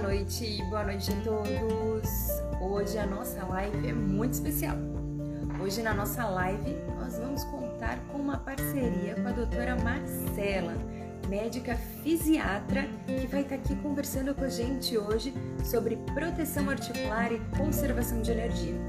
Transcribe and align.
Boa 0.00 0.14
noite, 0.14 0.62
boa 0.70 0.84
noite 0.84 1.12
a 1.12 1.16
todos. 1.22 2.10
Hoje 2.58 2.96
a 2.96 3.04
nossa 3.04 3.44
live 3.44 3.86
é 3.86 3.92
muito 3.92 4.32
especial. 4.32 4.74
Hoje 5.62 5.82
na 5.82 5.92
nossa 5.92 6.26
live 6.26 6.74
nós 6.98 7.18
vamos 7.18 7.44
contar 7.44 7.98
com 8.10 8.16
uma 8.16 8.38
parceria 8.38 9.14
com 9.16 9.28
a 9.28 9.32
doutora 9.32 9.76
Marcela, 9.76 10.74
médica 11.28 11.76
fisiatra, 12.02 12.88
que 13.06 13.26
vai 13.26 13.42
estar 13.42 13.56
aqui 13.56 13.76
conversando 13.76 14.34
com 14.34 14.42
a 14.42 14.48
gente 14.48 14.96
hoje 14.96 15.34
sobre 15.62 15.96
proteção 16.14 16.70
articular 16.70 17.30
e 17.30 17.38
conservação 17.58 18.22
de 18.22 18.30
energia. 18.30 18.80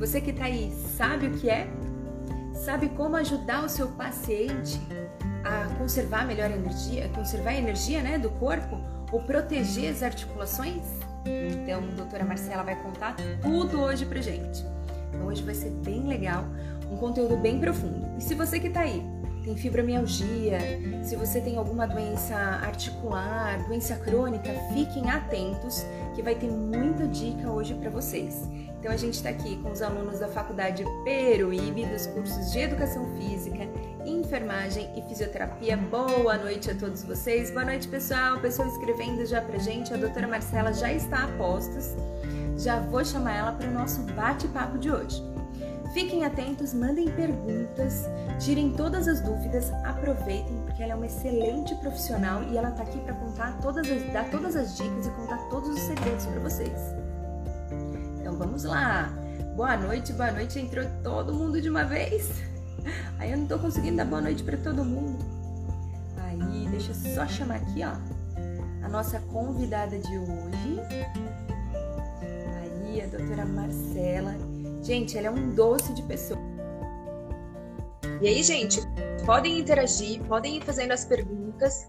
Você 0.00 0.20
que 0.20 0.30
está 0.30 0.46
aí 0.46 0.72
sabe 0.96 1.28
o 1.28 1.38
que 1.38 1.48
é? 1.48 1.68
Sabe 2.52 2.88
como 2.88 3.14
ajudar 3.14 3.64
o 3.64 3.68
seu 3.68 3.86
paciente 3.92 4.80
a 5.44 5.72
conservar 5.76 6.26
melhor 6.26 6.50
a 6.50 6.56
energia, 6.56 7.08
conservar 7.14 7.50
a 7.50 7.58
energia 7.58 8.02
né, 8.02 8.18
do 8.18 8.30
corpo 8.30 9.01
ou 9.12 9.20
proteger 9.20 9.92
as 9.92 10.02
articulações? 10.02 10.82
Então, 11.24 11.78
a 11.78 11.94
doutora 11.94 12.24
Marcela 12.24 12.64
vai 12.64 12.74
contar 12.82 13.14
tudo 13.40 13.80
hoje 13.80 14.04
pra 14.06 14.20
gente. 14.20 14.64
Então, 15.08 15.26
hoje 15.26 15.42
vai 15.42 15.54
ser 15.54 15.70
bem 15.70 16.06
legal, 16.08 16.44
um 16.90 16.96
conteúdo 16.96 17.36
bem 17.36 17.60
profundo. 17.60 18.04
E 18.18 18.22
se 18.22 18.34
você 18.34 18.58
que 18.58 18.70
tá 18.70 18.80
aí 18.80 19.04
tem 19.44 19.56
fibromialgia, 19.56 20.58
se 21.02 21.16
você 21.16 21.40
tem 21.40 21.56
alguma 21.56 21.86
doença 21.86 22.36
articular, 22.36 23.66
doença 23.66 23.96
crônica, 23.96 24.48
fiquem 24.72 25.10
atentos 25.10 25.84
que 26.14 26.22
vai 26.22 26.34
ter 26.34 26.50
muita 26.50 27.06
dica 27.06 27.50
hoje 27.50 27.74
para 27.74 27.90
vocês. 27.90 28.48
Então 28.78 28.90
a 28.90 28.96
gente 28.96 29.14
está 29.14 29.28
aqui 29.28 29.56
com 29.62 29.70
os 29.70 29.80
alunos 29.80 30.18
da 30.18 30.28
Faculdade 30.28 30.84
Peruíbe, 31.04 31.86
dos 31.86 32.06
cursos 32.08 32.50
de 32.50 32.58
Educação 32.58 33.06
Física, 33.16 33.68
Enfermagem 34.04 34.90
e 34.96 35.02
Fisioterapia. 35.02 35.76
Boa 35.76 36.36
noite 36.36 36.70
a 36.70 36.74
todos 36.74 37.04
vocês. 37.04 37.50
Boa 37.50 37.64
noite, 37.64 37.86
pessoal. 37.86 38.40
Pessoal 38.40 38.68
escrevendo 38.68 39.24
já 39.24 39.40
pra 39.40 39.58
gente. 39.58 39.94
A 39.94 39.96
doutora 39.96 40.26
Marcela 40.26 40.72
já 40.72 40.92
está 40.92 41.24
a 41.24 41.28
postos. 41.38 41.94
Já 42.56 42.80
vou 42.80 43.04
chamar 43.04 43.36
ela 43.36 43.52
para 43.52 43.68
o 43.68 43.72
nosso 43.72 44.02
bate-papo 44.14 44.78
de 44.78 44.90
hoje. 44.90 45.22
Fiquem 45.92 46.24
atentos, 46.24 46.72
mandem 46.72 47.10
perguntas, 47.10 48.08
tirem 48.40 48.70
todas 48.70 49.06
as 49.06 49.20
dúvidas, 49.20 49.70
aproveitem, 49.84 50.61
porque 50.72 50.82
ela 50.82 50.92
é 50.92 50.94
uma 50.94 51.04
excelente 51.04 51.74
profissional 51.76 52.42
e 52.44 52.56
ela 52.56 52.70
está 52.70 52.82
aqui 52.82 52.98
para 53.00 53.12
contar 53.14 53.58
todas 53.60 53.86
as, 53.90 54.10
dar 54.10 54.30
todas 54.30 54.56
as 54.56 54.74
dicas 54.74 55.06
e 55.06 55.10
contar 55.10 55.36
todos 55.50 55.68
os 55.68 55.80
segredos 55.80 56.24
para 56.24 56.40
vocês. 56.40 56.80
Então 58.18 58.34
vamos 58.38 58.64
lá! 58.64 59.12
Boa 59.54 59.76
noite, 59.76 60.14
boa 60.14 60.32
noite, 60.32 60.58
entrou 60.58 60.86
todo 61.02 61.34
mundo 61.34 61.60
de 61.60 61.68
uma 61.68 61.84
vez? 61.84 62.30
Aí 63.18 63.30
eu 63.30 63.36
não 63.36 63.44
estou 63.44 63.58
conseguindo 63.58 63.98
dar 63.98 64.06
boa 64.06 64.22
noite 64.22 64.42
para 64.42 64.56
todo 64.56 64.82
mundo. 64.82 65.22
Aí, 66.16 66.66
deixa 66.70 66.92
eu 66.92 67.14
só 67.14 67.26
chamar 67.26 67.56
aqui, 67.56 67.82
ó, 67.84 67.92
a 68.82 68.88
nossa 68.88 69.20
convidada 69.20 69.98
de 69.98 70.18
hoje. 70.18 70.80
Aí, 72.62 73.02
a 73.02 73.06
doutora 73.06 73.44
Marcela, 73.44 74.34
Gente, 74.82 75.16
ela 75.16 75.28
é 75.28 75.30
um 75.30 75.54
doce 75.54 75.92
de 75.92 76.02
pessoa. 76.02 76.40
E 78.22 78.28
aí, 78.28 78.40
gente, 78.40 78.80
podem 79.26 79.58
interagir, 79.58 80.22
podem 80.28 80.58
ir 80.58 80.62
fazendo 80.62 80.92
as 80.92 81.04
perguntas. 81.04 81.88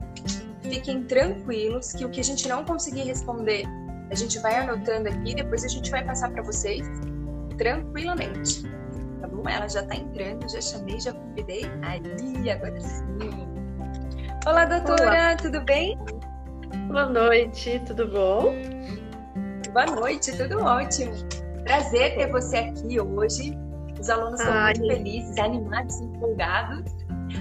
Fiquem 0.63 1.03
tranquilos 1.03 1.93
que 1.93 2.03
o 2.03 2.09
que 2.09 2.21
a 2.21 2.23
gente 2.23 2.47
não 2.47 2.65
conseguir 2.65 3.03
responder, 3.03 3.65
a 4.09 4.15
gente 4.15 4.39
vai 4.39 4.55
anotando 4.55 5.09
aqui, 5.09 5.35
depois 5.35 5.63
a 5.63 5.67
gente 5.67 5.91
vai 5.91 6.03
passar 6.03 6.31
para 6.31 6.41
vocês 6.41 6.87
tranquilamente. 7.55 8.63
Tá 9.21 9.27
bom? 9.27 9.47
Ela 9.47 9.67
já 9.67 9.83
tá 9.83 9.95
entrando, 9.95 10.49
já 10.49 10.59
chamei, 10.59 10.99
já 10.99 11.13
convidei. 11.13 11.65
Aí, 11.83 12.49
agora 12.49 12.81
sim. 12.81 13.03
Olá, 14.47 14.65
doutora, 14.65 15.03
Olá. 15.03 15.35
tudo 15.35 15.61
bem? 15.61 15.99
Boa 16.87 17.09
noite, 17.09 17.79
tudo 17.85 18.07
bom? 18.07 18.55
Boa 19.71 19.85
noite, 19.85 20.35
tudo 20.35 20.63
ótimo. 20.63 21.13
Prazer 21.63 22.15
ter 22.15 22.31
você 22.31 22.57
aqui 22.57 22.99
hoje. 22.99 23.62
Os 24.03 24.09
alunos 24.09 24.41
são 24.41 24.51
Ai. 24.51 24.73
muito 24.73 24.93
felizes, 24.93 25.37
animados, 25.37 26.01
empolgados. 26.01 26.91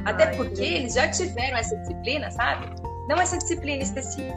Até 0.04 0.26
Ai, 0.26 0.36
porque 0.36 0.62
eles 0.62 0.94
já 0.94 1.10
tiveram 1.10 1.58
essa 1.58 1.76
disciplina, 1.78 2.30
sabe? 2.30 2.66
Não 3.08 3.16
essa 3.16 3.36
disciplina 3.36 3.82
específica. 3.82 4.36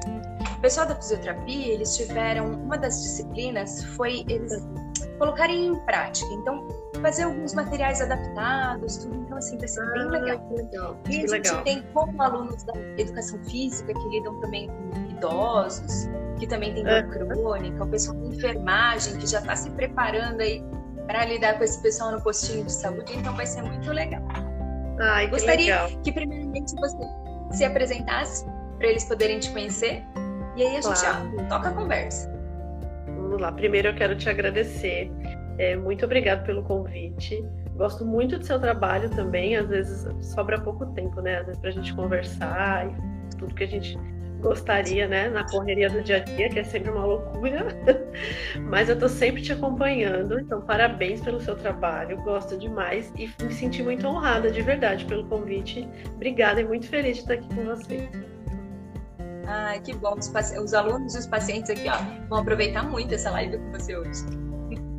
O 0.57 0.59
pessoal 0.59 0.87
da 0.87 0.95
fisioterapia, 0.95 1.73
eles 1.73 1.95
tiveram 1.95 2.51
uma 2.53 2.79
das 2.79 2.99
disciplinas 3.03 3.83
foi 3.95 4.25
eles 4.27 4.67
colocarem 5.19 5.67
em 5.67 5.75
prática. 5.85 6.27
Então, 6.33 6.67
fazer 6.99 7.23
alguns 7.23 7.53
materiais 7.53 8.01
adaptados, 8.01 8.97
tudo. 8.97 9.17
Então, 9.17 9.37
assim, 9.37 9.59
vai 9.59 9.67
ser 9.67 9.81
ah, 9.83 9.91
bem 9.91 10.07
legal. 10.07 10.39
Que 10.39 10.55
legal. 10.55 10.97
E 11.07 11.09
a 11.09 11.11
gente 11.19 11.29
legal. 11.29 11.63
tem 11.63 11.83
como 11.93 12.23
alunos 12.23 12.63
da 12.63 12.73
educação 12.97 13.37
física 13.43 13.93
que 13.93 14.09
lidam 14.09 14.41
também 14.41 14.67
com 14.67 15.11
idosos, 15.11 16.09
que 16.39 16.47
também 16.47 16.73
tem 16.73 16.83
dor 16.83 16.91
é. 16.91 17.03
crônica, 17.03 17.83
o 17.83 17.87
pessoal 17.87 18.17
da 18.17 18.25
enfermagem 18.25 19.15
que 19.17 19.27
já 19.27 19.39
está 19.39 19.55
se 19.55 19.69
preparando 19.69 20.41
aí 20.41 20.63
para 21.07 21.25
lidar 21.25 21.57
com 21.57 21.63
esse 21.63 21.81
pessoal 21.81 22.11
no 22.11 22.21
postinho 22.21 22.66
de 22.66 22.71
saúde, 22.71 23.16
então 23.16 23.35
vai 23.35 23.45
ser 23.45 23.61
muito 23.61 23.91
legal. 23.91 24.21
Ai, 24.99 25.25
que 25.25 25.31
Gostaria 25.31 25.83
legal. 25.83 26.01
que 26.01 26.11
primeiramente 26.11 26.73
você 26.75 26.97
se 27.51 27.63
apresentasse 27.63 28.45
para 28.77 28.88
eles 28.88 29.05
poderem 29.05 29.39
te 29.39 29.51
conhecer 29.51 30.03
e 30.55 30.63
aí 30.63 30.77
a 30.77 30.81
gente 30.81 31.01
claro. 31.01 31.38
já 31.38 31.43
toca 31.47 31.69
a 31.69 31.73
conversa. 31.73 32.31
Vamos 33.07 33.41
lá. 33.41 33.51
Primeiro 33.51 33.89
eu 33.89 33.95
quero 33.95 34.16
te 34.16 34.29
agradecer. 34.29 35.11
É, 35.57 35.75
muito 35.75 36.05
obrigado 36.05 36.45
pelo 36.45 36.63
convite. 36.63 37.45
Gosto 37.75 38.05
muito 38.05 38.39
do 38.39 38.45
seu 38.45 38.59
trabalho 38.59 39.09
também. 39.09 39.57
Às 39.57 39.67
vezes 39.67 40.07
sobra 40.33 40.59
pouco 40.59 40.85
tempo, 40.93 41.22
né? 41.22 41.39
Às 41.39 41.45
vezes 41.47 41.59
para 41.59 41.69
a 41.69 41.73
gente 41.73 41.93
conversar 41.93 42.87
e 42.87 43.37
tudo 43.37 43.53
que 43.53 43.66
a 43.66 43.67
gente 43.67 43.97
gostaria, 44.45 45.07
né, 45.07 45.28
na 45.28 45.44
correria 45.50 45.89
do 45.89 46.03
dia 46.03 46.17
a 46.17 46.19
dia, 46.19 46.47
que 46.50 46.59
é 46.59 46.63
sempre 46.63 46.91
uma 46.91 47.03
loucura, 47.03 47.66
mas 48.69 48.89
eu 48.89 48.97
tô 48.97 49.09
sempre 49.09 49.41
te 49.41 49.51
acompanhando, 49.51 50.39
então 50.39 50.61
parabéns 50.61 51.19
pelo 51.22 51.41
seu 51.41 51.56
trabalho, 51.56 52.22
gosto 52.22 52.55
demais 52.55 53.11
e 53.17 53.28
me 53.44 53.51
senti 53.51 53.81
muito 53.81 54.05
honrada 54.07 54.51
de 54.51 54.61
verdade 54.61 55.03
pelo 55.05 55.25
convite. 55.25 55.89
Obrigada 56.13 56.61
e 56.61 56.63
muito 56.63 56.88
feliz 56.88 57.17
de 57.17 57.23
estar 57.23 57.34
aqui 57.34 57.47
com 57.55 57.66
você. 57.66 58.07
Ah, 59.47 59.79
que 59.84 59.94
bom. 59.95 60.16
Os, 60.17 60.31
os 60.63 60.73
alunos 60.73 61.16
e 61.16 61.19
os 61.19 61.28
pacientes 61.28 61.72
aqui 61.72 61.89
ó, 61.89 61.97
vão 62.29 62.39
aproveitar 62.39 62.84
muito 62.84 63.13
essa 63.16 63.31
live 63.31 63.57
com 63.57 63.72
você 63.72 63.97
hoje. 63.97 64.25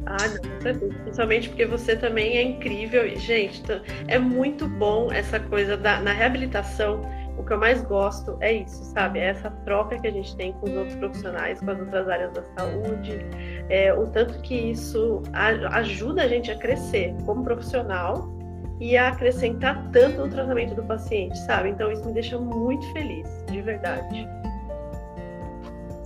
Ah, 0.06 0.28
não, 0.28 0.74
principalmente 1.04 1.48
porque 1.48 1.66
você 1.66 1.96
também 1.96 2.36
é 2.36 2.42
incrível. 2.42 3.08
Gente, 3.16 3.62
é 4.06 4.18
muito 4.18 4.68
bom 4.68 5.10
essa 5.12 5.38
coisa 5.40 5.76
da, 5.76 6.00
na 6.00 6.12
reabilitação 6.12 7.02
que 7.46 7.52
eu 7.52 7.58
mais 7.58 7.82
gosto 7.82 8.36
é 8.40 8.52
isso, 8.52 8.84
sabe? 8.84 9.18
É 9.18 9.26
essa 9.26 9.50
troca 9.64 9.98
que 9.98 10.06
a 10.06 10.10
gente 10.10 10.36
tem 10.36 10.52
com 10.54 10.66
os 10.66 10.76
outros 10.76 10.96
profissionais, 10.96 11.60
com 11.60 11.70
as 11.70 11.78
outras 11.78 12.08
áreas 12.08 12.32
da 12.32 12.42
saúde, 12.58 13.20
é, 13.68 13.92
o 13.94 14.06
tanto 14.08 14.40
que 14.42 14.54
isso 14.54 15.22
ajuda 15.72 16.22
a 16.22 16.28
gente 16.28 16.50
a 16.50 16.58
crescer 16.58 17.14
como 17.24 17.44
profissional 17.44 18.28
e 18.80 18.96
a 18.96 19.08
acrescentar 19.08 19.90
tanto 19.92 20.18
no 20.18 20.28
tratamento 20.28 20.74
do 20.74 20.82
paciente, 20.82 21.38
sabe? 21.40 21.70
Então 21.70 21.90
isso 21.90 22.04
me 22.04 22.12
deixa 22.12 22.38
muito 22.38 22.86
feliz, 22.92 23.28
de 23.50 23.62
verdade. 23.62 24.28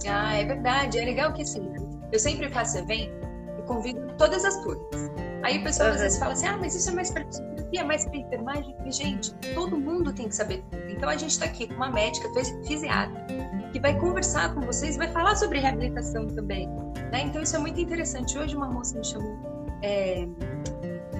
Ah, 0.09 0.37
é 0.37 0.45
verdade. 0.45 0.99
É 0.99 1.05
legal 1.05 1.33
que 1.33 1.43
assim, 1.43 1.73
eu 2.13 2.19
sempre 2.19 2.49
faço 2.49 2.79
evento 2.79 3.13
e 3.59 3.63
convido 3.63 4.01
todas 4.17 4.45
as 4.45 4.57
turmas. 4.63 5.11
Aí 5.43 5.59
o 5.59 5.65
pessoal 5.65 5.89
uhum. 5.89 5.95
às 5.95 6.01
vezes 6.01 6.19
fala 6.19 6.33
assim: 6.33 6.47
ah, 6.47 6.57
mas 6.57 6.75
isso 6.75 6.91
é 6.91 6.93
mais 6.93 7.11
para 7.11 7.25
fisioterapia, 7.71 7.85
mais 7.85 8.07
enfermagem. 8.07 8.77
E, 8.85 8.93
gente, 8.93 9.33
todo 9.55 9.79
mundo 9.79 10.13
tem 10.13 10.29
que 10.29 10.35
saber 10.35 10.63
tudo. 10.71 10.91
Então 10.91 11.09
a 11.09 11.17
gente 11.17 11.31
está 11.31 11.47
aqui 11.47 11.69
com 11.69 11.75
uma 11.75 11.91
médica, 11.91 12.29
fisiatra, 12.67 13.27
que 13.73 13.81
vai 13.81 13.99
conversar 13.99 14.55
com 14.55 14.61
vocês, 14.61 14.97
vai 14.97 15.09
falar 15.09 15.37
sobre 15.37 15.61
reabilitação 15.61 16.27
também. 16.27 16.69
Né? 17.13 17.23
Então 17.23 17.43
isso 17.43 17.57
é 17.57 17.59
muito 17.59 17.81
interessante. 17.81 18.37
Hoje 18.37 18.57
uma 18.57 18.69
moça 18.69 18.99
me 18.99 19.05
chamou 19.05 19.37
é, 19.83 20.27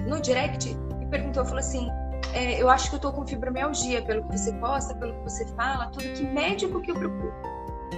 no 0.07 0.21
direct 0.21 0.77
e 1.01 1.05
perguntou, 1.07 1.43
falou 1.45 1.59
assim, 1.59 1.89
é, 2.33 2.61
eu 2.61 2.69
acho 2.69 2.89
que 2.89 2.95
eu 2.95 2.97
estou 2.97 3.13
com 3.13 3.25
fibromialgia, 3.25 4.01
pelo 4.03 4.23
que 4.25 4.37
você 4.37 4.51
posta, 4.53 4.93
pelo 4.95 5.13
que 5.13 5.23
você 5.23 5.45
fala, 5.55 5.87
tudo 5.87 6.03
que 6.13 6.23
médico 6.23 6.81
que 6.81 6.91
eu 6.91 6.95
procuro. 6.95 7.33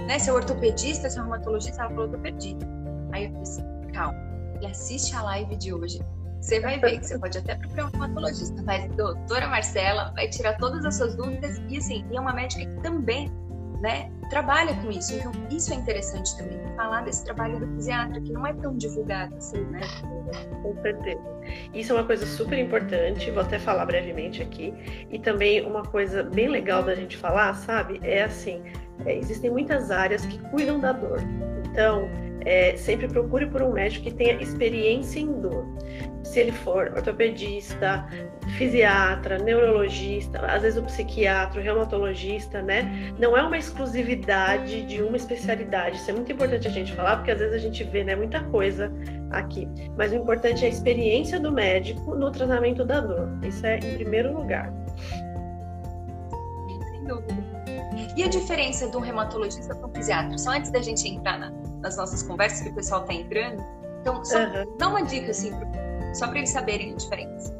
Né? 0.06 0.18
Se 0.18 0.30
é 0.30 0.32
ortopedista, 0.32 1.10
se 1.10 1.18
é 1.18 1.20
reumatologista, 1.20 1.82
ela 1.82 1.90
falou 1.90 2.04
ortopedista. 2.06 2.66
Aí 3.12 3.24
eu 3.24 3.30
falei 3.30 3.42
assim, 3.42 3.62
calma, 3.92 4.18
e 4.60 4.66
assiste 4.66 5.14
a 5.14 5.22
live 5.22 5.56
de 5.56 5.72
hoje 5.72 6.00
você 6.44 6.60
vai 6.60 6.78
ver 6.78 6.98
que 7.00 7.06
você 7.06 7.18
pode 7.18 7.38
até 7.38 7.54
procurar 7.54 7.86
um 7.86 7.90
reumatologista, 7.90 8.62
mas 8.64 8.86
doutora 8.92 9.48
Marcela 9.48 10.12
vai 10.14 10.28
tirar 10.28 10.58
todas 10.58 10.84
as 10.84 10.96
suas 10.96 11.16
dúvidas 11.16 11.58
e 11.70 11.78
assim, 11.78 12.04
e 12.10 12.16
é 12.16 12.20
uma 12.20 12.34
médica 12.34 12.66
que 12.66 12.82
também, 12.82 13.32
né, 13.80 14.10
trabalha 14.28 14.74
com 14.74 14.90
isso. 14.90 15.14
Então, 15.14 15.32
isso 15.50 15.72
é 15.72 15.76
interessante 15.76 16.36
também, 16.36 16.60
falar 16.76 17.00
desse 17.00 17.24
trabalho 17.24 17.58
do 17.58 17.66
fisiatra, 17.76 18.20
que 18.20 18.30
não 18.30 18.46
é 18.46 18.52
tão 18.52 18.76
divulgado 18.76 19.34
assim, 19.36 19.62
né? 19.64 19.80
Com 20.62 20.76
certeza. 20.82 21.22
Isso 21.72 21.92
é 21.92 21.96
uma 21.96 22.04
coisa 22.04 22.26
super 22.26 22.58
importante, 22.58 23.30
vou 23.30 23.42
até 23.42 23.58
falar 23.58 23.86
brevemente 23.86 24.42
aqui. 24.42 24.74
E 25.10 25.18
também 25.18 25.64
uma 25.64 25.82
coisa 25.82 26.22
bem 26.22 26.48
legal 26.48 26.82
da 26.82 26.94
gente 26.94 27.16
falar, 27.16 27.54
sabe? 27.54 28.00
É 28.02 28.22
assim, 28.22 28.62
é, 29.06 29.16
existem 29.16 29.50
muitas 29.50 29.90
áreas 29.90 30.26
que 30.26 30.38
cuidam 30.50 30.78
da 30.78 30.92
dor. 30.92 31.20
Então, 31.70 32.06
é, 32.44 32.76
sempre 32.76 33.08
procure 33.08 33.46
por 33.46 33.62
um 33.62 33.72
médico 33.72 34.04
que 34.04 34.14
tenha 34.14 34.34
experiência 34.42 35.20
em 35.20 35.40
dor. 35.40 35.66
Se 36.22 36.40
ele 36.40 36.52
for 36.52 36.92
ortopedista, 36.94 38.06
fisiatra, 38.56 39.38
neurologista, 39.38 40.40
às 40.46 40.62
vezes 40.62 40.78
o 40.78 40.82
psiquiatra, 40.82 41.60
o 41.60 41.62
reumatologista, 41.62 42.62
né? 42.62 43.12
Não 43.18 43.36
é 43.36 43.42
uma 43.42 43.56
exclusividade 43.56 44.82
de 44.82 45.02
uma 45.02 45.16
especialidade. 45.16 45.96
Isso 45.96 46.10
é 46.10 46.14
muito 46.14 46.32
importante 46.32 46.66
a 46.66 46.70
gente 46.70 46.92
falar, 46.92 47.16
porque 47.16 47.30
às 47.30 47.38
vezes 47.38 47.54
a 47.54 47.58
gente 47.58 47.84
vê, 47.84 48.02
né, 48.02 48.16
muita 48.16 48.42
coisa 48.44 48.92
aqui. 49.30 49.68
Mas 49.96 50.12
o 50.12 50.16
importante 50.16 50.64
é 50.64 50.66
a 50.66 50.70
experiência 50.70 51.38
do 51.38 51.52
médico 51.52 52.14
no 52.14 52.30
tratamento 52.30 52.84
da 52.84 53.00
dor. 53.00 53.28
Isso 53.42 53.64
é 53.66 53.78
em 53.78 53.94
primeiro 53.96 54.36
lugar. 54.36 54.72
Sem 56.90 57.04
dúvida. 57.04 57.44
E 58.16 58.22
a 58.22 58.28
diferença 58.28 58.88
de 58.88 58.96
um 58.96 59.00
reumatologista 59.00 59.74
para 59.74 59.86
um 59.86 59.94
fisiatra? 59.94 60.38
Só 60.38 60.50
antes 60.50 60.70
da 60.70 60.80
gente 60.80 61.06
entrar 61.08 61.38
na, 61.38 61.52
nas 61.84 61.96
nossas 61.96 62.22
conversas, 62.22 62.62
que 62.62 62.70
o 62.70 62.74
pessoal 62.74 63.02
está 63.02 63.12
entrando. 63.12 63.62
Então, 64.00 64.24
só 64.24 64.38
uhum. 64.38 64.76
dá 64.78 64.88
uma 64.88 65.02
dica, 65.02 65.30
assim, 65.30 65.52
só 66.14 66.26
para 66.26 66.38
eles 66.38 66.50
saberem 66.50 66.92
a 66.92 66.96
diferença. 66.96 67.52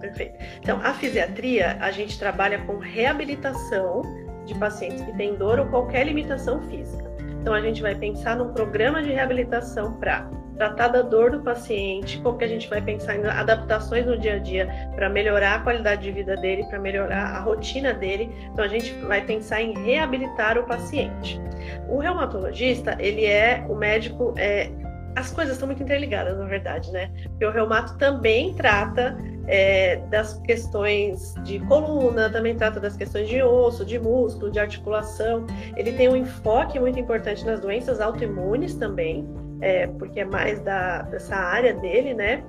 Perfeito. 0.00 0.38
Então, 0.60 0.80
a 0.80 0.94
fisiatria, 0.94 1.76
a 1.80 1.90
gente 1.90 2.18
trabalha 2.18 2.64
com 2.64 2.78
reabilitação 2.78 4.02
de 4.46 4.54
pacientes 4.54 5.02
que 5.02 5.12
têm 5.16 5.34
dor 5.34 5.58
ou 5.58 5.66
qualquer 5.66 6.06
limitação 6.06 6.62
física. 6.68 7.07
Então, 7.48 7.56
a 7.56 7.62
gente 7.62 7.80
vai 7.80 7.94
pensar 7.94 8.36
num 8.36 8.52
programa 8.52 9.02
de 9.02 9.10
reabilitação 9.10 9.94
para 9.94 10.28
tratar 10.58 10.88
da 10.88 11.00
dor 11.00 11.30
do 11.30 11.40
paciente, 11.40 12.20
como 12.20 12.36
que 12.36 12.44
a 12.44 12.46
gente 12.46 12.68
vai 12.68 12.82
pensar 12.82 13.16
em 13.16 13.24
adaptações 13.24 14.04
no 14.04 14.18
dia 14.18 14.34
a 14.34 14.38
dia 14.38 14.68
para 14.94 15.08
melhorar 15.08 15.54
a 15.54 15.58
qualidade 15.60 16.02
de 16.02 16.12
vida 16.12 16.36
dele, 16.36 16.64
para 16.64 16.78
melhorar 16.78 17.36
a 17.36 17.40
rotina 17.40 17.94
dele. 17.94 18.30
Então 18.52 18.62
a 18.62 18.68
gente 18.68 18.92
vai 19.06 19.22
pensar 19.22 19.62
em 19.62 19.72
reabilitar 19.82 20.58
o 20.58 20.64
paciente. 20.64 21.40
O 21.88 21.96
reumatologista, 22.00 22.98
ele 23.00 23.24
é 23.24 23.64
o 23.66 23.74
médico, 23.74 24.34
é, 24.36 24.70
as 25.16 25.30
coisas 25.30 25.54
estão 25.54 25.66
muito 25.66 25.82
interligadas, 25.82 26.38
na 26.38 26.46
verdade, 26.46 26.90
né? 26.92 27.10
Porque 27.30 27.44
o 27.44 27.50
reumato 27.50 27.96
também 27.98 28.54
trata 28.54 29.16
é, 29.46 29.96
das 30.10 30.38
questões 30.40 31.34
de 31.44 31.58
coluna, 31.60 32.30
também 32.30 32.56
trata 32.56 32.78
das 32.78 32.96
questões 32.96 33.28
de 33.28 33.42
osso, 33.42 33.84
de 33.84 33.98
músculo, 33.98 34.50
de 34.50 34.60
articulação. 34.60 35.46
Ele 35.76 35.92
tem 35.92 36.08
um 36.08 36.16
enfoque 36.16 36.78
muito 36.78 36.98
importante 36.98 37.44
nas 37.44 37.60
doenças 37.60 38.00
autoimunes 38.00 38.74
também 38.74 39.26
é, 39.60 39.86
porque 39.86 40.20
é 40.20 40.24
mais 40.24 40.60
da, 40.60 41.02
dessa 41.02 41.36
área 41.36 41.74
dele, 41.74 42.14
né? 42.14 42.42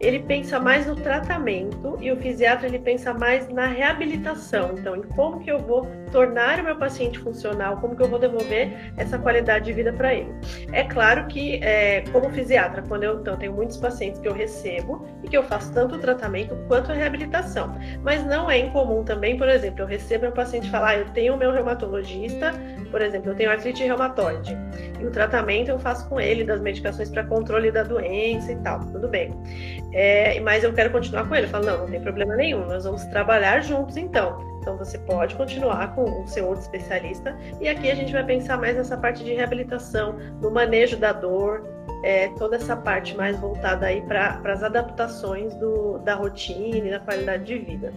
Ele 0.00 0.20
pensa 0.20 0.58
mais 0.58 0.86
no 0.86 0.96
tratamento 0.96 1.96
e 2.00 2.10
o 2.10 2.16
fisiatra 2.16 2.66
ele 2.66 2.78
pensa 2.78 3.14
mais 3.14 3.48
na 3.48 3.66
reabilitação. 3.66 4.74
Então, 4.78 4.96
em 4.96 5.02
como 5.02 5.40
que 5.40 5.50
eu 5.50 5.58
vou 5.58 5.86
tornar 6.10 6.60
o 6.60 6.64
meu 6.64 6.76
paciente 6.76 7.18
funcional, 7.18 7.78
como 7.78 7.96
que 7.96 8.02
eu 8.02 8.08
vou 8.08 8.18
devolver 8.18 8.92
essa 8.96 9.18
qualidade 9.18 9.64
de 9.64 9.72
vida 9.72 9.92
para 9.92 10.14
ele. 10.14 10.32
É 10.72 10.84
claro 10.84 11.26
que, 11.26 11.56
é, 11.62 12.02
como 12.12 12.30
fisiatra, 12.30 12.82
quando 12.82 13.04
eu 13.04 13.20
então, 13.20 13.36
tenho 13.36 13.52
muitos 13.52 13.76
pacientes 13.76 14.20
que 14.20 14.28
eu 14.28 14.32
recebo 14.32 15.06
e 15.22 15.28
que 15.28 15.36
eu 15.36 15.42
faço 15.42 15.72
tanto 15.72 15.96
o 15.96 15.98
tratamento 15.98 16.56
quanto 16.68 16.92
a 16.92 16.94
reabilitação. 16.94 17.74
Mas 18.02 18.24
não 18.24 18.50
é 18.50 18.58
incomum 18.58 19.04
também, 19.04 19.36
por 19.36 19.48
exemplo, 19.48 19.82
eu 19.82 19.86
recebo 19.86 20.26
um 20.26 20.32
paciente 20.32 20.68
falar, 20.70 20.90
ah, 20.90 20.98
eu 20.98 21.04
tenho 21.10 21.34
o 21.34 21.36
meu 21.38 21.52
reumatologista, 21.52 22.52
por 22.90 23.00
exemplo, 23.00 23.30
eu 23.30 23.34
tenho 23.34 23.50
artrite 23.50 23.82
reumatoide 23.84 24.56
e 25.00 25.06
o 25.06 25.10
tratamento 25.10 25.70
eu 25.70 25.78
faço 25.78 26.08
com 26.08 26.20
ele 26.20 26.44
das 26.52 26.60
medicações 26.60 27.10
para 27.10 27.24
controle 27.24 27.70
da 27.70 27.82
doença 27.82 28.52
e 28.52 28.56
tal, 28.56 28.80
tudo 28.80 29.08
bem. 29.08 29.32
É, 29.92 30.38
mas 30.40 30.62
eu 30.62 30.72
quero 30.72 30.90
continuar 30.90 31.28
com 31.28 31.34
ele. 31.34 31.46
Eu 31.46 31.50
falo, 31.50 31.66
não, 31.66 31.78
não 31.78 31.86
tem 31.86 32.00
problema 32.00 32.36
nenhum, 32.36 32.66
nós 32.66 32.84
vamos 32.84 33.04
trabalhar 33.06 33.60
juntos 33.60 33.96
então. 33.96 34.52
Então 34.60 34.76
você 34.76 34.96
pode 34.98 35.34
continuar 35.34 35.94
com 35.94 36.22
o 36.22 36.26
seu 36.28 36.46
outro 36.46 36.62
especialista. 36.62 37.36
E 37.60 37.68
aqui 37.68 37.90
a 37.90 37.94
gente 37.94 38.12
vai 38.12 38.24
pensar 38.24 38.56
mais 38.58 38.76
nessa 38.76 38.96
parte 38.96 39.24
de 39.24 39.34
reabilitação, 39.34 40.16
no 40.40 40.50
manejo 40.50 40.96
da 40.96 41.12
dor, 41.12 41.66
é, 42.04 42.28
toda 42.38 42.56
essa 42.56 42.76
parte 42.76 43.16
mais 43.16 43.38
voltada 43.38 43.86
aí 43.86 44.02
para 44.02 44.40
as 44.44 44.62
adaptações 44.62 45.54
do, 45.56 45.98
da 45.98 46.14
rotina 46.14 46.86
e 46.86 46.90
da 46.90 47.00
qualidade 47.00 47.44
de 47.44 47.58
vida. 47.58 47.92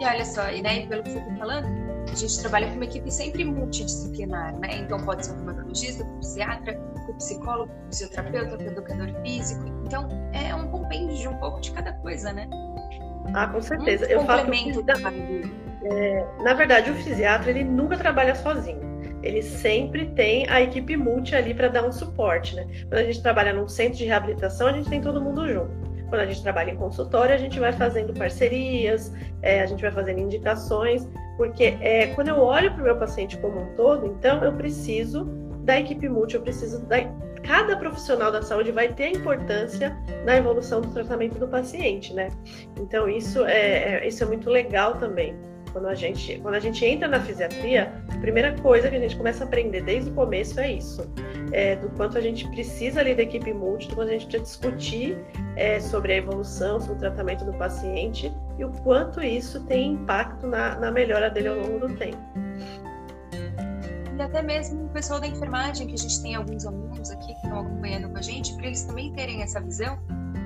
E 0.00 0.04
olha 0.04 0.24
só, 0.24 0.48
e 0.50 0.62
né, 0.62 0.86
pelo 0.86 1.02
que 1.02 1.10
você 1.10 1.18
está 1.18 1.34
falando, 1.34 1.89
a 2.10 2.14
gente 2.14 2.40
trabalha 2.40 2.68
com 2.68 2.74
uma 2.74 2.84
equipe 2.84 3.10
sempre 3.10 3.44
multidisciplinar, 3.44 4.58
né? 4.58 4.78
Então 4.78 4.98
pode 5.04 5.26
ser 5.26 5.32
um 5.32 5.36
reumatologista, 5.36 6.04
um 6.04 6.18
psiquiatra, 6.18 6.80
um 7.08 7.14
psicólogo, 7.14 7.72
um 7.72 7.86
fisioterapeuta, 7.92 8.56
um 8.56 8.66
educador 8.66 9.22
físico. 9.22 9.64
Então 9.84 10.08
é 10.32 10.54
um 10.54 10.68
compêndio 10.68 11.16
de 11.16 11.28
um 11.28 11.36
pouco 11.38 11.60
de 11.60 11.70
cada 11.72 11.92
coisa, 11.94 12.32
né? 12.32 12.48
Ah, 13.34 13.46
com 13.46 13.60
certeza. 13.60 14.06
Um 14.06 14.08
Eu 14.08 14.18
complemento 14.20 14.84
falo 14.84 15.14
que, 15.14 15.52
é, 15.84 16.26
na 16.42 16.54
verdade, 16.54 16.90
o 16.90 16.94
fisiatra 16.94 17.50
ele 17.50 17.64
nunca 17.64 17.96
trabalha 17.96 18.34
sozinho. 18.34 18.90
Ele 19.22 19.42
sempre 19.42 20.06
tem 20.10 20.48
a 20.48 20.62
equipe 20.62 20.96
multi 20.96 21.36
ali 21.36 21.52
para 21.52 21.68
dar 21.68 21.84
um 21.84 21.92
suporte, 21.92 22.56
né? 22.56 22.66
Quando 22.88 22.94
a 22.94 23.04
gente 23.04 23.22
trabalha 23.22 23.52
num 23.52 23.68
centro 23.68 23.98
de 23.98 24.06
reabilitação, 24.06 24.68
a 24.68 24.72
gente 24.72 24.88
tem 24.88 25.00
todo 25.00 25.20
mundo 25.20 25.46
junto. 25.46 25.89
Quando 26.10 26.22
a 26.22 26.26
gente 26.26 26.42
trabalha 26.42 26.72
em 26.72 26.76
consultório, 26.76 27.34
a 27.34 27.38
gente 27.38 27.58
vai 27.58 27.72
fazendo 27.72 28.12
parcerias, 28.12 29.12
é, 29.40 29.62
a 29.62 29.66
gente 29.66 29.80
vai 29.80 29.92
fazendo 29.92 30.18
indicações, 30.18 31.08
porque 31.36 31.76
é, 31.80 32.08
quando 32.08 32.28
eu 32.28 32.40
olho 32.40 32.72
para 32.72 32.82
o 32.82 32.84
meu 32.84 32.96
paciente 32.98 33.38
como 33.38 33.60
um 33.60 33.74
todo, 33.76 34.06
então 34.06 34.44
eu 34.44 34.52
preciso 34.52 35.24
da 35.64 35.78
equipe 35.78 36.08
multi, 36.08 36.34
eu 36.34 36.42
preciso 36.42 36.84
da. 36.86 36.98
Cada 37.42 37.74
profissional 37.74 38.30
da 38.30 38.42
saúde 38.42 38.70
vai 38.70 38.92
ter 38.92 39.16
importância 39.16 39.96
na 40.26 40.36
evolução 40.36 40.82
do 40.82 40.88
tratamento 40.88 41.38
do 41.38 41.48
paciente, 41.48 42.12
né? 42.12 42.28
Então 42.78 43.08
isso 43.08 43.46
é, 43.46 44.02
é 44.02 44.06
isso 44.06 44.22
é 44.22 44.26
muito 44.26 44.50
legal 44.50 44.98
também. 44.98 45.34
Quando 45.72 45.86
a 45.86 45.94
gente, 45.94 46.38
quando 46.40 46.54
a 46.54 46.60
gente 46.60 46.84
entra 46.84 47.06
na 47.06 47.20
fisiatria, 47.20 47.92
a 48.08 48.18
primeira 48.18 48.56
coisa 48.60 48.88
que 48.88 48.96
a 48.96 48.98
gente 48.98 49.16
começa 49.16 49.44
a 49.44 49.46
aprender 49.46 49.82
desde 49.82 50.10
o 50.10 50.14
começo 50.14 50.58
é 50.58 50.72
isso, 50.72 51.08
é, 51.52 51.76
do 51.76 51.88
quanto 51.90 52.18
a 52.18 52.20
gente 52.20 52.48
precisa 52.48 53.00
ali 53.00 53.14
da 53.14 53.22
equipe 53.22 53.52
multi, 53.52 53.88
do 53.88 53.94
quanto 53.94 54.08
a 54.08 54.12
gente 54.12 54.26
precisa 54.26 54.44
discutir 54.44 55.18
é, 55.56 55.78
sobre 55.80 56.12
a 56.12 56.16
evolução, 56.16 56.80
sobre 56.80 56.96
o 56.96 56.98
tratamento 56.98 57.44
do 57.44 57.52
paciente 57.54 58.32
e 58.58 58.64
o 58.64 58.70
quanto 58.82 59.22
isso 59.22 59.64
tem 59.66 59.92
impacto 59.92 60.46
na, 60.46 60.76
na 60.76 60.90
melhora 60.90 61.30
dele 61.30 61.48
ao 61.48 61.56
longo 61.56 61.86
do 61.86 61.96
tempo. 61.96 62.18
E 64.18 64.22
até 64.22 64.42
mesmo 64.42 64.84
o 64.84 64.88
pessoal 64.88 65.20
da 65.20 65.26
enfermagem, 65.26 65.86
que 65.86 65.94
a 65.94 65.98
gente 65.98 66.20
tem 66.20 66.34
alguns 66.34 66.66
alunos 66.66 67.10
aqui 67.10 67.28
que 67.28 67.32
estão 67.32 67.60
acompanhando 67.60 68.10
com 68.10 68.18
a 68.18 68.22
gente, 68.22 68.54
para 68.54 68.66
eles 68.66 68.82
também 68.82 69.12
terem 69.12 69.40
essa 69.40 69.60
visão, 69.60 69.98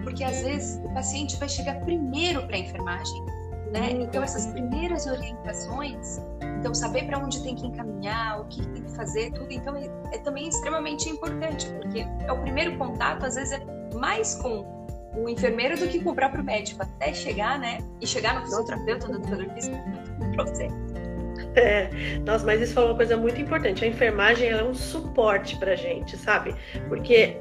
porque 0.04 0.22
às 0.22 0.42
vezes 0.42 0.80
o 0.84 0.94
paciente 0.94 1.36
vai 1.38 1.48
chegar 1.48 1.80
primeiro 1.80 2.46
para 2.46 2.56
a 2.56 2.58
enfermagem 2.58 3.33
né? 3.74 3.90
Então 3.90 4.22
essas 4.22 4.46
primeiras 4.46 5.04
orientações, 5.06 6.20
então 6.60 6.72
saber 6.72 7.06
para 7.06 7.18
onde 7.18 7.42
tem 7.42 7.56
que 7.56 7.66
encaminhar, 7.66 8.40
o 8.40 8.44
que 8.44 8.64
tem 8.68 8.84
que 8.84 8.94
fazer, 8.94 9.32
tudo, 9.32 9.50
então 9.50 9.76
é, 9.76 9.90
é, 10.12 10.18
também 10.18 10.48
extremamente 10.48 11.08
importante, 11.10 11.68
porque 11.74 12.06
é 12.24 12.32
o 12.32 12.40
primeiro 12.40 12.78
contato, 12.78 13.26
às 13.26 13.34
vezes 13.34 13.52
é 13.52 13.94
mais 13.96 14.36
com 14.36 14.64
o 15.16 15.28
enfermeiro 15.28 15.76
do 15.76 15.88
que 15.88 16.02
com 16.02 16.10
o 16.10 16.14
próprio 16.14 16.44
médico, 16.44 16.82
até 16.82 17.12
chegar, 17.12 17.58
né? 17.58 17.78
E 18.00 18.06
chegar 18.06 18.34
no 18.34 18.42
fisioterapeuta, 18.42 19.08
no 19.08 19.16
educador 19.16 19.48
físico, 19.54 19.76
um 20.20 20.32
processo. 20.32 20.83
É, 21.56 21.88
nossa, 22.26 22.44
mas 22.44 22.60
isso 22.60 22.74
foi 22.74 22.84
uma 22.84 22.96
coisa 22.96 23.16
muito 23.16 23.40
importante. 23.40 23.84
A 23.84 23.88
enfermagem 23.88 24.48
é 24.48 24.62
um 24.62 24.74
suporte 24.74 25.56
pra 25.56 25.76
gente, 25.76 26.16
sabe? 26.16 26.54
Porque 26.88 27.36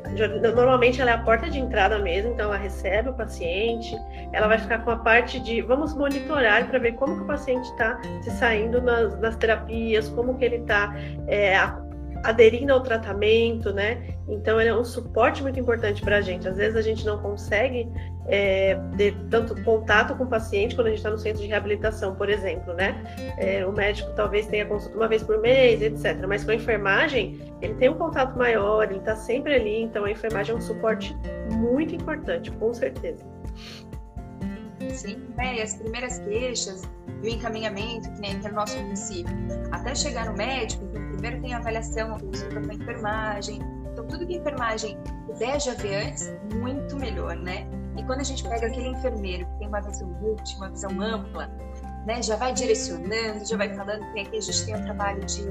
normalmente 0.56 1.02
ela 1.02 1.12
é 1.12 1.14
a 1.16 1.18
porta 1.18 1.50
de 1.50 1.60
entrada 1.60 1.98
mesmo, 1.98 2.34
então 2.34 2.46
ela 2.46 2.58
recebe 2.58 3.10
o 3.10 3.14
paciente, 3.14 3.96
ela 4.32 4.48
vai 4.48 4.60
ficar 4.60 4.80
com 4.80 4.92
a 4.92 4.98
parte 4.98 5.40
de 5.40 5.62
vamos 5.62 5.96
monitorar 5.96 6.68
para 6.70 6.78
ver 6.78 6.94
como 6.94 7.16
que 7.16 7.24
o 7.24 7.28
paciente 7.28 7.66
está 7.72 8.00
se 8.22 8.32
saindo 8.32 8.82
nas, 8.82 9.20
nas, 9.20 9.36
terapias, 9.36 10.10
como 10.10 10.38
que 10.38 10.46
ele 10.46 10.58
está 10.58 10.96
é, 11.28 11.58
aderindo 12.24 12.72
ao 12.72 12.82
tratamento, 12.82 13.74
né? 13.74 14.16
Então 14.28 14.60
ele 14.60 14.70
é 14.70 14.76
um 14.76 14.84
suporte 14.84 15.42
muito 15.42 15.60
importante 15.60 16.02
para 16.02 16.18
a 16.18 16.22
gente. 16.22 16.48
Às 16.48 16.58
vezes 16.58 16.76
a 16.76 16.82
gente 16.82 17.06
não 17.06 17.20
consegue 17.20 17.90
é, 18.28 18.80
ter 18.98 19.16
tanto 19.30 19.62
contato 19.64 20.16
com 20.16 20.24
o 20.24 20.28
paciente 20.28 20.76
quando 20.76 20.88
a 20.88 20.90
gente 20.90 21.00
está 21.00 21.10
no 21.10 21.18
centro 21.18 21.42
de 21.42 21.48
reabilitação, 21.48 22.16
por 22.16 22.30
exemplo, 22.30 22.74
né? 22.74 23.04
É, 23.38 23.66
o 23.66 23.72
médico 23.72 24.12
talvez 24.16 24.48
tenha 24.48 24.66
consulta 24.66 24.96
uma 24.96 25.08
vez 25.08 25.24
por 25.24 25.40
mês, 25.40 25.82
etc. 25.82 26.26
Mas 26.28 26.44
com 26.44 26.52
a 26.52 26.56
enfermagem 26.56 27.40
ele 27.62 27.74
tem 27.76 27.90
um 27.90 27.96
contato 27.96 28.38
maior, 28.38 28.84
ele 28.84 29.00
está 29.00 29.16
sempre 29.16 29.56
ali. 29.56 29.84
Então 29.84 30.06
a 30.06 30.12
enfermagem 30.12 30.54
é 30.54 30.58
um 30.58 30.62
suporte 30.62 31.16
muito 31.52 31.94
importante, 31.96 32.52
com 32.52 32.74
certeza. 32.74 33.24
Sim, 34.90 35.18
né? 35.36 35.56
E 35.56 35.62
as 35.62 35.76
primeiras 35.76 36.20
queixas 36.20 36.84
e 37.24 37.28
o 37.28 37.30
encaminhamento, 37.30 38.12
que 38.12 38.20
nem 38.20 38.38
no 38.38 38.52
nosso 38.52 38.78
município, 38.78 39.34
até 39.72 39.96
chegar 39.96 40.26
no 40.26 40.38
médico, 40.38 40.84
então 40.86 41.08
primeiro 41.10 41.42
tem 41.42 41.54
a 41.54 41.58
avaliação, 41.58 42.18
consulta 42.20 42.62
com 42.62 42.72
a 42.72 42.74
enfermagem. 42.74 43.60
Então, 43.92 44.06
tudo 44.08 44.26
que 44.26 44.36
a 44.36 44.38
enfermagem 44.40 44.98
puder 45.28 45.62
já 45.62 45.74
ver 45.76 46.08
antes, 46.08 46.34
muito 46.56 46.98
melhor, 46.98 47.36
né? 47.36 47.68
E 47.98 48.04
quando 48.04 48.20
a 48.22 48.24
gente 48.24 48.44
pega 48.44 48.68
aquele 48.68 48.90
enfermeiro 48.90 49.46
que 49.46 49.60
tem 49.60 49.68
uma 49.68 49.82
visão 49.82 50.08
multi, 50.08 50.56
uma 50.58 50.70
visão 50.70 51.02
ampla, 51.02 51.50
né? 52.06 52.22
Já 52.22 52.36
vai 52.36 52.54
direcionando, 52.54 53.46
já 53.46 53.58
vai 53.58 53.74
falando, 53.74 54.04
tem 54.14 54.26
aqui 54.26 54.38
a 54.38 54.42
gente 54.42 54.66
tem 54.66 54.76
um 54.76 54.84
trabalho 54.84 55.26
de 55.26 55.44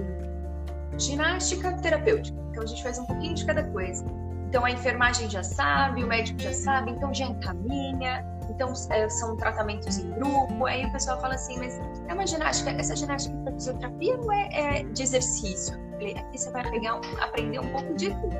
ginástica 0.98 1.72
terapêutica. 1.78 2.36
Então, 2.50 2.62
a 2.62 2.66
gente 2.66 2.82
faz 2.82 2.98
um 2.98 3.06
pouquinho 3.06 3.34
de 3.34 3.46
cada 3.46 3.64
coisa. 3.64 4.04
Então, 4.48 4.64
a 4.64 4.70
enfermagem 4.70 5.30
já 5.30 5.42
sabe, 5.42 6.04
o 6.04 6.06
médico 6.06 6.38
já 6.38 6.52
sabe, 6.52 6.90
então 6.90 7.12
já 7.14 7.24
encaminha. 7.26 8.26
Então, 8.50 8.72
é, 8.90 9.08
são 9.08 9.36
tratamentos 9.36 9.98
em 9.98 10.10
grupo. 10.10 10.66
Aí 10.66 10.84
o 10.84 10.92
pessoal 10.92 11.20
fala 11.20 11.34
assim, 11.34 11.58
mas 11.58 11.80
é 12.08 12.14
uma 12.14 12.26
ginástica, 12.26 12.70
essa 12.70 12.94
ginástica 12.94 13.36
para 13.38 13.52
fisioterapia 13.52 14.16
não 14.16 14.32
é, 14.32 14.48
é, 14.52 14.82
de 14.84 15.02
exercício. 15.02 15.78
falei, 15.92 16.16
aqui 16.16 16.38
você 16.38 16.50
vai 16.50 16.70
pegar 16.70 17.00
aprender 17.20 17.58
um 17.58 17.68
pouco 17.68 17.94
de 17.94 18.10
tudo. 18.10 18.36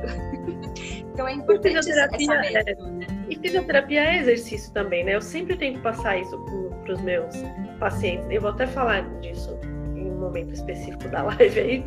então 1.12 1.28
é 1.28 1.32
importante 1.35 1.78
essa 1.78 1.90
é, 1.90 2.64
né? 2.64 3.06
E 3.28 3.37
fisioterapia 3.37 4.04
é 4.04 4.18
exercício 4.18 4.73
também, 4.73 5.04
né? 5.04 5.14
Eu 5.14 5.23
sempre 5.23 5.56
tento 5.56 5.80
passar 5.80 6.18
isso 6.18 6.38
para 6.85 6.92
os 6.92 7.00
meus 7.00 7.35
pacientes. 7.78 8.26
Eu 8.30 8.40
vou 8.40 8.50
até 8.50 8.66
falar 8.66 9.02
disso 9.21 9.59
em 9.97 10.11
um 10.11 10.18
momento 10.18 10.52
específico 10.52 11.09
da 11.09 11.23
live 11.35 11.61
aí, 11.61 11.85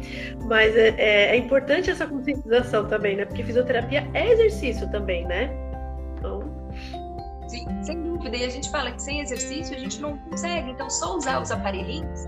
mas 0.47 0.75
é, 0.75 0.89
é, 0.97 1.25
é 1.31 1.37
importante 1.37 1.91
essa 1.91 2.07
conscientização 2.07 2.87
também, 2.87 3.15
né? 3.15 3.25
Porque 3.25 3.43
fisioterapia 3.43 4.07
é 4.13 4.31
exercício 4.31 4.89
também, 4.91 5.25
né? 5.25 5.64
Sim, 7.57 7.83
sem 7.83 8.01
dúvida. 8.01 8.35
E 8.35 8.43
a 8.43 8.49
gente 8.49 8.69
fala 8.69 8.91
que 8.91 9.01
sem 9.01 9.21
exercício 9.21 9.75
a 9.75 9.79
gente 9.79 10.01
não 10.01 10.17
consegue. 10.17 10.71
Então, 10.71 10.89
só 10.89 11.15
usar 11.15 11.41
os 11.41 11.51
aparelhinhos 11.51 12.27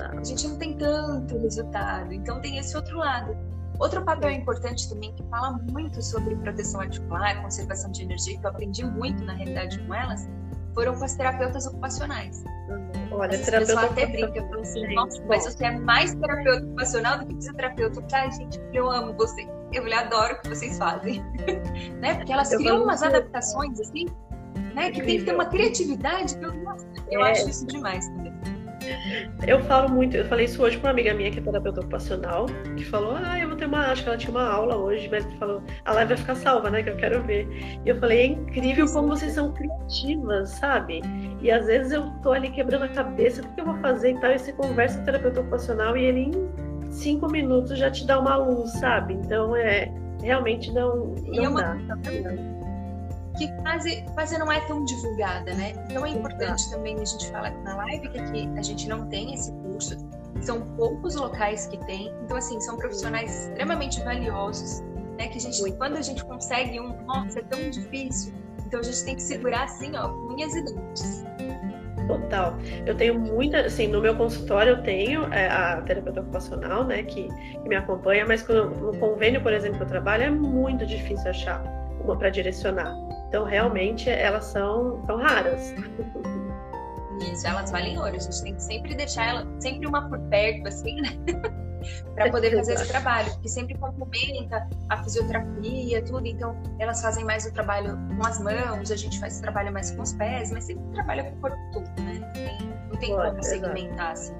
a 0.00 0.24
gente 0.24 0.48
não 0.48 0.56
tem 0.56 0.76
tanto 0.76 1.38
resultado. 1.38 2.12
Então 2.12 2.40
tem 2.40 2.58
esse 2.58 2.76
outro 2.76 2.98
lado. 2.98 3.36
Outro 3.78 4.04
papel 4.04 4.30
importante 4.30 4.88
também 4.88 5.12
que 5.14 5.22
fala 5.24 5.58
muito 5.70 6.00
sobre 6.02 6.36
proteção 6.36 6.80
articular, 6.80 7.42
conservação 7.42 7.90
de 7.90 8.02
energia, 8.02 8.38
que 8.38 8.46
eu 8.46 8.50
aprendi 8.50 8.84
muito 8.84 9.24
na 9.24 9.34
realidade 9.34 9.78
com 9.80 9.94
elas, 9.94 10.28
foram 10.74 10.94
com 10.94 11.04
as 11.04 11.14
terapeutas 11.14 11.66
ocupacionais. 11.66 12.44
Olha, 13.10 13.34
Essa 13.34 13.50
terapeuta 13.50 13.86
até 13.86 14.06
brinca, 14.06 14.42
falando 14.42 14.60
assim, 14.60 14.94
nossa, 14.94 15.24
mas 15.26 15.44
você 15.44 15.64
é 15.64 15.78
mais 15.78 16.14
terapeuta 16.14 16.64
ocupacional 16.64 17.18
do 17.18 17.26
que 17.26 17.34
fisioterapeuta. 17.34 18.06
Ai, 18.12 18.32
gente, 18.32 18.60
eu 18.72 18.90
amo 18.90 19.12
você. 19.14 19.42
Eu 19.72 19.84
adoro 19.92 20.34
o 20.34 20.38
que 20.40 20.48
vocês 20.48 20.78
fazem. 20.78 21.20
né? 22.00 22.14
Porque 22.14 22.32
elas 22.32 22.52
eu 22.52 22.58
criam 22.58 22.84
umas 22.84 23.02
adaptações 23.02 23.80
assim, 23.80 24.06
né? 24.74 24.90
Que 24.90 25.02
tem 25.02 25.18
que 25.18 25.24
ter 25.24 25.34
uma 25.34 25.46
criatividade 25.46 26.36
que 26.36 26.44
eu, 26.44 26.52
nossa, 26.62 26.86
eu 27.10 27.24
é. 27.24 27.30
acho 27.32 27.48
isso 27.48 27.66
demais 27.66 28.08
também. 28.08 28.32
Eu 29.46 29.60
falo 29.64 29.88
muito, 29.88 30.16
eu 30.16 30.24
falei 30.26 30.44
isso 30.44 30.62
hoje 30.62 30.76
com 30.76 30.86
uma 30.86 30.90
amiga 30.90 31.14
minha 31.14 31.30
que 31.30 31.38
é 31.38 31.42
terapeuta 31.42 31.80
ocupacional, 31.80 32.46
que 32.76 32.84
falou, 32.84 33.16
ah, 33.16 33.38
eu 33.38 33.48
vou 33.48 33.56
ter 33.56 33.66
uma, 33.66 33.90
acho 33.90 34.02
que 34.02 34.08
ela 34.08 34.18
tinha 34.18 34.30
uma 34.30 34.46
aula 34.46 34.76
hoje, 34.76 35.08
mas 35.10 35.24
falou, 35.38 35.62
a 35.84 35.92
live 35.92 36.08
vai 36.08 36.16
ficar 36.18 36.34
salva, 36.34 36.70
né, 36.70 36.82
que 36.82 36.90
eu 36.90 36.96
quero 36.96 37.22
ver. 37.22 37.48
E 37.84 37.88
eu 37.88 37.98
falei, 37.98 38.20
é 38.20 38.26
incrível 38.26 38.86
como 38.86 39.08
vocês 39.08 39.32
são 39.32 39.52
criativas, 39.52 40.50
sabe? 40.50 41.00
E 41.40 41.50
às 41.50 41.66
vezes 41.66 41.92
eu 41.92 42.10
tô 42.22 42.32
ali 42.32 42.50
quebrando 42.50 42.84
a 42.84 42.88
cabeça, 42.88 43.42
o 43.42 43.54
que 43.54 43.60
eu 43.60 43.64
vou 43.64 43.76
fazer 43.78 44.12
e 44.12 44.20
tal, 44.20 44.32
e 44.32 44.38
você 44.38 44.52
conversa 44.52 44.96
com 44.96 45.02
o 45.02 45.04
terapeuta 45.06 45.40
ocupacional 45.40 45.96
e 45.96 46.04
ele 46.04 46.20
em 46.20 46.90
cinco 46.90 47.30
minutos 47.30 47.78
já 47.78 47.90
te 47.90 48.06
dá 48.06 48.18
uma 48.18 48.36
luz, 48.36 48.70
sabe? 48.72 49.14
Então 49.14 49.56
é, 49.56 49.92
realmente 50.22 50.72
não, 50.72 51.06
não 51.06 51.34
e 51.34 51.44
é 51.44 51.48
uma... 51.48 51.62
dá. 51.62 52.63
Que 53.36 53.48
quase, 53.62 54.04
quase 54.14 54.38
não 54.38 54.50
é 54.50 54.60
tão 54.60 54.84
divulgada, 54.84 55.52
né? 55.54 55.72
Então 55.90 56.06
é 56.06 56.10
importante 56.10 56.70
também 56.70 56.94
a 57.00 57.04
gente 57.04 57.28
falar 57.30 57.50
na 57.62 57.76
live 57.76 58.08
que 58.08 58.18
aqui 58.18 58.50
a 58.56 58.62
gente 58.62 58.88
não 58.88 59.08
tem 59.08 59.34
esse 59.34 59.52
curso, 59.52 59.96
são 60.40 60.60
poucos 60.76 61.14
locais 61.14 61.66
que 61.66 61.78
tem, 61.86 62.12
então 62.22 62.36
assim, 62.36 62.60
são 62.60 62.76
profissionais 62.76 63.48
extremamente 63.48 64.02
valiosos, 64.02 64.80
né? 65.18 65.28
Que 65.28 65.38
a 65.38 65.40
gente, 65.40 65.72
quando 65.72 65.96
a 65.96 66.02
gente 66.02 66.24
consegue 66.24 66.78
um, 66.78 67.02
nossa, 67.04 67.40
é 67.40 67.42
tão 67.42 67.70
difícil, 67.70 68.32
então 68.66 68.80
a 68.80 68.82
gente 68.82 69.04
tem 69.04 69.16
que 69.16 69.22
segurar 69.22 69.64
assim, 69.64 69.96
ó, 69.96 70.08
unhas 70.32 70.54
e 70.54 70.64
dentes. 70.64 71.24
Total. 72.06 72.56
Eu 72.84 72.94
tenho 72.94 73.18
muita, 73.18 73.60
assim, 73.60 73.86
no 73.88 74.00
meu 74.00 74.14
consultório 74.14 74.72
eu 74.72 74.82
tenho 74.82 75.32
é, 75.32 75.48
a 75.48 75.80
terapeuta 75.80 76.20
ocupacional, 76.20 76.84
né, 76.84 77.02
que, 77.02 77.28
que 77.28 77.68
me 77.68 77.76
acompanha, 77.76 78.26
mas 78.26 78.46
no 78.46 78.96
convênio, 78.98 79.42
por 79.42 79.52
exemplo, 79.52 79.78
que 79.78 79.84
eu 79.84 79.88
trabalho, 79.88 80.24
é 80.24 80.30
muito 80.30 80.84
difícil 80.84 81.30
achar 81.30 81.62
uma 82.02 82.16
para 82.16 82.28
direcionar. 82.28 82.94
Então, 83.34 83.44
realmente, 83.44 84.08
elas 84.08 84.44
são, 84.44 85.04
são 85.06 85.16
raras. 85.16 85.74
Isso, 87.32 87.44
elas 87.44 87.68
valem 87.68 87.98
ouro. 87.98 88.14
A 88.14 88.18
gente 88.20 88.42
tem 88.44 88.54
que 88.54 88.62
sempre 88.62 88.94
deixar 88.94 89.26
ela, 89.26 89.46
sempre 89.58 89.88
uma 89.88 90.08
por 90.08 90.20
perto, 90.28 90.68
assim, 90.68 91.00
né? 91.00 91.08
para 92.14 92.30
poder 92.30 92.54
fazer 92.56 92.74
esse 92.74 92.86
trabalho, 92.86 93.36
que 93.40 93.48
sempre 93.48 93.76
complementa 93.76 94.68
a 94.88 95.02
fisioterapia, 95.02 96.04
tudo. 96.04 96.24
Então, 96.24 96.56
elas 96.78 97.02
fazem 97.02 97.24
mais 97.24 97.44
o 97.44 97.52
trabalho 97.52 97.98
com 98.16 98.24
as 98.24 98.38
mãos, 98.38 98.92
a 98.92 98.96
gente 98.96 99.18
faz 99.18 99.40
o 99.40 99.42
trabalho 99.42 99.72
mais 99.72 99.90
com 99.90 100.02
os 100.02 100.12
pés, 100.12 100.52
mas 100.52 100.66
sempre 100.66 100.84
trabalha 100.92 101.24
com 101.24 101.36
o 101.36 101.40
corpo 101.40 101.58
todo, 101.72 102.02
né? 102.02 102.20
Não 102.20 102.32
tem, 102.32 102.68
não 102.88 102.96
tem 103.00 103.16
como 103.16 103.42
segmentar 103.42 104.12
assim. 104.12 104.36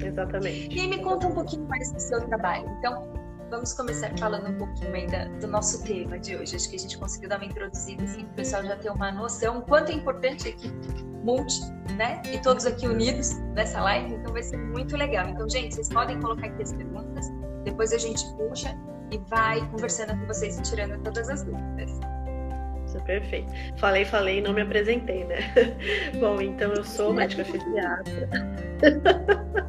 Exatamente. 0.00 0.76
E 0.76 0.80
aí 0.80 0.86
me 0.86 0.98
conta 0.98 1.26
um 1.26 1.34
pouquinho 1.34 1.66
mais 1.66 1.92
do 1.92 1.98
seu 1.98 2.24
trabalho. 2.28 2.68
Então, 2.78 3.23
vamos 3.50 3.72
começar 3.72 4.16
falando 4.18 4.48
um 4.48 4.58
pouquinho 4.58 4.94
aí 4.94 5.06
da, 5.06 5.24
do 5.24 5.46
nosso 5.46 5.82
tema 5.84 6.18
de 6.18 6.36
hoje. 6.36 6.56
Acho 6.56 6.68
que 6.68 6.76
a 6.76 6.78
gente 6.78 6.98
conseguiu 6.98 7.28
dar 7.28 7.36
uma 7.36 7.46
introduzida, 7.46 8.02
assim, 8.04 8.24
para 8.24 8.32
o 8.32 8.34
pessoal 8.34 8.64
já 8.64 8.76
ter 8.76 8.90
uma 8.90 9.12
noção 9.12 9.60
quanto 9.62 9.90
é 9.90 9.94
importante 9.94 10.48
aqui 10.48 10.72
multi, 11.24 11.60
né? 11.96 12.20
E 12.32 12.38
todos 12.38 12.66
aqui 12.66 12.86
unidos 12.86 13.38
nessa 13.54 13.80
live, 13.80 14.14
então 14.14 14.32
vai 14.32 14.42
ser 14.42 14.58
muito 14.58 14.96
legal. 14.96 15.28
Então, 15.28 15.48
gente, 15.48 15.74
vocês 15.74 15.88
podem 15.88 16.20
colocar 16.20 16.46
aqui 16.46 16.62
as 16.62 16.72
perguntas, 16.72 17.32
depois 17.64 17.92
a 17.92 17.98
gente 17.98 18.24
puxa 18.36 18.76
e 19.10 19.18
vai 19.28 19.66
conversando 19.70 20.18
com 20.18 20.26
vocês 20.26 20.58
e 20.58 20.62
tirando 20.62 21.02
todas 21.02 21.28
as 21.28 21.42
dúvidas. 21.42 22.13
Isso, 22.94 23.04
perfeito. 23.04 23.52
Falei, 23.76 24.04
falei 24.04 24.38
e 24.38 24.40
não 24.40 24.52
me 24.52 24.62
apresentei, 24.62 25.24
né? 25.24 25.38
Bom, 26.20 26.40
então 26.40 26.72
eu 26.72 26.84
sou 26.84 27.12
médica 27.12 27.44
pediatra. 27.44 28.28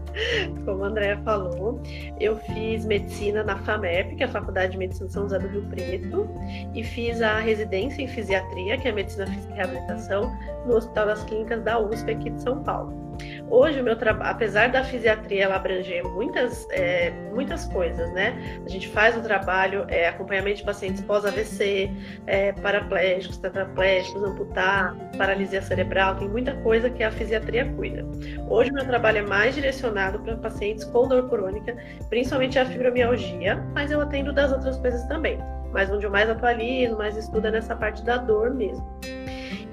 Como 0.63 0.83
a 0.83 0.87
Andrea 0.87 1.17
falou, 1.23 1.81
eu 2.19 2.37
fiz 2.37 2.85
medicina 2.85 3.43
na 3.43 3.57
FAMEP, 3.57 4.15
que 4.15 4.23
é 4.23 4.25
a 4.25 4.29
Faculdade 4.29 4.73
de 4.73 4.77
Medicina 4.77 5.07
de 5.07 5.13
São 5.13 5.23
José 5.23 5.39
do 5.39 5.47
Rio 5.47 5.63
Preto, 5.63 6.29
e 6.73 6.83
fiz 6.83 7.21
a 7.21 7.39
residência 7.39 8.01
em 8.01 8.07
fisiatria, 8.07 8.77
que 8.77 8.87
é 8.87 8.91
medicina 8.91 9.27
física 9.27 9.53
e 9.53 9.57
reabilitação, 9.57 10.31
no 10.65 10.75
Hospital 10.75 11.07
das 11.07 11.23
Clínicas 11.25 11.63
da 11.63 11.79
USP 11.79 12.11
aqui 12.11 12.29
de 12.29 12.41
São 12.41 12.63
Paulo. 12.63 13.04
Hoje, 13.49 13.79
o 13.79 13.83
meu 13.83 13.95
trabalho, 13.95 14.31
apesar 14.31 14.69
da 14.69 14.83
fisiatria 14.83 15.43
ela 15.43 15.55
abranger 15.55 16.03
muitas, 16.03 16.67
é, 16.71 17.11
muitas 17.31 17.65
coisas, 17.65 18.11
né? 18.13 18.61
A 18.65 18.69
gente 18.69 18.87
faz 18.89 19.15
um 19.15 19.21
trabalho, 19.21 19.85
é, 19.87 20.07
acompanhamento 20.07 20.57
de 20.57 20.63
pacientes 20.63 21.01
pós-AVC, 21.01 21.91
é, 22.25 22.51
paraplégicos, 22.53 23.37
tetraplégicos, 23.37 24.23
amputados, 24.23 24.99
paralisia 25.17 25.61
cerebral, 25.61 26.15
tem 26.15 26.27
muita 26.27 26.53
coisa 26.57 26.89
que 26.89 27.03
a 27.03 27.11
fisiatria 27.11 27.65
cuida. 27.73 28.05
Hoje, 28.49 28.71
o 28.71 28.73
meu 28.73 28.85
trabalho 28.85 29.19
é 29.19 29.21
mais 29.21 29.53
direcionado 29.55 30.19
para 30.19 30.35
pacientes 30.37 30.83
com 30.85 31.07
dor 31.07 31.29
crônica, 31.29 31.75
principalmente 32.09 32.57
a 32.57 32.65
fibromialgia, 32.65 33.63
mas 33.73 33.91
eu 33.91 34.01
atendo 34.01 34.33
das 34.33 34.51
outras 34.51 34.77
coisas 34.77 35.03
também. 35.05 35.37
Mas 35.71 35.91
onde 35.91 36.05
eu 36.05 36.11
mais 36.11 36.29
atualizo, 36.29 36.97
mais 36.97 37.17
estudo 37.17 37.47
é 37.47 37.51
nessa 37.51 37.75
parte 37.75 38.03
da 38.03 38.17
dor 38.17 38.53
mesmo. 38.53 38.85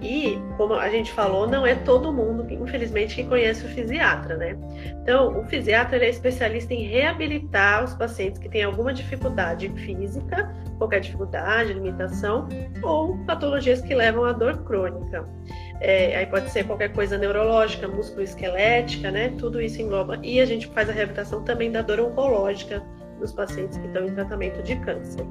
E, 0.03 0.37
como 0.57 0.75
a 0.75 0.89
gente 0.89 1.13
falou, 1.13 1.47
não 1.47 1.65
é 1.65 1.77
todo 1.77 2.13
mundo, 2.13 2.45
infelizmente, 2.51 3.15
que 3.15 3.25
conhece 3.25 3.65
o 3.65 3.69
fisiatra, 3.69 4.37
né? 4.37 4.57
Então, 5.01 5.41
o 5.41 5.45
fisiatra 5.45 6.05
é 6.05 6.09
especialista 6.09 6.75
em 6.75 6.85
reabilitar 6.85 7.85
os 7.85 7.95
pacientes 7.95 8.41
que 8.41 8.49
têm 8.49 8.65
alguma 8.65 8.93
dificuldade 8.93 9.69
física, 9.77 10.53
qualquer 10.79 11.01
dificuldade, 11.01 11.73
limitação, 11.73 12.49
ou 12.83 13.17
patologias 13.19 13.81
que 13.81 13.95
levam 13.95 14.25
à 14.25 14.33
dor 14.33 14.65
crônica. 14.65 15.25
É, 15.81 16.17
aí 16.17 16.27
pode 16.27 16.51
ser 16.51 16.65
qualquer 16.65 16.93
coisa 16.93 17.17
neurológica, 17.17 17.87
músculo-esquelética, 17.87 19.11
né? 19.11 19.33
Tudo 19.39 19.61
isso 19.61 19.81
engloba. 19.81 20.19
E 20.23 20.41
a 20.41 20.45
gente 20.45 20.67
faz 20.69 20.91
a 20.91 20.93
reabilitação 20.93 21.45
também 21.45 21.71
da 21.71 21.81
dor 21.81 22.01
oncológica, 22.01 22.83
dos 23.23 23.33
pacientes 23.33 23.79
que 23.79 23.87
estão 23.87 24.05
em 24.05 24.15
tratamento 24.15 24.63
de 24.63 24.77
câncer. 24.77 25.25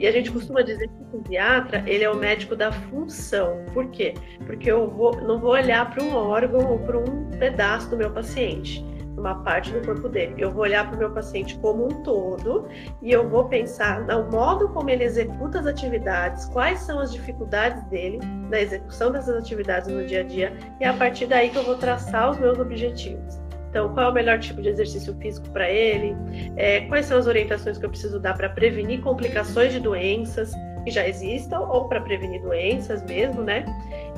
E 0.00 0.06
a 0.06 0.10
gente 0.10 0.32
costuma 0.32 0.62
dizer 0.62 0.88
que 0.88 0.94
o 0.94 1.20
psiquiatra, 1.20 1.84
ele 1.86 2.02
é 2.02 2.10
o 2.10 2.16
médico 2.16 2.56
da 2.56 2.72
função. 2.72 3.64
Por 3.72 3.86
quê? 3.90 4.14
Porque 4.46 4.70
eu 4.70 4.90
vou, 4.90 5.20
não 5.22 5.38
vou 5.38 5.52
olhar 5.52 5.94
para 5.94 6.02
um 6.02 6.14
órgão 6.14 6.72
ou 6.72 6.78
para 6.80 6.98
um 6.98 7.30
pedaço 7.38 7.90
do 7.90 7.96
meu 7.96 8.10
paciente 8.10 8.84
uma 9.16 9.34
parte 9.42 9.72
do 9.72 9.84
corpo 9.84 10.08
dele. 10.08 10.34
Eu 10.36 10.52
vou 10.52 10.62
olhar 10.62 10.86
para 10.86 10.96
o 10.96 10.98
meu 10.98 11.10
paciente 11.10 11.58
como 11.58 11.86
um 11.86 12.02
todo 12.02 12.68
e 13.00 13.10
eu 13.10 13.28
vou 13.28 13.48
pensar 13.48 14.00
no 14.00 14.30
modo 14.30 14.68
como 14.68 14.90
ele 14.90 15.04
executa 15.04 15.58
as 15.58 15.66
atividades, 15.66 16.44
quais 16.46 16.80
são 16.80 16.98
as 17.00 17.12
dificuldades 17.12 17.82
dele 17.84 18.18
na 18.50 18.60
execução 18.60 19.10
dessas 19.10 19.36
atividades 19.36 19.88
no 19.88 20.04
dia 20.06 20.20
a 20.20 20.22
dia 20.22 20.52
e 20.80 20.84
é 20.84 20.88
a 20.88 20.92
partir 20.92 21.26
daí 21.26 21.48
que 21.48 21.56
eu 21.56 21.64
vou 21.64 21.76
traçar 21.76 22.30
os 22.30 22.38
meus 22.38 22.58
objetivos. 22.58 23.45
Então, 23.76 23.92
qual 23.92 24.06
é 24.06 24.08
o 24.08 24.14
melhor 24.14 24.38
tipo 24.38 24.62
de 24.62 24.70
exercício 24.70 25.14
físico 25.20 25.50
para 25.50 25.70
ele? 25.70 26.16
É, 26.56 26.80
quais 26.86 27.04
são 27.04 27.18
as 27.18 27.26
orientações 27.26 27.76
que 27.76 27.84
eu 27.84 27.90
preciso 27.90 28.18
dar 28.18 28.34
para 28.34 28.48
prevenir 28.48 29.02
complicações 29.02 29.70
de 29.70 29.80
doenças 29.80 30.54
que 30.82 30.90
já 30.90 31.06
existam 31.06 31.60
ou 31.60 31.86
para 31.86 32.00
prevenir 32.00 32.40
doenças 32.40 33.02
mesmo, 33.02 33.42
né? 33.42 33.66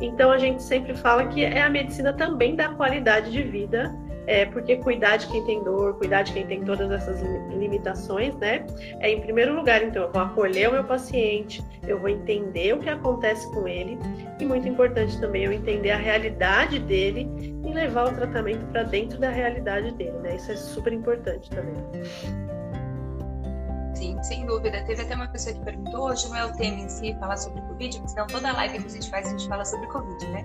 Então, 0.01 0.31
a 0.31 0.39
gente 0.39 0.63
sempre 0.63 0.95
fala 0.95 1.27
que 1.27 1.45
é 1.45 1.61
a 1.61 1.69
medicina 1.69 2.13
também 2.13 2.55
da 2.55 2.69
qualidade 2.69 3.33
de 3.33 3.43
vida 3.43 3.93
é, 4.29 4.45
porque 4.45 4.77
cuidar 4.77 5.17
de 5.17 5.27
quem 5.27 5.43
tem 5.45 5.65
dor, 5.65 5.95
cuidar 5.95 6.23
de 6.23 6.35
quem 6.35 6.47
tem 6.47 6.63
todas 6.63 6.91
essas 6.91 7.23
limitações, 7.49 8.37
né? 8.37 8.67
É 9.01 9.11
em 9.11 9.23
primeiro 9.23 9.57
lugar, 9.57 9.83
então, 9.83 10.03
eu 10.03 10.13
vou 10.13 10.21
acolher 10.21 10.69
o 10.69 10.73
meu 10.73 10.85
paciente, 10.85 11.65
eu 11.87 11.99
vou 11.99 12.11
entender 12.11 12.75
o 12.75 12.79
que 12.79 12.91
acontece 12.91 13.51
com 13.55 13.67
ele, 13.67 13.99
e 14.39 14.45
muito 14.45 14.69
importante 14.69 15.19
também 15.19 15.45
eu 15.45 15.53
entender 15.53 15.93
a 15.93 15.97
realidade 15.97 16.79
dele 16.79 17.27
e 17.65 17.73
levar 17.73 18.13
o 18.13 18.15
tratamento 18.15 18.67
para 18.67 18.83
dentro 18.83 19.19
da 19.19 19.31
realidade 19.31 19.93
dele, 19.95 20.19
né? 20.19 20.37
Isso 20.37 20.53
é 20.53 20.57
super 20.57 20.93
importante 20.93 21.49
também. 21.49 21.75
Sim, 23.99 24.17
sem 24.23 24.47
dúvida. 24.47 24.81
Teve 24.85 25.03
até 25.03 25.15
uma 25.17 25.27
pessoa 25.27 25.57
que 25.57 25.61
perguntou, 25.65 26.09
hoje 26.09 26.29
não 26.29 26.37
é 26.37 26.45
o 26.45 26.53
tema 26.53 26.83
em 26.83 26.89
si 26.89 27.17
falar 27.19 27.37
sobre 27.37 27.61
Covid, 27.63 27.97
porque 27.97 28.11
senão 28.11 28.27
toda 28.29 28.53
live 28.53 28.79
que 28.79 28.87
a 28.87 28.91
gente 28.91 29.11
faz, 29.11 29.27
a 29.27 29.31
gente 29.31 29.49
fala 29.49 29.65
sobre 29.65 29.89
Covid, 29.89 30.27
né? 30.29 30.45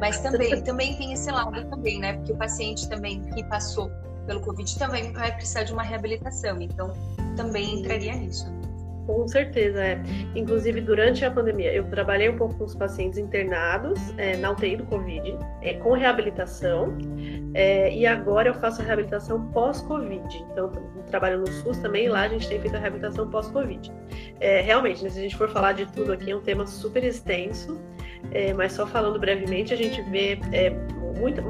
Mas 0.00 0.18
também, 0.20 0.60
também 0.64 0.96
tem 0.96 1.12
esse 1.12 1.30
lado 1.30 1.62
também, 1.66 2.00
né? 2.00 2.14
Porque 2.14 2.32
o 2.32 2.36
paciente 2.38 2.88
também 2.88 3.20
que 3.20 3.44
passou 3.44 3.90
pelo 4.26 4.40
Covid 4.40 4.78
também 4.78 5.12
vai 5.12 5.30
precisar 5.34 5.64
de 5.64 5.74
uma 5.74 5.82
reabilitação, 5.82 6.58
então 6.58 6.90
também 7.36 7.80
entraria 7.80 8.14
nisso. 8.14 8.50
Com 9.06 9.28
certeza, 9.28 9.84
é. 9.84 10.02
Inclusive, 10.34 10.80
durante 10.80 11.24
a 11.24 11.30
pandemia, 11.30 11.72
eu 11.72 11.84
trabalhei 11.84 12.28
um 12.28 12.36
pouco 12.36 12.54
com 12.54 12.64
os 12.64 12.74
pacientes 12.74 13.18
internados 13.18 14.00
é, 14.18 14.36
na 14.36 14.50
UTI 14.50 14.76
do 14.76 14.84
Covid, 14.86 15.38
é, 15.62 15.74
com 15.74 15.92
reabilitação, 15.92 16.96
é, 17.54 17.94
e 17.94 18.04
agora 18.04 18.48
eu 18.48 18.54
faço 18.54 18.82
a 18.82 18.84
reabilitação 18.84 19.46
pós-Covid. 19.52 20.44
Então, 20.50 20.72
trabalho 21.06 21.40
no 21.40 21.46
SUS 21.46 21.78
também, 21.78 22.08
lá 22.08 22.22
a 22.22 22.28
gente 22.28 22.48
tem 22.48 22.60
feito 22.60 22.76
a 22.76 22.78
reabilitação 22.78 23.28
pós-Covid. 23.28 23.92
É, 24.40 24.60
realmente, 24.60 25.02
né, 25.02 25.10
se 25.10 25.18
a 25.18 25.22
gente 25.22 25.36
for 25.36 25.48
falar 25.50 25.72
de 25.72 25.86
tudo 25.86 26.12
aqui, 26.12 26.30
é 26.30 26.36
um 26.36 26.40
tema 26.40 26.66
super 26.66 27.02
extenso, 27.04 27.80
é, 28.32 28.52
mas 28.52 28.72
só 28.72 28.86
falando 28.86 29.18
brevemente, 29.18 29.72
a 29.72 29.76
gente 29.76 30.00
vê 30.02 30.38
é, 30.52 30.72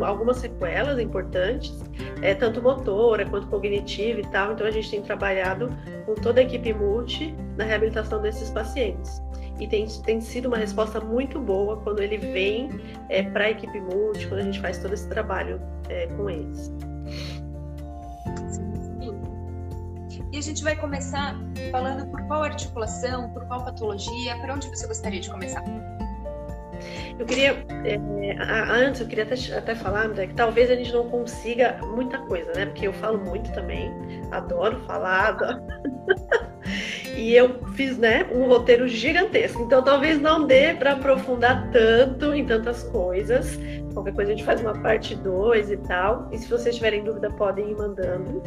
algumas 0.03 0.39
sequelas 0.39 0.99
importantes, 0.99 1.83
é, 2.23 2.35
tanto 2.35 2.63
motora 2.63 3.25
quanto 3.27 3.47
cognitiva 3.49 4.21
e 4.21 4.27
tal. 4.29 4.53
Então 4.53 4.67
a 4.67 4.71
gente 4.71 4.91
tem 4.91 5.03
trabalhado 5.03 5.69
com 6.05 6.15
toda 6.15 6.41
a 6.41 6.43
equipe 6.43 6.73
multi 6.73 7.35
na 7.57 7.65
reabilitação 7.65 8.21
desses 8.23 8.51
pacientes. 8.51 9.21
E 9.59 9.67
tem, 9.67 9.87
tem 10.05 10.21
sido 10.21 10.47
uma 10.47 10.59
resposta 10.59 11.01
muito 11.01 11.41
boa 11.41 11.79
quando 11.79 12.01
ele 12.03 12.19
vem 12.19 12.69
é, 13.09 13.23
para 13.23 13.45
a 13.45 13.51
equipe 13.51 13.81
multi, 13.81 14.27
quando 14.27 14.41
a 14.41 14.45
gente 14.45 14.61
faz 14.61 14.79
todo 14.79 14.93
esse 14.93 15.09
trabalho 15.09 15.61
é, 15.89 16.07
com 16.09 16.29
eles. 16.29 16.71
E 20.37 20.39
a 20.39 20.43
gente 20.43 20.63
vai 20.63 20.77
começar 20.77 21.35
falando 21.71 22.11
por 22.11 22.21
qual 22.27 22.43
articulação, 22.43 23.31
por 23.31 23.47
qual 23.47 23.65
patologia, 23.65 24.37
para 24.37 24.53
onde 24.53 24.69
você 24.69 24.87
gostaria 24.87 25.19
de 25.19 25.31
começar? 25.31 25.65
Eu 27.19 27.25
queria, 27.25 27.65
é, 27.87 27.97
antes, 28.71 29.01
eu 29.01 29.07
queria 29.07 29.25
até, 29.25 29.35
até 29.57 29.75
falar, 29.75 30.05
André, 30.05 30.27
que 30.27 30.35
talvez 30.35 30.71
a 30.71 30.75
gente 30.75 30.93
não 30.93 31.09
consiga 31.09 31.79
muita 31.87 32.19
coisa, 32.19 32.53
né? 32.53 32.67
Porque 32.67 32.87
eu 32.87 32.93
falo 32.93 33.17
muito 33.17 33.51
também, 33.55 33.91
adoro 34.31 34.79
falar, 34.81 35.29
adoro. 35.29 35.63
e 37.17 37.35
eu 37.35 37.67
fiz, 37.73 37.97
né, 37.97 38.29
um 38.31 38.47
roteiro 38.47 38.87
gigantesco. 38.87 39.63
Então 39.63 39.83
talvez 39.83 40.21
não 40.21 40.47
dê 40.47 40.75
para 40.75 40.93
aprofundar 40.93 41.71
tanto 41.71 42.35
em 42.35 42.45
tantas 42.45 42.83
coisas. 42.83 43.59
Qualquer 43.95 44.13
coisa 44.13 44.33
a 44.33 44.35
gente 44.35 44.45
faz 44.45 44.61
uma 44.61 44.75
parte 44.75 45.15
2 45.15 45.71
e 45.71 45.79
tal. 45.79 46.29
E 46.31 46.37
se 46.37 46.47
vocês 46.47 46.75
tiverem 46.75 47.03
dúvida, 47.03 47.31
podem 47.31 47.71
ir 47.71 47.75
mandando 47.75 48.43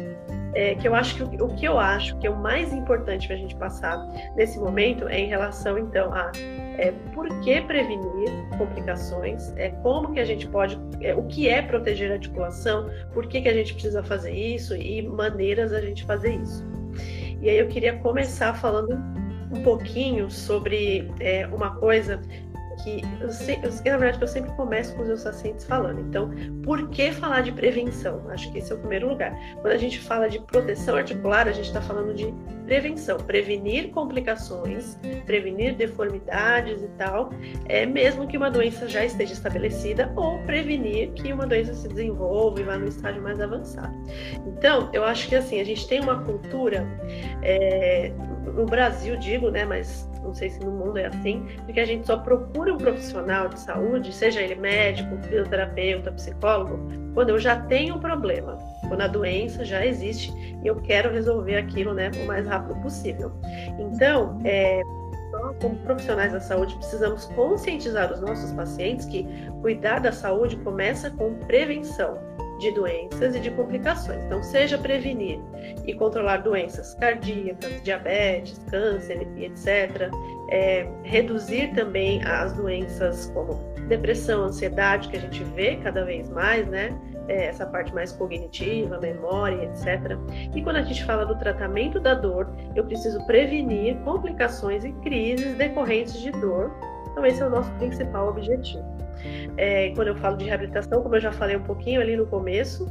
é, 0.54 0.74
que 0.74 0.86
eu 0.86 0.94
acho 0.94 1.14
que 1.16 1.22
o, 1.22 1.46
o, 1.46 1.54
que 1.54 1.64
eu 1.66 1.78
acho 1.78 2.16
que 2.18 2.26
é 2.26 2.30
o 2.30 2.36
mais 2.36 2.72
importante 2.72 3.26
para 3.26 3.36
a 3.36 3.38
gente 3.38 3.54
passar 3.56 3.98
nesse 4.36 4.58
momento 4.58 5.08
é 5.08 5.18
em 5.18 5.28
relação 5.28 5.78
então 5.78 6.12
a 6.12 6.30
é, 6.78 6.92
por 7.14 7.28
que 7.40 7.60
prevenir 7.60 8.30
complicações, 8.56 9.52
é, 9.56 9.68
como 9.82 10.12
que 10.12 10.20
a 10.20 10.24
gente 10.24 10.46
pode, 10.48 10.78
é, 11.00 11.14
o 11.14 11.24
que 11.24 11.48
é 11.48 11.60
proteger 11.60 12.10
a 12.10 12.14
articulação, 12.14 12.88
por 13.12 13.26
que, 13.26 13.42
que 13.42 13.48
a 13.48 13.52
gente 13.52 13.74
precisa 13.74 14.02
fazer 14.02 14.32
isso 14.32 14.74
e 14.74 15.02
maneiras 15.02 15.72
a 15.72 15.80
gente 15.80 16.04
fazer 16.04 16.36
isso. 16.36 16.66
E 17.40 17.48
aí 17.48 17.58
eu 17.58 17.68
queria 17.68 17.98
começar 17.98 18.54
falando 18.54 18.98
um 19.52 19.62
pouquinho 19.62 20.30
sobre 20.30 21.10
é, 21.20 21.46
uma 21.48 21.74
coisa 21.76 22.20
que 22.82 23.02
eu, 23.20 23.30
sei, 23.30 23.60
eu, 23.62 23.92
na 23.92 23.98
verdade 23.98 24.22
eu 24.22 24.28
sempre 24.28 24.50
começo 24.52 24.94
com 24.94 25.02
os 25.02 25.08
meus 25.08 25.24
pacientes 25.24 25.64
falando. 25.64 26.00
Então, 26.00 26.30
por 26.62 26.88
que 26.88 27.12
falar 27.12 27.42
de 27.42 27.52
prevenção? 27.52 28.22
Acho 28.30 28.50
que 28.52 28.58
esse 28.58 28.72
é 28.72 28.74
o 28.74 28.78
primeiro 28.78 29.08
lugar. 29.08 29.36
Quando 29.60 29.72
a 29.72 29.78
gente 29.78 29.98
fala 29.98 30.28
de 30.28 30.38
proteção 30.40 30.96
articular, 30.96 31.48
a 31.48 31.52
gente 31.52 31.66
está 31.66 31.80
falando 31.80 32.14
de 32.14 32.32
prevenção, 32.64 33.18
prevenir 33.18 33.90
complicações, 33.90 34.96
prevenir 35.26 35.74
deformidades 35.74 36.82
e 36.82 36.88
tal, 36.96 37.30
é 37.68 37.84
mesmo 37.84 38.28
que 38.28 38.36
uma 38.36 38.48
doença 38.48 38.88
já 38.88 39.04
esteja 39.04 39.32
estabelecida 39.32 40.12
ou 40.14 40.38
prevenir 40.44 41.10
que 41.14 41.32
uma 41.32 41.46
doença 41.46 41.74
se 41.74 41.88
desenvolva 41.88 42.60
e 42.60 42.62
vá 42.62 42.78
no 42.78 42.86
estágio 42.86 43.20
mais 43.22 43.40
avançado. 43.40 43.92
Então, 44.46 44.88
eu 44.92 45.04
acho 45.04 45.28
que 45.28 45.34
assim 45.34 45.60
a 45.60 45.64
gente 45.64 45.88
tem 45.88 46.00
uma 46.00 46.22
cultura 46.22 46.86
é, 47.42 48.12
no 48.52 48.66
Brasil, 48.66 49.16
digo, 49.16 49.50
né, 49.50 49.64
mas 49.64 50.08
não 50.22 50.34
sei 50.34 50.50
se 50.50 50.60
no 50.60 50.70
mundo 50.70 50.98
é 50.98 51.06
assim, 51.06 51.46
de 51.66 51.72
que 51.72 51.80
a 51.80 51.84
gente 51.84 52.06
só 52.06 52.16
procura 52.18 52.72
um 52.72 52.76
profissional 52.76 53.48
de 53.48 53.58
saúde, 53.58 54.12
seja 54.12 54.40
ele 54.40 54.54
médico, 54.54 55.16
fisioterapeuta, 55.22 56.12
psicólogo, 56.12 56.78
quando 57.14 57.30
eu 57.30 57.38
já 57.38 57.60
tenho 57.62 57.96
um 57.96 58.00
problema, 58.00 58.58
quando 58.88 59.00
a 59.00 59.06
doença 59.06 59.64
já 59.64 59.84
existe 59.84 60.32
e 60.62 60.66
eu 60.66 60.76
quero 60.76 61.12
resolver 61.12 61.56
aquilo 61.56 61.94
né, 61.94 62.10
o 62.22 62.26
mais 62.26 62.46
rápido 62.46 62.80
possível. 62.82 63.32
Então, 63.78 64.40
é, 64.44 64.82
nós, 65.32 65.56
como 65.60 65.76
profissionais 65.76 66.32
da 66.32 66.40
saúde, 66.40 66.74
precisamos 66.76 67.26
conscientizar 67.26 68.12
os 68.12 68.20
nossos 68.20 68.52
pacientes 68.52 69.06
que 69.06 69.26
cuidar 69.62 70.00
da 70.00 70.12
saúde 70.12 70.56
começa 70.56 71.10
com 71.10 71.34
prevenção 71.34 72.18
de 72.60 72.70
doenças 72.72 73.34
e 73.34 73.40
de 73.40 73.50
complicações. 73.50 74.22
Então, 74.24 74.42
seja 74.42 74.78
prevenir 74.78 75.40
e 75.86 75.94
controlar 75.94 76.38
doenças 76.38 76.94
cardíacas, 76.94 77.82
diabetes, 77.82 78.60
câncer 78.70 79.26
etc. 79.36 80.10
É, 80.50 80.86
reduzir 81.02 81.72
também 81.74 82.22
as 82.24 82.52
doenças 82.52 83.30
como 83.34 83.54
depressão, 83.88 84.44
ansiedade, 84.44 85.08
que 85.08 85.16
a 85.16 85.20
gente 85.20 85.42
vê 85.42 85.76
cada 85.76 86.04
vez 86.04 86.28
mais, 86.30 86.66
né? 86.68 86.96
É, 87.28 87.46
essa 87.46 87.64
parte 87.66 87.94
mais 87.94 88.12
cognitiva, 88.12 88.98
memória, 88.98 89.64
etc. 89.64 90.16
E 90.54 90.62
quando 90.62 90.76
a 90.76 90.82
gente 90.82 91.04
fala 91.04 91.24
do 91.24 91.36
tratamento 91.38 92.00
da 92.00 92.14
dor, 92.14 92.52
eu 92.74 92.84
preciso 92.84 93.24
prevenir 93.26 93.96
complicações 93.98 94.84
e 94.84 94.92
crises 94.94 95.54
decorrentes 95.56 96.20
de 96.20 96.30
dor. 96.32 96.72
Então, 97.10 97.24
esse 97.24 97.40
é 97.40 97.46
o 97.46 97.50
nosso 97.50 97.70
principal 97.72 98.28
objetivo. 98.28 98.84
É, 99.56 99.90
quando 99.90 100.08
eu 100.08 100.16
falo 100.16 100.36
de 100.36 100.44
reabilitação, 100.44 101.02
como 101.02 101.16
eu 101.16 101.20
já 101.20 101.32
falei 101.32 101.56
um 101.56 101.62
pouquinho 101.62 102.00
ali 102.00 102.16
no 102.16 102.26
começo, 102.26 102.86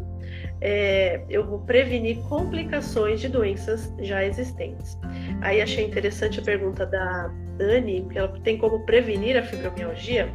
é, 0.61 1.21
eu 1.29 1.45
vou 1.45 1.59
prevenir 1.59 2.17
complicações 2.23 3.21
de 3.21 3.29
doenças 3.29 3.93
já 3.99 4.25
existentes. 4.25 4.97
Aí 5.41 5.61
achei 5.61 5.85
interessante 5.85 6.39
a 6.39 6.43
pergunta 6.43 6.85
da 6.85 7.31
Dani, 7.57 8.07
que 8.09 8.17
ela 8.17 8.27
tem 8.43 8.57
como 8.57 8.79
prevenir 8.85 9.37
a 9.37 9.43
fibromialgia. 9.43 10.29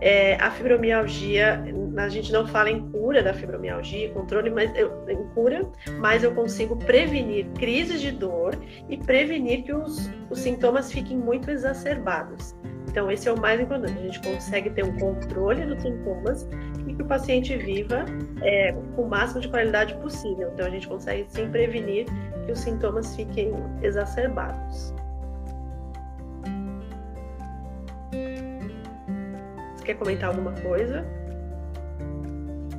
É, 0.00 0.34
a 0.36 0.50
fibromialgia, 0.50 1.62
a 1.96 2.08
gente 2.08 2.32
não 2.32 2.46
fala 2.46 2.70
em 2.70 2.90
cura 2.90 3.22
da 3.22 3.34
fibromialgia, 3.34 4.10
controle, 4.10 4.50
mas 4.50 4.74
eu, 4.74 5.04
em 5.08 5.22
cura, 5.34 5.70
mas 5.98 6.24
eu 6.24 6.34
consigo 6.34 6.76
prevenir 6.76 7.46
crises 7.58 8.00
de 8.00 8.10
dor 8.10 8.54
e 8.88 8.96
prevenir 8.96 9.62
que 9.62 9.74
os, 9.74 10.10
os 10.30 10.40
sintomas 10.40 10.90
fiquem 10.90 11.16
muito 11.16 11.50
exacerbados. 11.50 12.54
Então, 12.88 13.10
esse 13.10 13.28
é 13.28 13.32
o 13.32 13.40
mais 13.40 13.60
importante. 13.60 13.98
A 13.98 14.02
gente 14.02 14.20
consegue 14.20 14.70
ter 14.70 14.84
um 14.84 14.98
controle 14.98 15.64
dos 15.64 15.80
sintomas 15.82 16.48
e 16.86 16.94
que 16.94 17.02
o 17.02 17.04
paciente 17.04 17.56
viva 17.56 18.04
é, 18.42 18.72
com 18.96 19.02
o 19.02 19.08
máximo 19.08 19.40
de 19.40 19.48
qualidade 19.48 19.94
possível. 19.96 20.50
Então, 20.52 20.66
a 20.66 20.70
gente 20.70 20.88
consegue 20.88 21.26
sim 21.28 21.48
prevenir 21.50 22.06
que 22.46 22.52
os 22.52 22.58
sintomas 22.58 23.14
fiquem 23.14 23.52
exacerbados. 23.82 24.92
Você 29.76 29.84
quer 29.84 29.94
comentar 29.94 30.30
alguma 30.30 30.52
coisa? 30.52 31.04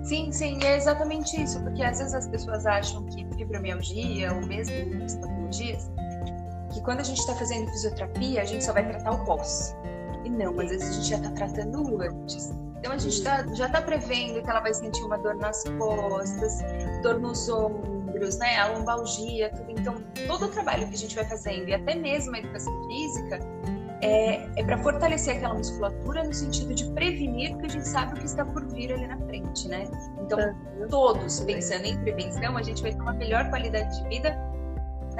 Sim, 0.03 0.31
sim, 0.31 0.59
é 0.61 0.75
exatamente 0.75 1.41
isso, 1.41 1.61
porque 1.61 1.81
às 1.81 1.99
vezes 1.99 2.13
as 2.13 2.27
pessoas 2.27 2.65
acham 2.65 3.05
que 3.05 3.25
fibromialgia 3.35 4.33
ou 4.33 4.45
mesmo 4.45 4.75
patologias, 5.51 5.89
que 6.73 6.81
quando 6.81 6.99
a 6.99 7.03
gente 7.03 7.19
está 7.19 7.33
fazendo 7.35 7.69
fisioterapia, 7.71 8.41
a 8.41 8.45
gente 8.45 8.63
só 8.63 8.73
vai 8.73 8.87
tratar 8.87 9.11
o 9.11 9.25
pós. 9.25 9.75
E 10.23 10.29
não, 10.29 10.59
às 10.59 10.69
vezes 10.69 10.89
a 10.89 10.93
gente 10.93 11.09
já 11.09 11.17
está 11.17 11.31
tratando 11.31 12.01
antes. 12.01 12.53
Então 12.79 12.93
a 12.93 12.97
gente 12.97 13.21
tá, 13.23 13.45
já 13.53 13.67
está 13.67 13.81
prevendo 13.81 14.41
que 14.41 14.49
ela 14.49 14.59
vai 14.59 14.73
sentir 14.73 15.03
uma 15.03 15.17
dor 15.17 15.35
nas 15.35 15.63
costas, 15.77 16.59
dor 17.03 17.19
nos 17.19 17.47
ombros, 17.47 18.37
né? 18.37 18.57
A 18.57 18.69
lombalgia, 18.69 19.49
tudo. 19.51 19.71
Então, 19.71 19.95
todo 20.27 20.45
o 20.45 20.47
trabalho 20.47 20.87
que 20.87 20.95
a 20.95 20.97
gente 20.97 21.15
vai 21.15 21.25
fazendo, 21.25 21.69
e 21.69 21.73
até 21.75 21.93
mesmo 21.93 22.35
a 22.35 22.39
educação 22.39 22.73
física, 22.87 23.39
é, 24.01 24.49
é 24.59 24.63
para 24.63 24.79
fortalecer 24.79 25.37
aquela 25.37 25.53
musculatura 25.53 26.23
no 26.23 26.33
sentido 26.33 26.73
de 26.73 26.85
prevenir, 26.91 27.51
porque 27.51 27.67
a 27.67 27.69
gente 27.69 27.87
sabe 27.87 28.13
o 28.13 28.17
que 28.17 28.25
está 28.25 28.43
por 28.43 28.65
vir 28.65 28.91
ali 28.93 29.07
na 29.07 29.17
frente, 29.27 29.67
né? 29.67 29.87
Então, 30.19 30.39
todos 30.89 31.39
pensando 31.41 31.85
em 31.85 31.97
prevenção, 31.99 32.57
a 32.57 32.63
gente 32.63 32.81
vai 32.81 32.91
ter 32.93 33.01
uma 33.01 33.13
melhor 33.13 33.47
qualidade 33.49 34.01
de 34.01 34.09
vida 34.09 34.50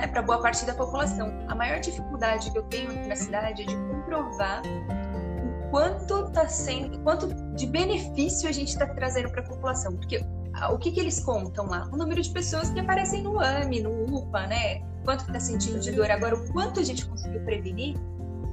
né, 0.01 0.07
para 0.07 0.21
boa 0.23 0.41
parte 0.41 0.65
da 0.65 0.73
população. 0.73 1.31
A 1.47 1.55
maior 1.55 1.79
dificuldade 1.79 2.51
que 2.51 2.57
eu 2.57 2.63
tenho 2.63 2.89
aqui 2.89 3.07
na 3.07 3.15
cidade 3.15 3.61
é 3.61 3.65
de 3.65 3.75
comprovar 3.75 4.63
o 4.65 5.69
quanto 5.69 6.27
está 6.27 6.47
sendo, 6.47 6.99
quanto 7.03 7.27
de 7.55 7.67
benefício 7.67 8.49
a 8.49 8.51
gente 8.51 8.69
está 8.69 8.87
trazendo 8.87 9.29
para 9.29 9.41
a 9.41 9.45
população, 9.45 9.95
porque 9.95 10.25
o 10.71 10.77
que, 10.77 10.91
que 10.91 10.99
eles 10.99 11.23
contam 11.23 11.67
lá? 11.67 11.87
O 11.93 11.97
número 11.97 12.21
de 12.21 12.29
pessoas 12.31 12.71
que 12.71 12.79
aparecem 12.79 13.23
no 13.23 13.39
AME, 13.39 13.81
no 13.81 14.17
UPA, 14.17 14.47
né? 14.47 14.81
Quanto 15.05 15.21
está 15.21 15.39
sentindo 15.39 15.79
de 15.79 15.91
dor 15.91 16.11
agora, 16.11 16.35
o 16.35 16.51
quanto 16.51 16.79
a 16.79 16.83
gente 16.83 17.05
conseguiu 17.05 17.41
prevenir. 17.41 17.95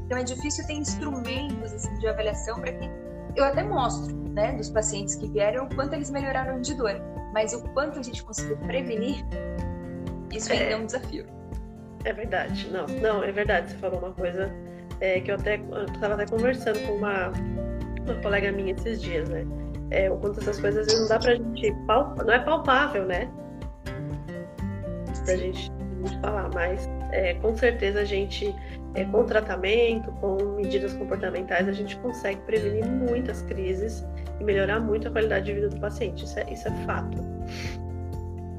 Então 0.07 0.19
é 0.19 0.23
difícil 0.23 0.67
ter 0.67 0.75
instrumentos 0.75 1.73
assim, 1.73 1.99
de 1.99 2.07
avaliação 2.07 2.61
para 2.61 2.73
que 2.73 2.89
eu 3.37 3.45
até 3.45 3.63
mostro, 3.63 4.17
né, 4.31 4.53
dos 4.53 4.71
pacientes 4.71 5.15
que 5.17 5.29
vieram 5.29 5.67
o 5.67 5.75
quanto 5.75 5.95
eles 5.95 6.11
melhoraram 6.11 6.61
de 6.61 6.75
dor, 6.75 6.95
mas 7.35 7.53
o 7.53 7.63
quanto 7.75 7.99
a 7.99 8.03
gente 8.03 8.23
conseguiu 8.25 8.57
prevenir, 8.59 9.25
isso 10.33 10.51
ainda 10.51 10.65
é, 10.65 10.73
é 10.73 10.77
um 10.77 10.87
desafio. 10.87 11.38
É 12.05 12.13
verdade, 12.13 12.71
não, 12.71 12.87
não, 13.01 13.23
é 13.23 13.33
verdade. 13.33 13.71
Você 13.71 13.77
falou 13.79 13.99
uma 13.99 14.13
coisa 14.13 14.51
é, 15.01 15.21
que 15.21 15.31
eu 15.31 15.35
até 15.35 15.61
estava 15.93 16.15
até 16.15 16.27
conversando 16.27 16.79
com 16.87 16.95
uma, 16.95 17.29
uma 18.05 18.15
colega 18.23 18.53
minha 18.53 18.73
esses 18.73 19.03
dias, 19.03 19.29
né? 19.29 19.45
É, 19.91 20.11
o 20.11 20.17
quanto 20.17 20.41
essas 20.41 20.61
coisas 20.61 20.87
não 20.87 21.09
dá 21.09 21.19
pra 21.19 21.35
gente 21.35 21.71
não 22.25 22.33
é 22.33 22.39
palpável, 22.41 23.07
né? 23.07 23.29
da 25.29 25.37
gente 25.37 25.71
falar, 26.21 26.51
mas 26.55 26.89
é, 27.13 27.35
com 27.35 27.55
certeza 27.57 28.01
a 28.01 28.05
gente, 28.05 28.55
é, 28.95 29.05
com 29.05 29.25
tratamento, 29.25 30.11
com 30.13 30.37
medidas 30.57 30.95
comportamentais, 30.95 31.69
a 31.69 31.73
gente 31.73 31.97
consegue 31.99 32.41
prevenir 32.43 32.87
muitas 32.87 33.43
crises 33.43 34.05
e 34.41 34.45
melhorar 34.45 34.81
muito 34.81 35.09
a 35.09 35.11
qualidade 35.11 35.47
de 35.47 35.53
vida 35.53 35.69
do 35.69 35.79
paciente. 35.81 36.25
Isso 36.25 36.39
é, 36.39 36.53
isso 36.53 36.69
é 36.69 36.71
fato. 36.85 37.19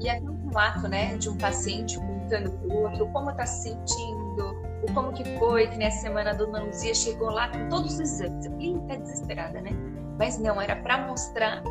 E 0.00 0.08
até 0.08 0.20
um 0.22 0.48
relato, 0.48 0.88
né, 0.88 1.16
de 1.16 1.28
um 1.28 1.36
paciente 1.36 1.98
contando 2.30 2.50
para 2.50 2.76
o 2.76 2.82
outro 2.82 3.06
como 3.08 3.30
está 3.30 3.44
se 3.44 3.70
sentindo, 3.70 4.62
o 4.88 4.94
como 4.94 5.12
que 5.12 5.24
foi, 5.38 5.66
que 5.66 5.76
nessa 5.76 6.02
semana 6.02 6.30
a 6.30 6.34
dona 6.34 6.62
Luzia 6.62 6.94
chegou 6.94 7.30
lá 7.30 7.48
com 7.48 7.68
todos 7.68 7.94
os 7.94 8.00
exames. 8.00 8.46
Eu 8.46 8.52
fiquei 8.52 8.76
até 8.76 8.96
desesperada, 8.98 9.60
né? 9.60 9.70
Mas 10.18 10.38
não, 10.38 10.60
era 10.60 10.76
para 10.76 11.06
mostrar 11.06 11.62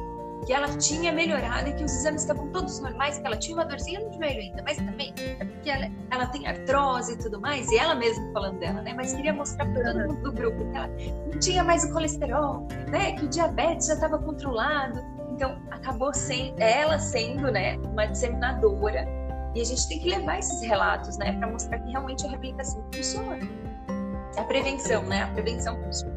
que 0.45 0.54
ela 0.54 0.67
tinha 0.78 1.12
melhorado 1.12 1.69
e 1.69 1.74
que 1.74 1.84
os 1.84 1.91
exames 1.91 2.22
estavam 2.22 2.48
todos 2.50 2.80
normais, 2.80 3.19
que 3.19 3.26
ela 3.26 3.38
tinha 3.38 3.58
uma 3.58 3.65
dorzinha 3.65 4.00
no 4.00 4.12
joelho 4.13 4.39
ainda, 4.39 4.63
mas 4.63 4.78
também 4.78 5.13
é 5.17 5.45
porque 5.45 5.69
ela, 5.69 5.89
ela 6.12 6.28
tem 6.28 6.48
artrose 6.48 7.13
e 7.13 7.17
tudo 7.17 7.41
mais, 7.41 7.69
e 7.72 7.78
ela 7.78 7.95
mesma 7.95 8.32
falando 8.32 8.60
dela, 8.60 8.82
né? 8.82 8.93
Mas 8.93 9.13
queria 9.13 9.34
mostrar 9.34 9.65
para 9.65 9.84
todo 9.84 10.08
mundo 10.08 10.22
do 10.24 10.32
grupo 10.32 10.58
que 10.72 10.78
ela 10.78 10.89
não 11.32 11.39
tinha 11.39 11.63
mais 11.63 11.84
o 11.84 11.91
colesterol, 11.91 12.67
né? 12.89 13.13
Que 13.13 13.26
o 13.26 13.28
diabetes 13.28 13.88
já 13.88 13.95
estava 13.95 14.17
controlado. 14.17 15.00
Então, 15.32 15.58
acabou 15.72 16.13
sendo, 16.13 16.60
ela 16.60 17.00
sendo, 17.00 17.50
né, 17.50 17.78
uma 17.78 18.06
disseminadora. 18.06 19.18
E 19.55 19.62
a 19.62 19.65
gente 19.65 19.88
tem 19.88 19.99
que 19.99 20.09
levar 20.09 20.39
esses 20.39 20.62
relatos, 20.62 21.17
né, 21.17 21.33
para 21.33 21.47
mostrar 21.47 21.79
que 21.79 21.91
realmente 21.91 22.25
a 22.25 22.29
reabilitação 22.29 22.83
funciona. 22.93 23.39
A 24.38 24.43
prevenção, 24.43 25.03
né? 25.03 25.23
A 25.23 25.27
prevenção 25.27 25.81
funciona. 25.83 26.15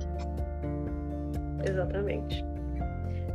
Exatamente. 1.66 2.44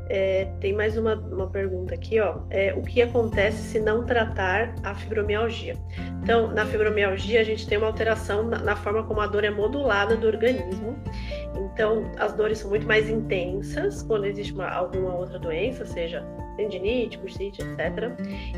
É, 0.09 0.45
tem 0.61 0.73
mais 0.73 0.97
uma, 0.97 1.15
uma 1.15 1.47
pergunta 1.47 1.93
aqui, 1.93 2.19
ó. 2.19 2.37
É, 2.49 2.73
o 2.73 2.81
que 2.81 3.01
acontece 3.01 3.57
se 3.57 3.79
não 3.79 4.05
tratar 4.05 4.73
a 4.83 4.95
fibromialgia? 4.95 5.75
Então, 6.23 6.47
na 6.53 6.65
fibromialgia, 6.65 7.41
a 7.41 7.43
gente 7.43 7.67
tem 7.67 7.77
uma 7.77 7.87
alteração 7.87 8.43
na, 8.43 8.59
na 8.59 8.75
forma 8.75 9.03
como 9.03 9.19
a 9.19 9.27
dor 9.27 9.43
é 9.43 9.49
modulada 9.49 10.15
do 10.15 10.27
organismo. 10.27 10.97
Então, 11.55 12.09
as 12.17 12.33
dores 12.33 12.59
são 12.59 12.69
muito 12.69 12.87
mais 12.87 13.09
intensas 13.09 14.01
quando 14.01 14.25
existe 14.25 14.53
uma, 14.53 14.69
alguma 14.69 15.13
outra 15.13 15.37
doença, 15.37 15.85
seja 15.85 16.25
tendinite, 16.57 17.17
bursite, 17.17 17.61
etc. 17.61 18.11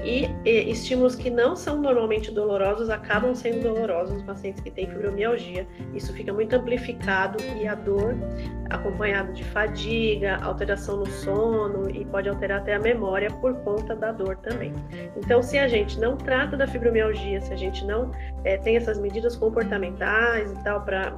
E, 0.03 0.27
e, 0.45 0.71
estímulos 0.71 1.15
que 1.15 1.29
não 1.29 1.55
são 1.55 1.79
normalmente 1.81 2.31
dolorosos 2.31 2.89
acabam 2.89 3.35
sendo 3.35 3.61
dolorosos 3.61 4.15
nos 4.15 4.23
pacientes 4.23 4.61
que 4.61 4.71
têm 4.71 4.87
fibromialgia. 4.87 5.67
Isso 5.93 6.11
fica 6.13 6.33
muito 6.33 6.55
amplificado 6.55 7.37
e 7.61 7.67
a 7.67 7.75
dor, 7.75 8.15
acompanhada 8.69 9.33
de 9.33 9.43
fadiga, 9.43 10.37
alteração 10.37 10.97
no 10.97 11.07
sono 11.07 11.89
e 11.89 12.05
pode 12.05 12.29
alterar 12.29 12.61
até 12.61 12.75
a 12.75 12.79
memória 12.79 13.29
por 13.29 13.53
conta 13.63 13.95
da 13.95 14.11
dor 14.11 14.37
também. 14.37 14.73
Então, 15.17 15.41
se 15.41 15.57
a 15.57 15.67
gente 15.67 15.99
não 15.99 16.15
trata 16.15 16.55
da 16.55 16.65
fibromialgia, 16.65 17.41
se 17.41 17.53
a 17.53 17.57
gente 17.57 17.85
não 17.85 18.11
é, 18.43 18.57
tem 18.57 18.77
essas 18.77 18.99
medidas 18.99 19.35
comportamentais 19.35 20.51
e 20.51 20.63
tal 20.63 20.81
para 20.81 21.11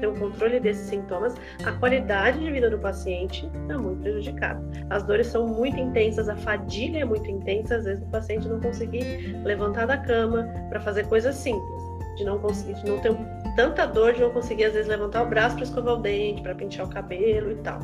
ter 0.00 0.06
um 0.06 0.14
controle 0.14 0.60
desses 0.60 0.88
sintomas, 0.88 1.34
a 1.64 1.72
qualidade 1.72 2.38
de 2.38 2.50
vida 2.50 2.70
do 2.70 2.78
paciente 2.78 3.50
está 3.62 3.78
muito 3.78 4.00
prejudicada. 4.02 4.62
As 4.90 5.02
dores 5.02 5.26
são 5.26 5.46
muito 5.46 5.78
intensas 5.78 6.27
a 6.30 6.36
fadiga 6.36 6.98
é 6.98 7.04
muito 7.04 7.30
intensa, 7.30 7.76
às 7.76 7.84
vezes 7.84 8.02
o 8.02 8.10
paciente 8.10 8.48
não 8.48 8.60
conseguir 8.60 9.36
levantar 9.44 9.86
da 9.86 9.96
cama 9.96 10.48
para 10.68 10.80
fazer 10.80 11.06
coisas 11.06 11.34
simples, 11.34 11.82
de 12.16 12.24
não 12.24 12.38
conseguir, 12.38 12.74
de 12.74 12.90
não 12.90 12.98
ter 12.98 13.16
tanta 13.56 13.86
dor 13.86 14.12
de 14.12 14.20
não 14.20 14.30
conseguir 14.30 14.66
às 14.66 14.72
vezes 14.72 14.88
levantar 14.88 15.24
o 15.24 15.26
braço 15.26 15.56
para 15.56 15.64
escovar 15.64 15.94
o 15.94 15.96
dente, 15.96 16.42
para 16.42 16.54
pentear 16.54 16.86
o 16.86 16.90
cabelo 16.90 17.50
e 17.50 17.56
tal. 17.56 17.80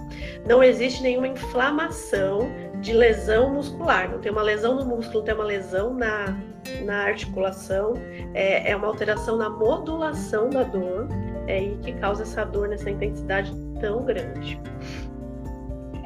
Não 0.46 0.62
existe 0.62 1.02
nenhuma 1.02 1.26
inflamação 1.26 2.48
de 2.80 2.92
lesão 2.92 3.52
muscular, 3.52 4.10
não 4.10 4.20
tem 4.20 4.30
uma 4.30 4.42
lesão 4.42 4.76
no 4.76 4.84
músculo, 4.84 5.24
tem 5.24 5.34
uma 5.34 5.44
lesão 5.44 5.92
na, 5.92 6.36
na 6.84 7.02
articulação, 7.02 7.94
é, 8.34 8.70
é 8.70 8.76
uma 8.76 8.86
alteração 8.86 9.36
na 9.36 9.50
modulação 9.50 10.48
da 10.48 10.62
dor 10.62 11.08
é, 11.46 11.62
e 11.62 11.76
que 11.78 11.92
causa 11.94 12.22
essa 12.22 12.44
dor 12.44 12.68
nessa 12.68 12.90
intensidade 12.90 13.52
tão 13.80 14.04
grande 14.04 14.60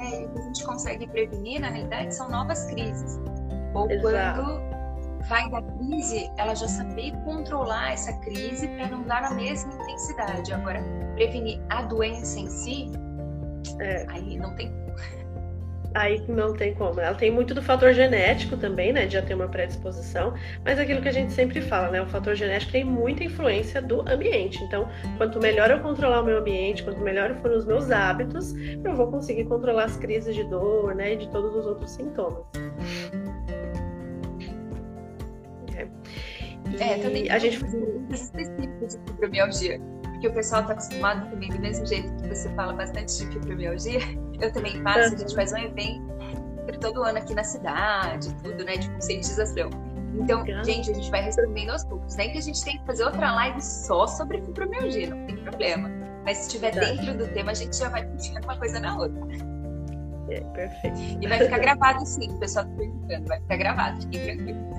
gente 0.08 0.64
consegue 0.64 1.06
prevenir, 1.08 1.60
na 1.60 1.68
realidade, 1.68 2.14
são 2.14 2.28
novas 2.28 2.64
crises. 2.66 3.20
Ou 3.74 3.90
Exato. 3.90 4.42
quando 4.42 4.68
vai 5.28 5.50
da 5.50 5.62
crise, 5.62 6.30
ela 6.36 6.54
já 6.54 6.68
saber 6.68 7.12
controlar 7.24 7.92
essa 7.92 8.12
crise 8.20 8.68
para 8.68 8.88
não 8.88 9.02
dar 9.02 9.24
a 9.24 9.30
mesma 9.34 9.72
intensidade. 9.74 10.52
Agora, 10.52 10.82
prevenir 11.14 11.60
a 11.68 11.82
doença 11.82 12.38
em 12.38 12.48
si, 12.48 12.90
é. 13.80 14.06
aí 14.08 14.36
não 14.38 14.54
tem 14.54 14.72
aí 15.98 16.22
não 16.28 16.54
tem 16.54 16.74
como. 16.74 17.00
Ela 17.00 17.14
tem 17.14 17.30
muito 17.30 17.54
do 17.54 17.62
fator 17.62 17.92
genético 17.92 18.56
também, 18.56 18.92
né? 18.92 19.06
De 19.06 19.14
já 19.14 19.22
ter 19.22 19.34
uma 19.34 19.48
predisposição, 19.48 20.34
mas 20.64 20.78
aquilo 20.78 21.02
que 21.02 21.08
a 21.08 21.12
gente 21.12 21.32
sempre 21.32 21.60
fala, 21.60 21.90
né? 21.90 22.00
O 22.00 22.06
fator 22.06 22.34
genético 22.34 22.72
tem 22.72 22.84
muita 22.84 23.24
influência 23.24 23.82
do 23.82 24.00
ambiente. 24.08 24.62
Então, 24.64 24.88
quanto 25.16 25.40
melhor 25.40 25.70
eu 25.70 25.80
controlar 25.80 26.22
o 26.22 26.24
meu 26.24 26.38
ambiente, 26.38 26.82
quanto 26.82 27.00
melhor 27.00 27.34
forem 27.36 27.56
os 27.56 27.64
meus 27.64 27.90
hábitos, 27.90 28.54
eu 28.84 28.94
vou 28.94 29.10
conseguir 29.10 29.44
controlar 29.44 29.84
as 29.84 29.96
crises 29.96 30.34
de 30.34 30.44
dor, 30.44 30.94
né? 30.94 31.14
E 31.14 31.16
de 31.16 31.28
todos 31.30 31.54
os 31.54 31.66
outros 31.66 31.90
sintomas. 31.90 32.44
É, 36.80 36.92
é 36.92 36.98
também 36.98 37.30
a 37.30 37.38
gente 37.38 37.56
específicos 38.10 38.94
de 38.94 39.12
fibromialgia 39.12 39.80
porque 40.18 40.28
o 40.28 40.32
pessoal 40.32 40.62
está 40.62 40.72
acostumado 40.72 41.30
também 41.30 41.48
do 41.48 41.60
mesmo 41.60 41.86
jeito 41.86 42.12
que 42.16 42.28
você 42.28 42.48
fala 42.54 42.72
bastante 42.72 43.18
de 43.18 43.26
fibromialgia. 43.28 44.00
Eu 44.40 44.52
também 44.52 44.82
faço, 44.82 45.14
a 45.14 45.16
gente 45.16 45.34
faz 45.34 45.52
um 45.52 45.58
evento 45.58 46.08
todo 46.80 47.02
ano 47.02 47.18
aqui 47.18 47.34
na 47.34 47.42
cidade, 47.42 48.32
tudo, 48.42 48.64
né, 48.64 48.76
de 48.76 48.88
conscientização. 48.90 49.70
Então, 50.14 50.44
gente, 50.64 50.90
a 50.90 50.94
gente 50.94 51.10
vai 51.10 51.22
respondendo 51.22 51.70
aos 51.70 51.84
poucos. 51.84 52.14
Nem 52.16 52.32
que 52.32 52.38
a 52.38 52.40
gente 52.40 52.62
tenha 52.64 52.78
que 52.78 52.86
fazer 52.86 53.04
outra 53.04 53.32
live 53.32 53.60
só 53.60 54.06
sobre 54.06 54.40
fibromialgia, 54.42 55.10
não 55.10 55.26
tem 55.26 55.36
problema. 55.38 55.90
Mas 56.24 56.38
se 56.38 56.46
estiver 56.48 56.72
dentro 56.72 57.16
do 57.16 57.26
tema, 57.28 57.52
a 57.52 57.54
gente 57.54 57.76
já 57.76 57.88
vai 57.88 58.04
puxando 58.04 58.44
uma 58.44 58.56
coisa 58.56 58.80
na 58.80 58.96
outra. 58.96 59.20
É, 60.30 60.40
perfeito. 60.40 60.98
E 61.20 61.26
vai 61.26 61.38
ficar 61.38 61.58
gravado 61.60 62.04
sim, 62.06 62.30
o 62.30 62.38
pessoal 62.38 62.64
está 62.66 62.76
perguntando, 62.76 63.26
vai 63.26 63.40
ficar 63.40 63.56
gravado, 63.56 64.02
fiquem 64.02 64.36
tranquilos. 64.36 64.77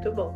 Muito 0.00 0.12
bom. 0.12 0.34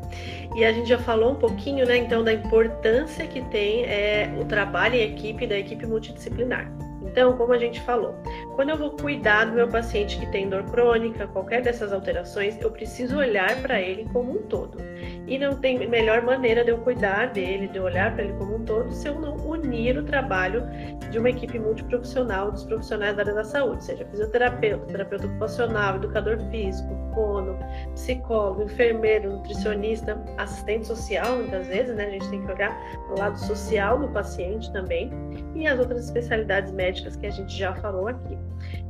E 0.54 0.62
a 0.62 0.72
gente 0.72 0.86
já 0.86 0.98
falou 0.98 1.32
um 1.32 1.36
pouquinho, 1.36 1.86
né, 1.86 1.96
então, 1.96 2.22
da 2.22 2.32
importância 2.32 3.26
que 3.26 3.40
tem 3.46 3.84
é, 3.84 4.30
o 4.38 4.44
trabalho 4.44 4.94
em 4.94 5.00
equipe 5.00 5.46
da 5.46 5.58
equipe 5.58 5.86
multidisciplinar. 5.86 6.70
Então, 7.04 7.36
como 7.36 7.52
a 7.52 7.58
gente 7.58 7.80
falou, 7.82 8.14
quando 8.54 8.70
eu 8.70 8.76
vou 8.76 8.90
cuidar 8.90 9.44
do 9.44 9.52
meu 9.52 9.68
paciente 9.68 10.18
que 10.18 10.26
tem 10.26 10.48
dor 10.48 10.64
crônica, 10.64 11.26
qualquer 11.28 11.62
dessas 11.62 11.92
alterações, 11.92 12.60
eu 12.60 12.70
preciso 12.70 13.18
olhar 13.18 13.60
para 13.62 13.80
ele 13.80 14.08
como 14.12 14.32
um 14.32 14.42
todo. 14.42 14.78
E 15.26 15.38
não 15.38 15.56
tem 15.56 15.86
melhor 15.88 16.22
maneira 16.22 16.64
de 16.64 16.70
eu 16.70 16.78
cuidar 16.78 17.26
dele, 17.32 17.68
de 17.68 17.78
eu 17.78 17.84
olhar 17.84 18.14
para 18.14 18.24
ele 18.24 18.34
como 18.34 18.56
um 18.56 18.64
todo, 18.64 18.92
se 18.92 19.08
eu 19.08 19.18
não 19.20 19.36
unir 19.36 19.96
o 19.96 20.04
trabalho 20.04 20.62
de 21.10 21.18
uma 21.18 21.30
equipe 21.30 21.58
multiprofissional, 21.58 22.50
dos 22.50 22.64
profissionais 22.64 23.16
da 23.16 23.22
área 23.22 23.34
da 23.34 23.44
saúde, 23.44 23.84
seja 23.84 24.04
fisioterapeuta, 24.06 24.86
terapeuta 24.86 25.26
ocupacional, 25.26 25.96
educador 25.96 26.38
físico, 26.50 26.88
fono, 27.14 27.58
psicólogo, 27.94 28.62
enfermeiro, 28.62 29.30
nutricionista, 29.30 30.22
assistente 30.36 30.86
social, 30.86 31.36
muitas 31.36 31.66
vezes, 31.66 31.94
né? 31.94 32.06
A 32.06 32.10
gente 32.10 32.28
tem 32.28 32.44
que 32.44 32.52
olhar 32.52 32.76
o 33.14 33.18
lado 33.18 33.38
social 33.38 33.98
do 33.98 34.08
paciente 34.08 34.72
também 34.72 35.10
e 35.54 35.66
as 35.66 35.78
outras 35.78 36.04
especialidades 36.06 36.72
médicas 36.72 37.16
que 37.16 37.26
a 37.26 37.30
gente 37.30 37.56
já 37.56 37.74
falou 37.76 38.08
aqui. 38.08 38.36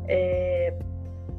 É, 0.08 0.76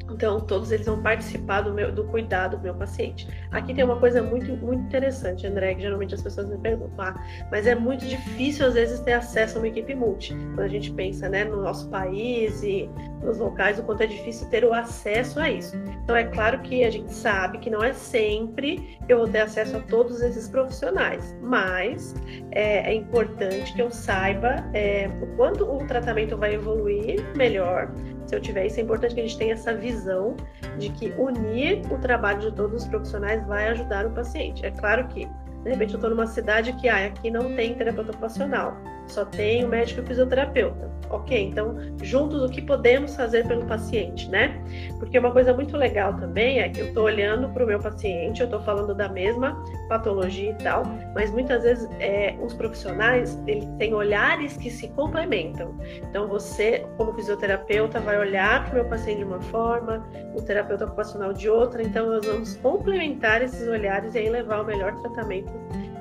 então, 0.10 0.39
todos 0.39 0.72
eles 0.72 0.86
vão 0.86 1.02
participar 1.02 1.62
do, 1.62 1.74
meu, 1.74 1.91
do 1.91 2.04
cuidado 2.06 2.58
do 2.58 2.63
meu 2.63 2.76
paciente. 2.76 3.28
Aqui 3.52 3.74
tem 3.74 3.84
uma 3.84 4.00
coisa 4.00 4.22
muito, 4.22 4.56
muito 4.58 4.84
interessante, 4.84 5.48
André, 5.48 5.76
que 5.76 5.82
geralmente 5.82 6.13
as 6.13 6.22
pessoas 6.22 6.50
me 6.50 6.58
perguntam, 6.58 7.06
ah, 7.06 7.15
mas 7.52 7.65
é 7.65 7.76
muito 7.76 8.06
difícil, 8.06 8.68
às 8.68 8.76
vezes, 8.76 9.00
ter 9.00 9.13
acesso 9.13 9.58
a 9.58 9.62
uma 9.62 9.68
equipe 9.68 9.96
multi. 9.96 10.36
Quando 10.54 10.62
a 10.62 10.68
gente 10.68 10.91
pensa 10.94 11.28
né, 11.28 11.44
no 11.44 11.62
nosso 11.62 11.89
país 11.89 12.62
e 12.63 12.89
nos 13.24 13.39
locais, 13.39 13.80
o 13.80 13.84
quanto 13.84 14.04
é 14.04 14.08
difícil 14.08 14.48
ter 14.50 14.63
o 14.63 14.74
acesso 14.74 15.39
a 15.39 15.50
isso. 15.50 15.76
Então, 16.04 16.15
é 16.15 16.24
claro 16.24 16.60
que 16.60 16.84
a 16.84 16.91
gente 16.91 17.12
sabe 17.12 17.58
que 17.58 17.70
não 17.70 17.84
é 17.84 17.94
sempre 17.94 18.98
eu 19.10 19.20
vou 19.20 19.28
ter 19.28 19.39
acesso 19.39 19.78
a 19.78 19.80
todos 19.82 20.22
esses 20.22 20.48
profissionais, 20.48 21.36
mas 21.41 22.15
é, 22.52 22.91
é 22.91 22.94
importante 22.94 23.74
que 23.74 23.82
eu 23.82 23.91
saiba 23.91 24.63
é, 24.74 25.10
o 25.38 25.78
tratamento 25.88 26.38
vai 26.38 26.56
evoluir 26.56 27.24
melhor 27.36 27.91
se 28.26 28.36
eu 28.36 28.42
tiver 28.42 28.66
isso, 28.66 28.80
é 28.80 28.84
importante 28.84 29.14
que 29.14 29.22
a 29.22 29.24
gente 29.24 29.38
tenha 29.38 29.54
essa 29.54 29.74
visão 29.74 30.36
de 30.78 30.90
que 30.90 31.14
unir 31.18 31.82
o 31.92 31.98
trabalho 31.98 32.40
de 32.40 32.52
todos 32.52 32.84
os 32.84 32.88
profissionais 32.88 33.46
vai 33.46 33.68
ajudar 33.70 34.06
o 34.06 34.12
paciente. 34.12 34.66
É 34.66 34.72
claro 34.72 35.08
que, 35.08 35.26
de 35.64 35.70
repente, 35.70 35.94
eu 35.94 35.98
estou 35.98 36.10
numa 36.10 36.28
cidade 36.28 36.74
que 36.74 36.90
ah, 36.90 37.06
aqui 37.06 37.30
não 37.30 37.56
tem 37.56 37.76
terapeuta 37.76 38.12
ocupacional. 38.12 38.78
Só 39.08 39.26
tem 39.26 39.63
o 39.63 39.68
médico 39.68 40.02
e 40.02 40.04
o 40.04 40.08
fisioterapeuta. 40.08 40.96
Ok, 41.10 41.50
então, 41.50 41.76
juntos, 42.02 42.41
o 42.41 42.50
que 42.50 42.62
podemos 42.62 43.15
fazer 43.15 43.48
pelo 43.48 43.65
paciente, 43.65 44.30
né? 44.30 44.60
Porque 44.98 45.18
uma 45.20 45.32
coisa 45.32 45.54
muito 45.54 45.78
legal 45.78 46.15
também 46.15 46.60
é 46.60 46.70
que 46.70 46.80
eu 46.80 46.88
estou 46.88 47.04
olhando 47.04 47.48
para 47.50 47.63
o 47.63 47.68
meu 47.68 47.80
paciente, 47.80 48.41
eu 48.41 48.46
estou 48.46 48.60
falando 48.62 48.94
da 48.96 49.08
mesma 49.08 49.63
patologia 49.88 50.52
e 50.52 50.56
tal, 50.56 50.84
mas 51.13 51.30
muitas 51.32 51.63
vezes 51.63 51.88
é, 52.00 52.36
os 52.41 52.54
profissionais 52.54 53.39
têm 53.78 53.94
olhares 53.94 54.58
que 54.58 54.70
se 54.70 54.88
complementam. 54.89 55.78
Então, 56.10 56.28
você, 56.28 56.86
como 56.98 57.13
fisioterapeuta, 57.13 58.00
vai 58.00 58.18
olhar 58.18 58.65
para 58.65 58.72
o 58.72 58.76
meu 58.82 58.86
paciente 58.86 59.20
de 59.20 59.26
uma 59.26 59.41
forma, 59.41 60.06
o 60.36 60.41
terapeuta 60.41 60.86
ocupacional 60.86 61.34
de 61.34 61.48
outra, 61.48 61.84
então 61.84 62.10
nós 62.10 62.26
vamos 62.26 62.56
complementar 62.58 63.44
esses 63.44 63.68
olhares 63.68 64.15
e 64.15 64.20
aí 64.20 64.30
levar 64.30 64.62
o 64.62 64.65
melhor 64.65 64.96
tratamento 65.02 65.54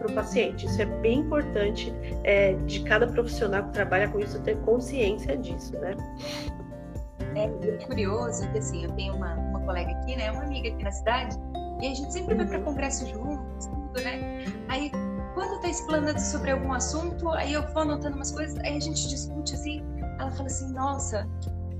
para 0.04 0.12
o 0.12 0.14
paciente. 0.14 0.66
Isso 0.66 0.80
é 0.80 0.84
bem 0.84 1.20
importante 1.20 1.92
é, 2.24 2.52
de 2.66 2.82
cada 2.84 3.06
profissional 3.06 3.64
que 3.64 3.72
trabalha 3.72 4.08
com 4.08 4.20
isso 4.20 4.40
ter 4.42 4.56
consciência 4.58 5.36
disso, 5.36 5.72
né? 5.78 5.94
É, 7.34 7.44
é 7.44 7.86
curioso 7.86 8.48
que 8.52 8.58
assim, 8.58 8.84
eu 8.84 8.92
tenho 8.92 9.14
uma, 9.14 9.34
uma 9.34 9.60
colega 9.60 9.90
aqui, 9.90 10.14
né, 10.14 10.30
uma 10.30 10.44
amiga 10.44 10.68
aqui 10.68 10.84
na 10.84 10.92
cidade, 10.92 11.36
e 11.80 11.86
a 11.88 11.94
gente 11.94 12.12
sempre 12.12 12.34
vai 12.34 12.46
para 12.46 12.58
uhum. 12.58 12.64
congresso 12.64 13.06
juntos, 13.08 13.66
tudo, 13.66 14.04
né? 14.04 14.44
Aí 14.68 14.90
quando 15.34 15.60
tá 15.60 15.68
explanando 15.68 16.20
sobre 16.20 16.52
algum 16.52 16.72
assunto, 16.72 17.28
aí 17.30 17.54
eu 17.54 17.66
vou 17.72 17.82
anotando 17.82 18.14
umas 18.14 18.30
coisas, 18.30 18.56
aí 18.58 18.76
a 18.76 18.80
gente 18.80 19.08
discute 19.08 19.54
assim, 19.54 19.82
ela 20.20 20.30
fala 20.30 20.46
assim, 20.46 20.72
nossa, 20.72 21.28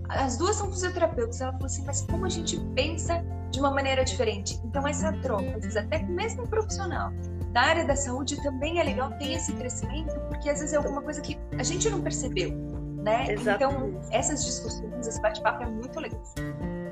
as 0.08 0.36
duas 0.36 0.56
são 0.56 0.70
fisioterapeutas, 0.72 1.40
ela 1.40 1.52
falou 1.52 1.66
assim, 1.66 1.84
mas 1.86 2.00
como 2.02 2.26
a 2.26 2.28
gente 2.28 2.58
pensa 2.74 3.24
de 3.52 3.60
uma 3.60 3.70
maneira 3.70 4.04
diferente? 4.04 4.60
Então 4.64 4.86
essa 4.88 5.12
troca, 5.20 5.48
às 5.50 5.62
vezes 5.62 5.76
até 5.76 6.00
com 6.00 6.06
o 6.06 6.16
mesmo 6.16 6.48
profissional, 6.48 7.12
da 7.54 7.62
área 7.62 7.84
da 7.84 7.94
saúde 7.94 8.42
também 8.42 8.80
é 8.80 8.82
legal 8.82 9.12
ter 9.12 9.32
esse 9.32 9.52
crescimento, 9.52 10.12
porque 10.28 10.50
às 10.50 10.58
vezes 10.58 10.74
é 10.74 10.76
alguma 10.76 11.00
coisa 11.00 11.20
que 11.20 11.38
a 11.56 11.62
gente 11.62 11.88
não 11.88 12.02
percebeu, 12.02 12.50
né? 13.04 13.26
Então, 13.30 14.00
essas 14.10 14.44
discussões, 14.44 15.06
esse 15.06 15.22
bate-papo 15.22 15.62
é 15.62 15.66
muito 15.66 16.00
legal. 16.00 16.20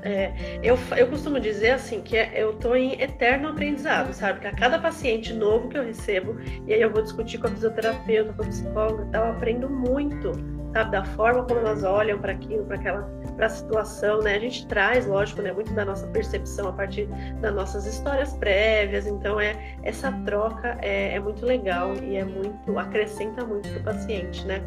É, 0.03 0.33
eu, 0.63 0.77
eu 0.97 1.07
costumo 1.07 1.37
dizer 1.37 1.71
assim 1.71 2.01
que 2.01 2.15
é, 2.15 2.31
eu 2.35 2.51
estou 2.51 2.77
em 2.77 3.01
eterno 3.01 3.49
aprendizado, 3.49 4.13
sabe? 4.13 4.39
Que 4.39 4.47
a 4.47 4.55
cada 4.55 4.79
paciente 4.79 5.33
novo 5.33 5.67
que 5.67 5.77
eu 5.77 5.83
recebo, 5.83 6.39
e 6.65 6.73
aí 6.73 6.81
eu 6.81 6.91
vou 6.91 7.03
discutir 7.03 7.39
com 7.39 7.47
a 7.47 7.49
fisioterapeuta, 7.49 8.31
com 8.31 8.43
a 8.43 8.47
psicóloga, 8.47 9.09
eu 9.13 9.23
aprendo 9.31 9.69
muito, 9.69 10.31
sabe? 10.73 10.91
Da 10.91 11.03
forma 11.03 11.43
como 11.43 11.59
elas 11.59 11.83
olham 11.83 12.19
para 12.19 12.31
aquilo, 12.31 12.63
para 12.65 12.77
aquela 12.77 13.01
para 13.35 13.47
a 13.47 13.49
situação, 13.49 14.21
né? 14.21 14.35
A 14.35 14.39
gente 14.39 14.67
traz, 14.67 15.05
lógico, 15.05 15.41
né, 15.41 15.51
muito 15.51 15.73
da 15.73 15.85
nossa 15.85 16.07
percepção 16.07 16.67
a 16.67 16.73
partir 16.73 17.07
das 17.41 17.53
nossas 17.53 17.85
histórias 17.85 18.33
prévias. 18.33 19.07
Então 19.07 19.39
é 19.39 19.75
essa 19.83 20.11
troca 20.25 20.77
é, 20.81 21.15
é 21.15 21.19
muito 21.19 21.45
legal 21.45 21.95
e 21.95 22.15
é 22.15 22.23
muito 22.23 22.77
acrescenta 22.77 23.45
muito 23.45 23.69
para 23.69 23.79
o 23.79 23.83
paciente, 23.83 24.45
né? 24.45 24.61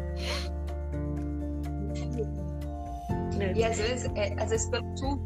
É. 3.39 3.53
E 3.53 3.63
às 3.63 3.77
vezes, 3.77 4.09
é, 4.15 4.33
às 4.41 4.49
vezes 4.49 4.67
pelo 4.69 4.97
SUS, 4.97 5.19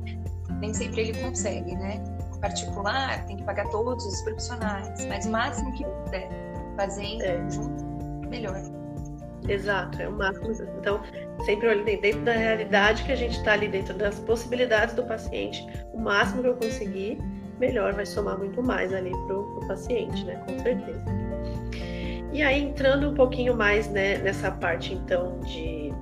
nem 0.60 0.74
sempre 0.74 1.02
ele 1.02 1.22
consegue, 1.22 1.76
né? 1.76 2.04
Particular, 2.42 3.24
tem 3.26 3.38
que 3.38 3.44
pagar 3.44 3.70
todos 3.70 4.04
os 4.04 4.22
profissionais, 4.24 5.06
mas 5.06 5.26
o 5.28 5.32
máximo 5.32 5.72
que 5.74 5.86
puder 5.86 6.28
fazer 6.76 7.22
é. 7.22 7.50
junto, 7.50 7.86
melhor. 8.28 8.81
Exato, 9.48 10.02
é 10.02 10.08
o 10.08 10.12
máximo. 10.12 10.52
Então, 10.80 11.02
sempre 11.46 11.68
olhando 11.68 11.86
dentro 11.86 12.22
da 12.22 12.34
realidade 12.34 13.04
que 13.04 13.12
a 13.12 13.16
gente 13.16 13.38
está 13.38 13.54
ali, 13.54 13.68
dentro 13.68 13.94
das 13.94 14.20
possibilidades 14.20 14.96
do 14.96 15.04
paciente, 15.04 15.66
o 15.94 16.00
máximo 16.00 16.42
que 16.42 16.48
eu 16.50 16.56
conseguir, 16.56 17.18
melhor, 17.60 17.94
vai 17.94 18.06
somar 18.06 18.38
muito 18.38 18.62
mais 18.62 18.94
ali 18.94 19.12
para 19.12 19.38
o 19.38 19.68
paciente, 19.68 20.24
né? 20.26 20.36
Com 20.48 20.60
certeza. 20.60 21.04
E 22.34 22.42
aí, 22.42 22.64
entrando 22.64 23.10
um 23.10 23.14
pouquinho 23.14 23.56
mais 23.56 23.90
né, 23.90 24.18
nessa 24.20 24.52
parte, 24.52 24.94
então, 24.94 25.40
de 25.42 25.94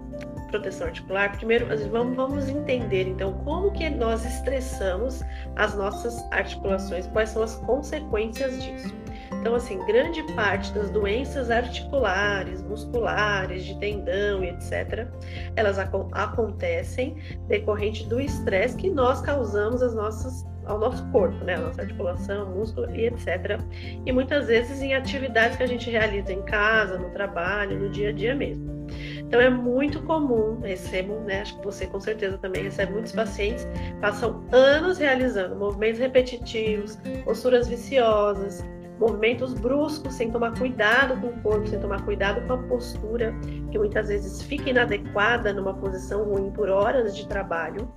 proteção 0.49 0.87
articular, 0.87 1.35
primeiro 1.37 1.67
vamos, 1.89 2.15
vamos 2.15 2.49
entender, 2.49 3.07
então, 3.07 3.33
como 3.43 3.71
que 3.71 3.89
nós 3.89 4.25
estressamos 4.25 5.21
as 5.55 5.75
nossas 5.75 6.19
articulações, 6.31 7.07
quais 7.07 7.29
são 7.29 7.43
as 7.43 7.55
consequências 7.55 8.61
disso. 8.61 8.93
Então, 9.39 9.55
assim, 9.55 9.77
grande 9.85 10.21
parte 10.33 10.73
das 10.73 10.89
doenças 10.89 11.49
articulares, 11.49 12.61
musculares, 12.63 13.63
de 13.63 13.79
tendão 13.79 14.43
e 14.43 14.49
etc., 14.49 15.07
elas 15.55 15.77
ac 15.77 15.91
acontecem 16.11 17.15
decorrente 17.47 18.07
do 18.07 18.19
estresse 18.19 18.75
que 18.75 18.89
nós 18.89 19.21
causamos 19.21 19.81
às 19.81 19.93
nossas 19.93 20.47
ao 20.65 20.77
nosso 20.77 21.03
corpo, 21.11 21.43
né? 21.43 21.55
A 21.55 21.61
nossa 21.61 21.81
articulação, 21.81 22.51
músculo 22.51 22.95
e 22.95 23.07
etc. 23.07 23.59
E 24.05 24.11
muitas 24.11 24.47
vezes 24.47 24.81
em 24.81 24.93
atividades 24.93 25.57
que 25.57 25.63
a 25.63 25.67
gente 25.67 25.89
realiza 25.89 26.31
em 26.31 26.43
casa, 26.43 26.97
no 26.97 27.09
trabalho, 27.09 27.79
no 27.79 27.89
dia 27.89 28.09
a 28.09 28.11
dia 28.11 28.35
mesmo. 28.35 28.87
Então 29.17 29.39
é 29.39 29.49
muito 29.49 30.01
comum, 30.03 30.59
recebo, 30.61 31.19
né? 31.21 31.41
Acho 31.41 31.57
que 31.57 31.65
você 31.65 31.87
com 31.87 31.99
certeza 31.99 32.37
também 32.37 32.63
recebe 32.63 32.93
muitos 32.93 33.11
pacientes, 33.11 33.67
passam 33.99 34.43
anos 34.51 34.97
realizando 34.97 35.55
movimentos 35.55 35.99
repetitivos, 35.99 36.97
posturas 37.23 37.67
viciosas, 37.67 38.63
movimentos 38.99 39.53
bruscos, 39.53 40.13
sem 40.13 40.29
tomar 40.29 40.57
cuidado 40.57 41.19
com 41.21 41.27
o 41.27 41.41
corpo, 41.41 41.67
sem 41.67 41.79
tomar 41.79 42.03
cuidado 42.03 42.45
com 42.45 42.53
a 42.53 42.57
postura, 42.57 43.33
que 43.71 43.77
muitas 43.77 44.09
vezes 44.09 44.41
fica 44.41 44.69
inadequada 44.69 45.53
numa 45.53 45.73
posição 45.73 46.25
ruim 46.25 46.51
por 46.51 46.69
horas 46.69 47.15
de 47.15 47.25
trabalho, 47.27 47.87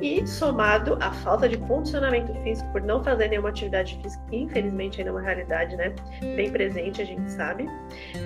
e 0.00 0.26
somado 0.26 0.96
à 1.00 1.12
falta 1.12 1.46
de 1.46 1.58
condicionamento 1.58 2.32
físico 2.42 2.70
por 2.72 2.80
não 2.80 3.04
fazer 3.04 3.28
nenhuma 3.28 3.50
atividade 3.50 3.98
física, 4.02 4.24
que 4.30 4.36
infelizmente 4.36 4.98
ainda 4.98 5.10
é 5.10 5.12
uma 5.12 5.20
realidade, 5.20 5.76
né, 5.76 5.94
bem 6.36 6.50
presente, 6.50 7.02
a 7.02 7.04
gente 7.04 7.30
sabe. 7.30 7.66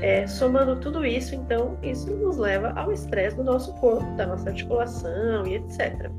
É, 0.00 0.26
somando 0.26 0.76
tudo 0.76 1.04
isso, 1.04 1.34
então, 1.34 1.76
isso 1.82 2.08
nos 2.14 2.36
leva 2.36 2.72
ao 2.76 2.92
estresse 2.92 3.36
do 3.36 3.42
nosso 3.42 3.74
corpo, 3.74 4.08
da 4.16 4.26
nossa 4.26 4.50
articulação 4.50 5.46
e 5.46 5.56
etc. 5.56 6.10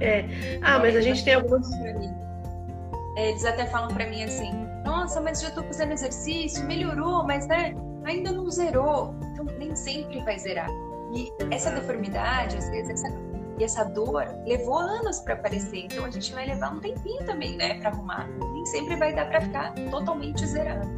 É, 0.00 0.24
ah, 0.62 0.78
mas 0.78 0.94
a 0.94 1.00
gente 1.00 1.24
tem 1.24 1.34
algumas. 1.34 1.68
Eles 3.16 3.44
até 3.44 3.66
falam 3.66 3.88
para 3.88 4.06
mim 4.06 4.22
assim: 4.22 4.50
nossa, 4.86 5.20
mas 5.20 5.42
já 5.42 5.48
estou 5.48 5.64
fazendo 5.64 5.92
exercício, 5.92 6.64
melhorou, 6.64 7.24
mas 7.24 7.46
né, 7.48 7.74
ainda 8.04 8.30
não 8.32 8.48
zerou. 8.48 9.14
Então 9.32 9.44
nem 9.58 9.74
sempre 9.74 10.22
vai 10.22 10.38
zerar. 10.38 10.70
E 11.12 11.30
essa 11.50 11.70
deformidade, 11.70 12.56
às 12.56 12.70
vezes, 12.70 12.90
essa, 12.90 13.14
e 13.58 13.64
essa 13.64 13.84
dor 13.84 14.24
levou 14.46 14.78
anos 14.78 15.18
para 15.20 15.34
aparecer. 15.34 15.84
Então 15.84 16.04
a 16.04 16.10
gente 16.10 16.32
vai 16.32 16.46
levar 16.46 16.72
um 16.72 16.80
tempinho 16.80 17.24
também, 17.26 17.56
né, 17.56 17.80
para 17.80 17.90
arrumar. 17.90 18.28
Nem 18.28 18.66
sempre 18.66 18.96
vai 18.96 19.12
dar 19.12 19.26
para 19.26 19.40
ficar 19.40 19.74
totalmente 19.90 20.46
zerado. 20.46 20.88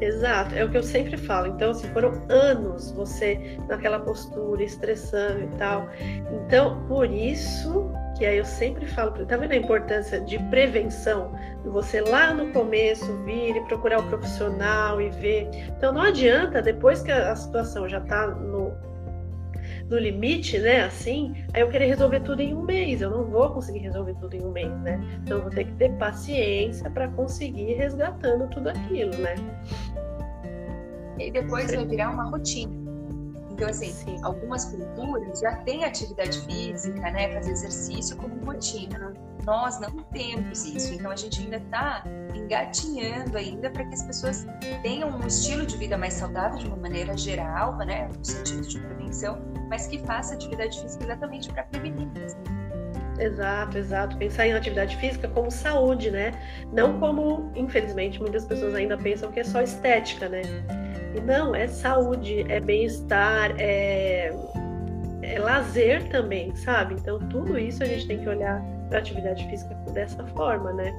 Exato, 0.00 0.54
é 0.54 0.62
o 0.62 0.70
que 0.70 0.76
eu 0.76 0.82
sempre 0.82 1.16
falo. 1.16 1.48
Então, 1.48 1.72
se 1.72 1.88
foram 1.88 2.22
anos 2.28 2.92
você 2.92 3.58
naquela 3.66 3.98
postura, 3.98 4.62
estressando 4.62 5.44
e 5.44 5.48
tal. 5.56 5.88
Então, 6.30 6.86
por 6.86 7.10
isso 7.10 7.90
que 8.16 8.24
aí 8.24 8.38
eu 8.38 8.44
sempre 8.44 8.86
falo, 8.86 9.12
tá 9.26 9.36
vendo 9.36 9.52
a 9.52 9.56
importância 9.56 10.20
de 10.20 10.38
prevenção? 10.44 11.32
Você 11.64 12.00
lá 12.00 12.32
no 12.32 12.52
começo 12.52 13.12
vir 13.24 13.56
e 13.56 13.60
procurar 13.66 14.00
o 14.00 14.02
um 14.02 14.08
profissional 14.08 15.00
e 15.00 15.10
ver. 15.10 15.48
Então 15.76 15.92
não 15.92 16.02
adianta, 16.02 16.62
depois 16.62 17.02
que 17.02 17.12
a 17.12 17.34
situação 17.36 17.88
já 17.88 18.00
tá 18.00 18.26
no, 18.28 18.72
no 19.88 19.98
limite, 19.98 20.58
né? 20.58 20.84
Assim, 20.84 21.34
aí 21.52 21.60
eu 21.60 21.68
querer 21.68 21.86
resolver 21.86 22.20
tudo 22.20 22.40
em 22.40 22.54
um 22.54 22.62
mês. 22.62 23.02
Eu 23.02 23.10
não 23.10 23.24
vou 23.24 23.50
conseguir 23.50 23.80
resolver 23.80 24.14
tudo 24.14 24.34
em 24.34 24.42
um 24.42 24.50
mês, 24.50 24.72
né? 24.80 24.98
Então 25.22 25.38
eu 25.38 25.42
vou 25.42 25.50
ter 25.50 25.64
que 25.64 25.72
ter 25.72 25.92
paciência 25.92 26.90
para 26.90 27.08
conseguir 27.08 27.72
ir 27.72 27.74
resgatando 27.74 28.48
tudo 28.48 28.70
aquilo, 28.70 29.16
né? 29.18 29.34
E 31.18 31.30
depois 31.30 31.74
vai 31.74 31.86
virar 31.86 32.10
uma 32.10 32.24
rotina. 32.24 32.85
Então, 33.56 33.70
assim, 33.70 33.90
Sim. 33.90 34.18
algumas 34.22 34.66
culturas 34.66 35.40
já 35.40 35.56
têm 35.56 35.82
atividade 35.82 36.38
física, 36.42 37.00
né, 37.10 37.32
fazer 37.32 37.52
exercício 37.52 38.14
como 38.18 38.44
rotina. 38.44 39.14
Nós 39.46 39.80
não 39.80 39.90
temos 40.12 40.66
isso, 40.66 40.92
então 40.92 41.10
a 41.10 41.16
gente 41.16 41.40
ainda 41.40 41.56
está 41.56 42.04
engatinhando 42.34 43.38
ainda 43.38 43.70
para 43.70 43.86
que 43.86 43.94
as 43.94 44.02
pessoas 44.02 44.46
tenham 44.82 45.08
um 45.08 45.26
estilo 45.26 45.64
de 45.64 45.74
vida 45.78 45.96
mais 45.96 46.12
saudável 46.12 46.58
de 46.58 46.66
uma 46.66 46.76
maneira 46.76 47.16
geral, 47.16 47.76
né, 47.78 48.10
no 48.14 48.22
sentido 48.22 48.68
de 48.68 48.78
prevenção, 48.78 49.40
mas 49.70 49.86
que 49.86 50.00
faça 50.00 50.34
atividade 50.34 50.78
física 50.78 51.04
exatamente 51.04 51.50
para 51.50 51.62
prevenir. 51.62 52.08
Exato, 53.18 53.78
exato. 53.78 54.18
Pensar 54.18 54.46
em 54.46 54.52
atividade 54.52 54.94
física 54.98 55.26
como 55.28 55.50
saúde, 55.50 56.10
né? 56.10 56.32
Não 56.70 57.00
como, 57.00 57.50
infelizmente, 57.54 58.20
muitas 58.20 58.44
pessoas 58.44 58.74
ainda 58.74 58.98
pensam 58.98 59.32
que 59.32 59.40
é 59.40 59.44
só 59.44 59.62
estética, 59.62 60.28
né? 60.28 60.42
Não, 61.24 61.54
é 61.54 61.66
saúde, 61.66 62.44
é 62.48 62.60
bem-estar, 62.60 63.54
é, 63.58 64.32
é 65.22 65.38
lazer 65.38 66.08
também, 66.08 66.54
sabe? 66.54 66.94
Então, 66.94 67.18
tudo 67.28 67.58
isso 67.58 67.82
a 67.82 67.86
gente 67.86 68.06
tem 68.06 68.18
que 68.18 68.28
olhar 68.28 68.62
para 68.88 68.98
atividade 68.98 69.46
física 69.48 69.74
dessa 69.92 70.24
forma, 70.28 70.72
né? 70.72 70.94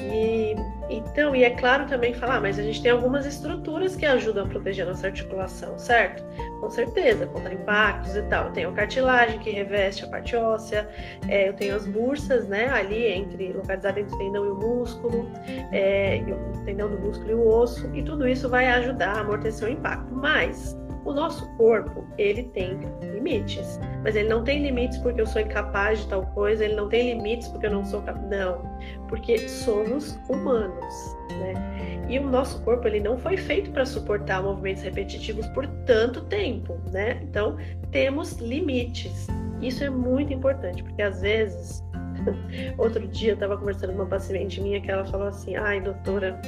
E 0.00 0.54
então, 0.90 1.34
e 1.34 1.44
é 1.44 1.50
claro 1.50 1.86
também 1.86 2.12
falar, 2.12 2.40
mas 2.40 2.58
a 2.58 2.62
gente 2.62 2.82
tem 2.82 2.90
algumas 2.90 3.24
estruturas 3.24 3.96
que 3.96 4.04
ajudam 4.04 4.44
a 4.44 4.48
proteger 4.48 4.86
a 4.86 4.90
nossa 4.90 5.06
articulação, 5.06 5.78
certo? 5.78 6.22
Com 6.60 6.70
certeza, 6.70 7.26
contra 7.26 7.54
impactos 7.54 8.14
e 8.14 8.22
tal. 8.22 8.46
Eu 8.46 8.52
tenho 8.52 8.68
a 8.70 8.72
cartilagem 8.72 9.38
que 9.38 9.50
reveste 9.50 10.04
a 10.04 10.08
parte 10.08 10.36
óssea, 10.36 10.88
é, 11.28 11.48
eu 11.48 11.54
tenho 11.54 11.74
as 11.74 11.86
bursas, 11.86 12.46
né, 12.48 12.68
ali 12.68 13.06
entre 13.06 13.52
localizada 13.52 14.00
entre 14.00 14.14
o 14.14 14.18
tendão 14.18 14.44
e 14.44 14.48
o 14.48 14.54
músculo, 14.56 15.30
é, 15.72 16.22
o 16.54 16.64
tendão 16.64 16.90
do 16.90 16.98
músculo 16.98 17.30
e 17.30 17.34
o 17.34 17.46
osso, 17.46 17.90
e 17.94 18.02
tudo 18.02 18.28
isso 18.28 18.48
vai 18.48 18.66
ajudar 18.66 19.16
a 19.16 19.20
amortecer 19.20 19.68
o 19.68 19.72
impacto. 19.72 20.14
Mas 20.14 20.76
O 21.04 21.12
nosso 21.12 21.46
corpo, 21.56 22.04
ele 22.16 22.44
tem 22.44 22.78
limites, 23.02 23.78
mas 24.02 24.16
ele 24.16 24.28
não 24.28 24.42
tem 24.42 24.62
limites 24.62 24.98
porque 24.98 25.20
eu 25.20 25.26
sou 25.26 25.42
incapaz 25.42 26.00
de 26.00 26.08
tal 26.08 26.24
coisa, 26.28 26.64
ele 26.64 26.74
não 26.74 26.88
tem 26.88 27.14
limites 27.14 27.48
porque 27.48 27.66
eu 27.66 27.72
não 27.72 27.84
sou 27.84 28.00
capaz. 28.02 28.26
Não, 28.28 28.62
porque 29.08 29.48
somos 29.48 30.18
humanos, 30.28 31.16
né? 31.38 31.74
E 32.08 32.18
o 32.18 32.28
nosso 32.28 32.62
corpo, 32.62 32.86
ele 32.86 33.00
não 33.00 33.18
foi 33.18 33.36
feito 33.36 33.70
para 33.70 33.84
suportar 33.84 34.42
movimentos 34.42 34.82
repetitivos 34.82 35.46
por 35.48 35.66
tanto 35.86 36.22
tempo, 36.22 36.78
né? 36.90 37.20
Então, 37.22 37.56
temos 37.90 38.36
limites. 38.38 39.26
Isso 39.60 39.84
é 39.84 39.90
muito 39.90 40.32
importante, 40.32 40.82
porque 40.82 41.02
às 41.02 41.20
vezes 41.22 41.82
Outro 42.78 43.06
dia 43.08 43.30
eu 43.30 43.34
estava 43.34 43.56
conversando 43.56 43.90
com 43.90 44.00
uma 44.00 44.06
paciente 44.06 44.60
minha 44.60 44.80
que 44.80 44.90
ela 44.90 45.04
falou 45.04 45.28
assim: 45.28 45.56
ai, 45.56 45.80
doutora, 45.80 46.40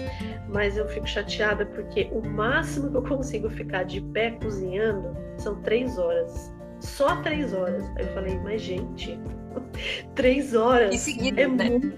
mas 0.48 0.76
eu 0.76 0.86
fico 0.88 1.06
chateada 1.06 1.66
porque 1.66 2.08
o 2.12 2.26
máximo 2.26 2.90
que 2.90 2.96
eu 2.96 3.02
consigo 3.02 3.48
ficar 3.50 3.84
de 3.84 4.00
pé 4.00 4.32
cozinhando 4.42 5.16
são 5.38 5.60
três 5.62 5.98
horas. 5.98 6.54
Só 6.80 7.22
três 7.22 7.52
horas. 7.52 7.84
Aí 7.96 8.06
eu 8.06 8.12
falei: 8.14 8.38
mas 8.38 8.60
gente, 8.60 9.18
três 10.14 10.54
horas 10.54 10.94
e 10.94 10.98
seguida, 10.98 11.42
é 11.42 11.48
né? 11.48 11.70
muito 11.70 11.96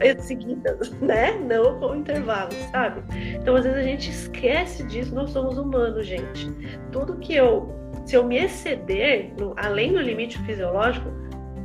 é 0.00 0.16
seguidas, 0.18 0.90
né? 1.00 1.32
Não 1.38 1.78
com 1.78 1.94
intervalos, 1.94 2.54
sabe? 2.70 3.02
Então, 3.34 3.56
às 3.56 3.64
vezes 3.64 3.78
a 3.78 3.82
gente 3.82 4.10
esquece 4.10 4.84
disso, 4.84 5.14
nós 5.14 5.30
somos 5.30 5.58
humanos, 5.58 6.06
gente. 6.06 6.50
Tudo 6.90 7.16
que 7.18 7.34
eu, 7.34 7.72
se 8.04 8.16
eu 8.16 8.24
me 8.24 8.38
exceder, 8.38 9.32
no, 9.38 9.54
além 9.56 9.92
do 9.92 10.00
limite 10.00 10.38
fisiológico, 10.40 11.08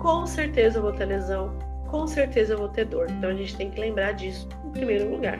com 0.08 0.26
certeza 0.26 0.78
eu 0.78 0.84
vou 0.84 0.94
ter 0.94 1.04
lesão, 1.04 1.52
com 1.90 2.08
certeza 2.08 2.54
eu 2.54 2.60
vou 2.60 2.70
ter 2.70 2.86
dor. 2.86 3.08
Então 3.10 3.30
a 3.30 3.34
gente 3.34 3.58
tem 3.58 3.70
que 3.70 3.78
lembrar 3.78 4.14
disso 4.14 4.48
em 4.64 4.70
primeiro 4.72 5.12
lugar. 5.12 5.38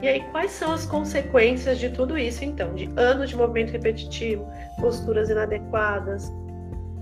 E 0.00 0.06
aí, 0.06 0.20
quais 0.30 0.52
são 0.52 0.72
as 0.72 0.86
consequências 0.86 1.80
de 1.80 1.90
tudo 1.90 2.16
isso, 2.16 2.44
então? 2.44 2.72
De 2.72 2.88
anos 2.96 3.30
de 3.30 3.36
movimento 3.36 3.72
repetitivo, 3.72 4.48
posturas 4.80 5.28
inadequadas, 5.28 6.32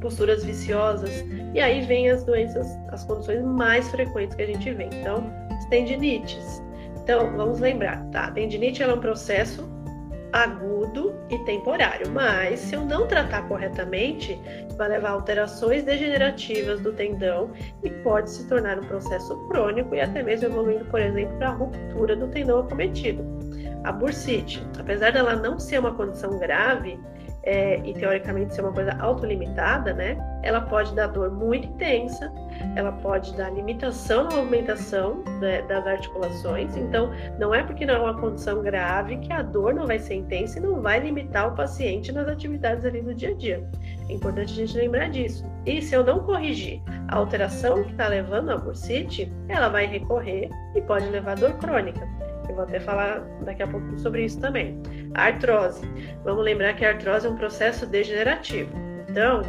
posturas 0.01 0.43
viciosas. 0.45 1.11
E 1.53 1.61
aí 1.61 1.83
vem 1.83 2.09
as 2.09 2.25
doenças, 2.25 2.67
as 2.89 3.05
condições 3.05 3.45
mais 3.45 3.87
frequentes 3.91 4.35
que 4.35 4.43
a 4.43 4.47
gente 4.47 4.73
vê. 4.73 4.85
Então, 4.85 5.31
tendinites. 5.69 6.63
Então, 7.03 7.37
vamos 7.37 7.61
lembrar, 7.61 8.03
tá? 8.13 8.31
Tendinite 8.31 8.83
é 8.83 8.91
um 8.91 8.99
processo 8.99 9.69
agudo 10.35 11.15
e 11.31 11.39
temporário, 11.45 12.11
mas 12.11 12.59
se 12.59 12.75
eu 12.75 12.85
não 12.85 13.07
tratar 13.07 13.47
corretamente, 13.47 14.37
vai 14.77 14.89
levar 14.89 15.11
a 15.11 15.13
alterações 15.13 15.85
degenerativas 15.85 16.81
do 16.81 16.93
tendão 16.93 17.53
e 17.85 17.91
pode 18.03 18.31
se 18.31 18.49
tornar 18.49 18.81
um 18.81 18.85
processo 18.85 19.39
crônico 19.47 19.95
e 19.95 20.01
até 20.01 20.25
mesmo 20.25 20.47
evoluindo, 20.49 20.85
por 20.87 21.01
exemplo, 21.01 21.37
para 21.39 21.51
a 21.51 21.53
ruptura 21.53 22.17
do 22.17 22.27
tendão 22.27 22.59
acometido. 22.59 23.25
A 23.85 23.93
bursite, 23.93 24.67
apesar 24.77 25.13
dela 25.13 25.37
não 25.37 25.61
ser 25.61 25.79
uma 25.79 25.95
condição 25.95 26.37
grave, 26.41 26.99
é, 27.45 27.81
e 27.85 27.93
teoricamente 27.95 28.55
ser 28.55 28.63
uma 28.63 28.73
coisa 28.73 28.93
autolimitada, 28.99 29.93
né? 29.93 30.17
Ela 30.43 30.63
pode 30.63 30.95
dar 30.95 31.09
dor 31.09 31.31
muito 31.31 31.69
intensa, 31.69 32.33
ela 32.75 32.93
pode 32.93 33.35
dar 33.37 33.51
limitação 33.51 34.25
na 34.25 34.37
movimentação 34.37 35.23
né, 35.41 35.63
das 35.63 35.87
articulações. 35.87 36.77
Então, 36.77 37.11
não 37.39 37.55
é 37.55 37.63
porque 37.63 37.87
não 37.87 37.95
é 37.95 37.99
uma 38.01 38.21
condição 38.21 38.63
grave 38.63 39.19
que 39.19 39.33
a 39.33 39.43
dor 39.43 39.75
não 39.75 39.87
vai 39.87 39.99
ser 39.99 40.15
intensa 40.15 40.59
e 40.59 40.63
não 40.63 40.81
vai 40.81 41.01
limitar 41.01 41.53
o 41.53 41.57
paciente 41.57 42.13
nas 42.13 42.29
atividades 42.29 42.85
ali 42.85 43.01
do 43.03 43.15
dia 43.15 43.31
a 43.31 43.35
dia. 43.35 43.65
É 44.09 44.13
importante 44.13 44.53
a 44.53 44.57
gente 44.57 44.77
lembrar 44.77 45.09
disso. 45.11 45.45
E 45.67 45.81
se 45.81 45.95
eu 45.95 46.05
não 46.05 46.21
corrigir 46.21 46.83
a 47.09 47.17
alteração 47.17 47.83
que 47.85 47.91
está 47.91 48.09
levando 48.09 48.51
a 48.51 48.57
bursite, 48.57 49.33
ela 49.49 49.69
vai 49.69 49.87
recorrer 49.87 50.51
e 50.75 50.81
pode 50.83 51.09
levar 51.09 51.37
dor 51.37 51.53
crônica. 51.55 52.07
Eu 52.49 52.55
vou 52.55 52.65
até 52.65 52.79
falar 52.79 53.21
daqui 53.45 53.63
a 53.63 53.67
pouco 53.67 53.99
sobre 53.99 54.25
isso 54.25 54.39
também. 54.41 54.81
Artrose. 55.15 55.83
Vamos 56.25 56.45
lembrar 56.45 56.75
que 56.75 56.85
a 56.85 56.91
artrose 56.91 57.27
é 57.27 57.31
um 57.31 57.37
processo 57.37 57.87
degenerativo. 57.87 58.71
Então, 59.09 59.43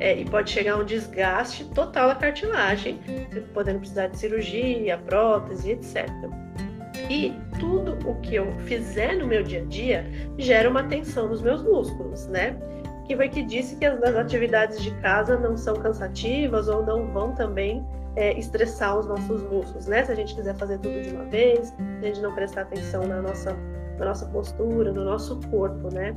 é, 0.00 0.18
e 0.18 0.24
pode 0.24 0.50
chegar 0.50 0.74
a 0.74 0.76
um 0.78 0.84
desgaste 0.84 1.64
total 1.66 2.08
da 2.08 2.14
cartilagem, 2.16 2.98
podendo 3.54 3.78
precisar 3.78 4.08
de 4.08 4.18
cirurgia, 4.18 4.98
prótese, 4.98 5.70
etc. 5.70 6.08
E 7.08 7.32
tudo 7.60 7.96
o 8.08 8.14
que 8.20 8.34
eu 8.34 8.52
fizer 8.60 9.16
no 9.16 9.26
meu 9.26 9.42
dia 9.42 9.62
a 9.62 9.64
dia 9.64 10.06
gera 10.38 10.68
uma 10.68 10.82
tensão 10.84 11.28
nos 11.28 11.40
meus 11.40 11.62
músculos, 11.62 12.26
né? 12.26 12.56
Que 13.06 13.16
foi 13.16 13.28
que 13.28 13.42
disse 13.42 13.76
que 13.76 13.84
as, 13.84 14.02
as 14.02 14.16
atividades 14.16 14.82
de 14.82 14.90
casa 15.00 15.38
não 15.38 15.56
são 15.56 15.74
cansativas 15.74 16.68
ou 16.68 16.84
não 16.84 17.06
vão 17.12 17.32
também 17.32 17.86
é, 18.16 18.36
estressar 18.38 18.98
os 18.98 19.06
nossos 19.06 19.42
músculos, 19.42 19.86
né? 19.86 20.04
Se 20.04 20.12
a 20.12 20.14
gente 20.14 20.34
quiser 20.34 20.54
fazer 20.56 20.78
tudo 20.78 21.00
de 21.00 21.10
uma 21.10 21.24
vez, 21.24 21.68
se 21.68 21.74
a 22.02 22.06
gente 22.06 22.20
não 22.20 22.34
prestar 22.34 22.62
atenção 22.62 23.06
na 23.06 23.22
nossa, 23.22 23.56
na 23.98 24.06
nossa 24.06 24.26
postura, 24.26 24.92
no 24.92 25.04
nosso 25.04 25.40
corpo, 25.50 25.92
né? 25.94 26.14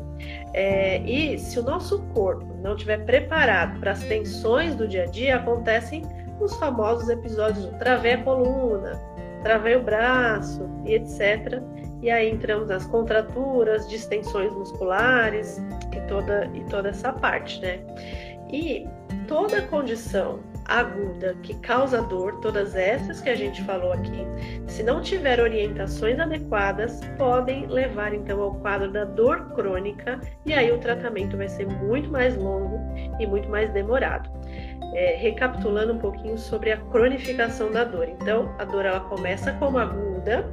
É, 0.54 1.00
e 1.02 1.38
se 1.38 1.60
o 1.60 1.64
nosso 1.64 2.02
corpo 2.14 2.46
não 2.62 2.74
estiver 2.74 3.06
preparado 3.06 3.80
para 3.80 3.92
as 3.92 4.04
tensões 4.04 4.76
do 4.76 4.88
dia 4.88 5.04
a 5.04 5.06
dia, 5.08 5.36
acontecem 5.38 6.04
os 6.40 6.56
famosos 6.58 7.10
episódios 7.10 7.66
do 7.66 7.78
travei 7.78 8.14
a 8.14 8.24
coluna, 8.24 9.00
travei 9.44 9.76
o 9.76 9.84
braço 9.84 10.70
e 10.86 10.94
etc. 10.94 11.62
E 12.02 12.10
aí 12.10 12.30
entramos 12.30 12.68
nas 12.68 12.86
contraturas, 12.86 13.88
distensões 13.90 14.54
musculares 14.54 15.62
e 15.96 16.00
toda, 16.08 16.46
e 16.54 16.64
toda 16.66 16.90
essa 16.90 17.12
parte, 17.14 17.62
né? 17.62 17.80
E 18.52 18.88
toda 19.28 19.62
condição 19.64 20.40
aguda 20.66 21.36
que 21.44 21.54
causa 21.56 22.02
dor, 22.02 22.40
todas 22.40 22.76
essas 22.76 23.22
que 23.22 23.30
a 23.30 23.36
gente 23.36 23.64
falou 23.64 23.94
aqui, 23.94 24.26
se 24.68 24.84
não 24.84 25.02
tiver 25.02 25.40
orientações 25.40 26.20
adequadas, 26.20 27.00
podem 27.18 27.68
levar 27.68 28.14
então 28.14 28.42
ao 28.42 28.56
quadro 28.56 28.92
da 28.92 29.06
dor 29.06 29.54
crônica 29.54 30.20
e 30.46 30.54
aí 30.54 30.72
o 30.72 30.80
tratamento 30.80 31.38
vai 31.38 31.48
ser 31.48 31.68
muito 31.68 32.10
mais 32.10 32.36
longo 32.36 32.80
e 33.20 33.28
muito 33.28 33.50
mais 33.50 33.70
demorado. 33.72 34.30
É, 34.94 35.16
recapitulando 35.18 35.94
um 35.94 36.00
pouquinho 36.00 36.38
sobre 36.38 36.72
a 36.72 36.78
cronificação 36.78 37.70
da 37.70 37.84
dor. 37.84 38.08
Então, 38.08 38.56
a 38.58 38.64
dor 38.64 38.86
ela 38.86 39.02
começa 39.02 39.52
como 39.54 39.78
aguda, 39.78 40.50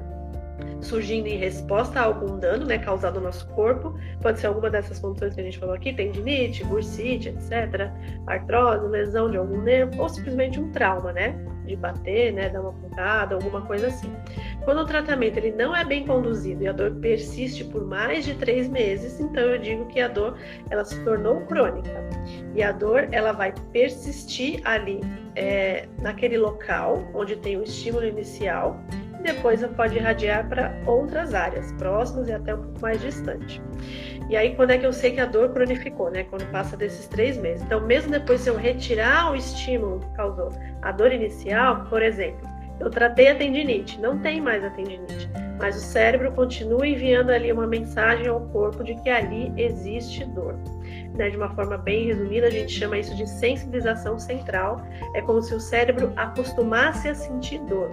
surgindo 0.80 1.26
em 1.26 1.36
resposta 1.36 2.00
a 2.00 2.04
algum 2.04 2.38
dano 2.38 2.66
né, 2.66 2.78
causado 2.78 3.20
no 3.20 3.26
nosso 3.26 3.46
corpo. 3.48 3.94
Pode 4.20 4.40
ser 4.40 4.48
alguma 4.48 4.70
dessas 4.70 4.98
condições 4.98 5.34
que 5.34 5.40
a 5.40 5.44
gente 5.44 5.58
falou 5.58 5.74
aqui, 5.74 5.92
tendinite, 5.92 6.64
bursite, 6.64 7.28
etc., 7.28 7.90
artrose, 8.26 8.86
lesão 8.88 9.30
de 9.30 9.36
algum 9.36 9.60
nervo, 9.60 10.00
ou 10.00 10.08
simplesmente 10.08 10.60
um 10.60 10.70
trauma, 10.70 11.12
né? 11.12 11.34
De 11.66 11.76
bater, 11.76 12.32
né, 12.32 12.48
dar 12.48 12.60
uma 12.60 12.72
pancada, 12.72 13.36
alguma 13.36 13.62
coisa 13.62 13.86
assim. 13.86 14.12
Quando 14.64 14.80
o 14.80 14.84
tratamento 14.84 15.36
ele 15.36 15.52
não 15.52 15.74
é 15.74 15.84
bem 15.84 16.04
conduzido 16.04 16.62
e 16.64 16.68
a 16.68 16.72
dor 16.72 16.90
persiste 16.96 17.64
por 17.64 17.84
mais 17.86 18.24
de 18.24 18.34
três 18.34 18.68
meses, 18.68 19.20
então 19.20 19.42
eu 19.42 19.58
digo 19.58 19.86
que 19.86 20.00
a 20.00 20.08
dor 20.08 20.36
ela 20.70 20.84
se 20.84 21.02
tornou 21.04 21.40
crônica. 21.42 22.02
E 22.54 22.62
a 22.62 22.72
dor 22.72 23.08
ela 23.12 23.32
vai 23.32 23.54
persistir 23.72 24.60
ali 24.64 25.00
é, 25.36 25.88
naquele 26.00 26.36
local 26.36 27.04
onde 27.14 27.36
tem 27.36 27.56
o 27.56 27.62
estímulo 27.62 28.06
inicial 28.06 28.78
depois 29.22 29.64
pode 29.76 29.96
irradiar 29.96 30.48
para 30.48 30.72
outras 30.86 31.34
áreas, 31.34 31.72
próximas 31.72 32.28
e 32.28 32.32
até 32.32 32.54
um 32.54 32.62
pouco 32.62 32.80
mais 32.80 33.00
distante. 33.00 33.62
E 34.28 34.36
aí, 34.36 34.54
quando 34.54 34.70
é 34.70 34.78
que 34.78 34.86
eu 34.86 34.92
sei 34.92 35.12
que 35.12 35.20
a 35.20 35.26
dor 35.26 35.50
cronificou, 35.50 36.10
né? 36.10 36.24
Quando 36.24 36.50
passa 36.50 36.76
desses 36.76 37.06
três 37.06 37.36
meses. 37.36 37.62
Então, 37.64 37.80
mesmo 37.80 38.10
depois 38.10 38.40
se 38.40 38.48
eu 38.48 38.56
retirar 38.56 39.32
o 39.32 39.36
estímulo 39.36 40.00
que 40.00 40.14
causou 40.14 40.50
a 40.80 40.92
dor 40.92 41.12
inicial, 41.12 41.84
por 41.86 42.02
exemplo, 42.02 42.48
eu 42.80 42.90
tratei 42.90 43.28
a 43.28 43.34
tendinite, 43.34 44.00
não 44.00 44.18
tem 44.18 44.40
mais 44.40 44.64
a 44.64 44.70
tendinite, 44.70 45.30
mas 45.58 45.76
o 45.76 45.80
cérebro 45.80 46.32
continua 46.32 46.86
enviando 46.86 47.30
ali 47.30 47.52
uma 47.52 47.66
mensagem 47.66 48.26
ao 48.26 48.40
corpo 48.48 48.82
de 48.82 48.94
que 49.02 49.10
ali 49.10 49.52
existe 49.56 50.24
dor 50.24 50.56
né, 51.14 51.30
de 51.30 51.36
uma 51.36 51.54
forma 51.54 51.76
bem 51.76 52.06
resumida, 52.06 52.46
a 52.46 52.50
gente 52.50 52.72
chama 52.72 52.98
isso 52.98 53.14
de 53.14 53.28
sensibilização 53.28 54.18
central. 54.18 54.82
É 55.14 55.22
como 55.22 55.42
se 55.42 55.54
o 55.54 55.60
cérebro 55.60 56.12
acostumasse 56.16 57.08
a 57.08 57.14
sentir 57.14 57.58
dor. 57.60 57.90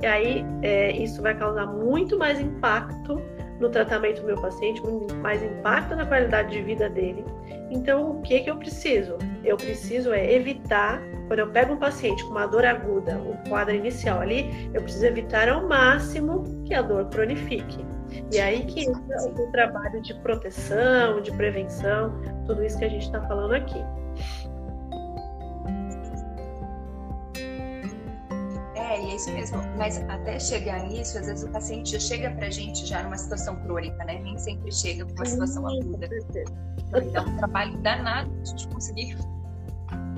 E 0.00 0.06
aí 0.06 0.44
é, 0.62 0.92
isso 0.92 1.22
vai 1.22 1.36
causar 1.36 1.66
muito 1.66 2.18
mais 2.18 2.40
impacto 2.40 3.20
no 3.60 3.70
tratamento 3.70 4.20
do 4.20 4.26
meu 4.26 4.40
paciente, 4.40 4.82
muito 4.82 5.14
mais 5.16 5.42
impacto 5.42 5.94
na 5.94 6.04
qualidade 6.04 6.50
de 6.50 6.62
vida 6.62 6.90
dele. 6.90 7.24
Então, 7.70 8.10
o 8.10 8.22
que, 8.22 8.40
que 8.40 8.50
eu 8.50 8.56
preciso? 8.56 9.16
Eu 9.42 9.56
preciso 9.56 10.12
é 10.12 10.32
evitar, 10.34 11.00
quando 11.26 11.38
eu 11.38 11.50
pego 11.50 11.72
um 11.72 11.78
paciente 11.78 12.22
com 12.24 12.30
uma 12.30 12.46
dor 12.46 12.66
aguda, 12.66 13.16
o 13.18 13.48
quadro 13.48 13.74
inicial 13.74 14.20
ali, 14.20 14.70
eu 14.74 14.82
preciso 14.82 15.06
evitar 15.06 15.48
ao 15.48 15.66
máximo 15.66 16.44
que 16.66 16.74
a 16.74 16.82
dor 16.82 17.08
cronifique. 17.08 17.82
E 18.32 18.40
aí 18.40 18.64
que 18.64 18.88
entra 18.88 19.22
o 19.26 19.50
trabalho 19.52 20.00
de 20.00 20.14
proteção, 20.14 21.20
de 21.20 21.30
prevenção, 21.32 22.12
tudo 22.46 22.64
isso 22.64 22.78
que 22.78 22.84
a 22.84 22.88
gente 22.88 23.04
está 23.04 23.20
falando 23.26 23.54
aqui. 23.54 23.78
É, 28.74 29.00
e 29.00 29.10
é 29.10 29.16
isso 29.16 29.30
mesmo. 29.32 29.58
Mas 29.76 29.98
até 30.08 30.38
chegar 30.38 30.82
nisso, 30.84 31.18
às 31.18 31.26
vezes 31.26 31.44
o 31.44 31.50
paciente 31.50 31.92
já 31.92 32.00
chega 32.00 32.30
para 32.30 32.46
a 32.46 32.50
gente 32.50 32.86
já 32.86 33.02
numa 33.02 33.16
situação 33.16 33.56
crônica, 33.64 34.04
né? 34.04 34.20
Nem 34.22 34.38
sempre 34.38 34.72
chega 34.72 35.04
com 35.04 35.12
uma 35.12 35.24
situação 35.24 35.66
aguda. 35.66 36.08
Então, 36.88 37.02
é 37.14 37.20
um 37.20 37.36
trabalho 37.36 37.76
danado 37.78 38.30
a 38.40 38.44
gente 38.44 38.68
conseguir 38.68 39.16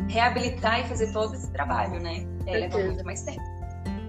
reabilitar 0.08 0.80
e 0.80 0.84
fazer 0.84 1.12
todo 1.12 1.34
esse 1.34 1.50
trabalho, 1.52 2.00
né? 2.00 2.26
É, 2.46 2.58
leva 2.58 2.78
muito 2.78 3.04
mais 3.04 3.22
tempo. 3.22 3.53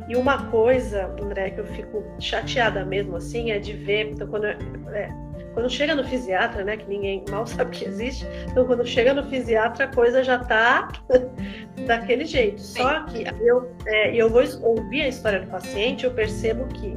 E 0.08 0.16
uma 0.16 0.50
coisa, 0.52 1.08
André, 1.22 1.52
que 1.52 1.60
eu 1.60 1.66
fico 1.66 2.04
chateada 2.20 2.86
mesmo 2.86 3.16
assim, 3.16 3.52
é 3.52 3.60
de 3.60 3.74
ver, 3.74 4.12
então, 4.12 4.28
quando, 4.28 4.46
é, 4.46 5.10
quando 5.54 5.70
chega 5.70 5.96
no 5.96 6.04
fisiatra, 6.04 6.64
né, 6.64 6.78
que 6.78 6.88
ninguém 6.88 7.24
mal 7.30 7.46
sabe 7.48 7.72
que 7.72 7.86
existe, 7.86 8.26
então 8.50 8.66
quando 8.66 8.86
chega 8.86 9.14
no 9.14 9.24
fisiatra 9.24 9.86
a 9.86 9.88
coisa 9.88 10.24
já 10.24 10.38
tá 10.38 10.90
daquele 11.88 12.26
jeito. 12.26 12.62
Sim. 12.62 12.82
Só 12.82 13.04
que 13.06 13.24
eu, 13.42 13.72
é, 13.88 14.16
eu 14.16 14.30
vou 14.30 14.44
ouvir 14.62 15.02
a 15.02 15.08
história 15.08 15.40
do 15.40 15.48
paciente, 15.48 16.06
eu 16.06 16.12
percebo 16.12 16.66
que, 16.68 16.94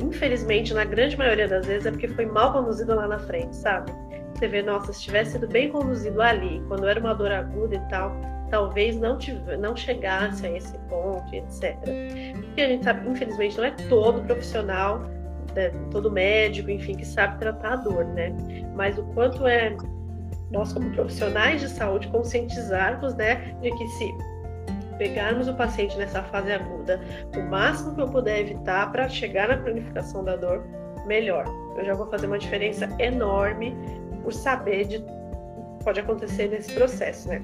infelizmente, 0.00 0.72
na 0.72 0.84
grande 0.84 1.16
maioria 1.16 1.48
das 1.48 1.66
vezes 1.66 1.86
é 1.86 1.90
porque 1.90 2.08
foi 2.08 2.26
mal 2.26 2.52
conduzido 2.52 2.94
lá 2.94 3.08
na 3.08 3.18
frente, 3.18 3.56
sabe? 3.56 3.90
Você 4.34 4.46
vê, 4.46 4.62
nossa, 4.62 4.92
se 4.92 5.02
tivesse 5.02 5.32
sido 5.32 5.48
bem 5.48 5.68
conduzido 5.68 6.22
ali, 6.22 6.62
quando 6.68 6.86
era 6.86 7.00
uma 7.00 7.12
dor 7.12 7.32
aguda 7.32 7.74
e 7.74 7.80
tal, 7.88 8.14
talvez 8.50 8.98
não, 8.98 9.18
tive, 9.18 9.56
não 9.56 9.76
chegasse 9.76 10.46
a 10.46 10.56
esse 10.56 10.76
ponto, 10.88 11.34
etc. 11.34 11.76
Porque 12.34 12.60
a 12.60 12.68
gente 12.68 12.84
sabe, 12.84 13.08
infelizmente, 13.08 13.56
não 13.56 13.64
é 13.64 13.70
todo 13.88 14.22
profissional, 14.22 15.00
né, 15.54 15.70
todo 15.90 16.10
médico, 16.10 16.70
enfim, 16.70 16.94
que 16.96 17.06
sabe 17.06 17.38
tratar 17.38 17.72
a 17.74 17.76
dor, 17.76 18.04
né? 18.04 18.34
Mas 18.74 18.98
o 18.98 19.02
quanto 19.14 19.46
é 19.46 19.76
nós, 20.50 20.72
como 20.72 20.90
profissionais 20.92 21.60
de 21.60 21.68
saúde, 21.68 22.08
conscientizarmos, 22.08 23.14
né, 23.14 23.54
de 23.60 23.70
que 23.70 23.88
se 23.88 24.14
pegarmos 24.96 25.46
o 25.46 25.54
paciente 25.54 25.96
nessa 25.96 26.22
fase 26.24 26.52
aguda, 26.52 27.00
o 27.36 27.42
máximo 27.42 27.94
que 27.94 28.00
eu 28.00 28.08
puder 28.08 28.40
evitar 28.40 28.90
para 28.90 29.08
chegar 29.08 29.48
na 29.48 29.58
cronificação 29.58 30.24
da 30.24 30.36
dor, 30.36 30.64
melhor. 31.06 31.44
Eu 31.76 31.84
já 31.84 31.94
vou 31.94 32.08
fazer 32.10 32.26
uma 32.26 32.38
diferença 32.38 32.88
enorme 32.98 33.76
por 34.22 34.32
saber 34.32 34.84
de 34.86 35.04
pode 35.84 36.00
acontecer 36.00 36.48
nesse 36.48 36.72
processo, 36.74 37.28
né? 37.28 37.40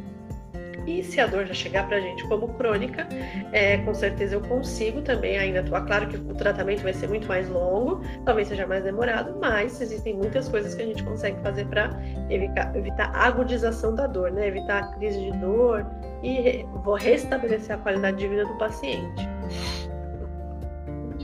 E 0.86 1.02
se 1.02 1.20
a 1.20 1.26
dor 1.26 1.46
já 1.46 1.54
chegar 1.54 1.86
para 1.86 1.96
a 1.96 2.00
gente 2.00 2.26
como 2.28 2.48
crônica, 2.54 3.06
é, 3.52 3.78
com 3.78 3.94
certeza 3.94 4.34
eu 4.34 4.40
consigo 4.42 5.02
também 5.02 5.38
ainda 5.38 5.60
atuar. 5.60 5.86
Claro 5.86 6.08
que 6.08 6.16
o 6.16 6.34
tratamento 6.34 6.82
vai 6.82 6.92
ser 6.92 7.08
muito 7.08 7.26
mais 7.26 7.48
longo, 7.48 8.00
talvez 8.24 8.48
seja 8.48 8.66
mais 8.66 8.84
demorado, 8.84 9.38
mas 9.40 9.80
existem 9.80 10.14
muitas 10.14 10.48
coisas 10.48 10.74
que 10.74 10.82
a 10.82 10.86
gente 10.86 11.02
consegue 11.02 11.40
fazer 11.40 11.66
para 11.66 11.90
evitar, 12.28 12.74
evitar 12.76 13.10
a 13.14 13.26
agudização 13.26 13.94
da 13.94 14.06
dor, 14.06 14.30
né? 14.30 14.48
evitar 14.48 14.82
a 14.82 14.86
crise 14.94 15.20
de 15.20 15.32
dor 15.38 15.86
e 16.22 16.64
vou 16.84 16.94
restabelecer 16.94 17.76
a 17.76 17.78
qualidade 17.78 18.18
de 18.18 18.28
vida 18.28 18.44
do 18.44 18.56
paciente. 18.58 19.28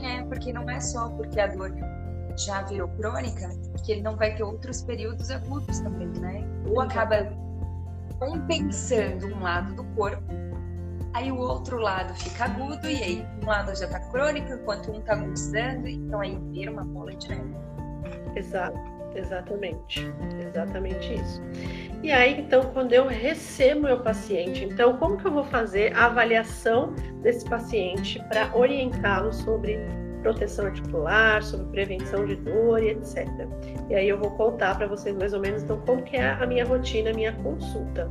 É, 0.03 0.23
porque 0.23 0.51
não 0.51 0.67
é 0.69 0.79
só 0.79 1.09
porque 1.09 1.39
a 1.39 1.47
dor 1.47 1.71
já 2.37 2.63
virou 2.63 2.87
crônica 2.89 3.49
que 3.85 3.91
ele 3.91 4.01
não 4.01 4.15
vai 4.15 4.35
ter 4.35 4.43
outros 4.43 4.81
períodos 4.81 5.29
agudos 5.29 5.79
também, 5.79 6.07
né? 6.19 6.43
Ou 6.67 6.81
acaba 6.81 7.31
compensando 8.21 9.25
um 9.35 9.41
lado 9.41 9.73
do 9.73 9.83
corpo, 9.95 10.31
aí 11.11 11.31
o 11.31 11.37
outro 11.37 11.77
lado 11.77 12.13
fica 12.13 12.45
agudo, 12.45 12.87
e 12.87 13.03
aí 13.03 13.27
um 13.41 13.47
lado 13.47 13.75
já 13.75 13.85
está 13.85 13.99
crônico, 14.11 14.53
enquanto 14.53 14.91
um 14.91 14.99
está 14.99 15.13
agudizando, 15.13 15.87
então 15.87 16.21
aí 16.21 16.37
vira 16.51 16.71
uma 16.71 16.85
bola 16.85 17.15
de 17.15 17.29
neve. 17.29 17.55
Exato, 18.35 18.79
exatamente, 19.15 20.05
exatamente 20.47 21.15
isso. 21.15 21.41
E 22.03 22.11
aí, 22.11 22.39
então, 22.39 22.61
quando 22.73 22.93
eu 22.93 23.07
recebo 23.07 23.81
meu 23.81 23.99
paciente, 24.01 24.65
então, 24.65 24.97
como 24.97 25.17
que 25.17 25.25
eu 25.25 25.31
vou 25.31 25.43
fazer 25.43 25.95
a 25.97 26.05
avaliação 26.05 26.93
desse 27.23 27.43
paciente 27.45 28.23
para 28.29 28.55
orientá-lo 28.55 29.33
sobre 29.33 29.79
proteção 30.21 30.65
articular, 30.65 31.43
sobre 31.43 31.65
prevenção 31.67 32.25
de 32.25 32.35
dor 32.35 32.81
e 32.81 32.89
etc. 32.89 33.27
E 33.89 33.95
aí 33.95 34.07
eu 34.07 34.17
vou 34.17 34.31
contar 34.31 34.77
para 34.77 34.87
vocês 34.87 35.15
mais 35.15 35.33
ou 35.33 35.39
menos 35.39 35.63
então 35.63 35.79
como 35.81 36.01
que 36.03 36.15
é 36.15 36.29
a 36.31 36.45
minha 36.45 36.65
rotina, 36.65 37.11
a 37.11 37.13
minha 37.13 37.33
consulta. 37.33 38.07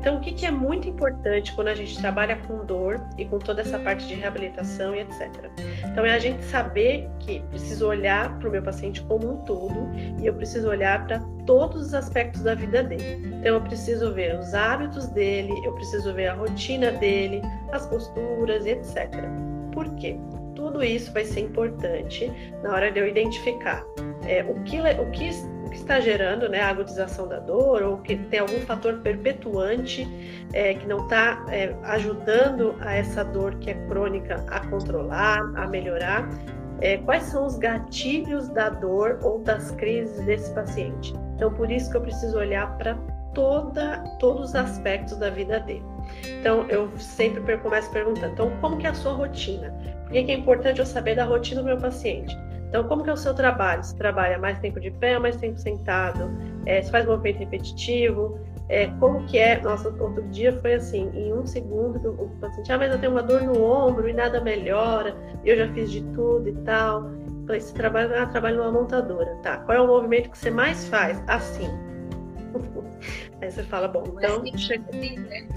Então 0.00 0.16
o 0.16 0.20
que, 0.20 0.32
que 0.32 0.46
é 0.46 0.50
muito 0.50 0.88
importante 0.88 1.52
quando 1.54 1.68
a 1.68 1.74
gente 1.74 1.98
trabalha 1.98 2.36
com 2.46 2.64
dor 2.64 3.00
e 3.18 3.24
com 3.24 3.38
toda 3.38 3.62
essa 3.62 3.78
parte 3.78 4.06
de 4.06 4.14
reabilitação 4.14 4.94
e 4.94 5.00
etc. 5.00 5.30
Então 5.90 6.04
é 6.04 6.14
a 6.14 6.18
gente 6.18 6.44
saber 6.44 7.08
que 7.20 7.40
preciso 7.50 7.88
olhar 7.88 8.38
para 8.38 8.48
o 8.48 8.52
meu 8.52 8.62
paciente 8.62 9.02
como 9.02 9.32
um 9.32 9.36
todo 9.44 9.90
e 10.20 10.26
eu 10.26 10.34
preciso 10.34 10.68
olhar 10.68 11.06
para 11.06 11.20
todos 11.46 11.86
os 11.86 11.94
aspectos 11.94 12.42
da 12.42 12.54
vida 12.54 12.82
dele. 12.82 13.26
Então 13.26 13.54
eu 13.54 13.60
preciso 13.60 14.12
ver 14.12 14.38
os 14.38 14.54
hábitos 14.54 15.06
dele, 15.08 15.52
eu 15.64 15.72
preciso 15.72 16.12
ver 16.14 16.28
a 16.28 16.34
rotina 16.34 16.92
dele, 16.92 17.42
as 17.72 17.86
posturas 17.86 18.66
etc. 18.66 19.10
Por 19.72 19.88
quê? 19.96 20.16
Tudo 20.74 20.82
isso 20.82 21.12
vai 21.12 21.24
ser 21.24 21.40
importante 21.40 22.32
na 22.60 22.72
hora 22.72 22.90
de 22.90 22.98
eu 22.98 23.06
identificar 23.06 23.86
é, 24.26 24.42
o, 24.42 24.60
que, 24.64 24.80
o, 24.80 25.10
que, 25.12 25.30
o 25.64 25.70
que 25.70 25.76
está 25.76 26.00
gerando 26.00 26.48
né, 26.48 26.60
a 26.60 26.70
agudização 26.70 27.28
da 27.28 27.38
dor 27.38 27.82
ou 27.82 27.98
que 27.98 28.16
tem 28.16 28.40
algum 28.40 28.58
fator 28.62 28.98
perpetuante 28.98 30.04
é, 30.52 30.74
que 30.74 30.84
não 30.88 31.04
está 31.04 31.46
é, 31.48 31.72
ajudando 31.84 32.74
a 32.80 32.92
essa 32.92 33.22
dor 33.22 33.54
que 33.60 33.70
é 33.70 33.74
crônica 33.86 34.44
a 34.48 34.66
controlar, 34.66 35.40
a 35.54 35.68
melhorar. 35.68 36.28
É, 36.80 36.96
quais 36.98 37.22
são 37.24 37.46
os 37.46 37.56
gatilhos 37.56 38.48
da 38.48 38.68
dor 38.68 39.20
ou 39.22 39.38
das 39.38 39.70
crises 39.70 40.26
desse 40.26 40.52
paciente? 40.54 41.14
Então, 41.36 41.54
por 41.54 41.70
isso 41.70 41.88
que 41.88 41.96
eu 41.96 42.00
preciso 42.00 42.36
olhar 42.36 42.76
para 42.78 42.98
toda, 43.32 43.98
todos 44.18 44.50
os 44.50 44.54
aspectos 44.56 45.16
da 45.18 45.30
vida 45.30 45.60
dele. 45.60 45.84
Então, 46.40 46.66
eu 46.68 46.90
sempre 46.98 47.56
começo 47.58 47.90
perguntando, 47.90 48.32
então, 48.32 48.50
como 48.60 48.76
que 48.76 48.86
é 48.86 48.90
a 48.90 48.94
sua 48.94 49.12
rotina? 49.12 49.72
Por 50.04 50.12
que 50.12 50.18
é 50.18 50.34
importante 50.34 50.80
eu 50.80 50.86
saber 50.86 51.16
da 51.16 51.24
rotina 51.24 51.60
do 51.60 51.66
meu 51.66 51.78
paciente? 51.78 52.36
Então, 52.68 52.84
como 52.88 53.04
que 53.04 53.10
é 53.10 53.12
o 53.12 53.16
seu 53.16 53.32
trabalho? 53.32 53.84
Você 53.84 53.96
trabalha 53.96 54.36
mais 54.36 54.58
tempo 54.58 54.80
de 54.80 54.90
pé 54.90 55.14
ou 55.14 55.22
mais 55.22 55.36
tempo 55.36 55.56
sentado? 55.58 56.28
É, 56.66 56.82
você 56.82 56.90
faz 56.90 57.06
movimento 57.06 57.38
repetitivo? 57.38 58.40
É, 58.68 58.88
como 58.98 59.24
que 59.26 59.38
é? 59.38 59.60
Nossa, 59.60 59.88
outro 59.90 60.22
dia 60.30 60.52
foi 60.60 60.74
assim, 60.74 61.10
em 61.14 61.32
um 61.32 61.46
segundo, 61.46 62.10
o 62.12 62.28
paciente, 62.40 62.72
ah, 62.72 62.78
mas 62.78 62.90
eu 62.90 62.98
tenho 62.98 63.12
uma 63.12 63.22
dor 63.22 63.42
no 63.42 63.62
ombro 63.62 64.08
e 64.08 64.12
nada 64.12 64.40
melhora, 64.40 65.14
eu 65.44 65.56
já 65.56 65.72
fiz 65.72 65.90
de 65.90 66.02
tudo 66.14 66.48
e 66.48 66.54
tal. 66.64 67.10
Falei, 67.46 67.60
você 67.60 67.74
trabalha, 67.74 68.22
ah, 68.22 68.26
trabalha 68.26 68.56
numa 68.56 68.72
montadora, 68.72 69.36
tá? 69.42 69.58
Qual 69.58 69.76
é 69.76 69.80
o 69.80 69.86
movimento 69.86 70.30
que 70.30 70.38
você 70.38 70.50
mais 70.50 70.88
faz? 70.88 71.22
Assim. 71.28 71.68
Aí 73.40 73.50
você 73.50 73.62
fala, 73.62 73.86
bom, 73.86 74.02
então. 74.16 74.42
Né? 74.42 75.48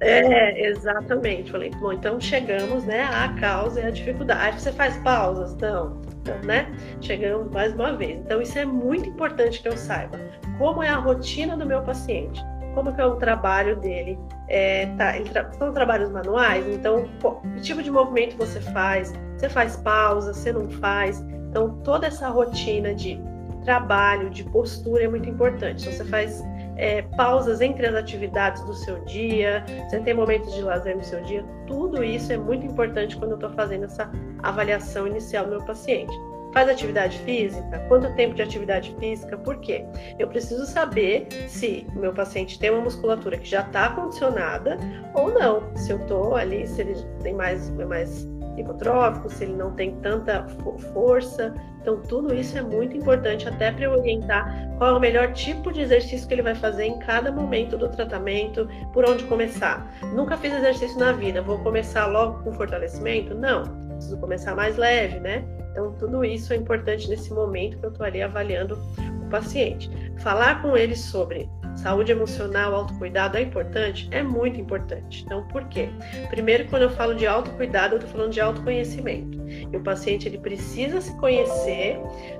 É, 0.00 0.68
exatamente. 0.68 1.50
Falei, 1.50 1.70
bom, 1.70 1.92
então 1.92 2.20
chegamos, 2.20 2.84
né, 2.84 3.04
à 3.04 3.28
causa 3.40 3.80
e 3.80 3.86
à 3.86 3.90
dificuldade. 3.90 4.60
Você 4.60 4.72
faz 4.72 4.96
pausas, 4.98 5.52
então, 5.54 6.00
né? 6.44 6.72
Chegamos 7.00 7.50
mais 7.50 7.74
uma 7.74 7.96
vez. 7.96 8.18
Então, 8.18 8.40
isso 8.40 8.58
é 8.58 8.64
muito 8.64 9.08
importante 9.08 9.62
que 9.62 9.68
eu 9.68 9.76
saiba. 9.76 10.18
Como 10.58 10.82
é 10.82 10.88
a 10.88 10.96
rotina 10.96 11.56
do 11.56 11.66
meu 11.66 11.82
paciente? 11.82 12.42
Como 12.74 12.90
é 12.90 13.06
o 13.06 13.16
trabalho 13.16 13.76
dele? 13.76 14.18
É, 14.48 14.86
tá, 14.96 15.12
tra 15.32 15.52
são 15.52 15.72
trabalhos 15.72 16.10
manuais, 16.10 16.66
então, 16.68 17.08
que 17.54 17.60
tipo 17.62 17.82
de 17.82 17.90
movimento 17.90 18.36
você 18.36 18.60
faz? 18.60 19.12
Você 19.36 19.48
faz 19.48 19.76
pausa, 19.76 20.34
você 20.34 20.52
não 20.52 20.68
faz? 20.68 21.20
Então, 21.50 21.78
toda 21.84 22.08
essa 22.08 22.28
rotina 22.28 22.94
de 22.94 23.20
trabalho, 23.64 24.28
de 24.28 24.44
postura 24.44 25.04
é 25.04 25.08
muito 25.08 25.28
importante. 25.28 25.82
Então, 25.82 25.92
você 25.92 26.04
faz 26.04 26.42
é, 26.76 27.02
pausas 27.16 27.60
entre 27.60 27.86
as 27.86 27.94
atividades 27.94 28.62
do 28.64 28.74
seu 28.74 29.00
dia, 29.04 29.64
você 29.88 30.00
tem 30.00 30.14
momentos 30.14 30.52
de 30.54 30.62
lazer 30.62 30.96
no 30.96 31.04
seu 31.04 31.22
dia, 31.22 31.44
tudo 31.66 32.02
isso 32.02 32.32
é 32.32 32.36
muito 32.36 32.66
importante 32.66 33.16
quando 33.16 33.32
eu 33.32 33.36
estou 33.36 33.50
fazendo 33.50 33.84
essa 33.84 34.10
avaliação 34.42 35.06
inicial 35.06 35.44
do 35.44 35.52
meu 35.52 35.64
paciente. 35.64 36.12
Faz 36.52 36.68
atividade 36.68 37.18
física? 37.18 37.80
Quanto 37.88 38.14
tempo 38.14 38.32
de 38.32 38.42
atividade 38.42 38.94
física? 39.00 39.36
Por 39.36 39.58
quê? 39.58 39.84
Eu 40.20 40.28
preciso 40.28 40.64
saber 40.66 41.26
se 41.48 41.84
o 41.96 41.98
meu 41.98 42.12
paciente 42.12 42.60
tem 42.60 42.70
uma 42.70 42.82
musculatura 42.82 43.36
que 43.36 43.48
já 43.48 43.62
está 43.62 43.88
condicionada 43.88 44.78
ou 45.14 45.34
não. 45.34 45.76
Se 45.76 45.90
eu 45.90 45.98
estou 45.98 46.36
ali, 46.36 46.64
se 46.68 46.80
ele 46.80 46.94
tem 47.24 47.34
mais, 47.34 47.70
mais 47.70 48.28
hipotrófico, 48.56 49.30
se 49.30 49.44
ele 49.44 49.54
não 49.54 49.72
tem 49.72 49.96
tanta 49.96 50.46
força. 50.92 51.54
Então, 51.80 52.00
tudo 52.00 52.34
isso 52.34 52.56
é 52.56 52.62
muito 52.62 52.96
importante 52.96 53.46
até 53.48 53.70
para 53.70 53.90
orientar 53.90 54.76
qual 54.78 54.90
é 54.90 54.92
o 54.96 55.00
melhor 55.00 55.32
tipo 55.32 55.72
de 55.72 55.82
exercício 55.82 56.26
que 56.26 56.34
ele 56.34 56.42
vai 56.42 56.54
fazer 56.54 56.84
em 56.84 56.98
cada 56.98 57.30
momento 57.30 57.76
do 57.76 57.88
tratamento, 57.88 58.68
por 58.92 59.08
onde 59.08 59.24
começar. 59.24 59.86
Nunca 60.14 60.36
fiz 60.36 60.54
exercício 60.54 60.98
na 60.98 61.12
vida, 61.12 61.42
vou 61.42 61.58
começar 61.58 62.06
logo 62.06 62.42
com 62.42 62.52
fortalecimento? 62.52 63.34
Não, 63.34 63.64
preciso 63.88 64.16
começar 64.18 64.54
mais 64.54 64.76
leve, 64.76 65.20
né? 65.20 65.44
Então, 65.72 65.92
tudo 65.98 66.24
isso 66.24 66.52
é 66.52 66.56
importante 66.56 67.08
nesse 67.08 67.32
momento 67.32 67.78
que 67.78 67.84
eu 67.84 67.90
estou 67.90 68.06
ali 68.06 68.22
avaliando 68.22 68.78
o 69.22 69.28
paciente. 69.28 69.90
Falar 70.18 70.62
com 70.62 70.76
ele 70.76 70.94
sobre 70.94 71.50
Saúde 71.76 72.12
emocional, 72.12 72.74
autocuidado 72.74 73.36
é 73.36 73.42
importante? 73.42 74.08
É 74.10 74.22
muito 74.22 74.60
importante. 74.60 75.24
Então, 75.24 75.46
por 75.48 75.64
quê? 75.68 75.88
Primeiro, 76.30 76.66
quando 76.68 76.82
eu 76.82 76.90
falo 76.90 77.14
de 77.14 77.26
autocuidado, 77.26 77.94
eu 77.94 77.98
estou 77.98 78.12
falando 78.12 78.32
de 78.32 78.40
autoconhecimento. 78.40 79.38
E 79.72 79.76
o 79.76 79.80
paciente 79.80 80.28
ele 80.28 80.38
precisa 80.38 81.00
se 81.00 81.16
conhecer 81.18 81.98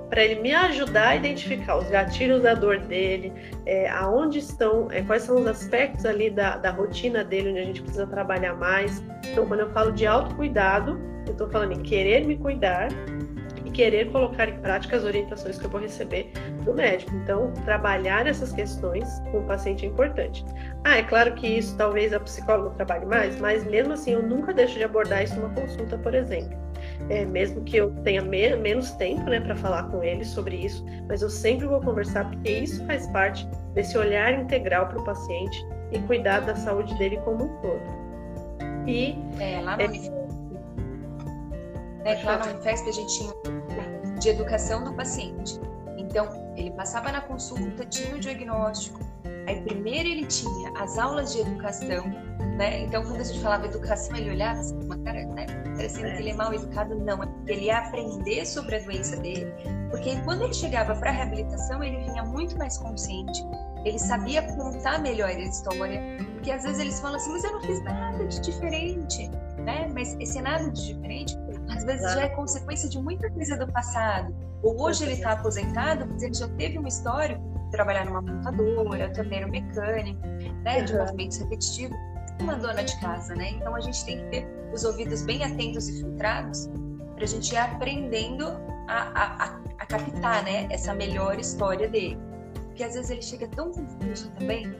para 0.09 0.23
ele 0.23 0.41
me 0.41 0.53
ajudar 0.53 1.09
a 1.09 1.15
identificar 1.15 1.77
os 1.77 1.89
gatilhos 1.89 2.43
da 2.43 2.53
dor 2.53 2.79
dele, 2.79 3.33
é, 3.65 3.89
aonde 3.89 4.39
estão, 4.39 4.87
é, 4.91 5.01
quais 5.01 5.23
são 5.23 5.35
os 5.39 5.47
aspectos 5.47 6.05
ali 6.05 6.29
da, 6.29 6.57
da 6.57 6.71
rotina 6.71 7.23
dele, 7.23 7.49
onde 7.49 7.59
a 7.59 7.65
gente 7.65 7.81
precisa 7.81 8.07
trabalhar 8.07 8.55
mais. 8.55 9.03
Então, 9.31 9.45
quando 9.45 9.61
eu 9.61 9.69
falo 9.71 9.91
de 9.91 10.05
autocuidado, 10.05 10.99
eu 11.25 11.31
estou 11.31 11.49
falando 11.49 11.73
em 11.73 11.81
querer 11.81 12.25
me 12.25 12.37
cuidar 12.37 12.87
querer 13.75 14.09
colocar 14.11 14.47
em 14.47 14.57
prática 14.59 14.95
as 14.95 15.03
orientações 15.03 15.57
que 15.57 15.65
eu 15.65 15.69
vou 15.69 15.81
receber 15.81 16.31
do 16.63 16.73
médico. 16.73 17.13
Então, 17.15 17.51
trabalhar 17.65 18.25
essas 18.25 18.51
questões 18.53 19.07
com 19.31 19.39
o 19.39 19.43
paciente 19.43 19.85
é 19.85 19.89
importante. 19.89 20.45
Ah, 20.85 20.97
é 20.97 21.03
claro 21.03 21.33
que 21.35 21.45
isso 21.45 21.75
talvez 21.77 22.13
a 22.13 22.19
psicóloga 22.19 22.69
trabalhe 22.75 23.05
mais, 23.05 23.39
mas 23.39 23.65
mesmo 23.65 23.93
assim 23.93 24.13
eu 24.13 24.23
nunca 24.23 24.53
deixo 24.53 24.77
de 24.77 24.83
abordar 24.83 25.23
isso 25.23 25.35
numa 25.35 25.53
consulta, 25.53 25.97
por 25.97 26.15
exemplo. 26.15 26.57
é, 27.09 27.25
mesmo 27.25 27.63
que 27.63 27.77
eu 27.77 27.91
tenha 28.03 28.21
me 28.21 28.55
menos 28.55 28.91
tempo 28.91 29.23
né, 29.23 29.39
para 29.39 29.55
falar 29.55 29.83
com 29.89 30.03
ele 30.03 30.23
sobre 30.23 30.55
isso, 30.55 30.85
mas 31.07 31.21
eu 31.21 31.29
sempre 31.29 31.65
vou 31.67 31.81
conversar 31.81 32.29
porque 32.29 32.49
isso 32.49 32.85
faz 32.85 33.07
parte 33.07 33.47
desse 33.73 33.97
olhar 33.97 34.33
integral 34.33 34.87
para 34.87 34.99
o 34.99 35.03
paciente 35.03 35.65
e 35.91 35.99
cuidar 35.99 36.41
da 36.41 36.55
saúde 36.55 36.95
dele 36.97 37.17
como 37.17 37.45
um 37.45 37.61
todo. 37.61 38.05
E 38.87 39.17
é, 39.39 39.61
lá 39.61 39.77
no, 39.77 39.83
é, 39.83 39.85
é, 42.05 42.23
lá 42.23 42.37
no 42.37 42.51
Unifesp 42.51 42.87
a 42.87 42.91
gente 42.91 43.17
tinha 43.17 43.33
de 44.19 44.29
educação 44.29 44.83
do 44.83 44.93
paciente. 44.93 45.59
Então, 45.97 46.53
ele 46.55 46.71
passava 46.71 47.11
na 47.11 47.21
consulta, 47.21 47.85
tinha 47.85 48.15
o 48.15 48.19
diagnóstico, 48.19 48.99
aí 49.47 49.61
primeiro 49.61 50.07
ele 50.09 50.25
tinha 50.25 50.71
as 50.77 50.97
aulas 50.97 51.33
de 51.33 51.39
educação, 51.39 52.05
né? 52.57 52.81
Então, 52.81 53.03
quando 53.03 53.21
a 53.21 53.23
gente 53.23 53.39
falava 53.39 53.65
educação, 53.65 54.15
ele 54.15 54.29
olhava 54.31 54.59
assim, 54.59 54.77
uma 54.83 54.97
cara, 54.99 55.25
né? 55.27 55.45
Parecendo 55.75 56.11
que 56.13 56.21
ele 56.21 56.29
é 56.29 56.33
mal 56.33 56.53
educado, 56.53 56.95
não, 56.95 57.23
é 57.23 57.27
porque 57.27 57.51
ele 57.51 57.65
ia 57.65 57.79
aprender 57.79 58.45
sobre 58.45 58.77
a 58.77 58.79
doença 58.79 59.17
dele, 59.17 59.51
porque 59.89 60.19
quando 60.21 60.43
ele 60.43 60.53
chegava 60.53 60.95
para 60.95 61.09
a 61.09 61.13
reabilitação, 61.13 61.83
ele 61.83 62.03
vinha 62.05 62.23
muito 62.23 62.57
mais 62.57 62.77
consciente, 62.77 63.43
ele 63.83 63.99
sabia 63.99 64.41
contar 64.55 64.99
melhor 64.99 65.29
a 65.29 65.39
história, 65.39 66.01
porque 66.33 66.51
às 66.51 66.63
vezes 66.63 66.79
eles 66.79 66.99
falam 66.99 67.17
assim, 67.17 67.31
mas 67.31 67.43
eu 67.43 67.51
não 67.53 67.61
fiz 67.61 67.83
nada 67.83 68.25
de 68.25 68.41
diferente, 68.41 69.29
né? 69.59 69.87
Mas 69.93 70.15
esse 70.19 70.41
nada 70.41 70.69
de 70.71 70.93
diferente, 70.93 71.37
às 71.69 71.83
vezes 71.83 72.13
já 72.13 72.21
é 72.21 72.29
consequência 72.29 72.89
de 72.89 72.99
muita 72.99 73.29
coisa 73.31 73.57
do 73.57 73.71
passado. 73.71 74.35
Ou 74.63 74.81
hoje 74.81 75.03
ele 75.03 75.13
está 75.13 75.31
aposentado, 75.31 76.07
mas 76.07 76.23
ele 76.23 76.33
já 76.33 76.47
teve 76.49 76.77
uma 76.77 76.87
história 76.87 77.37
de 77.37 77.71
trabalhar 77.71 78.05
numa 78.05 78.21
montadora, 78.21 79.11
torneiro 79.13 79.49
mecânico, 79.49 80.21
né? 80.63 80.81
De 80.81 80.95
movimentos 80.95 81.37
repetitivos, 81.37 81.97
uma 82.39 82.55
dona 82.55 82.83
de 82.83 82.99
casa, 82.99 83.35
né? 83.35 83.51
Então 83.51 83.75
a 83.75 83.79
gente 83.79 84.03
tem 84.05 84.17
que 84.17 84.25
ter 84.31 84.47
os 84.73 84.83
ouvidos 84.83 85.21
bem 85.23 85.43
atentos 85.43 85.87
e 85.89 86.01
filtrados 86.01 86.69
para 87.15 87.23
a 87.23 87.27
gente 87.27 87.53
ir 87.53 87.57
aprendendo 87.57 88.45
a, 88.87 89.11
a, 89.15 89.59
a 89.79 89.85
captar, 89.85 90.43
né? 90.43 90.67
Essa 90.69 90.93
melhor 90.93 91.39
história 91.39 91.87
dele. 91.87 92.17
Porque 92.65 92.83
às 92.83 92.93
vezes 92.93 93.09
ele 93.09 93.21
chega 93.21 93.47
tão 93.47 93.71
confuso 93.71 94.31
também, 94.31 94.75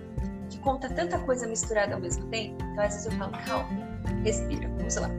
que 0.50 0.60
conta 0.60 0.90
tanta 0.90 1.18
coisa 1.20 1.48
misturada 1.48 1.96
ao 1.96 2.02
mesmo 2.02 2.26
tempo. 2.28 2.56
Então 2.72 2.84
às 2.84 2.94
vezes 2.94 3.06
eu 3.06 3.12
falo, 3.14 3.32
calma, 3.46 3.70
respira, 4.24 4.68
vamos 4.78 4.96
lá. 4.96 5.10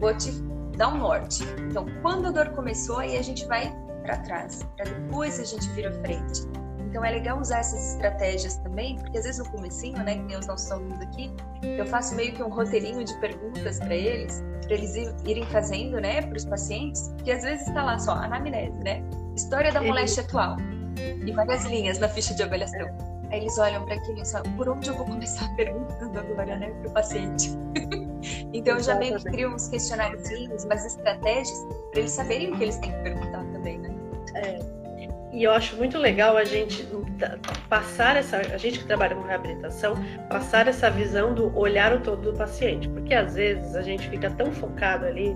Vou 0.00 0.16
te 0.16 0.30
dar 0.76 0.88
um 0.88 0.98
norte. 0.98 1.44
Então, 1.70 1.86
quando 2.02 2.28
a 2.28 2.30
dor 2.30 2.50
começou, 2.50 2.98
aí 2.98 3.16
a 3.16 3.22
gente 3.22 3.46
vai 3.46 3.72
para 4.02 4.16
trás, 4.18 4.66
para 4.76 4.90
depois 4.90 5.38
a 5.38 5.44
gente 5.44 5.68
vira 5.70 5.92
frente. 6.00 6.42
Então 6.92 7.02
é 7.02 7.10
legal 7.10 7.40
usar 7.40 7.60
essas 7.60 7.94
estratégias 7.94 8.56
também, 8.56 8.98
porque 8.98 9.16
às 9.16 9.24
vezes 9.24 9.42
no 9.42 9.50
comecinho, 9.50 9.96
né, 10.04 10.14
que 10.14 10.22
nem 10.24 10.36
os 10.36 10.46
nossos 10.46 10.70
alunos 10.70 11.00
aqui, 11.00 11.32
eu 11.62 11.86
faço 11.86 12.14
meio 12.14 12.34
que 12.34 12.42
um 12.42 12.50
roteirinho 12.50 13.02
de 13.02 13.18
perguntas 13.18 13.78
para 13.78 13.94
eles, 13.94 14.44
para 14.62 14.74
eles 14.74 14.94
irem 15.24 15.46
fazendo, 15.46 15.98
né, 15.98 16.20
para 16.20 16.36
os 16.36 16.44
pacientes, 16.44 17.10
que 17.24 17.32
às 17.32 17.44
vezes 17.44 17.66
está 17.66 17.82
lá 17.82 17.98
só 17.98 18.12
anamnese, 18.12 18.78
né, 18.80 19.02
história 19.34 19.72
da 19.72 19.80
moléstia 19.80 20.22
atual, 20.22 20.58
e 20.98 21.32
várias 21.32 21.64
linhas 21.64 21.98
na 21.98 22.10
ficha 22.10 22.34
de 22.34 22.42
avaliação. 22.42 23.11
Aí 23.32 23.40
eles 23.40 23.58
olham 23.58 23.84
para 23.84 23.94
aquilo 23.94 24.20
e 24.20 24.30
falam, 24.30 24.52
por 24.52 24.68
onde 24.68 24.88
eu 24.90 24.94
vou 24.94 25.06
começar 25.06 25.48
perguntando 25.56 26.18
agora, 26.18 26.56
né, 26.56 26.70
para 26.80 26.90
o 26.90 26.92
paciente? 26.92 27.50
então 28.52 28.76
eu 28.76 28.82
já 28.82 28.94
meio 28.96 29.16
que 29.16 29.24
crio 29.24 29.54
uns 29.54 29.68
questionários, 29.68 30.22
umas 30.64 30.84
estratégias, 30.84 31.66
para 31.90 32.00
eles 32.00 32.12
saberem 32.12 32.52
o 32.52 32.56
que 32.58 32.64
eles 32.64 32.76
têm 32.76 32.92
que 32.92 32.98
perguntar 32.98 33.42
também, 33.52 33.78
né? 33.78 33.94
É. 34.34 34.58
E 35.32 35.44
eu 35.44 35.50
acho 35.50 35.76
muito 35.76 35.96
legal 35.96 36.36
a 36.36 36.44
gente 36.44 36.86
passar 37.70 38.18
essa, 38.18 38.36
a 38.36 38.58
gente 38.58 38.80
que 38.80 38.84
trabalha 38.84 39.16
com 39.16 39.22
reabilitação, 39.22 39.94
passar 40.28 40.68
essa 40.68 40.90
visão 40.90 41.32
do 41.32 41.56
olhar 41.58 41.94
o 41.94 42.00
todo 42.00 42.32
do 42.32 42.36
paciente, 42.36 42.86
porque 42.90 43.14
às 43.14 43.34
vezes 43.34 43.74
a 43.74 43.80
gente 43.80 44.10
fica 44.10 44.30
tão 44.30 44.52
focado 44.52 45.06
ali 45.06 45.34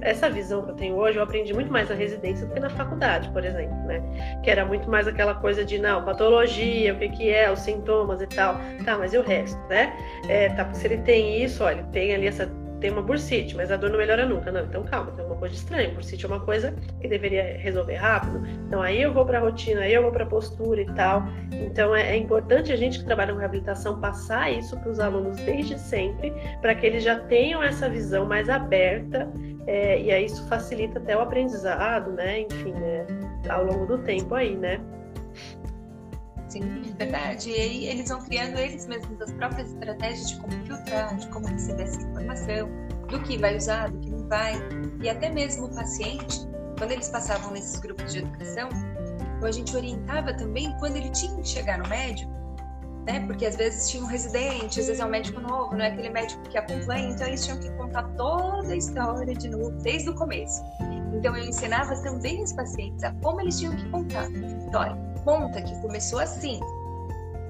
essa 0.00 0.30
visão 0.30 0.62
que 0.62 0.70
eu 0.70 0.74
tenho 0.74 0.96
hoje, 0.96 1.18
eu 1.18 1.22
aprendi 1.22 1.52
muito 1.52 1.70
mais 1.72 1.88
na 1.88 1.94
residência 1.94 2.46
do 2.46 2.54
que 2.54 2.60
na 2.60 2.70
faculdade, 2.70 3.28
por 3.30 3.44
exemplo, 3.44 3.76
né? 3.86 4.02
Que 4.42 4.50
era 4.50 4.64
muito 4.64 4.88
mais 4.90 5.06
aquela 5.06 5.34
coisa 5.34 5.64
de, 5.64 5.78
não, 5.78 6.04
patologia, 6.04 6.94
o 6.94 6.98
que 6.98 7.08
que 7.08 7.30
é, 7.30 7.50
os 7.50 7.60
sintomas 7.60 8.20
e 8.22 8.26
tal. 8.26 8.56
Tá, 8.84 8.98
mas 8.98 9.12
e 9.12 9.18
o 9.18 9.22
resto, 9.22 9.60
né? 9.68 9.92
É, 10.28 10.48
tá, 10.50 10.72
se 10.72 10.86
ele 10.86 10.98
tem 10.98 11.42
isso, 11.42 11.62
olha, 11.64 11.82
tem 11.92 12.14
ali 12.14 12.26
essa 12.26 12.46
tem 12.82 12.90
uma 12.90 13.00
bursite, 13.00 13.56
mas 13.56 13.70
a 13.70 13.76
dor 13.76 13.90
não 13.90 13.96
melhora 13.96 14.26
nunca. 14.26 14.50
Não, 14.50 14.64
então 14.64 14.82
calma, 14.82 15.12
tem 15.12 15.24
uma 15.24 15.36
coisa 15.36 15.54
estranha. 15.54 15.88
Bursite 15.90 16.24
é 16.24 16.28
uma 16.28 16.40
coisa 16.40 16.74
que 17.00 17.06
deveria 17.06 17.56
resolver 17.56 17.94
rápido. 17.94 18.42
Então 18.66 18.82
aí 18.82 19.00
eu 19.00 19.12
vou 19.12 19.24
para 19.24 19.38
a 19.38 19.40
rotina, 19.40 19.82
aí 19.82 19.94
eu 19.94 20.02
vou 20.02 20.10
para 20.10 20.24
a 20.24 20.26
postura 20.26 20.82
e 20.82 20.86
tal. 20.86 21.22
Então 21.52 21.94
é, 21.94 22.10
é, 22.10 22.16
importante 22.16 22.72
a 22.72 22.76
gente 22.76 22.98
que 22.98 23.04
trabalha 23.04 23.32
com 23.32 23.38
reabilitação 23.38 24.00
passar 24.00 24.52
isso 24.52 24.76
para 24.80 24.90
os 24.90 24.98
alunos 24.98 25.36
desde 25.36 25.78
sempre, 25.78 26.32
para 26.60 26.74
que 26.74 26.84
eles 26.84 27.04
já 27.04 27.20
tenham 27.20 27.62
essa 27.62 27.88
visão 27.88 28.26
mais 28.26 28.48
aberta 28.48 29.30
é, 29.66 30.02
e 30.02 30.10
aí 30.10 30.24
isso 30.24 30.46
facilita 30.48 30.98
até 30.98 31.16
o 31.16 31.20
aprendizado, 31.20 32.10
né? 32.10 32.40
Enfim, 32.40 32.74
é, 32.82 33.06
ao 33.48 33.64
longo 33.64 33.86
do 33.86 33.98
tempo 33.98 34.34
aí, 34.34 34.56
né? 34.56 34.80
Sim, 36.52 36.94
verdade. 36.98 37.48
E 37.48 37.54
aí 37.54 37.86
eles 37.86 38.10
vão 38.10 38.20
criando 38.20 38.58
eles 38.58 38.86
mesmos 38.86 39.18
as 39.22 39.32
próprias 39.32 39.72
estratégias 39.72 40.28
de 40.28 40.36
como 40.36 40.52
filtrar, 40.66 41.16
de 41.16 41.26
como 41.28 41.46
receber 41.46 41.84
essa 41.84 42.02
informação, 42.02 42.68
do 43.08 43.22
que 43.22 43.38
vai 43.38 43.56
usar, 43.56 43.90
do 43.90 43.98
que 44.00 44.10
não 44.10 44.28
vai. 44.28 44.54
E 45.02 45.08
até 45.08 45.30
mesmo 45.30 45.64
o 45.64 45.74
paciente, 45.74 46.46
quando 46.76 46.92
eles 46.92 47.08
passavam 47.08 47.52
nesses 47.52 47.80
grupos 47.80 48.12
de 48.12 48.18
educação, 48.18 48.68
a 49.42 49.50
gente 49.50 49.74
orientava 49.74 50.34
também 50.34 50.76
quando 50.78 50.96
ele 50.96 51.08
tinha 51.10 51.34
que 51.36 51.48
chegar 51.48 51.78
no 51.78 51.88
médico, 51.88 52.30
né? 53.06 53.20
Porque 53.26 53.46
às 53.46 53.56
vezes 53.56 53.90
tinha 53.90 54.02
um 54.02 54.06
residente, 54.06 54.78
às 54.78 54.86
vezes 54.86 55.00
é 55.00 55.04
um 55.06 55.08
médico 55.08 55.40
novo, 55.40 55.74
não 55.74 55.84
é 55.84 55.88
aquele 55.88 56.10
médico 56.10 56.42
que 56.42 56.58
acompanha, 56.58 57.08
então 57.08 57.26
eles 57.26 57.44
tinham 57.46 57.58
que 57.58 57.70
contar 57.72 58.02
toda 58.10 58.72
a 58.72 58.76
história 58.76 59.34
de 59.34 59.48
novo, 59.48 59.70
desde 59.82 60.10
o 60.10 60.14
começo. 60.14 60.62
Então 61.14 61.34
eu 61.34 61.44
ensinava 61.44 61.96
também 62.02 62.42
os 62.42 62.52
pacientes 62.52 63.02
a 63.02 63.10
como 63.22 63.40
eles 63.40 63.58
tinham 63.58 63.74
que 63.74 63.88
contar. 63.88 64.30
Então, 64.30 64.80
olha, 64.80 65.11
conta 65.24 65.62
que 65.62 65.80
começou 65.80 66.18
assim, 66.18 66.60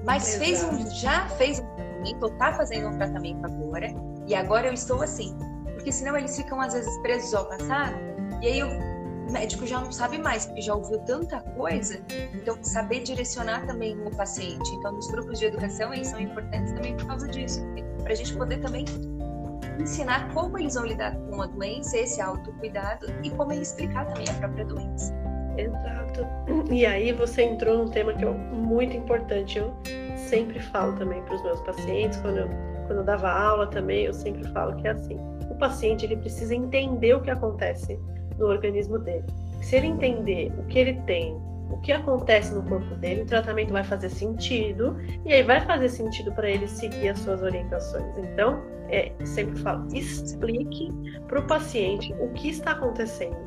mas 0.05 0.27
Exato. 0.27 0.43
fez 0.43 0.63
um, 0.63 0.89
já 0.91 1.27
fez 1.29 1.59
um 1.59 1.75
tratamento, 1.75 2.23
ou 2.23 2.29
tá 2.31 2.53
fazendo 2.53 2.87
um 2.87 2.97
tratamento 2.97 3.45
agora, 3.45 3.87
e 4.27 4.35
agora 4.35 4.67
eu 4.67 4.73
estou 4.73 5.01
assim. 5.01 5.35
Porque 5.73 5.91
senão 5.91 6.17
eles 6.17 6.35
ficam 6.35 6.59
às 6.61 6.73
vezes 6.73 6.95
presos 6.99 7.33
ao 7.33 7.45
passado, 7.45 7.95
e 8.41 8.47
aí 8.47 8.63
o 8.63 9.31
médico 9.31 9.65
já 9.65 9.79
não 9.79 9.91
sabe 9.91 10.17
mais, 10.17 10.45
porque 10.45 10.61
já 10.61 10.75
ouviu 10.75 10.99
tanta 10.99 11.39
coisa, 11.41 11.99
então 12.33 12.57
saber 12.61 13.01
direcionar 13.01 13.65
também 13.65 13.97
o 14.05 14.11
paciente. 14.11 14.69
Então, 14.75 14.91
nos 14.91 15.07
grupos 15.07 15.39
de 15.39 15.45
educação, 15.45 15.93
eles 15.93 16.07
são 16.07 16.19
importantes 16.19 16.73
também 16.73 16.95
por 16.95 17.07
causa 17.07 17.27
disso, 17.27 17.61
para 18.03 18.13
a 18.13 18.15
gente 18.15 18.35
poder 18.35 18.59
também 18.59 18.85
ensinar 19.79 20.31
como 20.33 20.57
eles 20.57 20.75
vão 20.75 20.85
lidar 20.85 21.15
com 21.29 21.41
a 21.41 21.47
doença, 21.47 21.97
esse 21.97 22.21
autocuidado, 22.21 23.07
e 23.23 23.29
como 23.31 23.51
ele 23.51 23.61
explicar 23.61 24.05
também 24.05 24.29
a 24.29 24.33
própria 24.33 24.65
doença. 24.65 25.22
Exato. 25.57 26.25
E 26.71 26.85
aí 26.85 27.11
você 27.11 27.43
entrou 27.43 27.77
num 27.77 27.89
tema 27.89 28.13
que 28.13 28.25
é 28.25 28.29
muito 28.29 28.95
importante. 28.95 29.57
Eu 29.57 29.73
sempre 30.15 30.59
falo 30.59 30.93
também 30.97 31.21
para 31.23 31.35
os 31.35 31.43
meus 31.43 31.61
pacientes, 31.61 32.19
quando 32.19 32.37
eu, 32.37 32.47
quando 32.87 32.99
eu 32.99 33.03
dava 33.03 33.29
aula 33.29 33.67
também, 33.67 34.05
eu 34.05 34.13
sempre 34.13 34.47
falo 34.49 34.75
que 34.75 34.87
é 34.87 34.91
assim. 34.91 35.17
O 35.49 35.55
paciente 35.55 36.05
ele 36.05 36.17
precisa 36.17 36.55
entender 36.55 37.13
o 37.13 37.21
que 37.21 37.29
acontece 37.29 37.99
no 38.37 38.47
organismo 38.47 38.97
dele. 38.99 39.25
Se 39.61 39.77
ele 39.77 39.87
entender 39.87 40.51
o 40.57 40.63
que 40.63 40.79
ele 40.79 40.93
tem, 41.01 41.37
o 41.73 41.81
que 41.81 41.91
acontece 41.91 42.53
no 42.53 42.63
corpo 42.63 42.95
dele, 42.95 43.23
o 43.23 43.25
tratamento 43.25 43.73
vai 43.73 43.83
fazer 43.83 44.09
sentido 44.09 44.97
e 45.25 45.33
aí 45.33 45.43
vai 45.43 45.59
fazer 45.61 45.89
sentido 45.89 46.31
para 46.33 46.49
ele 46.49 46.67
seguir 46.67 47.09
as 47.09 47.19
suas 47.19 47.41
orientações. 47.41 48.17
Então, 48.17 48.61
é, 48.89 49.11
sempre 49.25 49.59
falo, 49.59 49.87
explique 49.93 50.91
para 51.27 51.39
o 51.39 51.47
paciente 51.47 52.13
o 52.19 52.29
que 52.33 52.49
está 52.49 52.71
acontecendo. 52.71 53.37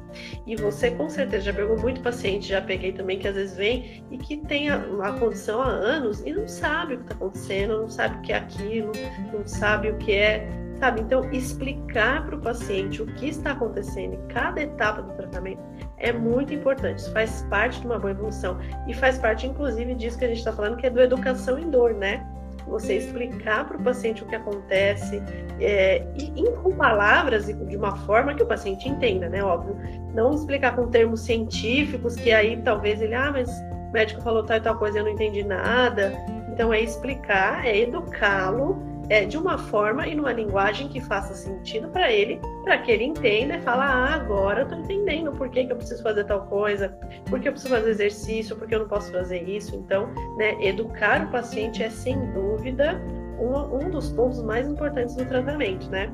E 0.46 0.56
você 0.56 0.90
com 0.90 1.08
certeza 1.08 1.44
já 1.44 1.52
pegou 1.52 1.78
muito 1.78 2.00
paciente, 2.00 2.48
já 2.48 2.60
peguei 2.60 2.92
também 2.92 3.18
que 3.18 3.28
às 3.28 3.34
vezes 3.34 3.56
vem 3.56 4.04
e 4.10 4.18
que 4.18 4.38
tem 4.38 4.70
a, 4.70 4.76
a 5.02 5.12
condição 5.12 5.62
há 5.62 5.68
anos 5.68 6.20
e 6.24 6.32
não 6.32 6.48
sabe 6.48 6.94
o 6.94 6.98
que 6.98 7.04
está 7.04 7.14
acontecendo, 7.14 7.80
não 7.82 7.88
sabe 7.88 8.16
o 8.16 8.22
que 8.22 8.32
é 8.32 8.36
aquilo, 8.36 8.92
não 9.32 9.46
sabe 9.46 9.90
o 9.90 9.96
que 9.98 10.12
é 10.12 10.65
Sabe? 10.78 11.00
Então, 11.00 11.30
explicar 11.32 12.26
para 12.26 12.36
o 12.36 12.40
paciente 12.40 13.02
o 13.02 13.06
que 13.06 13.28
está 13.28 13.52
acontecendo 13.52 14.14
em 14.14 14.28
cada 14.28 14.60
etapa 14.60 15.02
do 15.02 15.14
tratamento 15.14 15.60
é 15.96 16.12
muito 16.12 16.52
importante. 16.52 16.98
Isso 16.98 17.12
faz 17.12 17.46
parte 17.48 17.80
de 17.80 17.86
uma 17.86 17.98
boa 17.98 18.10
evolução 18.10 18.58
e 18.86 18.92
faz 18.92 19.18
parte, 19.18 19.46
inclusive, 19.46 19.94
disso 19.94 20.18
que 20.18 20.26
a 20.26 20.28
gente 20.28 20.38
está 20.38 20.52
falando, 20.52 20.76
que 20.76 20.86
é 20.86 20.90
do 20.90 21.00
educação 21.00 21.58
em 21.58 21.70
dor, 21.70 21.94
né? 21.94 22.26
Você 22.66 22.96
explicar 22.96 23.66
para 23.66 23.76
o 23.76 23.82
paciente 23.82 24.22
o 24.22 24.26
que 24.26 24.34
acontece 24.34 25.22
é, 25.60 26.04
e, 26.18 26.42
e 26.42 26.52
com 26.56 26.72
palavras 26.72 27.48
e 27.48 27.54
de 27.54 27.76
uma 27.76 27.96
forma 27.98 28.34
que 28.34 28.42
o 28.42 28.46
paciente 28.46 28.88
entenda, 28.88 29.28
né? 29.28 29.42
Óbvio. 29.42 29.78
Não 30.12 30.34
explicar 30.34 30.74
com 30.74 30.88
termos 30.88 31.20
científicos 31.20 32.16
que 32.16 32.32
aí 32.32 32.60
talvez 32.62 33.00
ele, 33.00 33.14
ah, 33.14 33.30
mas 33.32 33.48
o 33.48 33.92
médico 33.92 34.20
falou 34.20 34.42
tal 34.42 34.56
e 34.56 34.60
tal 34.60 34.76
coisa 34.76 34.98
eu 34.98 35.04
não 35.04 35.12
entendi 35.12 35.44
nada. 35.44 36.12
Então, 36.52 36.72
é 36.72 36.80
explicar, 36.80 37.66
é 37.66 37.78
educá-lo 37.78 38.95
é, 39.08 39.24
de 39.24 39.38
uma 39.38 39.56
forma 39.56 40.06
e 40.06 40.14
numa 40.14 40.32
linguagem 40.32 40.88
que 40.88 41.00
faça 41.00 41.34
sentido 41.34 41.88
para 41.88 42.12
ele, 42.12 42.40
para 42.64 42.78
que 42.78 42.90
ele 42.90 43.04
entenda 43.04 43.56
e 43.56 43.60
fale, 43.60 43.82
ah, 43.82 44.14
agora 44.14 44.62
eu 44.62 44.68
tô 44.68 44.74
entendendo 44.74 45.32
por 45.32 45.48
que, 45.48 45.64
que 45.64 45.72
eu 45.72 45.76
preciso 45.76 46.02
fazer 46.02 46.24
tal 46.24 46.46
coisa, 46.46 46.88
por 47.28 47.40
que 47.40 47.48
eu 47.48 47.52
preciso 47.52 47.74
fazer 47.74 47.90
exercício, 47.90 48.56
por 48.56 48.66
que 48.66 48.74
eu 48.74 48.80
não 48.80 48.88
posso 48.88 49.12
fazer 49.12 49.42
isso. 49.48 49.76
Então, 49.76 50.08
né, 50.36 50.56
educar 50.60 51.24
o 51.24 51.30
paciente 51.30 51.82
é 51.82 51.90
sem 51.90 52.32
dúvida 52.32 53.00
um, 53.38 53.86
um 53.86 53.90
dos 53.90 54.10
pontos 54.10 54.42
mais 54.42 54.66
importantes 54.66 55.14
do 55.14 55.24
tratamento, 55.24 55.88
né? 55.90 56.10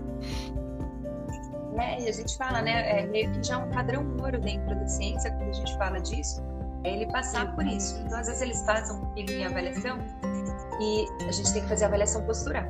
né, 1.72 1.96
e 2.00 2.08
a 2.08 2.12
gente 2.12 2.36
fala, 2.36 2.62
né, 2.62 3.00
é 3.00 3.06
meio 3.06 3.30
que 3.32 3.42
já 3.42 3.58
um 3.58 3.70
padrão 3.70 4.06
ouro 4.20 4.38
dentro 4.38 4.74
da 4.74 4.86
ciência, 4.86 5.30
quando 5.30 5.48
a 5.48 5.52
gente 5.52 5.78
fala 5.78 5.98
disso, 5.98 6.42
é 6.84 6.96
ele 6.96 7.06
passar 7.10 7.54
por 7.54 7.64
isso. 7.64 8.00
Então, 8.04 8.18
às 8.18 8.26
vezes, 8.26 8.42
eles 8.42 8.62
fazem 8.64 8.98
comigo 9.00 9.30
em 9.30 9.44
avaliação 9.44 9.98
e 10.82 11.06
a 11.26 11.32
gente 11.32 11.52
tem 11.52 11.62
que 11.62 11.68
fazer 11.68 11.84
avaliação 11.84 12.24
postural. 12.24 12.64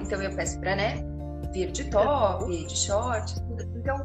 Então, 0.00 0.22
eu 0.22 0.34
peço 0.34 0.60
para, 0.60 0.76
né, 0.76 1.04
vir 1.52 1.72
de 1.72 1.84
top, 1.84 2.66
de 2.66 2.76
short. 2.76 3.34
Então, 3.76 4.04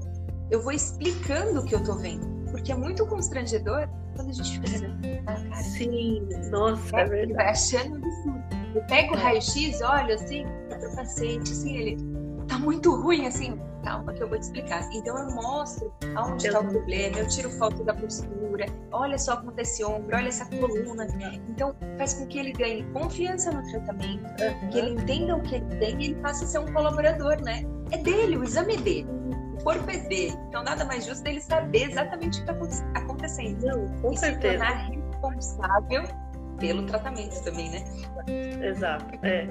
eu 0.49 0.61
vou 0.63 0.71
explicando 0.71 1.61
o 1.61 1.65
que 1.65 1.75
eu 1.75 1.83
tô 1.83 1.95
vendo. 1.95 2.25
Porque 2.51 2.71
é 2.71 2.75
muito 2.75 3.05
constrangedor 3.05 3.87
quando 4.15 4.29
a 4.29 4.33
gente 4.33 4.59
fica 4.59 4.79
vendo. 4.79 4.97
Ah, 5.27 5.35
cara, 5.35 5.55
Sim, 5.55 6.27
nossa, 6.49 6.97
é, 6.97 7.01
é 7.01 7.05
verdade. 7.05 7.49
Achando 7.49 7.95
absurdo. 7.97 8.43
Eu 8.75 8.83
pego 8.83 9.15
o 9.15 9.17
raio-x, 9.17 9.81
olho 9.81 10.13
assim, 10.13 10.45
pro 10.69 10.95
paciente, 10.95 11.51
assim, 11.51 11.75
ele 11.75 11.97
tá 12.47 12.57
muito 12.59 12.95
ruim, 12.95 13.27
assim, 13.27 13.59
calma 13.87 14.13
que 14.13 14.21
eu 14.21 14.27
vou 14.27 14.37
te 14.37 14.43
explicar. 14.43 14.87
Então 14.91 15.17
eu 15.17 15.33
mostro 15.33 15.93
aonde 16.15 16.47
está 16.47 16.59
o 16.59 16.67
problema, 16.67 17.19
eu 17.19 17.27
tiro 17.27 17.49
foto 17.51 17.83
da 17.83 17.93
postura, 17.93 18.65
olha 18.91 19.17
só 19.17 19.37
como 19.37 19.51
tá 19.53 19.61
esse 19.61 19.83
ombro, 19.83 20.15
olha 20.15 20.27
essa 20.27 20.45
coluna. 20.45 21.07
Então 21.49 21.73
faz 21.97 22.15
com 22.15 22.27
que 22.27 22.37
ele 22.37 22.51
ganhe 22.51 22.83
confiança 22.91 23.51
no 23.51 23.63
tratamento, 23.71 24.25
uhum. 24.41 24.69
que 24.69 24.77
ele 24.77 24.89
entenda 24.91 25.35
o 25.37 25.41
que 25.41 25.55
ele 25.55 25.65
tem 25.77 26.01
e 26.01 26.05
ele 26.05 26.15
passe 26.15 26.43
a 26.43 26.47
ser 26.47 26.59
um 26.59 26.73
colaborador, 26.73 27.41
né? 27.41 27.63
É 27.91 27.97
dele, 27.97 28.37
o 28.37 28.43
exame 28.43 28.75
é 28.75 28.77
dele. 28.77 29.07
O 29.59 29.63
corpo 29.63 29.89
é 29.89 29.97
dele. 29.97 30.35
Então 30.49 30.63
nada 30.63 30.83
mais 30.83 31.05
justo 31.05 31.23
dele 31.23 31.39
saber 31.39 31.89
exatamente 31.89 32.41
o 32.41 32.45
que 32.45 32.51
está 32.51 32.99
acontecendo. 32.99 33.65
Não, 33.65 34.01
com 34.01 34.11
e 34.11 34.17
certeza. 34.17 34.53
se 34.53 34.57
tornar 34.57 34.89
responsável 34.89 36.03
pelo 36.59 36.85
tratamento 36.85 37.41
também, 37.43 37.69
né? 37.69 37.83
Exato, 38.61 39.05
é. 39.23 39.47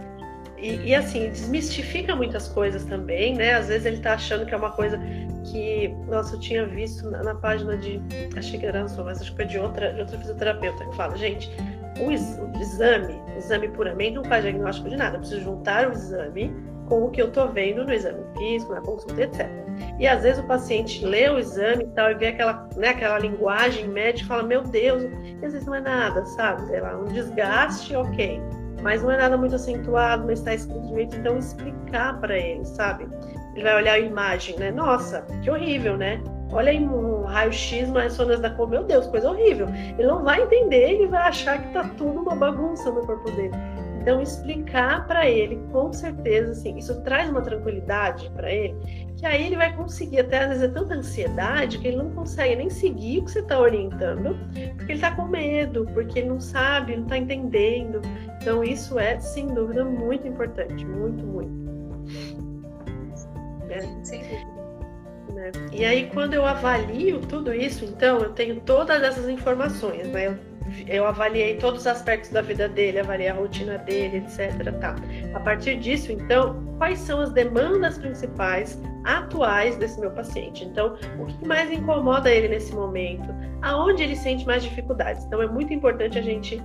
E, 0.58 0.88
e, 0.88 0.94
assim, 0.94 1.30
desmistifica 1.30 2.16
muitas 2.16 2.48
coisas 2.48 2.84
também, 2.84 3.34
né? 3.34 3.54
Às 3.54 3.68
vezes 3.68 3.86
ele 3.86 3.98
tá 3.98 4.14
achando 4.14 4.46
que 4.46 4.54
é 4.54 4.56
uma 4.56 4.72
coisa 4.72 4.98
que, 5.44 5.88
nossa, 6.08 6.34
eu 6.34 6.40
tinha 6.40 6.66
visto 6.66 7.10
na, 7.10 7.22
na 7.22 7.34
página 7.34 7.76
de, 7.76 8.00
achei 8.36 8.58
que 8.58 8.66
era 8.66 8.82
não, 8.82 9.04
mas 9.04 9.20
acho 9.20 9.30
que 9.30 9.36
foi 9.36 9.44
de 9.46 9.58
outra, 9.58 9.92
de 9.92 10.00
outra 10.00 10.18
fisioterapeuta 10.18 10.84
que 10.84 10.96
fala, 10.96 11.16
gente, 11.16 11.50
o, 12.00 12.10
ex, 12.10 12.38
o 12.38 12.58
exame, 12.58 13.20
exame 13.36 13.68
puramente 13.68 14.14
não 14.14 14.24
faz 14.24 14.42
diagnóstico 14.42 14.88
de 14.88 14.96
nada, 14.96 15.16
eu 15.16 15.20
preciso 15.20 15.42
juntar 15.42 15.88
o 15.88 15.92
exame 15.92 16.54
com 16.86 17.04
o 17.04 17.10
que 17.10 17.20
eu 17.20 17.30
tô 17.30 17.48
vendo 17.48 17.84
no 17.84 17.92
exame 17.92 18.22
físico, 18.38 18.72
na 18.72 18.80
consulta, 18.80 19.22
etc. 19.22 19.46
E 19.98 20.06
às 20.06 20.22
vezes 20.22 20.42
o 20.42 20.46
paciente 20.46 21.04
lê 21.04 21.28
o 21.28 21.38
exame 21.38 21.84
e 21.84 21.88
tal, 21.88 22.10
e 22.10 22.14
vê 22.14 22.28
aquela, 22.28 22.68
né, 22.76 22.88
aquela 22.88 23.18
linguagem 23.18 23.88
médica 23.88 24.24
e 24.24 24.28
fala, 24.28 24.42
meu 24.42 24.62
Deus, 24.62 25.04
às 25.42 25.52
vezes 25.52 25.66
não 25.66 25.74
é 25.74 25.80
nada, 25.80 26.24
sabe? 26.24 26.66
Sei 26.66 26.80
lá, 26.80 26.96
um 26.96 27.04
desgaste, 27.06 27.94
ok 27.94 28.40
mas 28.86 29.02
não 29.02 29.10
é 29.10 29.16
nada 29.16 29.36
muito 29.36 29.56
acentuado, 29.56 30.26
não 30.26 30.32
está 30.32 30.54
escrito 30.54 30.86
direito, 30.86 31.16
então 31.16 31.36
explicar 31.36 32.20
para 32.20 32.38
ele, 32.38 32.64
sabe? 32.64 33.08
Ele 33.52 33.64
vai 33.64 33.74
olhar 33.74 33.94
a 33.94 33.98
imagem, 33.98 34.56
né? 34.60 34.70
Nossa, 34.70 35.22
que 35.42 35.50
horrível, 35.50 35.96
né? 35.96 36.22
Olha 36.52 36.70
aí 36.70 36.78
um 36.78 37.24
raio-x, 37.24 37.88
uma 37.88 38.02
ressonância 38.02 38.42
da 38.42 38.50
cor, 38.50 38.68
meu 38.68 38.84
Deus, 38.84 39.08
coisa 39.08 39.28
horrível. 39.28 39.66
Ele 39.98 40.06
não 40.06 40.22
vai 40.22 40.40
entender, 40.40 40.92
ele 40.92 41.08
vai 41.08 41.22
achar 41.22 41.60
que 41.60 41.72
tá 41.72 41.82
tudo 41.98 42.20
uma 42.20 42.36
bagunça 42.36 42.88
no 42.92 43.04
corpo 43.04 43.28
dele. 43.32 43.50
Então, 44.06 44.22
explicar 44.22 45.04
para 45.08 45.28
ele, 45.28 45.60
com 45.72 45.92
certeza, 45.92 46.52
assim, 46.52 46.78
isso 46.78 47.02
traz 47.02 47.28
uma 47.28 47.42
tranquilidade 47.42 48.30
para 48.36 48.52
ele, 48.52 48.76
que 49.16 49.26
aí 49.26 49.46
ele 49.46 49.56
vai 49.56 49.74
conseguir, 49.74 50.20
até 50.20 50.38
às 50.38 50.48
vezes 50.50 50.62
é 50.62 50.68
tanta 50.68 50.94
ansiedade 50.94 51.80
que 51.80 51.88
ele 51.88 51.96
não 51.96 52.12
consegue 52.12 52.54
nem 52.54 52.70
seguir 52.70 53.18
o 53.18 53.24
que 53.24 53.32
você 53.32 53.40
está 53.40 53.58
orientando, 53.58 54.38
porque 54.76 54.92
ele 54.92 54.94
está 54.94 55.10
com 55.10 55.26
medo, 55.26 55.88
porque 55.92 56.20
ele 56.20 56.28
não 56.28 56.38
sabe, 56.38 56.94
não 56.94 57.02
está 57.02 57.18
entendendo. 57.18 58.00
Então, 58.40 58.62
isso 58.62 58.96
é, 58.96 59.18
sem 59.18 59.48
dúvida, 59.48 59.84
muito 59.84 60.28
importante, 60.28 60.86
muito, 60.86 61.26
muito. 61.26 61.50
É. 63.68 63.80
Né? 65.32 65.50
E 65.72 65.84
aí, 65.84 66.08
quando 66.14 66.34
eu 66.34 66.46
avalio 66.46 67.22
tudo 67.22 67.52
isso, 67.52 67.84
então, 67.84 68.20
eu 68.20 68.30
tenho 68.30 68.60
todas 68.60 69.02
essas 69.02 69.28
informações, 69.28 70.06
né? 70.06 70.38
Eu 70.86 71.06
avaliei 71.06 71.56
todos 71.56 71.80
os 71.80 71.86
aspectos 71.86 72.30
da 72.30 72.42
vida 72.42 72.68
dele, 72.68 73.00
avaliei 73.00 73.28
a 73.28 73.34
rotina 73.34 73.78
dele, 73.78 74.18
etc. 74.18 74.72
Tá. 74.80 74.94
A 75.34 75.40
partir 75.40 75.76
disso, 75.78 76.12
então, 76.12 76.62
quais 76.78 76.98
são 76.98 77.20
as 77.20 77.32
demandas 77.32 77.98
principais 77.98 78.80
atuais 79.04 79.76
desse 79.76 80.00
meu 80.00 80.10
paciente? 80.10 80.64
Então, 80.64 80.96
o 81.18 81.26
que 81.26 81.46
mais 81.46 81.70
incomoda 81.70 82.30
ele 82.30 82.48
nesse 82.48 82.74
momento? 82.74 83.34
Aonde 83.62 84.02
ele 84.02 84.16
sente 84.16 84.46
mais 84.46 84.62
dificuldades? 84.62 85.24
Então, 85.24 85.42
é 85.42 85.46
muito 85.46 85.72
importante 85.72 86.18
a 86.18 86.22
gente 86.22 86.62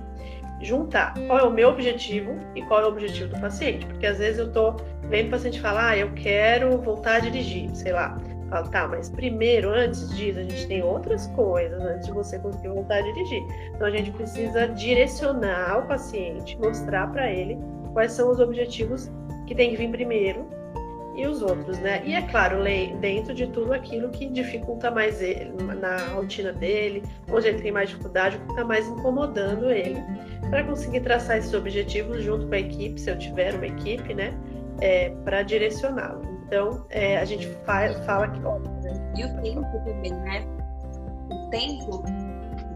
juntar 0.62 1.14
qual 1.26 1.38
é 1.38 1.42
o 1.42 1.50
meu 1.50 1.68
objetivo 1.68 2.38
e 2.54 2.62
qual 2.62 2.82
é 2.82 2.84
o 2.84 2.88
objetivo 2.88 3.34
do 3.34 3.40
paciente, 3.40 3.84
porque 3.84 4.06
às 4.06 4.18
vezes 4.18 4.38
eu 4.38 4.52
tô 4.52 4.76
vendo 5.08 5.26
o 5.26 5.30
paciente 5.30 5.60
falar, 5.60 5.88
ah, 5.90 5.96
eu 5.96 6.12
quero 6.12 6.78
voltar 6.78 7.16
a 7.16 7.18
dirigir, 7.18 7.68
sei 7.74 7.92
lá. 7.92 8.16
Falo, 8.52 8.68
tá, 8.68 8.86
mas 8.86 9.08
primeiro, 9.08 9.70
antes 9.70 10.14
disso, 10.14 10.38
a 10.38 10.42
gente 10.42 10.66
tem 10.66 10.82
outras 10.82 11.26
coisas 11.28 11.80
antes 11.80 12.06
de 12.06 12.12
você 12.12 12.38
conseguir 12.38 12.68
voltar 12.68 12.96
a 12.96 13.00
dirigir. 13.00 13.42
Então 13.74 13.86
a 13.86 13.90
gente 13.90 14.10
precisa 14.10 14.68
direcionar 14.68 15.78
o 15.78 15.88
paciente, 15.88 16.58
mostrar 16.58 17.10
para 17.10 17.32
ele 17.32 17.58
quais 17.94 18.12
são 18.12 18.30
os 18.30 18.38
objetivos 18.40 19.10
que 19.46 19.54
tem 19.54 19.70
que 19.70 19.76
vir 19.76 19.90
primeiro 19.90 20.46
e 21.14 21.26
os 21.26 21.40
outros, 21.40 21.78
né? 21.78 22.02
E 22.04 22.12
é 22.12 22.20
claro, 22.20 22.58
dentro 23.00 23.32
de 23.32 23.46
tudo 23.46 23.72
aquilo 23.72 24.10
que 24.10 24.28
dificulta 24.28 24.90
mais 24.90 25.22
ele, 25.22 25.50
na 25.80 25.96
rotina 26.08 26.52
dele, 26.52 27.02
onde 27.30 27.48
ele 27.48 27.62
tem 27.62 27.72
mais 27.72 27.88
dificuldade, 27.88 28.36
o 28.36 28.40
que 28.40 28.50
está 28.50 28.64
mais 28.66 28.86
incomodando 28.86 29.70
ele, 29.70 29.98
para 30.50 30.62
conseguir 30.62 31.00
traçar 31.00 31.38
esses 31.38 31.54
objetivos 31.54 32.22
junto 32.22 32.46
com 32.46 32.54
a 32.54 32.58
equipe, 32.58 33.00
se 33.00 33.10
eu 33.10 33.18
tiver 33.18 33.54
uma 33.54 33.66
equipe, 33.66 34.12
né? 34.12 34.34
É, 34.82 35.08
para 35.24 35.42
direcioná-lo. 35.42 36.31
Então, 36.52 36.84
é, 36.90 37.16
a 37.16 37.24
gente 37.24 37.48
fala, 37.64 37.94
fala 38.04 38.28
que. 38.28 38.44
Ó, 38.44 38.58
né? 38.58 39.14
E 39.16 39.24
o 39.24 39.40
tempo 39.40 39.62
também, 39.86 40.12
né? 40.12 40.44
O 41.30 41.48
tempo 41.48 42.04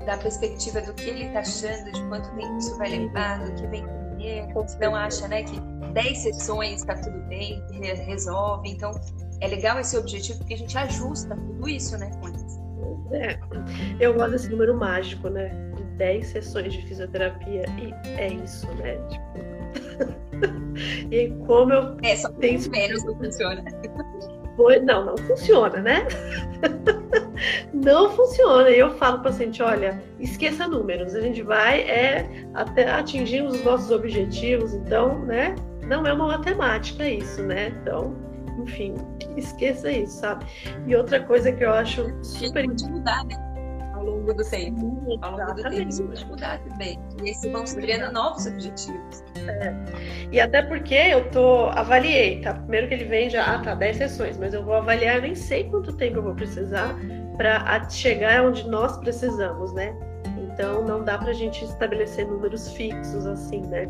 da 0.07 0.17
perspectiva 0.17 0.81
do 0.81 0.95
que 0.95 1.11
ele 1.11 1.25
está 1.25 1.41
achando, 1.41 1.93
de 1.93 2.03
quanto 2.09 2.35
tempo 2.37 2.57
isso 2.57 2.75
vai 2.79 2.89
levar, 2.89 3.45
do 3.45 3.53
que 3.53 3.67
vem 3.67 3.85
primeiro. 3.87 4.67
Não 4.81 4.95
acha, 4.95 5.29
né, 5.29 5.43
que 5.43 5.61
10 5.93 6.19
sessões 6.19 6.81
está 6.81 6.95
tudo 6.95 7.21
bem, 7.29 7.63
resolve. 8.07 8.71
Então, 8.71 8.93
é 9.43 9.47
legal 9.47 9.79
esse 9.79 9.95
objetivo 9.99 10.39
porque 10.39 10.55
a 10.55 10.59
gente 10.59 10.79
ajusta 10.79 11.37
tudo 11.37 11.69
isso, 11.69 11.99
né, 11.99 12.11
com 12.19 12.29
eles. 12.29 12.59
É, 13.13 13.39
eu 14.01 14.15
gosto 14.15 14.31
desse 14.31 14.49
número 14.49 14.75
mágico, 14.75 15.29
né? 15.29 15.51
De 15.77 15.83
10 15.99 16.27
sessões 16.29 16.73
de 16.73 16.81
fisioterapia 16.87 17.67
e 17.79 17.93
é 18.09 18.29
isso, 18.29 18.67
né? 18.77 18.97
Tipo, 19.11 19.56
e 21.11 21.29
como 21.47 21.73
eu 21.73 21.97
é, 22.03 22.17
só 22.17 22.31
tenho 22.31 22.71
menos 22.71 23.05
não 23.05 23.17
funciona. 23.17 23.65
Não, 24.85 25.05
não 25.05 25.17
funciona, 25.19 25.83
né? 25.83 26.07
não 27.75 28.11
funciona. 28.11 28.71
E 28.71 28.79
eu 28.79 28.95
falo 28.97 29.19
para 29.19 29.31
o 29.31 29.33
paciente, 29.33 29.63
olha, 29.63 30.03
esqueça 30.19 30.67
números, 30.67 31.15
a 31.15 31.21
gente 31.21 31.43
vai 31.43 31.83
é 31.83 32.47
até 32.55 32.91
atingir 32.91 33.43
os 33.43 33.63
nossos 33.63 33.91
objetivos, 33.91 34.73
então, 34.73 35.19
né? 35.27 35.55
Não 35.87 36.07
é 36.07 36.13
uma 36.13 36.29
matemática 36.29 37.07
isso, 37.07 37.43
né? 37.43 37.69
Então, 37.83 38.17
enfim, 38.59 38.95
esqueça 39.37 39.91
isso, 39.91 40.21
sabe? 40.21 40.47
E 40.87 40.97
outra 40.97 41.21
coisa 41.21 41.53
que 41.53 41.63
eu 41.63 41.73
acho 41.73 42.03
super. 42.25 42.65
Pode 42.65 42.91
mudar, 42.91 43.25
né? 43.27 43.46
Longo 44.07 44.35
do 44.35 44.45
tempo. 44.45 45.19
Ao 45.23 45.37
longo 45.37 45.55
do 45.55 45.63
tempo 45.63 45.89
isso 45.89 46.05
pode 46.05 46.27
mudar 46.27 46.59
também. 46.61 46.99
E 47.23 47.29
aí 47.29 47.35
se 47.35 47.49
vão 47.51 47.67
se 47.67 47.77
criando 47.77 48.13
novos 48.13 48.47
objetivos. 48.47 49.25
É. 49.37 49.75
E 50.33 50.41
até 50.41 50.63
porque 50.63 50.95
eu 50.95 51.31
tô 51.31 51.67
avaliei, 51.67 52.41
tá? 52.41 52.55
Primeiro 52.55 52.89
que 52.89 52.95
ele 52.95 53.05
vem 53.05 53.31
já, 53.31 53.55
ah, 53.55 53.59
tá, 53.61 53.75
10 53.75 53.97
sessões, 53.97 54.39
mas 54.39 54.55
eu 54.55 54.65
vou 54.65 54.75
avaliar, 54.75 55.17
eu 55.17 55.23
nem 55.23 55.35
sei 55.35 55.65
quanto 55.65 55.93
tempo 55.97 56.19
eu 56.19 56.23
vou 56.23 56.35
precisar 56.35 56.97
para 57.37 57.89
chegar 57.89 58.45
onde 58.45 58.69
nós 58.69 58.97
precisamos, 58.99 59.73
né? 59.75 59.95
Então 60.57 60.83
não 60.83 61.05
dá 61.05 61.19
para 61.19 61.31
a 61.31 61.35
gente 61.35 61.63
estabelecer 61.63 62.27
números 62.27 62.73
fixos 62.73 63.27
assim, 63.27 63.61
né? 63.67 63.87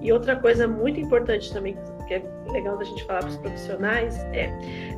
E 0.00 0.12
outra 0.12 0.34
coisa 0.34 0.66
muito 0.66 0.98
importante 0.98 1.52
também 1.52 1.78
que 2.08 2.14
é 2.14 2.22
legal 2.50 2.76
da 2.76 2.82
gente 2.82 3.04
falar 3.04 3.20
para 3.20 3.28
os 3.28 3.36
profissionais 3.36 4.18
é, 4.32 4.52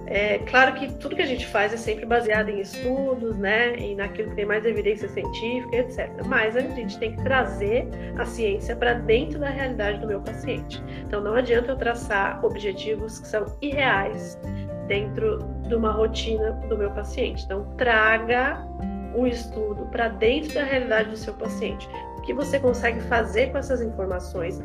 é 0.06 0.38
claro 0.38 0.74
que 0.74 0.90
tudo 0.94 1.14
que 1.14 1.20
a 1.20 1.26
gente 1.26 1.46
faz 1.46 1.74
é 1.74 1.76
sempre 1.76 2.06
baseado 2.06 2.48
em 2.48 2.58
estudos, 2.58 3.36
né? 3.36 3.76
E 3.76 3.94
naquilo 3.94 4.30
que 4.30 4.36
tem 4.36 4.46
mais 4.46 4.64
evidência 4.64 5.06
científica, 5.10 5.76
etc. 5.76 6.10
Mas 6.24 6.56
a 6.56 6.60
gente 6.60 6.98
tem 6.98 7.14
que 7.14 7.22
trazer 7.22 7.86
a 8.16 8.24
ciência 8.24 8.74
para 8.74 8.94
dentro 8.94 9.38
da 9.38 9.50
realidade 9.50 10.00
do 10.00 10.06
meu 10.06 10.22
paciente. 10.22 10.82
Então 11.06 11.20
não 11.20 11.34
adianta 11.34 11.72
eu 11.72 11.76
traçar 11.76 12.42
objetivos 12.42 13.18
que 13.18 13.28
são 13.28 13.44
irreais 13.60 14.40
dentro 14.88 15.38
de 15.68 15.74
uma 15.74 15.92
rotina 15.92 16.52
do 16.66 16.78
meu 16.78 16.90
paciente. 16.92 17.44
Então 17.44 17.64
traga 17.76 18.66
o 19.14 19.26
estudo 19.26 19.86
para 19.86 20.08
dentro 20.08 20.54
da 20.54 20.64
realidade 20.64 21.10
do 21.10 21.16
seu 21.16 21.34
paciente. 21.34 21.88
O 22.18 22.22
que 22.22 22.34
você 22.34 22.58
consegue 22.58 23.00
fazer 23.02 23.52
com 23.52 23.58
essas 23.58 23.80
informações? 23.82 24.60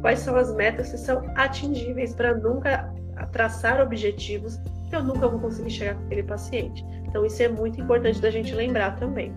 Quais 0.00 0.18
são 0.18 0.36
as 0.36 0.54
metas 0.54 0.90
que 0.90 0.98
são 0.98 1.22
atingíveis 1.36 2.14
para 2.14 2.34
nunca 2.34 2.92
traçar 3.32 3.80
objetivos 3.80 4.60
que 4.88 4.96
eu 4.96 5.02
nunca 5.02 5.28
vou 5.28 5.38
conseguir 5.38 5.70
chegar 5.70 5.94
com 5.94 6.04
aquele 6.06 6.22
paciente. 6.22 6.84
Então, 7.04 7.24
isso 7.24 7.42
é 7.42 7.48
muito 7.48 7.80
importante 7.80 8.20
da 8.20 8.30
gente 8.30 8.54
lembrar 8.54 8.96
também. 8.96 9.32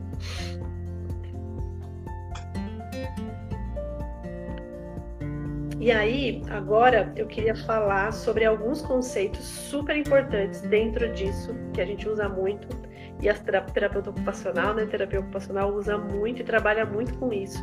E 5.80 5.92
aí, 5.92 6.44
agora 6.50 7.12
eu 7.16 7.26
queria 7.26 7.56
falar 7.56 8.14
sobre 8.14 8.46
alguns 8.46 8.82
conceitos 8.84 9.44
super 9.44 9.98
importantes 9.98 10.62
dentro 10.62 11.12
disso, 11.12 11.56
que 11.74 11.82
a 11.82 11.86
gente 11.86 12.08
usa 12.08 12.30
muito, 12.30 12.68
e 13.22 13.30
a 13.30 13.34
terapeuta 13.34 14.10
ocupacional, 14.10 14.74
né, 14.74 14.86
terapia 14.86 15.20
ocupacional 15.20 15.74
usa 15.74 15.98
muito 15.98 16.42
e 16.42 16.44
trabalha 16.44 16.86
muito 16.86 17.14
com 17.16 17.32
isso, 17.32 17.62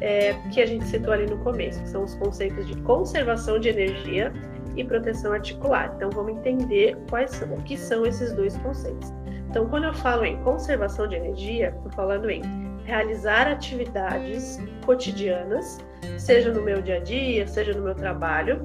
é, 0.00 0.34
que 0.52 0.60
a 0.60 0.66
gente 0.66 0.84
citou 0.84 1.12
ali 1.12 1.26
no 1.26 1.38
começo, 1.38 1.82
que 1.82 1.88
são 1.88 2.04
os 2.04 2.14
conceitos 2.14 2.66
de 2.66 2.76
conservação 2.82 3.58
de 3.58 3.68
energia 3.68 4.32
e 4.76 4.84
proteção 4.84 5.32
articular. 5.32 5.92
Então, 5.96 6.10
vamos 6.10 6.32
entender 6.32 6.96
quais 7.08 7.30
são, 7.30 7.54
o 7.54 7.62
que 7.62 7.76
são 7.76 8.04
esses 8.04 8.32
dois 8.32 8.56
conceitos. 8.58 9.12
Então, 9.48 9.66
quando 9.68 9.84
eu 9.84 9.94
falo 9.94 10.24
em 10.24 10.36
conservação 10.42 11.08
de 11.08 11.16
energia, 11.16 11.74
estou 11.76 11.90
falando 11.92 12.30
em 12.30 12.42
realizar 12.84 13.48
atividades 13.48 14.58
cotidianas, 14.84 15.78
seja 16.18 16.52
no 16.52 16.62
meu 16.62 16.80
dia 16.80 16.96
a 16.96 17.00
dia, 17.00 17.46
seja 17.46 17.72
no 17.72 17.82
meu 17.82 17.94
trabalho, 17.94 18.64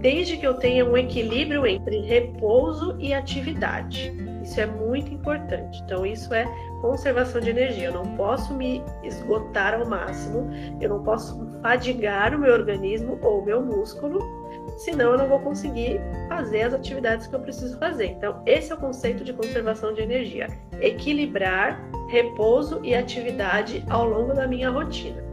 desde 0.00 0.36
que 0.36 0.46
eu 0.46 0.54
tenha 0.54 0.84
um 0.84 0.96
equilíbrio 0.96 1.66
entre 1.66 2.00
repouso 2.00 2.96
e 2.98 3.12
atividade. 3.12 4.12
Isso 4.42 4.58
é 4.58 4.66
muito 4.66 5.12
importante. 5.12 5.82
Então, 5.84 6.04
isso 6.04 6.32
é 6.32 6.44
conservação 6.80 7.40
de 7.40 7.50
energia. 7.50 7.88
Eu 7.88 7.92
não 7.92 8.16
posso 8.16 8.54
me 8.54 8.82
esgotar 9.04 9.74
ao 9.74 9.86
máximo, 9.86 10.50
eu 10.80 10.88
não 10.88 11.02
posso 11.02 11.38
fadigar 11.62 12.34
o 12.34 12.38
meu 12.38 12.52
organismo 12.52 13.18
ou 13.22 13.42
o 13.42 13.44
meu 13.44 13.62
músculo, 13.62 14.18
senão 14.78 15.12
eu 15.12 15.18
não 15.18 15.28
vou 15.28 15.40
conseguir 15.40 16.00
fazer 16.28 16.62
as 16.62 16.74
atividades 16.74 17.26
que 17.26 17.34
eu 17.34 17.40
preciso 17.40 17.78
fazer. 17.78 18.06
Então, 18.06 18.42
esse 18.46 18.72
é 18.72 18.74
o 18.74 18.78
conceito 18.78 19.22
de 19.22 19.32
conservação 19.34 19.92
de 19.92 20.00
energia: 20.00 20.48
equilibrar 20.80 21.78
repouso 22.08 22.80
e 22.82 22.94
atividade 22.94 23.84
ao 23.90 24.08
longo 24.08 24.32
da 24.32 24.46
minha 24.48 24.70
rotina. 24.70 25.29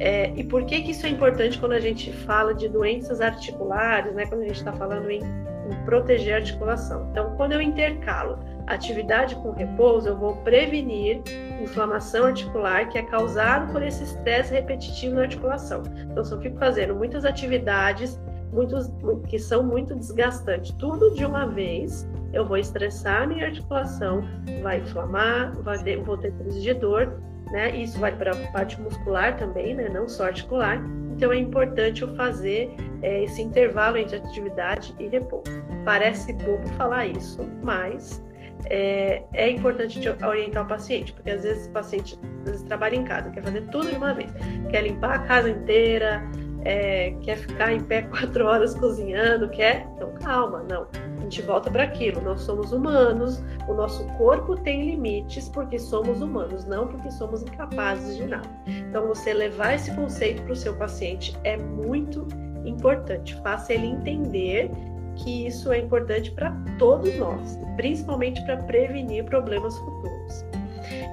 É, 0.00 0.32
e 0.36 0.44
por 0.44 0.64
que, 0.64 0.82
que 0.82 0.90
isso 0.92 1.06
é 1.06 1.08
importante 1.08 1.58
quando 1.58 1.72
a 1.72 1.80
gente 1.80 2.12
fala 2.12 2.54
de 2.54 2.68
doenças 2.68 3.20
articulares, 3.20 4.14
né? 4.14 4.26
quando 4.26 4.42
a 4.42 4.46
gente 4.46 4.56
está 4.56 4.72
falando 4.72 5.10
em, 5.10 5.20
em 5.20 5.84
proteger 5.84 6.34
a 6.34 6.36
articulação? 6.36 7.08
Então, 7.10 7.34
quando 7.36 7.52
eu 7.52 7.60
intercalo 7.60 8.38
atividade 8.66 9.34
com 9.36 9.50
repouso, 9.50 10.08
eu 10.08 10.16
vou 10.16 10.36
prevenir 10.36 11.22
inflamação 11.60 12.26
articular 12.26 12.88
que 12.88 12.98
é 12.98 13.02
causada 13.02 13.72
por 13.72 13.82
esse 13.82 14.04
estresse 14.04 14.52
repetitivo 14.52 15.16
na 15.16 15.22
articulação. 15.22 15.82
Então, 16.10 16.24
se 16.24 16.32
eu 16.32 16.40
fico 16.40 16.58
fazendo 16.58 16.94
muitas 16.94 17.24
atividades 17.24 18.20
muitos, 18.52 18.90
que 19.28 19.38
são 19.38 19.62
muito 19.62 19.94
desgastantes, 19.94 20.72
tudo 20.72 21.14
de 21.14 21.24
uma 21.24 21.46
vez, 21.46 22.08
eu 22.32 22.44
vou 22.44 22.56
estressar 22.56 23.22
a 23.22 23.26
minha 23.26 23.46
articulação, 23.46 24.22
vai 24.62 24.78
inflamar, 24.78 25.54
vai 25.62 25.96
vou 25.96 26.16
ter 26.16 26.32
crise 26.32 26.60
de 26.60 26.74
dor, 26.74 27.20
né? 27.50 27.76
Isso 27.76 27.98
vai 27.98 28.14
para 28.14 28.32
a 28.32 28.52
parte 28.52 28.80
muscular 28.80 29.36
também, 29.36 29.74
né? 29.74 29.88
Não 29.88 30.08
só 30.08 30.24
articular. 30.24 30.80
Então 31.16 31.32
é 31.32 31.38
importante 31.38 32.02
eu 32.02 32.14
fazer 32.14 32.74
é, 33.02 33.24
esse 33.24 33.42
intervalo 33.42 33.96
entre 33.96 34.16
atividade 34.16 34.94
e 34.98 35.08
repouso. 35.08 35.50
Parece 35.84 36.32
bobo 36.32 36.66
falar 36.76 37.06
isso, 37.06 37.42
mas 37.62 38.22
é, 38.66 39.22
é, 39.32 39.50
importante 39.50 40.00
orientar 40.22 40.64
o 40.64 40.68
paciente, 40.68 41.12
porque 41.12 41.30
às 41.30 41.42
vezes 41.42 41.66
o 41.66 41.70
paciente 41.70 42.18
vezes 42.44 42.62
trabalha 42.62 42.96
em 42.96 43.04
casa, 43.04 43.30
quer 43.30 43.42
fazer 43.42 43.62
tudo 43.68 43.88
de 43.88 43.96
uma 43.96 44.12
vez, 44.12 44.30
quer 44.70 44.82
limpar 44.82 45.14
a 45.14 45.18
casa 45.20 45.50
inteira, 45.50 46.22
é, 46.64 47.12
quer 47.22 47.36
ficar 47.36 47.72
em 47.72 47.80
pé 47.80 48.02
quatro 48.10 48.44
horas 48.46 48.74
cozinhando, 48.74 49.48
quer. 49.48 49.86
Então, 49.94 50.12
calma, 50.14 50.64
não. 50.68 50.86
A 51.18 51.20
gente 51.22 51.42
volta 51.42 51.70
para 51.70 51.84
aquilo. 51.84 52.20
Nós 52.20 52.42
somos 52.42 52.72
humanos, 52.72 53.42
o 53.68 53.74
nosso 53.74 54.04
corpo 54.16 54.56
tem 54.56 54.84
limites 54.84 55.48
porque 55.48 55.78
somos 55.78 56.20
humanos, 56.20 56.64
não 56.64 56.88
porque 56.88 57.10
somos 57.10 57.42
incapazes 57.42 58.16
de 58.16 58.26
nada. 58.26 58.48
Então, 58.66 59.06
você 59.06 59.32
levar 59.32 59.74
esse 59.74 59.94
conceito 59.94 60.42
para 60.42 60.52
o 60.52 60.56
seu 60.56 60.74
paciente 60.76 61.36
é 61.44 61.56
muito 61.56 62.26
importante. 62.64 63.34
Faça 63.42 63.72
ele 63.72 63.86
entender 63.86 64.70
que 65.16 65.46
isso 65.46 65.72
é 65.72 65.78
importante 65.78 66.30
para 66.30 66.52
todos 66.78 67.16
nós, 67.18 67.58
principalmente 67.76 68.40
para 68.44 68.56
prevenir 68.58 69.24
problemas 69.24 69.76
futuros. 69.76 70.44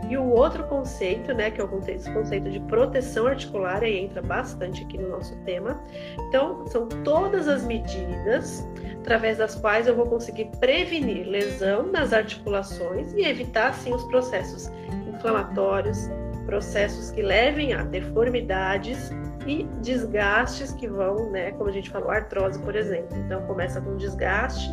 E 0.10 0.18
o 0.18 0.30
outro 0.30 0.64
conceito, 0.66 1.34
né, 1.34 1.50
que 1.50 1.60
é 1.60 1.64
o 1.64 1.68
conceito 1.68 2.50
de 2.50 2.60
proteção 2.62 3.28
articular, 3.28 3.84
aí 3.84 3.98
entra 3.98 4.22
bastante 4.22 4.84
aqui 4.84 4.98
no 4.98 5.10
nosso 5.10 5.36
tema. 5.38 5.82
Então, 6.28 6.66
são 6.68 6.88
todas 7.04 7.48
as 7.48 7.64
medidas 7.64 8.68
através 9.00 9.38
das 9.38 9.56
quais 9.56 9.88
eu 9.88 9.96
vou 9.96 10.06
conseguir 10.06 10.46
prevenir 10.60 11.28
lesão 11.28 11.92
nas 11.92 12.14
articulações 12.14 13.14
e 13.14 13.22
evitar, 13.22 13.70
assim, 13.70 13.94
os 13.94 14.04
processos 14.06 14.72
inflamatórios, 15.08 16.10
processos 16.46 17.10
que 17.10 17.22
levem 17.22 17.74
a 17.74 17.84
deformidades 17.84 19.12
e 19.48 19.64
desgastes 19.82 20.72
que 20.72 20.88
vão, 20.88 21.32
né, 21.32 21.52
como 21.52 21.70
a 21.70 21.74
gente 21.74 21.90
falou, 21.90 22.12
artrose, 22.12 22.60
por 22.60 22.76
exemplo. 22.76 23.18
Então, 23.18 23.42
começa 23.48 23.82
com 23.82 23.96
desgaste 23.98 24.70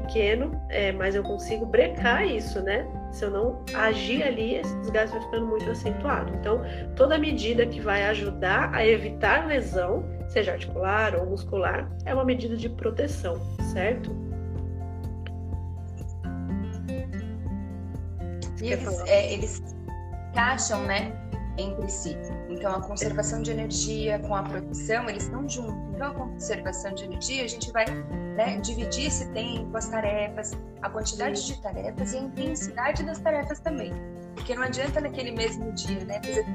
pequeno, 0.00 0.60
é, 0.68 0.92
mas 0.92 1.14
eu 1.14 1.22
consigo 1.22 1.64
brecar 1.64 2.26
isso, 2.26 2.62
né? 2.62 2.86
Se 3.10 3.24
eu 3.24 3.30
não 3.30 3.64
agir 3.74 4.22
ali, 4.22 4.56
esse 4.56 4.76
desgaste 4.80 5.16
vai 5.16 5.24
ficando 5.24 5.46
muito 5.46 5.70
acentuado. 5.70 6.32
Então, 6.36 6.62
toda 6.94 7.18
medida 7.18 7.66
que 7.66 7.80
vai 7.80 8.04
ajudar 8.08 8.74
a 8.74 8.86
evitar 8.86 9.46
lesão, 9.46 10.04
seja 10.28 10.52
articular 10.52 11.14
ou 11.16 11.26
muscular, 11.26 11.90
é 12.04 12.14
uma 12.14 12.24
medida 12.24 12.56
de 12.56 12.68
proteção, 12.68 13.40
certo? 13.72 14.14
E 18.62 18.72
eles, 18.72 19.00
é, 19.06 19.32
eles 19.32 19.62
encaixam, 20.30 20.82
né, 20.84 21.12
entre 21.58 21.88
si. 21.88 22.16
Então, 22.48 22.74
a 22.74 22.80
conservação 22.80 23.42
de 23.42 23.50
energia 23.50 24.18
com 24.20 24.34
a 24.34 24.42
proteção, 24.42 25.08
eles 25.08 25.24
estão 25.24 25.48
juntos. 25.48 25.74
Então, 25.94 26.08
a 26.08 26.14
conservação 26.14 26.94
de 26.94 27.04
energia, 27.04 27.44
a 27.44 27.48
gente 27.48 27.72
vai 27.72 27.86
né, 28.36 28.58
dividir 28.60 29.06
esse 29.06 29.28
tempo, 29.32 29.76
as 29.76 29.88
tarefas, 29.88 30.52
a 30.82 30.90
quantidade 30.90 31.44
de 31.46 31.60
tarefas 31.62 32.12
e 32.12 32.18
a 32.18 32.20
intensidade 32.20 33.02
das 33.02 33.18
tarefas 33.18 33.60
também. 33.60 33.92
Porque 34.34 34.54
não 34.54 34.62
adianta 34.62 35.00
naquele 35.00 35.32
mesmo 35.32 35.72
dia, 35.72 36.04
né, 36.04 36.20
fazer 36.22 36.46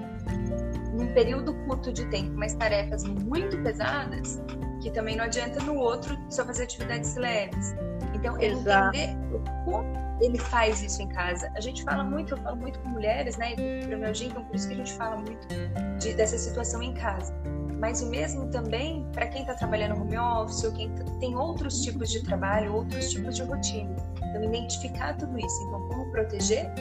num 0.94 1.14
período 1.14 1.54
curto 1.66 1.92
de 1.92 2.06
tempo, 2.10 2.32
mas 2.36 2.54
tarefas 2.54 3.04
muito 3.04 3.58
pesadas, 3.64 4.42
que 4.82 4.92
também 4.92 5.16
não 5.16 5.24
adianta 5.24 5.60
no 5.64 5.76
outro 5.76 6.18
só 6.30 6.46
fazer 6.46 6.64
atividades 6.64 7.16
leves. 7.16 7.76
Então, 8.14 8.40
Exato. 8.40 8.96
entender 8.96 9.18
como 9.66 10.11
ele 10.22 10.38
faz 10.38 10.82
isso 10.82 11.02
em 11.02 11.08
casa. 11.08 11.52
A 11.56 11.60
gente 11.60 11.84
fala 11.84 12.04
muito, 12.04 12.34
eu 12.36 12.38
falo 12.38 12.56
muito 12.56 12.80
com 12.80 12.90
mulheres, 12.90 13.38
né, 13.38 13.56
para 13.56 13.98
meu 13.98 14.12
dia, 14.12 14.28
então 14.28 14.44
por 14.46 14.56
isso 14.56 14.68
que 14.68 14.74
a 14.74 14.78
gente 14.78 14.94
fala 14.94 15.18
muito 15.18 15.48
de, 16.00 16.14
dessa 16.14 16.38
situação 16.38 16.82
em 16.82 16.94
casa. 16.94 17.34
Mas 17.80 18.04
o 18.04 18.10
mesmo 18.10 18.48
também 18.52 19.04
para 19.12 19.26
quem 19.26 19.42
está 19.42 19.56
trabalhando 19.56 20.00
home 20.00 20.16
office 20.16 20.64
ou 20.64 20.72
quem 20.72 20.94
tem 21.20 21.36
outros 21.36 21.82
tipos 21.82 22.12
de 22.12 22.24
trabalho, 22.24 22.76
outros 22.76 23.10
tipos 23.10 23.36
de 23.36 23.42
rotina. 23.42 23.96
Então, 24.18 24.44
identificar 24.44 25.18
tudo 25.18 25.38
isso. 25.40 25.64
Então, 25.64 25.88
como 25.88 26.12
proteger 26.12 26.72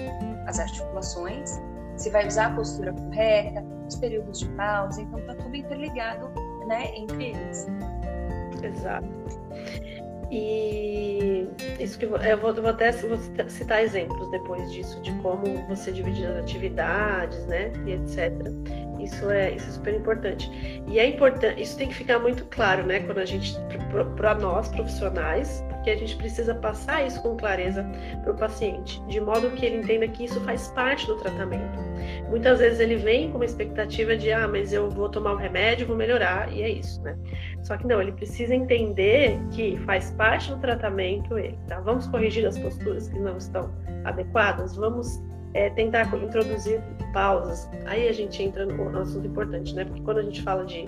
as 0.47 0.61
articulações, 0.61 1.59
se 1.97 2.11
vai 2.11 2.27
usar 2.27 2.47
a 2.49 2.55
postura 2.55 2.93
correta, 2.93 3.65
os 3.89 3.97
períodos 3.97 4.41
de 4.41 4.49
pausa. 4.51 5.01
Então, 5.01 5.19
está 5.21 5.35
tudo 5.37 5.57
interligado 5.57 6.31
né, 6.67 6.95
entre 6.95 7.31
eles. 7.31 7.67
Exato. 8.63 9.09
E 10.31 11.49
isso 11.81 11.99
que 11.99 12.05
eu 12.05 12.11
vou, 12.11 12.19
eu 12.19 12.39
vou 12.39 12.69
até 12.69 12.93
vou 12.93 13.19
citar 13.49 13.83
exemplos 13.83 14.31
depois 14.31 14.71
disso 14.71 15.01
de 15.03 15.13
como 15.23 15.45
você 15.69 15.91
divide 15.91 16.25
as 16.25 16.37
atividades, 16.37 17.45
né, 17.47 17.73
e 17.87 17.93
etc. 17.93 18.33
Isso 19.05 19.31
é, 19.31 19.53
isso 19.53 19.69
é 19.69 19.73
super 19.73 19.95
importante. 19.95 20.51
E 20.87 20.99
é 20.99 21.07
importante, 21.07 21.63
isso 21.63 21.77
tem 21.77 21.89
que 21.89 21.95
ficar 21.95 22.19
muito 22.19 22.45
claro, 22.47 22.85
né, 22.85 23.01
quando 23.01 23.19
a 23.19 23.25
gente 23.25 23.55
para 24.17 24.35
nós 24.35 24.69
profissionais, 24.69 25.65
porque 25.69 25.91
a 25.91 25.97
gente 25.97 26.17
precisa 26.17 26.55
passar 26.55 27.07
isso 27.07 27.21
com 27.23 27.37
clareza 27.37 27.85
para 28.23 28.33
o 28.33 28.37
paciente, 28.37 29.03
de 29.07 29.21
modo 29.21 29.51
que 29.53 29.65
ele 29.65 29.79
entenda 29.79 30.07
que 30.07 30.25
isso 30.25 30.41
faz 30.43 30.69
parte 30.69 31.07
do 31.07 31.17
tratamento. 31.17 31.79
Muitas 32.29 32.59
vezes 32.59 32.81
ele 32.81 32.97
vem 32.97 33.31
com 33.31 33.39
uma 33.39 33.45
expectativa 33.45 34.17
de, 34.17 34.31
ah, 34.31 34.47
mas 34.47 34.73
eu 34.73 34.91
vou 34.91 35.09
tomar 35.09 35.33
o 35.33 35.35
um 35.35 35.39
remédio, 35.39 35.87
vou 35.87 35.97
melhorar, 35.97 36.53
e 36.53 36.63
é 36.63 36.69
isso, 36.69 37.03
né? 37.03 37.17
Só 37.63 37.77
que 37.77 37.87
não, 37.87 38.01
ele 38.01 38.13
precisa 38.13 38.55
entender 38.55 39.39
que 39.51 39.79
faz 39.87 40.11
parte 40.13 40.51
do 40.51 40.59
tratamento 40.59 41.39
ele, 41.39 41.59
tá? 41.67 41.81
Vamos 41.81 42.07
corrigir 42.07 42.47
as 42.47 42.59
posturas 42.59 43.09
que 43.09 43.19
não 43.19 43.37
estão 43.37 43.73
adequadas, 44.05 44.77
vamos 44.77 45.21
é, 45.55 45.71
tentar 45.71 46.03
introduzir 46.17 46.81
pausas. 47.13 47.69
Aí 47.87 48.09
a 48.09 48.13
gente 48.13 48.43
entra 48.43 48.67
no 48.67 48.99
assunto 48.99 49.27
importante, 49.27 49.75
né? 49.75 49.85
Porque 49.85 50.03
quando 50.03 50.19
a 50.19 50.23
gente 50.23 50.43
fala 50.43 50.65
de 50.65 50.85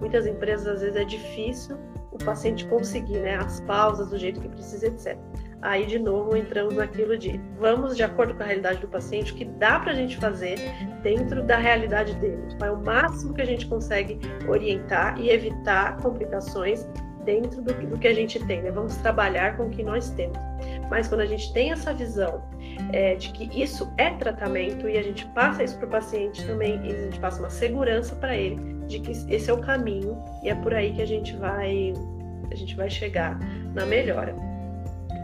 muitas 0.00 0.26
empresas, 0.26 0.66
às 0.66 0.80
vezes 0.80 0.96
é 0.96 1.04
difícil 1.04 1.76
o 2.10 2.18
paciente 2.24 2.64
conseguir, 2.66 3.18
né? 3.20 3.36
As 3.36 3.60
pausas 3.60 4.08
do 4.08 4.18
jeito 4.18 4.40
que 4.40 4.48
precisa, 4.48 4.86
etc. 4.86 5.18
Aí, 5.62 5.86
de 5.86 5.98
novo, 5.98 6.36
entramos 6.36 6.74
naquilo 6.74 7.16
de 7.18 7.40
vamos 7.58 7.96
de 7.96 8.02
acordo 8.02 8.34
com 8.34 8.42
a 8.42 8.46
realidade 8.46 8.80
do 8.80 8.88
paciente, 8.88 9.32
o 9.32 9.34
que 9.34 9.44
dá 9.44 9.80
para 9.80 9.92
a 9.92 9.94
gente 9.94 10.16
fazer 10.16 10.56
dentro 11.02 11.42
da 11.42 11.56
realidade 11.56 12.14
dele. 12.16 12.42
É 12.62 12.70
o 12.70 12.82
máximo 12.82 13.34
que 13.34 13.42
a 13.42 13.46
gente 13.46 13.66
consegue 13.66 14.18
orientar 14.48 15.18
e 15.20 15.30
evitar 15.30 15.96
complicações 15.98 16.88
dentro 17.24 17.60
do, 17.60 17.74
do 17.74 17.98
que 17.98 18.06
a 18.06 18.14
gente 18.14 18.38
tem. 18.46 18.62
Né? 18.62 18.70
Vamos 18.70 18.96
trabalhar 18.98 19.56
com 19.56 19.64
o 19.64 19.70
que 19.70 19.82
nós 19.82 20.10
temos. 20.10 20.38
Mas 20.88 21.08
quando 21.08 21.22
a 21.22 21.26
gente 21.26 21.52
tem 21.52 21.72
essa 21.72 21.92
visão 21.92 22.42
é, 22.92 23.14
de 23.14 23.30
que 23.30 23.62
isso 23.62 23.92
é 23.96 24.10
tratamento 24.10 24.88
e 24.88 24.96
a 24.96 25.02
gente 25.02 25.26
passa 25.26 25.62
isso 25.62 25.76
para 25.78 25.86
o 25.86 25.90
paciente 25.90 26.44
também, 26.46 26.80
e 26.84 26.92
a 26.92 27.04
gente 27.04 27.20
passa 27.20 27.40
uma 27.40 27.50
segurança 27.50 28.14
para 28.16 28.36
ele, 28.36 28.56
de 28.86 29.00
que 29.00 29.10
esse 29.10 29.50
é 29.50 29.52
o 29.52 29.58
caminho 29.58 30.16
e 30.42 30.48
é 30.48 30.54
por 30.54 30.74
aí 30.74 30.92
que 30.92 31.02
a 31.02 31.06
gente 31.06 31.34
vai 31.36 31.92
a 32.50 32.54
gente 32.54 32.76
vai 32.76 32.88
chegar 32.88 33.38
na 33.74 33.84
melhora. 33.84 34.34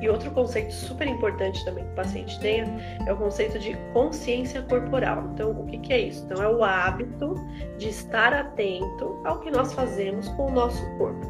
E 0.03 0.09
outro 0.09 0.33
conceito 0.33 0.75
super 0.75 1.07
importante 1.07 1.65
também 1.65 1.85
que 1.85 1.93
o 1.93 1.95
paciente 1.95 2.39
tenha 2.41 2.67
é 3.07 3.13
o 3.13 3.17
conceito 3.17 3.57
de 3.61 3.77
consciência 3.93 4.61
corporal. 4.63 5.31
Então, 5.33 5.53
o 5.53 5.65
que, 5.67 5.79
que 5.79 5.93
é 5.93 6.01
isso? 6.01 6.25
Então, 6.25 6.43
é 6.43 6.49
o 6.49 6.65
hábito 6.65 7.37
de 7.79 7.89
estar 7.89 8.33
atento 8.33 9.21
ao 9.25 9.39
que 9.39 9.49
nós 9.49 9.73
fazemos 9.73 10.27
com 10.31 10.47
o 10.47 10.51
nosso 10.51 10.85
corpo. 10.99 11.25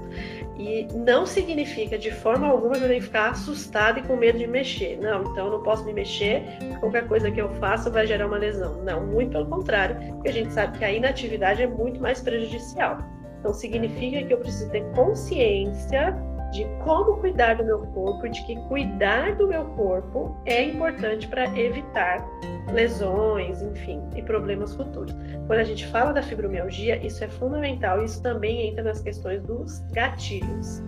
E 0.62 0.86
não 0.94 1.26
significa 1.26 1.98
de 1.98 2.12
forma 2.12 2.46
alguma 2.46 2.74
que 2.74 2.84
eu 2.84 2.88
tenho 2.88 3.00
que 3.00 3.06
ficar 3.06 3.30
assustado 3.30 3.98
e 3.98 4.02
com 4.02 4.14
medo 4.14 4.38
de 4.38 4.46
mexer. 4.46 4.96
Não, 5.00 5.22
então 5.24 5.46
eu 5.46 5.52
não 5.52 5.62
posso 5.62 5.84
me 5.84 5.92
mexer, 5.92 6.44
qualquer 6.78 7.08
coisa 7.08 7.30
que 7.32 7.40
eu 7.40 7.48
faça 7.54 7.90
vai 7.90 8.06
gerar 8.06 8.28
uma 8.28 8.38
lesão. 8.38 8.80
Não, 8.84 9.04
muito 9.04 9.32
pelo 9.32 9.46
contrário, 9.46 9.96
porque 10.14 10.28
a 10.28 10.32
gente 10.32 10.52
sabe 10.52 10.78
que 10.78 10.84
a 10.84 10.92
inatividade 10.92 11.62
é 11.62 11.66
muito 11.66 12.00
mais 12.00 12.20
prejudicial. 12.20 12.98
Então 13.40 13.52
significa 13.52 14.22
que 14.22 14.32
eu 14.32 14.38
preciso 14.38 14.70
ter 14.70 14.84
consciência 14.92 16.16
de 16.52 16.66
como 16.84 17.16
cuidar 17.16 17.56
do 17.56 17.64
meu 17.64 17.78
corpo, 17.78 18.28
de 18.28 18.44
que 18.44 18.56
cuidar 18.68 19.34
do 19.36 19.48
meu 19.48 19.64
corpo 19.70 20.36
é 20.44 20.62
importante 20.62 21.26
para 21.26 21.46
evitar 21.58 22.24
lesões, 22.72 23.62
enfim, 23.62 24.00
e 24.14 24.22
problemas 24.22 24.74
futuros. 24.74 25.14
Quando 25.46 25.58
a 25.58 25.64
gente 25.64 25.86
fala 25.86 26.12
da 26.12 26.22
fibromialgia, 26.22 27.04
isso 27.04 27.24
é 27.24 27.28
fundamental, 27.28 28.04
isso 28.04 28.22
também 28.22 28.68
entra 28.68 28.84
nas 28.84 29.00
questões 29.00 29.42
dos 29.42 29.80
gatilhos 29.92 30.82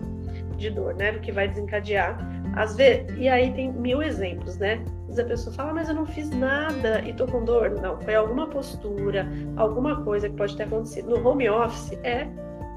de 0.55 0.69
dor, 0.69 0.95
né, 0.95 1.11
do 1.11 1.19
que 1.19 1.31
vai 1.31 1.47
desencadear. 1.47 2.17
Às 2.55 2.75
vezes, 2.75 3.17
e 3.17 3.27
aí 3.27 3.51
tem 3.51 3.73
mil 3.73 4.01
exemplos, 4.01 4.57
né? 4.57 4.81
Às 5.01 5.07
vezes 5.07 5.19
a 5.19 5.25
pessoa 5.25 5.55
fala, 5.55 5.73
mas 5.73 5.89
eu 5.89 5.95
não 5.95 6.05
fiz 6.05 6.29
nada 6.29 7.01
e 7.05 7.11
tô 7.11 7.25
com 7.25 7.43
dor. 7.43 7.71
Não, 7.81 7.99
foi 7.99 8.15
alguma 8.15 8.47
postura, 8.47 9.27
alguma 9.57 10.03
coisa 10.03 10.29
que 10.29 10.35
pode 10.37 10.55
ter 10.55 10.63
acontecido. 10.63 11.09
No 11.09 11.27
home 11.27 11.49
office 11.49 11.91
é 12.03 12.27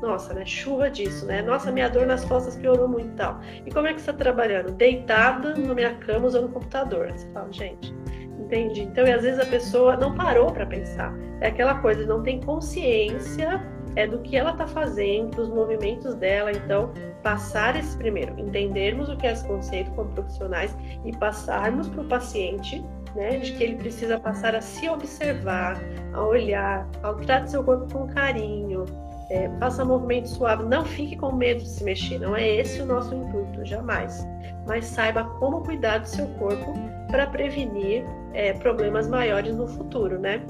nossa, 0.01 0.32
né? 0.32 0.44
Chuva 0.44 0.90
disso, 0.90 1.26
né? 1.26 1.42
Nossa, 1.42 1.72
minha 1.72 1.88
dor 1.88 2.07
nas 2.07 2.24
costas 2.24 2.57
piorou 2.57 2.88
muito 2.88 3.09
e 3.09 3.16
tal. 3.16 3.40
E 3.66 3.70
como 3.70 3.86
é 3.86 3.92
que 3.92 4.01
você 4.01 4.11
está 4.11 4.24
trabalhando? 4.24 4.72
Deitada 4.72 5.55
na 5.55 5.74
minha 5.74 5.94
cama 5.96 6.26
usando 6.26 6.46
o 6.46 6.53
computador. 6.53 7.11
Você 7.12 7.28
fala, 7.32 7.53
gente, 7.53 7.94
entende? 8.38 8.82
Então, 8.82 9.07
e 9.07 9.12
às 9.12 9.22
vezes 9.22 9.40
a 9.40 9.46
pessoa 9.46 9.96
não 9.96 10.14
parou 10.14 10.53
para 10.53 10.66
pensar. 10.66 11.12
É 11.40 11.49
aquela 11.49 11.76
coisa, 11.80 12.07
não 12.07 12.22
tem 12.22 12.40
consciência 12.40 13.61
é 13.96 14.07
do 14.07 14.20
que 14.20 14.36
ela 14.36 14.53
está 14.53 14.66
fazendo, 14.66 15.34
dos 15.34 15.49
movimentos 15.49 16.14
dela. 16.14 16.53
Então, 16.53 16.92
passar 17.22 17.74
esse 17.76 17.96
primeiro, 17.96 18.38
entendermos 18.38 19.09
o 19.09 19.16
que 19.16 19.26
é 19.26 19.32
esse 19.32 19.46
conceito 19.46 19.90
como 19.92 20.11
profissionais 20.11 20.76
e 21.05 21.16
passarmos 21.16 21.88
para 21.88 22.03
o 22.03 22.05
paciente, 22.05 22.84
né, 23.16 23.38
de 23.38 23.53
que 23.53 23.64
ele 23.64 23.76
precisa 23.76 24.18
passar 24.20 24.55
a 24.55 24.61
se 24.61 24.88
observar, 24.88 25.76
a 26.12 26.22
olhar, 26.22 26.86
a 27.03 27.12
tratar 27.14 27.49
seu 27.49 27.64
corpo 27.64 27.92
com 27.92 28.07
carinho, 28.07 28.84
é, 29.30 29.50
faça 29.58 29.84
movimento 29.84 30.28
suave, 30.28 30.64
não 30.64 30.84
fique 30.84 31.16
com 31.16 31.32
medo 31.32 31.60
de 31.60 31.68
se 31.68 31.84
mexer, 31.84 32.18
não 32.18 32.34
é 32.34 32.46
esse 32.46 32.80
o 32.80 32.86
nosso 32.86 33.14
intuito, 33.14 33.64
jamais. 33.64 34.26
Mas 34.66 34.86
saiba 34.86 35.24
como 35.38 35.62
cuidar 35.62 35.98
do 35.98 36.08
seu 36.08 36.26
corpo 36.34 36.74
para 37.10 37.26
prevenir 37.26 38.04
é, 38.32 38.52
problemas 38.54 39.08
maiores 39.08 39.54
no 39.54 39.66
futuro, 39.68 40.18
né? 40.18 40.42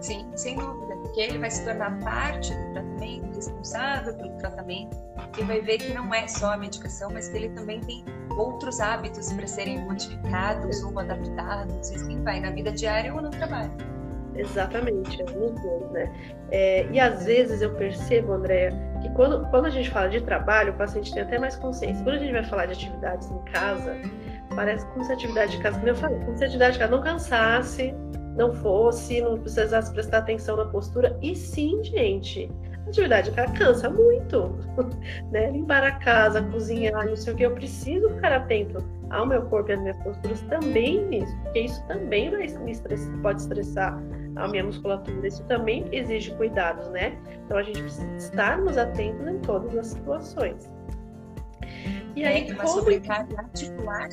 Sim, 0.00 0.26
sem 0.36 0.56
dúvida, 0.56 0.94
porque 0.96 1.20
ele 1.20 1.38
vai 1.38 1.50
se 1.50 1.64
tornar 1.64 1.98
parte 2.00 2.54
do 2.54 2.72
tratamento, 2.72 3.34
responsável 3.34 4.14
pelo 4.14 4.36
tratamento, 4.38 4.96
e 5.38 5.42
vai 5.44 5.60
ver 5.62 5.78
que 5.78 5.94
não 5.94 6.12
é 6.14 6.28
só 6.28 6.52
a 6.52 6.56
medicação, 6.56 7.10
mas 7.12 7.28
que 7.28 7.36
ele 7.38 7.48
também 7.50 7.80
tem 7.80 8.04
outros 8.36 8.80
hábitos 8.80 9.32
para 9.32 9.46
serem 9.46 9.80
modificados 9.84 10.82
ou 10.82 10.98
adaptados, 10.98 11.90
assim 11.90 12.22
vai, 12.22 12.40
na 12.40 12.50
vida 12.50 12.70
diária 12.70 13.14
ou 13.14 13.22
no 13.22 13.30
trabalho. 13.30 13.93
Exatamente, 14.36 15.22
é 15.22 15.24
nos 15.24 15.60
dois, 15.60 15.90
né? 15.92 16.12
É, 16.50 16.86
e 16.90 16.98
às 16.98 17.24
vezes 17.24 17.62
eu 17.62 17.74
percebo, 17.74 18.32
Andréa, 18.32 18.72
que 19.00 19.08
quando, 19.10 19.48
quando 19.50 19.66
a 19.66 19.70
gente 19.70 19.90
fala 19.90 20.08
de 20.08 20.20
trabalho, 20.20 20.72
o 20.72 20.76
paciente 20.76 21.12
tem 21.12 21.22
até 21.22 21.38
mais 21.38 21.56
consciência. 21.56 22.02
Quando 22.02 22.16
a 22.16 22.18
gente 22.18 22.32
vai 22.32 22.44
falar 22.44 22.66
de 22.66 22.72
atividades 22.72 23.30
em 23.30 23.38
casa, 23.52 23.96
parece 24.54 24.86
como 24.86 25.04
se 25.04 25.12
a 25.12 25.14
atividade 25.14 25.56
de 25.56 25.62
casa, 25.62 25.78
como 25.78 25.88
eu 25.88 25.94
falei, 25.94 26.18
como 26.20 26.36
se 26.36 26.44
a 26.44 26.46
atividade 26.46 26.72
de 26.74 26.78
casa 26.80 26.96
não 26.96 27.02
cansasse, 27.02 27.94
não 28.36 28.52
fosse, 28.52 29.20
não 29.20 29.38
precisasse 29.38 29.92
prestar 29.92 30.18
atenção 30.18 30.56
na 30.56 30.66
postura. 30.66 31.16
E 31.22 31.34
sim, 31.36 31.82
gente, 31.84 32.50
a 32.86 32.88
atividade 32.88 33.30
de 33.30 33.36
casa 33.36 33.52
cansa 33.52 33.90
muito, 33.90 34.58
né? 35.30 35.50
Limpar 35.50 35.84
a 35.84 35.92
casa, 35.92 36.42
cozinhar, 36.42 37.06
não 37.06 37.16
sei 37.16 37.32
o 37.32 37.36
que, 37.36 37.44
eu 37.44 37.52
preciso 37.52 38.10
ficar 38.10 38.32
atento 38.32 38.84
ao 39.10 39.26
meu 39.26 39.42
corpo 39.42 39.70
e 39.70 39.74
às 39.74 39.80
minhas 39.80 39.96
posturas 40.02 40.40
também 40.42 41.04
nisso, 41.06 41.36
porque 41.42 41.60
isso 41.60 41.86
também 41.86 42.30
vai 42.30 42.46
me 42.46 42.72
estressar, 42.72 43.16
pode 43.18 43.40
estressar 43.42 44.02
a 44.36 44.48
minha 44.48 44.64
musculatura. 44.64 45.26
Isso 45.26 45.42
também 45.44 45.88
exige 45.92 46.34
cuidados, 46.34 46.88
né? 46.90 47.16
Então 47.44 47.56
a 47.56 47.62
gente 47.62 47.80
precisa 47.80 48.16
estarmos 48.16 48.76
atentos 48.76 49.26
em 49.26 49.38
todas 49.40 49.76
as 49.76 49.86
situações. 49.88 50.70
E 52.16 52.24
aí, 52.24 52.48
é, 52.48 52.52
uma 52.52 52.62
como... 52.62 52.78
sobrecarga 52.78 53.40
articular, 53.40 54.08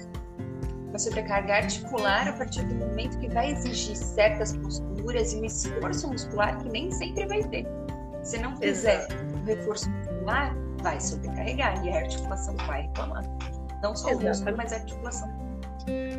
uma 0.90 1.00
sobrecarga 1.00 1.54
articular 1.56 2.28
a 2.28 2.34
partir 2.34 2.64
do 2.64 2.76
momento 2.76 3.18
que 3.20 3.30
vai 3.30 3.52
exigir 3.52 3.96
certas 3.96 4.58
posturas 4.58 5.34
e 5.34 5.38
um 5.38 5.46
esforço 5.46 6.08
muscular 6.08 6.58
que 6.58 6.70
nem 6.70 6.92
sempre 6.92 7.28
vai 7.28 7.44
ter. 7.44 7.66
Se 8.24 8.40
não 8.40 8.56
fizer 8.58 9.08
o 9.36 9.46
reforço 9.46 9.90
muscular, 9.90 10.56
vai 10.82 11.00
sobrecarregar 11.00 11.86
e 11.86 11.92
a 11.92 11.98
articulação 11.98 12.56
vai 12.68 12.84
reclamar. 12.84 13.24
Não 13.82 13.96
só 13.96 14.10
o 14.10 14.22
músculo, 14.22 14.58
mas 14.58 14.74
a 14.74 14.78
articulação 14.78 15.30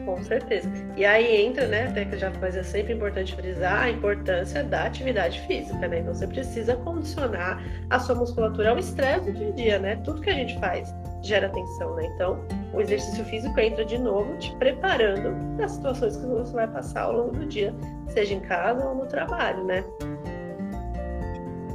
com 0.04 0.22
certeza. 0.22 0.70
E 0.96 1.04
aí 1.04 1.44
entra, 1.44 1.66
né, 1.66 1.88
até 1.88 2.04
que 2.04 2.18
já 2.18 2.30
mas 2.40 2.56
é 2.56 2.62
sempre 2.62 2.94
importante 2.94 3.34
frisar 3.34 3.82
a 3.82 3.90
importância 3.90 4.64
da 4.64 4.84
atividade 4.84 5.40
física, 5.42 5.86
né? 5.86 6.00
Então 6.00 6.14
você 6.14 6.26
precisa 6.26 6.76
condicionar 6.76 7.62
a 7.90 7.98
sua 7.98 8.14
musculatura 8.14 8.70
ao 8.70 8.78
estresse 8.78 9.30
do 9.30 9.32
dia 9.32 9.48
a 9.48 9.52
dia, 9.52 9.78
né? 9.78 9.96
Tudo 10.04 10.20
que 10.20 10.30
a 10.30 10.34
gente 10.34 10.58
faz 10.58 10.92
gera 11.22 11.48
tensão, 11.48 11.94
né? 11.94 12.06
Então 12.14 12.44
o 12.72 12.80
exercício 12.80 13.24
físico 13.26 13.58
entra 13.60 13.84
de 13.84 13.98
novo 13.98 14.36
te 14.38 14.54
preparando 14.56 15.34
para 15.56 15.66
as 15.66 15.72
situações 15.72 16.16
que 16.16 16.26
você 16.26 16.52
vai 16.52 16.66
passar 16.68 17.02
ao 17.02 17.12
longo 17.12 17.36
do 17.36 17.46
dia, 17.46 17.74
seja 18.08 18.34
em 18.34 18.40
casa 18.40 18.84
ou 18.84 18.94
no 18.94 19.06
trabalho, 19.06 19.64
né? 19.64 19.84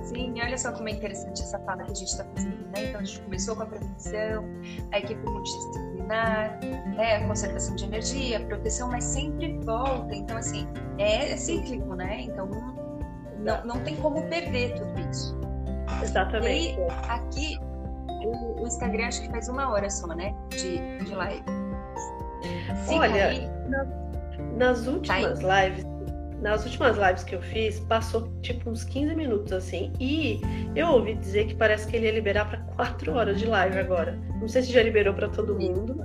Sim, 0.03 0.33
olha 0.41 0.57
só 0.57 0.71
como 0.71 0.89
é 0.89 0.93
interessante 0.93 1.41
essa 1.41 1.59
fala 1.59 1.83
que 1.83 1.91
a 1.91 1.95
gente 1.95 2.07
está 2.07 2.25
fazendo, 2.25 2.67
né? 2.75 2.89
Então 2.89 3.01
a 3.01 3.03
gente 3.03 3.21
começou 3.21 3.55
com 3.55 3.63
a 3.63 3.65
prevenção, 3.65 4.45
a 4.91 4.99
equipe 4.99 5.21
multidisciplinar 5.23 5.96
eliminar, 6.07 6.59
né, 6.95 7.17
a 7.17 7.27
conservação 7.27 7.75
de 7.75 7.85
energia, 7.85 8.39
proteção, 8.39 8.89
mas 8.89 9.03
sempre 9.03 9.59
volta. 9.59 10.15
Então, 10.15 10.37
assim, 10.37 10.67
é, 10.97 11.33
é 11.33 11.37
cíclico, 11.37 11.93
né? 11.95 12.21
Então, 12.21 12.47
não, 13.39 13.65
não 13.65 13.79
tem 13.83 13.95
como 13.97 14.21
perder 14.27 14.75
tudo 14.75 14.99
isso. 15.09 15.37
Exatamente. 16.01 16.75
E 16.75 16.83
aqui, 17.09 17.59
o, 18.25 18.61
o, 18.61 18.67
Instagram 18.67 19.07
acho 19.07 19.21
que 19.21 19.29
faz 19.29 19.47
uma 19.49 19.69
hora 19.69 19.89
só, 19.89 20.07
né? 20.07 20.33
De, 20.49 21.05
de 21.05 21.13
live. 21.13 21.43
Se 22.85 22.93
Olha, 22.93 23.11
cair, 23.11 23.49
nas 24.57 24.87
últimas 24.87 25.39
tá 25.39 25.65
lives 25.65 25.85
nas 26.41 26.65
últimas 26.65 26.97
lives 26.97 27.23
que 27.23 27.35
eu 27.35 27.41
fiz, 27.41 27.79
passou 27.81 28.29
tipo 28.41 28.69
uns 28.69 28.83
15 28.83 29.15
minutos 29.15 29.51
assim. 29.51 29.91
E 29.99 30.39
eu 30.75 30.87
ouvi 30.87 31.15
dizer 31.15 31.47
que 31.47 31.55
parece 31.55 31.87
que 31.87 31.95
ele 31.95 32.05
ia 32.05 32.11
liberar 32.11 32.49
para 32.49 32.59
4 32.75 33.13
horas 33.13 33.39
de 33.39 33.45
live 33.45 33.77
agora. 33.79 34.17
Não 34.39 34.47
sei 34.47 34.61
se 34.61 34.71
já 34.71 34.83
liberou 34.83 35.13
para 35.13 35.29
todo 35.29 35.55
mundo. 35.59 35.95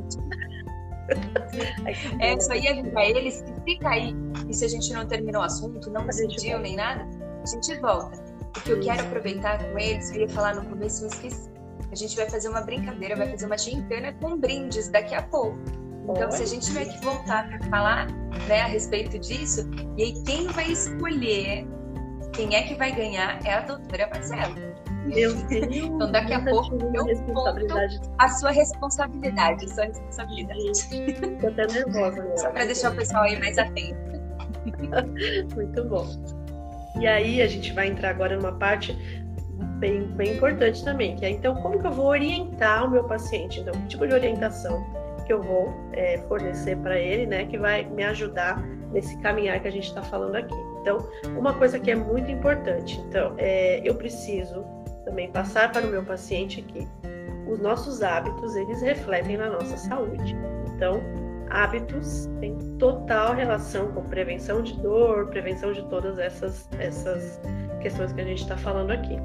é, 2.21 2.41
só 2.41 2.55
ia 2.55 2.73
avisar 2.73 3.05
eles 3.05 3.43
que 3.43 3.73
fica 3.73 3.89
aí. 3.91 4.15
E 4.49 4.55
se 4.55 4.65
a 4.65 4.69
gente 4.69 4.93
não 4.93 5.07
terminou 5.07 5.43
o 5.43 5.45
assunto, 5.45 5.91
não 5.91 6.07
decidiu 6.07 6.59
nem 6.59 6.77
nada, 6.77 7.07
a 7.43 7.47
gente 7.47 7.79
volta. 7.81 8.17
Porque 8.53 8.73
eu 8.73 8.81
quero 8.81 9.03
aproveitar 9.03 9.59
com 9.59 9.79
eles, 9.79 10.15
eu 10.15 10.23
ia 10.23 10.29
falar 10.29 10.55
no 10.55 10.65
começo, 10.65 11.05
eu 11.05 11.09
esqueci. 11.09 11.51
A 11.91 11.95
gente 11.95 12.17
vai 12.17 12.29
fazer 12.29 12.49
uma 12.49 12.63
brincadeira, 12.63 13.17
vai 13.17 13.29
fazer 13.29 13.45
uma 13.47 13.59
gincana 13.59 14.15
com 14.15 14.39
brindes 14.39 14.89
daqui 14.89 15.15
a 15.15 15.23
pouco. 15.23 15.59
Então, 16.09 16.31
se 16.31 16.43
a 16.43 16.47
gente 16.47 16.67
tiver 16.67 16.87
que 16.87 17.05
voltar 17.05 17.49
para 17.49 17.61
falar 17.69 18.07
né, 18.49 18.63
a 18.63 18.67
respeito 18.67 19.19
disso, 19.19 19.69
e 19.97 20.03
aí 20.03 20.25
quem 20.25 20.47
vai 20.49 20.71
escolher 20.71 21.67
quem 22.33 22.55
é 22.55 22.63
que 22.63 22.75
vai 22.75 22.93
ganhar 22.93 23.39
é 23.45 23.55
a 23.55 23.61
doutora 23.61 24.09
Marcela. 24.09 24.55
Eu 25.11 25.35
tenho 25.49 25.97
então, 25.97 26.13
daqui 26.13 26.33
a 26.33 26.45
pouco 26.45 26.79
eu 26.95 27.05
responsabilidade. 27.05 28.01
a 28.19 28.29
sua 28.29 28.51
responsabilidade, 28.53 29.65
a 29.65 29.69
sua 29.69 29.85
responsabilidade. 29.85 30.71
Estou 30.71 31.51
até 31.51 31.67
nervosa 31.67 32.21
agora. 32.21 32.39
Só 32.39 32.51
para 32.51 32.65
deixar 32.65 32.93
o 32.93 32.97
pessoal 32.97 33.25
aí 33.25 33.39
mais 33.39 33.59
atento. 33.59 34.01
Muito 35.55 35.85
bom. 35.85 36.07
E 37.01 37.07
aí 37.07 37.43
a 37.43 37.49
gente 37.49 37.73
vai 37.73 37.89
entrar 37.89 38.11
agora 38.11 38.37
numa 38.37 38.53
parte 38.53 38.97
bem, 39.79 40.07
bem 40.13 40.37
importante 40.37 40.85
também, 40.85 41.17
que 41.17 41.25
é 41.25 41.31
então 41.31 41.57
como 41.57 41.81
que 41.81 41.87
eu 41.87 41.93
vou 41.93 42.07
orientar 42.07 42.87
o 42.87 42.91
meu 42.91 43.05
paciente? 43.05 43.61
Então, 43.61 43.73
que 43.73 43.89
tipo 43.89 44.07
de 44.07 44.15
orientação 44.15 45.02
que 45.25 45.33
eu 45.33 45.43
vou 45.43 45.73
é, 45.93 46.19
fornecer 46.29 46.77
para 46.79 46.99
ele, 46.99 47.27
né, 47.27 47.47
que 47.47 47.59
vai 47.59 47.85
me 47.85 48.05
ajudar 48.05 48.63
nesse 48.93 49.17
caminhar 49.19 49.61
que 49.61 49.69
a 49.69 49.71
gente 49.71 49.89
está 49.89 50.03
falando 50.03 50.37
aqui. 50.37 50.55
Então, 50.81 50.99
uma 51.37 51.55
coisa 51.55 51.79
que 51.79 51.91
é 51.91 51.95
muito 51.95 52.31
importante, 52.31 53.01
então, 53.09 53.35
é, 53.39 53.81
eu 53.85 53.95
preciso 53.95 54.65
também 55.05 55.31
passar 55.31 55.73
para 55.73 55.87
o 55.87 55.91
meu 55.91 56.03
paciente 56.03 56.63
que 56.63 56.87
os 57.49 57.59
nossos 57.59 58.03
hábitos 58.03 58.55
eles 58.57 58.81
refletem 58.83 59.37
na 59.37 59.51
nossa 59.51 59.77
saúde. 59.77 60.37
Então, 60.75 61.01
hábitos 61.51 62.29
têm 62.41 62.57
total 62.79 63.35
relação 63.35 63.93
com 63.93 64.03
prevenção 64.05 64.63
de 64.63 64.81
dor, 64.81 65.29
prevenção 65.29 65.73
de 65.73 65.85
todas 65.89 66.19
essas 66.19 66.69
essas 66.79 67.41
questões 67.83 68.13
que 68.13 68.21
a 68.21 68.25
gente 68.25 68.43
está 68.43 68.57
falando 68.57 68.91
aqui. 68.91 69.19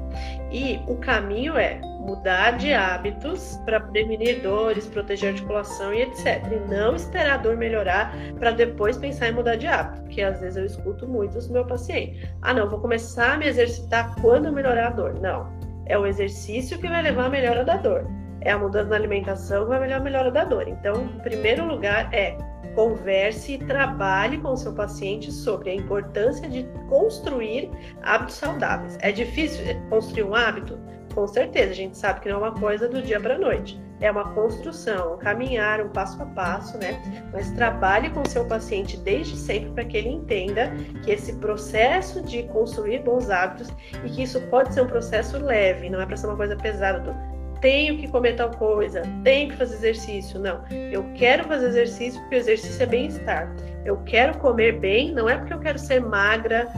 E 0.50 0.80
o 0.86 0.96
caminho 0.96 1.56
é 1.56 1.80
mudar 2.00 2.52
de 2.52 2.72
hábitos 2.72 3.60
para 3.64 3.80
prevenir 3.80 4.42
dores, 4.42 4.86
proteger 4.86 5.30
a 5.30 5.32
articulação 5.32 5.92
e 5.92 6.02
etc. 6.02 6.42
E 6.50 6.70
não 6.70 6.96
esperar 6.96 7.34
a 7.34 7.36
dor 7.36 7.56
melhorar 7.56 8.12
para 8.38 8.50
depois 8.50 8.96
pensar 8.96 9.28
em 9.28 9.32
mudar 9.32 9.56
de 9.56 9.66
hábito, 9.66 10.02
porque 10.02 10.22
às 10.22 10.40
vezes 10.40 10.56
eu 10.56 10.64
escuto 10.64 11.06
muito 11.06 11.38
do 11.38 11.52
meu 11.52 11.66
paciente. 11.66 12.28
Ah, 12.42 12.54
não, 12.54 12.68
vou 12.68 12.80
começar 12.80 13.34
a 13.34 13.36
me 13.36 13.46
exercitar 13.46 14.14
quando 14.20 14.52
melhorar 14.52 14.88
a 14.88 14.90
dor. 14.90 15.20
Não, 15.20 15.50
é 15.86 15.98
o 15.98 16.06
exercício 16.06 16.78
que 16.78 16.88
vai 16.88 17.02
levar 17.02 17.26
à 17.26 17.28
melhora 17.28 17.64
da 17.64 17.76
dor. 17.76 18.06
É 18.40 18.52
a 18.52 18.58
mudança 18.58 18.88
na 18.88 18.96
alimentação 18.96 19.64
que 19.64 19.68
vai 19.70 19.80
melhorar 19.80 20.00
a 20.00 20.04
melhora 20.04 20.30
da 20.30 20.44
dor. 20.44 20.68
Então, 20.68 21.04
em 21.04 21.20
primeiro 21.20 21.66
lugar, 21.66 22.12
é 22.12 22.36
converse 22.74 23.54
e 23.54 23.58
trabalhe 23.58 24.38
com 24.38 24.52
o 24.52 24.56
seu 24.56 24.72
paciente 24.72 25.32
sobre 25.32 25.70
a 25.70 25.74
importância 25.74 26.48
de 26.48 26.64
construir 26.88 27.70
hábitos 28.02 28.36
saudáveis. 28.36 28.96
É 29.00 29.10
difícil 29.10 29.64
construir 29.90 30.22
um 30.22 30.34
hábito? 30.34 30.78
Com 31.14 31.26
certeza, 31.26 31.72
a 31.72 31.74
gente 31.74 31.98
sabe 31.98 32.20
que 32.20 32.28
não 32.28 32.36
é 32.36 32.48
uma 32.48 32.60
coisa 32.60 32.88
do 32.88 33.02
dia 33.02 33.18
para 33.18 33.34
a 33.34 33.38
noite. 33.38 33.80
É 34.00 34.08
uma 34.08 34.32
construção, 34.32 35.14
um 35.14 35.18
caminhar, 35.18 35.80
um 35.80 35.88
passo 35.88 36.22
a 36.22 36.26
passo, 36.26 36.78
né? 36.78 37.02
Mas 37.32 37.50
trabalhe 37.50 38.10
com 38.10 38.20
o 38.20 38.28
seu 38.28 38.44
paciente 38.44 38.96
desde 38.98 39.36
sempre 39.36 39.70
para 39.70 39.84
que 39.84 39.96
ele 39.96 40.10
entenda 40.10 40.70
que 41.02 41.10
esse 41.10 41.34
processo 41.38 42.22
de 42.22 42.44
construir 42.44 43.00
bons 43.00 43.28
hábitos 43.28 43.68
e 44.04 44.10
que 44.10 44.22
isso 44.22 44.40
pode 44.42 44.72
ser 44.72 44.82
um 44.82 44.86
processo 44.86 45.36
leve, 45.38 45.90
não 45.90 46.00
é 46.00 46.06
para 46.06 46.16
ser 46.16 46.28
uma 46.28 46.36
coisa 46.36 46.54
pesada 46.54 47.00
do 47.00 47.37
tenho 47.60 47.98
que 47.98 48.08
comer 48.08 48.36
tal 48.36 48.50
coisa, 48.50 49.02
tenho 49.24 49.50
que 49.50 49.56
fazer 49.56 49.74
exercício. 49.76 50.38
Não, 50.38 50.62
eu 50.70 51.04
quero 51.14 51.44
fazer 51.44 51.68
exercício 51.68 52.20
porque 52.20 52.36
o 52.36 52.38
exercício 52.38 52.82
é 52.82 52.86
bem-estar. 52.86 53.54
Eu 53.84 53.96
quero 54.04 54.38
comer 54.38 54.78
bem, 54.78 55.12
não 55.12 55.28
é 55.28 55.36
porque 55.36 55.54
eu 55.54 55.60
quero 55.60 55.78
ser 55.78 56.00
magra, 56.00 56.68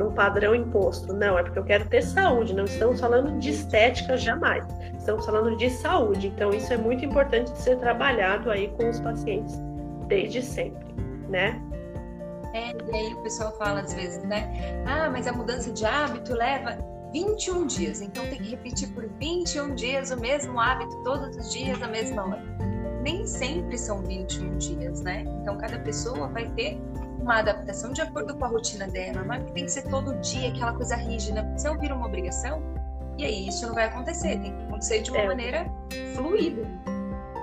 num 0.00 0.12
padrão 0.12 0.54
imposto. 0.54 1.12
Não, 1.12 1.38
é 1.38 1.42
porque 1.42 1.58
eu 1.58 1.64
quero 1.64 1.84
ter 1.86 2.02
saúde. 2.02 2.54
Não 2.54 2.64
estamos 2.64 2.98
falando 2.98 3.38
de 3.38 3.50
estética 3.50 4.16
jamais. 4.16 4.66
Estamos 4.98 5.26
falando 5.26 5.56
de 5.56 5.68
saúde. 5.68 6.28
Então, 6.28 6.50
isso 6.50 6.72
é 6.72 6.76
muito 6.76 7.04
importante 7.04 7.52
de 7.52 7.58
ser 7.58 7.76
trabalhado 7.76 8.50
aí 8.50 8.68
com 8.68 8.88
os 8.88 8.98
pacientes 8.98 9.60
desde 10.08 10.42
sempre, 10.42 10.86
né? 11.28 11.60
É, 12.52 12.72
e 12.72 12.96
aí 12.96 13.14
o 13.14 13.22
pessoal 13.22 13.56
fala 13.58 13.80
às 13.80 13.94
vezes, 13.94 14.24
né? 14.24 14.50
Ah, 14.84 15.08
mas 15.08 15.28
a 15.28 15.32
mudança 15.32 15.70
de 15.70 15.84
hábito 15.84 16.34
leva 16.34 16.76
21 17.12 17.66
dias. 17.66 18.00
Então 18.00 18.24
tem 18.26 18.40
que 18.40 18.50
repetir 18.50 18.88
por 18.92 19.08
21 19.18 19.74
dias 19.74 20.10
o 20.10 20.20
mesmo 20.20 20.58
hábito 20.58 20.96
todos 21.02 21.36
os 21.36 21.52
dias, 21.52 21.82
a 21.82 21.88
mesma 21.88 22.26
hora. 22.26 22.42
Nem 23.02 23.26
sempre 23.26 23.78
são 23.78 24.02
21 24.02 24.58
dias, 24.58 25.00
né? 25.00 25.24
Então 25.40 25.56
cada 25.58 25.78
pessoa 25.78 26.28
vai 26.28 26.48
ter 26.50 26.78
uma 27.20 27.38
adaptação 27.38 27.92
de 27.92 28.00
acordo 28.00 28.34
com 28.34 28.44
a 28.44 28.48
rotina 28.48 28.88
dela, 28.88 29.22
não 29.22 29.34
é 29.34 29.40
que 29.40 29.52
tem 29.52 29.64
que 29.64 29.70
ser 29.70 29.82
todo 29.88 30.14
dia 30.20 30.48
aquela 30.48 30.72
coisa 30.72 30.96
rígida. 30.96 31.46
Se 31.56 31.68
eu 31.68 31.78
vir 31.78 31.92
uma 31.92 32.06
obrigação, 32.06 32.62
e 33.18 33.24
aí 33.24 33.48
isso 33.48 33.66
não 33.66 33.74
vai 33.74 33.84
acontecer, 33.84 34.40
tem 34.40 34.56
que 34.56 34.62
acontecer 34.64 35.02
de 35.02 35.10
uma 35.10 35.20
é. 35.20 35.26
maneira 35.26 35.70
fluida. 36.14 36.62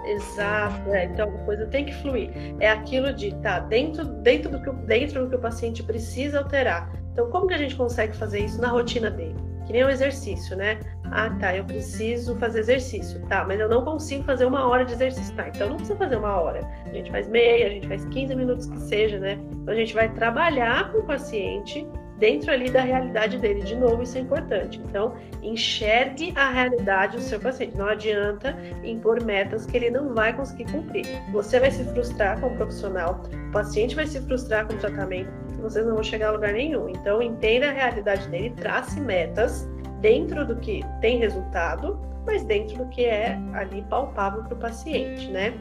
Exato, 0.06 0.90
é. 0.90 1.06
então 1.06 1.30
a 1.30 1.46
coisa 1.46 1.66
tem 1.68 1.86
que 1.86 1.94
fluir. 1.94 2.32
É 2.60 2.70
aquilo 2.70 3.14
de 3.14 3.36
tá, 3.36 3.60
dentro, 3.60 4.06
dentro, 4.06 4.50
do 4.50 4.62
que, 4.62 4.72
dentro 4.86 5.24
do 5.24 5.30
que 5.30 5.36
o 5.36 5.40
paciente 5.40 5.84
precisa 5.84 6.40
alterar. 6.40 6.90
Então, 7.12 7.30
como 7.30 7.48
que 7.48 7.54
a 7.54 7.58
gente 7.58 7.76
consegue 7.76 8.16
fazer 8.16 8.40
isso 8.40 8.62
na 8.62 8.70
rotina 8.70 9.12
dele? 9.12 9.36
Que 9.68 9.74
nem 9.74 9.84
o 9.84 9.90
exercício, 9.90 10.56
né? 10.56 10.80
Ah, 11.12 11.30
tá, 11.40 11.56
eu 11.56 11.66
preciso 11.66 12.36
fazer 12.38 12.60
exercício. 12.60 13.22
Tá, 13.28 13.46
mas 13.46 13.60
eu 13.60 13.68
não 13.68 13.84
consigo 13.84 14.24
fazer 14.24 14.46
uma 14.46 14.66
hora 14.66 14.86
de 14.86 14.94
exercício. 14.94 15.36
Tá, 15.36 15.50
então 15.50 15.70
não 15.70 15.76
precisa 15.76 15.98
fazer 15.98 16.16
uma 16.16 16.40
hora. 16.40 16.62
A 16.86 16.94
gente 16.94 17.12
faz 17.12 17.28
meia, 17.28 17.68
a 17.68 17.70
gente 17.70 17.88
faz 17.88 18.06
15 18.06 18.34
minutos 18.34 18.66
que 18.68 18.80
seja, 18.80 19.20
né? 19.20 19.38
Então 19.52 19.74
a 19.74 19.78
gente 19.78 19.94
vai 19.94 20.10
trabalhar 20.14 20.92
com 20.92 21.00
o 21.00 21.04
paciente 21.04 21.86
dentro 22.18 22.52
ali 22.52 22.70
da 22.70 22.82
realidade 22.82 23.38
dele. 23.38 23.62
De 23.62 23.76
novo, 23.76 24.04
isso 24.04 24.18
é 24.18 24.22
importante. 24.22 24.80
Então, 24.80 25.16
enxergue 25.42 26.34
a 26.36 26.50
realidade 26.50 27.18
do 27.18 27.24
seu 27.24 27.40
paciente. 27.40 27.78
Não 27.78 27.88
adianta 27.88 28.58
impor 28.84 29.24
metas 29.24 29.66
que 29.66 29.78
ele 29.78 29.90
não 29.90 30.14
vai 30.14 30.34
conseguir 30.34 30.72
cumprir. 30.72 31.06
Você 31.32 31.60
vai 31.60 31.72
se 31.72 31.84
frustrar 31.86 32.40
com 32.40 32.48
o 32.48 32.56
profissional, 32.56 33.22
o 33.50 33.52
paciente 33.52 33.96
vai 33.96 34.08
se 34.08 34.20
frustrar 34.22 34.68
com 34.68 34.74
o 34.74 34.78
tratamento 34.78 35.47
vocês 35.62 35.86
não 35.86 35.96
vão 35.96 36.04
chegar 36.04 36.30
a 36.30 36.32
lugar 36.32 36.54
nenhum. 36.54 36.90
Então, 36.90 37.22
entenda 37.22 37.70
a 37.70 37.72
realidade 37.72 38.28
dele, 38.30 38.52
trace 38.52 39.00
metas 39.00 39.68
dentro 40.02 40.46
do 40.46 40.56
que 40.58 40.84
tem 41.02 41.18
resultado, 41.18 42.00
mas 42.26 42.44
dentro 42.44 42.78
do 42.78 42.86
que 42.90 43.06
é 43.06 43.38
ali 43.54 43.82
palpável 43.90 44.44
para 44.44 44.54
o 44.54 44.58
paciente, 44.58 45.30
né? 45.30 45.54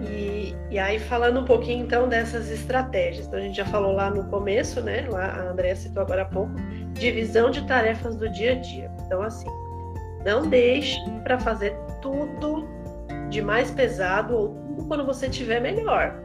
E, 0.00 0.54
e, 0.70 0.78
aí, 0.78 0.98
falando 0.98 1.40
um 1.40 1.44
pouquinho 1.44 1.84
então 1.84 2.08
dessas 2.08 2.50
estratégias, 2.50 3.26
então 3.26 3.38
a 3.38 3.42
gente 3.42 3.56
já 3.56 3.64
falou 3.64 3.92
lá 3.92 4.10
no 4.10 4.24
começo, 4.24 4.80
né? 4.80 5.06
Lá 5.08 5.26
a 5.26 5.50
Andrea 5.50 5.74
citou 5.74 6.02
agora 6.02 6.22
há 6.22 6.26
pouco, 6.26 6.52
divisão 6.92 7.50
de 7.50 7.66
tarefas 7.66 8.16
do 8.16 8.28
dia 8.28 8.52
a 8.52 8.54
dia. 8.56 8.90
Então, 9.04 9.22
assim, 9.22 9.48
não 10.24 10.48
deixe 10.48 10.98
para 11.24 11.38
fazer 11.38 11.76
tudo 12.00 12.68
de 13.30 13.42
mais 13.42 13.70
pesado 13.70 14.36
ou 14.36 14.48
tudo 14.48 14.84
quando 14.86 15.04
você 15.04 15.28
tiver 15.28 15.60
melhor. 15.60 16.20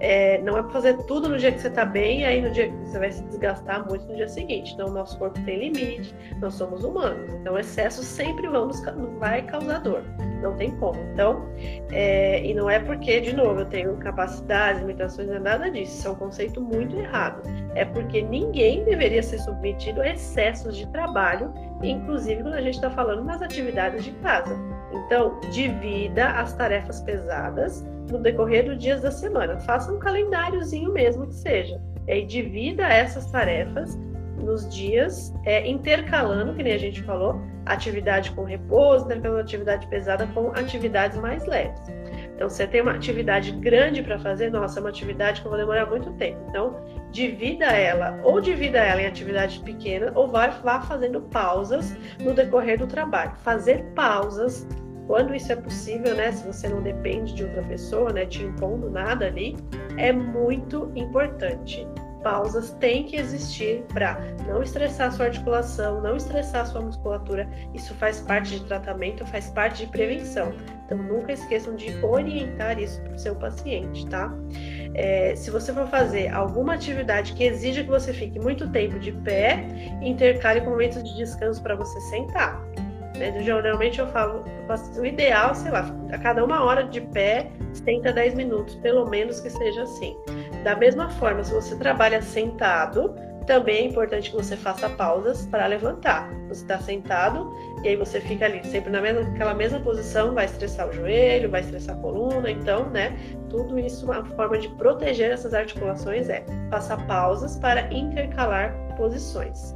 É, 0.00 0.42
não 0.42 0.58
é 0.58 0.62
para 0.62 0.72
fazer 0.72 0.96
tudo 1.04 1.28
no 1.28 1.38
dia 1.38 1.50
que 1.50 1.60
você 1.60 1.68
está 1.68 1.84
bem, 1.84 2.24
aí 2.24 2.42
no 2.42 2.50
dia 2.50 2.68
que 2.68 2.76
você 2.76 2.98
vai 2.98 3.10
se 3.10 3.22
desgastar 3.24 3.86
muito 3.88 4.06
no 4.06 4.16
dia 4.16 4.28
seguinte. 4.28 4.74
Então, 4.74 4.88
nosso 4.90 5.18
corpo 5.18 5.40
tem 5.44 5.58
limite, 5.58 6.14
nós 6.40 6.54
somos 6.54 6.84
humanos. 6.84 7.32
Então, 7.34 7.58
excesso 7.58 8.02
sempre 8.02 8.46
vamos, 8.48 8.80
vai 9.18 9.42
causar 9.42 9.78
dor. 9.80 10.02
Não 10.42 10.54
tem 10.54 10.70
como. 10.76 11.00
Então, 11.12 11.48
é, 11.92 12.44
e 12.44 12.52
não 12.52 12.68
é 12.68 12.78
porque, 12.78 13.20
de 13.20 13.34
novo, 13.34 13.60
eu 13.60 13.66
tenho 13.66 13.96
capacidades, 13.96 14.80
limitações, 14.82 15.28
não 15.28 15.36
é 15.36 15.40
nada 15.40 15.70
disso. 15.70 15.98
Isso 15.98 16.08
é 16.08 16.10
um 16.10 16.14
conceito 16.14 16.60
muito 16.60 16.96
errado. 16.96 17.42
É 17.74 17.84
porque 17.84 18.22
ninguém 18.22 18.84
deveria 18.84 19.22
ser 19.22 19.38
submetido 19.38 20.02
a 20.02 20.08
excessos 20.08 20.76
de 20.76 20.86
trabalho, 20.88 21.52
inclusive 21.82 22.42
quando 22.42 22.54
a 22.54 22.60
gente 22.60 22.74
está 22.74 22.90
falando 22.90 23.24
nas 23.24 23.40
atividades 23.40 24.04
de 24.04 24.12
casa. 24.12 24.54
Então, 24.92 25.40
divida 25.52 26.28
as 26.28 26.52
tarefas 26.54 27.00
pesadas 27.00 27.84
no 28.10 28.18
decorrer 28.18 28.64
dos 28.64 28.78
dias 28.78 29.02
da 29.02 29.10
semana. 29.10 29.58
Faça 29.60 29.92
um 29.92 29.98
calendáriozinho 29.98 30.92
mesmo 30.92 31.26
que 31.26 31.34
seja. 31.34 31.80
E 32.06 32.12
aí 32.12 32.26
divida 32.26 32.84
essas 32.84 33.30
tarefas 33.30 33.98
nos 34.36 34.68
dias, 34.72 35.34
é, 35.44 35.66
intercalando, 35.66 36.54
que 36.54 36.62
nem 36.62 36.74
a 36.74 36.78
gente 36.78 37.02
falou, 37.02 37.40
atividade 37.64 38.30
com 38.32 38.44
repouso, 38.44 39.06
intercalando 39.06 39.40
atividade 39.40 39.86
pesada 39.88 40.26
com 40.28 40.50
atividades 40.52 41.18
mais 41.18 41.44
leves. 41.46 41.80
Então, 42.36 42.50
você 42.50 42.66
tem 42.66 42.82
uma 42.82 42.92
atividade 42.92 43.50
grande 43.50 44.02
para 44.02 44.18
fazer, 44.18 44.50
nossa, 44.50 44.78
é 44.78 44.82
uma 44.82 44.90
atividade 44.90 45.40
que 45.40 45.46
eu 45.46 45.50
vou 45.50 45.58
demorar 45.58 45.86
muito 45.86 46.12
tempo. 46.12 46.38
Então, 46.50 46.76
divida 47.10 47.64
ela, 47.64 48.20
ou 48.22 48.42
divida 48.42 48.78
ela 48.78 49.00
em 49.00 49.06
atividades 49.06 49.56
pequenas, 49.56 50.14
ou 50.14 50.28
vá 50.28 50.50
fazendo 50.82 51.22
pausas 51.22 51.96
no 52.20 52.34
decorrer 52.34 52.78
do 52.78 52.86
trabalho. 52.86 53.32
Fazer 53.36 53.86
pausas 53.94 54.68
quando 55.06 55.34
isso 55.34 55.50
é 55.50 55.56
possível, 55.56 56.14
né, 56.14 56.30
se 56.32 56.46
você 56.46 56.68
não 56.68 56.82
depende 56.82 57.32
de 57.32 57.44
outra 57.44 57.62
pessoa, 57.62 58.12
né, 58.12 58.26
te 58.26 58.42
impondo 58.42 58.90
nada 58.90 59.26
ali, 59.26 59.56
é 59.96 60.12
muito 60.12 60.92
importante. 60.94 61.86
Pausas 62.26 62.70
têm 62.80 63.04
que 63.04 63.14
existir 63.14 63.84
para 63.94 64.18
não 64.48 64.60
estressar 64.60 65.12
sua 65.12 65.26
articulação, 65.26 66.00
não 66.00 66.16
estressar 66.16 66.66
sua 66.66 66.80
musculatura. 66.80 67.48
Isso 67.72 67.94
faz 67.94 68.18
parte 68.18 68.58
de 68.58 68.64
tratamento, 68.64 69.24
faz 69.26 69.48
parte 69.50 69.86
de 69.86 69.92
prevenção. 69.92 70.52
Então 70.84 70.98
nunca 70.98 71.32
esqueçam 71.32 71.76
de 71.76 71.94
orientar 72.04 72.80
isso 72.80 73.00
para 73.02 73.14
o 73.14 73.18
seu 73.18 73.36
paciente, 73.36 74.04
tá? 74.08 74.34
É, 74.94 75.36
se 75.36 75.52
você 75.52 75.72
for 75.72 75.86
fazer 75.86 76.26
alguma 76.34 76.74
atividade 76.74 77.32
que 77.32 77.44
exija 77.44 77.84
que 77.84 77.90
você 77.90 78.12
fique 78.12 78.40
muito 78.40 78.68
tempo 78.70 78.98
de 78.98 79.12
pé, 79.12 79.64
intercale 80.02 80.62
com 80.62 80.70
momentos 80.70 81.04
de 81.04 81.16
descanso 81.16 81.62
para 81.62 81.76
você 81.76 82.00
sentar. 82.10 82.60
Né? 83.16 83.40
Geralmente 83.40 84.00
eu 84.00 84.06
falo, 84.08 84.44
o 84.98 85.06
ideal, 85.06 85.54
sei 85.54 85.70
lá, 85.70 85.86
a 86.10 86.18
cada 86.18 86.44
uma 86.44 86.64
hora 86.64 86.82
de 86.82 87.00
pé, 87.00 87.50
senta 87.72 88.12
10 88.12 88.34
minutos, 88.34 88.74
pelo 88.76 89.08
menos 89.08 89.40
que 89.40 89.48
seja 89.48 89.82
assim. 89.84 90.16
Da 90.66 90.74
mesma 90.74 91.08
forma, 91.08 91.44
se 91.44 91.54
você 91.54 91.76
trabalha 91.76 92.20
sentado, 92.20 93.14
também 93.46 93.76
é 93.76 93.84
importante 93.84 94.30
que 94.30 94.36
você 94.36 94.56
faça 94.56 94.90
pausas 94.90 95.46
para 95.46 95.64
levantar. 95.64 96.28
Você 96.48 96.62
está 96.62 96.76
sentado 96.80 97.54
e 97.84 97.88
aí 97.90 97.94
você 97.94 98.20
fica 98.20 98.46
ali 98.46 98.66
sempre 98.66 98.90
na 98.90 99.00
mesma, 99.00 99.54
mesma 99.54 99.78
posição, 99.78 100.34
vai 100.34 100.46
estressar 100.46 100.88
o 100.88 100.92
joelho, 100.92 101.48
vai 101.48 101.60
estressar 101.60 101.96
a 101.96 102.00
coluna, 102.00 102.50
então, 102.50 102.90
né? 102.90 103.16
Tudo 103.48 103.78
isso, 103.78 104.06
uma 104.06 104.24
forma 104.24 104.58
de 104.58 104.68
proteger 104.70 105.30
essas 105.30 105.54
articulações 105.54 106.28
é 106.28 106.44
faça 106.68 106.96
pausas 106.96 107.56
para 107.60 107.82
intercalar 107.94 108.74
posições. 108.96 109.72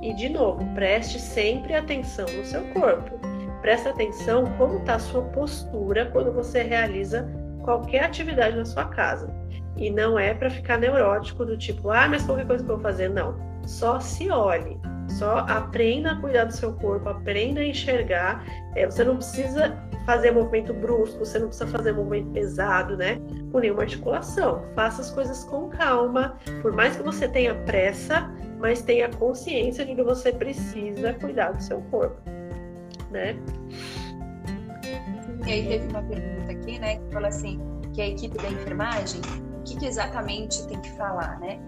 E 0.00 0.14
de 0.14 0.30
novo, 0.30 0.64
preste 0.74 1.20
sempre 1.20 1.74
atenção 1.74 2.24
no 2.24 2.46
seu 2.46 2.62
corpo. 2.72 3.20
Preste 3.60 3.88
atenção 3.88 4.46
como 4.56 4.78
está 4.78 4.94
a 4.94 5.00
sua 5.00 5.20
postura 5.20 6.06
quando 6.06 6.32
você 6.32 6.62
realiza 6.62 7.28
qualquer 7.62 8.04
atividade 8.04 8.56
na 8.56 8.64
sua 8.64 8.86
casa. 8.86 9.39
E 9.80 9.90
não 9.90 10.18
é 10.18 10.34
para 10.34 10.50
ficar 10.50 10.78
neurótico 10.78 11.44
do 11.44 11.56
tipo, 11.56 11.90
ah, 11.90 12.06
mas 12.06 12.22
qualquer 12.24 12.46
coisa 12.46 12.62
que 12.62 12.70
eu 12.70 12.76
vou 12.76 12.82
fazer. 12.82 13.08
Não. 13.08 13.34
Só 13.66 13.98
se 13.98 14.30
olhe. 14.30 14.78
Só 15.08 15.38
aprenda 15.38 16.12
a 16.12 16.20
cuidar 16.20 16.44
do 16.44 16.52
seu 16.52 16.72
corpo, 16.74 17.08
aprenda 17.08 17.60
a 17.60 17.64
enxergar. 17.64 18.44
É, 18.76 18.86
você 18.86 19.02
não 19.02 19.16
precisa 19.16 19.76
fazer 20.06 20.30
movimento 20.30 20.72
brusco, 20.72 21.18
você 21.18 21.38
não 21.38 21.48
precisa 21.48 21.68
fazer 21.68 21.92
movimento 21.92 22.30
pesado, 22.30 22.96
né? 22.96 23.20
Por 23.50 23.62
nenhuma 23.62 23.82
articulação. 23.82 24.62
Faça 24.76 25.00
as 25.00 25.10
coisas 25.10 25.44
com 25.44 25.68
calma. 25.70 26.38
Por 26.62 26.72
mais 26.72 26.96
que 26.96 27.02
você 27.02 27.26
tenha 27.26 27.54
pressa, 27.54 28.30
mas 28.58 28.82
tenha 28.82 29.08
consciência 29.08 29.84
de 29.84 29.94
que 29.94 30.02
você 30.02 30.30
precisa 30.30 31.14
cuidar 31.14 31.52
do 31.52 31.62
seu 31.62 31.80
corpo, 31.90 32.20
né? 33.10 33.36
E 35.46 35.52
aí 35.52 35.66
teve 35.66 35.88
uma 35.88 36.02
pergunta 36.02 36.52
aqui, 36.52 36.78
né, 36.78 36.96
que 36.96 37.12
falou 37.12 37.28
assim, 37.28 37.58
que 37.94 38.02
a 38.02 38.08
equipe 38.08 38.36
da 38.36 38.50
enfermagem, 38.50 39.20
o 39.60 39.62
que, 39.62 39.76
que 39.76 39.86
exatamente 39.86 40.66
tem 40.66 40.80
que 40.80 40.90
falar, 40.92 41.38
né? 41.38 41.60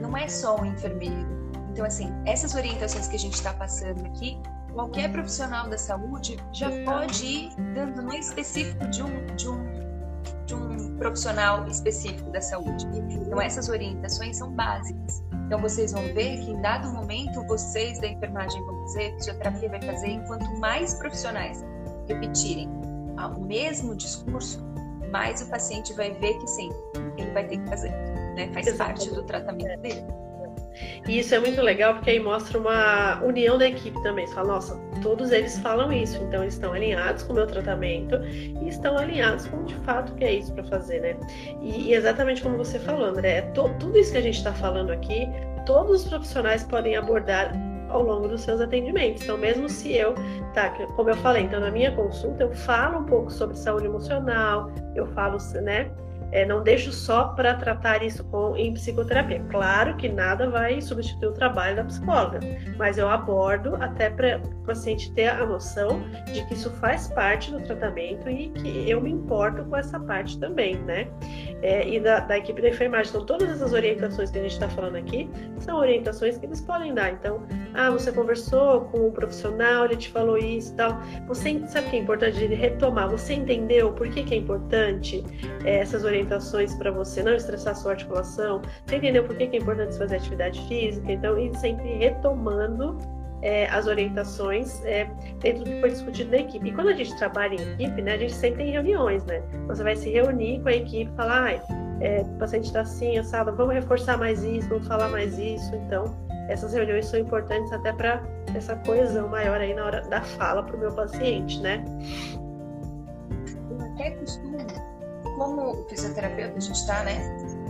Não 0.00 0.16
é 0.16 0.28
só 0.28 0.60
o 0.60 0.64
enfermeiro. 0.64 1.40
Então, 1.70 1.84
assim, 1.84 2.12
essas 2.24 2.54
orientações 2.54 3.08
que 3.08 3.16
a 3.16 3.18
gente 3.18 3.34
está 3.34 3.52
passando 3.52 4.04
aqui, 4.06 4.40
qualquer 4.72 5.10
profissional 5.10 5.68
da 5.68 5.76
saúde 5.76 6.36
já 6.52 6.70
pode 6.84 7.24
ir 7.24 7.50
dando 7.74 8.02
no 8.02 8.14
específico 8.14 8.86
de 8.88 9.02
um, 9.02 9.26
de 9.36 9.48
um, 9.48 9.64
de 10.46 10.54
um 10.54 10.96
profissional 10.96 11.66
específico 11.66 12.30
da 12.30 12.40
saúde. 12.40 12.86
Então, 13.10 13.40
essas 13.40 13.68
orientações 13.68 14.36
são 14.36 14.50
básicas. 14.52 15.22
Então, 15.46 15.60
vocês 15.60 15.92
vão 15.92 16.02
ver 16.14 16.38
que 16.38 16.50
em 16.50 16.60
dado 16.62 16.92
momento, 16.92 17.44
vocês 17.46 18.00
da 18.00 18.06
enfermagem 18.06 18.64
vão 18.64 18.80
fazer, 18.82 19.14
fisioterapia 19.14 19.68
vai 19.68 19.82
fazer, 19.82 20.08
enquanto 20.08 20.48
mais 20.58 20.94
profissionais 20.94 21.64
repetirem 22.06 22.68
o 23.36 23.40
mesmo 23.40 23.94
discurso, 23.94 24.64
mais 25.10 25.42
o 25.42 25.50
paciente 25.50 25.92
vai 25.94 26.12
ver 26.12 26.38
que 26.38 26.46
sim, 26.46 26.70
ele 27.16 27.30
vai 27.32 27.46
ter 27.46 27.58
que 27.58 27.68
fazer, 27.68 27.90
né? 28.36 28.50
Faz 28.52 28.66
Exatamente. 28.66 28.98
parte 28.98 29.14
do 29.14 29.22
tratamento 29.24 29.80
dele. 29.80 30.04
E 31.06 31.18
isso 31.18 31.34
é 31.34 31.38
muito 31.38 31.60
legal 31.60 31.94
porque 31.94 32.10
aí 32.10 32.20
mostra 32.20 32.58
uma 32.58 33.22
união 33.22 33.58
da 33.58 33.66
equipe 33.66 34.00
também. 34.02 34.26
Você 34.26 34.34
fala, 34.34 34.54
nossa, 34.54 34.76
todos 35.02 35.30
eles 35.30 35.58
falam 35.58 35.92
isso, 35.92 36.22
então 36.22 36.42
eles 36.42 36.54
estão 36.54 36.72
alinhados 36.72 37.22
com 37.22 37.32
o 37.32 37.36
meu 37.36 37.46
tratamento 37.46 38.16
e 38.24 38.68
estão 38.68 38.96
alinhados 38.96 39.46
com 39.46 39.64
de 39.64 39.74
fato 39.76 40.14
que 40.14 40.24
é 40.24 40.34
isso 40.34 40.52
para 40.54 40.64
fazer, 40.64 41.00
né? 41.00 41.16
E, 41.60 41.88
e, 41.88 41.94
exatamente 41.94 42.42
como 42.42 42.56
você 42.56 42.78
falou, 42.78 43.04
André, 43.04 43.38
é 43.38 43.42
to, 43.42 43.68
tudo 43.78 43.98
isso 43.98 44.12
que 44.12 44.18
a 44.18 44.22
gente 44.22 44.38
está 44.38 44.52
falando 44.52 44.90
aqui, 44.90 45.28
todos 45.66 46.02
os 46.02 46.08
profissionais 46.08 46.64
podem 46.64 46.96
abordar 46.96 47.52
ao 47.90 48.02
longo 48.02 48.28
dos 48.28 48.42
seus 48.42 48.60
atendimentos. 48.60 49.22
Então, 49.22 49.36
mesmo 49.36 49.68
se 49.68 49.94
eu, 49.94 50.14
tá, 50.54 50.70
como 50.96 51.10
eu 51.10 51.16
falei, 51.16 51.42
então 51.42 51.60
na 51.60 51.70
minha 51.70 51.92
consulta 51.92 52.42
eu 52.42 52.52
falo 52.52 53.00
um 53.00 53.04
pouco 53.04 53.30
sobre 53.30 53.56
saúde 53.56 53.86
emocional, 53.86 54.70
eu 54.94 55.06
falo, 55.08 55.38
né? 55.62 55.90
É, 56.32 56.46
não 56.46 56.62
deixo 56.62 56.92
só 56.92 57.28
para 57.28 57.54
tratar 57.54 58.02
isso 58.02 58.22
com, 58.24 58.56
em 58.56 58.72
psicoterapia. 58.72 59.42
Claro 59.50 59.96
que 59.96 60.08
nada 60.08 60.48
vai 60.48 60.80
substituir 60.80 61.28
o 61.28 61.32
trabalho 61.32 61.76
da 61.76 61.84
psicóloga, 61.84 62.40
mas 62.76 62.98
eu 62.98 63.08
abordo 63.08 63.74
até 63.76 64.08
para 64.08 64.38
o 64.38 64.66
paciente 64.66 65.12
ter 65.12 65.28
a 65.28 65.44
noção 65.44 66.02
de 66.32 66.44
que 66.46 66.54
isso 66.54 66.70
faz 66.72 67.08
parte 67.08 67.50
do 67.50 67.60
tratamento 67.60 68.30
e 68.30 68.48
que 68.50 68.88
eu 68.88 69.00
me 69.00 69.10
importo 69.10 69.64
com 69.64 69.76
essa 69.76 69.98
parte 69.98 70.38
também, 70.38 70.76
né? 70.76 71.08
É, 71.62 71.86
e 71.88 71.98
da, 71.98 72.20
da, 72.20 72.38
equipe 72.38 72.62
da 72.62 72.68
enfermagem. 72.68 73.10
Então, 73.10 73.26
todas 73.26 73.50
essas 73.50 73.72
orientações 73.72 74.30
que 74.30 74.38
a 74.38 74.42
gente 74.42 74.52
está 74.52 74.68
falando 74.68 74.96
aqui 74.96 75.28
são 75.58 75.78
orientações 75.78 76.38
que 76.38 76.46
eles 76.46 76.60
podem 76.60 76.94
dar. 76.94 77.12
Então, 77.12 77.42
ah, 77.74 77.90
você 77.90 78.10
conversou 78.10 78.82
com 78.86 79.08
um 79.08 79.10
profissional, 79.10 79.84
ele 79.84 79.96
te 79.96 80.10
falou 80.10 80.36
isso 80.36 80.72
e 80.72 80.76
tal. 80.76 81.00
Você 81.28 81.60
sabe 81.68 81.86
o 81.86 81.90
que 81.90 81.96
é 81.96 82.00
importante 82.00 82.42
ele 82.42 82.54
retomar? 82.54 83.08
Você 83.10 83.34
entendeu 83.34 83.92
por 83.92 84.08
que, 84.08 84.22
que 84.22 84.34
é 84.34 84.36
importante 84.38 85.24
é, 85.64 85.78
essas 85.78 86.04
orientações? 86.04 86.70
para 86.80 86.90
você 86.90 87.22
não 87.22 87.34
estressar 87.34 87.72
a 87.72 87.76
sua 87.76 87.92
articulação, 87.92 88.62
você 88.86 88.96
entendeu 88.96 89.24
por 89.24 89.36
que 89.36 89.44
é 89.44 89.56
importante 89.56 89.96
fazer 89.96 90.16
atividade 90.16 90.60
física, 90.66 91.12
então 91.12 91.38
ir 91.38 91.54
sempre 91.56 91.88
retomando 91.98 92.98
é, 93.42 93.66
as 93.68 93.86
orientações 93.86 94.84
é, 94.84 95.04
dentro 95.40 95.64
do 95.64 95.70
que 95.70 95.80
foi 95.80 95.90
discutido 95.90 96.30
na 96.30 96.38
equipe. 96.38 96.68
E 96.68 96.72
quando 96.72 96.88
a 96.88 96.92
gente 96.92 97.16
trabalha 97.16 97.54
em 97.54 97.72
equipe, 97.74 98.02
né, 98.02 98.14
a 98.14 98.18
gente 98.18 98.34
sempre 98.34 98.64
tem 98.64 98.72
reuniões, 98.72 99.24
né? 99.24 99.42
Você 99.66 99.82
vai 99.82 99.96
se 99.96 100.10
reunir 100.10 100.60
com 100.60 100.68
a 100.68 100.74
equipe 100.74 101.10
e 101.10 101.16
falar, 101.16 101.48
ah, 101.48 101.76
é, 102.00 102.22
o 102.22 102.38
paciente 102.38 102.66
está 102.66 102.80
assim, 102.80 103.18
assado, 103.18 103.54
vamos 103.54 103.74
reforçar 103.74 104.18
mais 104.18 104.42
isso, 104.44 104.68
vamos 104.68 104.86
falar 104.86 105.08
mais 105.08 105.38
isso. 105.38 105.74
Então, 105.74 106.04
essas 106.50 106.72
reuniões 106.72 107.06
são 107.06 107.20
importantes 107.20 107.72
até 107.72 107.92
para 107.92 108.22
essa 108.54 108.76
coesão 108.76 109.28
maior 109.28 109.60
aí 109.60 109.72
na 109.72 109.84
hora 109.84 110.02
da 110.02 110.20
fala 110.22 110.62
para 110.62 110.76
o 110.76 110.78
meu 110.78 110.92
paciente, 110.92 111.60
né? 111.60 111.84
Eu 113.70 113.80
até 113.92 114.10
costumo 114.10 114.58
como 115.36 115.88
fisioterapeuta, 115.88 116.56
a 116.56 116.60
gente 116.60 116.74
está, 116.74 117.02
né, 117.04 117.18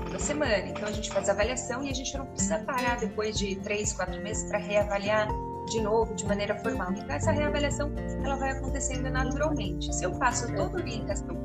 toda 0.04 0.18
semana, 0.18 0.58
então 0.58 0.88
a 0.88 0.92
gente 0.92 1.08
faz 1.10 1.28
avaliação 1.28 1.84
e 1.84 1.90
a 1.90 1.94
gente 1.94 2.16
não 2.18 2.26
precisa 2.26 2.58
parar 2.60 2.98
depois 2.98 3.38
de 3.38 3.54
três, 3.56 3.92
quatro 3.92 4.20
meses 4.20 4.48
para 4.48 4.58
reavaliar 4.58 5.28
de 5.66 5.80
novo, 5.80 6.12
de 6.14 6.26
maneira 6.26 6.56
formal. 6.56 6.92
Então, 6.92 7.14
essa 7.14 7.30
reavaliação, 7.30 7.92
ela 8.24 8.36
vai 8.36 8.50
acontecendo 8.50 9.08
naturalmente. 9.08 9.94
Se 9.94 10.04
eu 10.04 10.12
passo 10.12 10.46
toda 10.54 10.78
a 10.78 10.82
orientação 10.82 11.36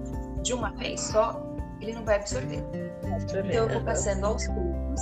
de 0.42 0.54
uma 0.54 0.72
vez 0.72 1.00
só, 1.02 1.40
ele 1.80 1.94
não 1.94 2.04
vai 2.04 2.16
absorver. 2.16 2.64
Então, 3.04 3.48
eu 3.48 3.70
vou 3.70 3.82
passando 3.84 4.26
aos 4.26 4.48
poucos. 4.48 5.02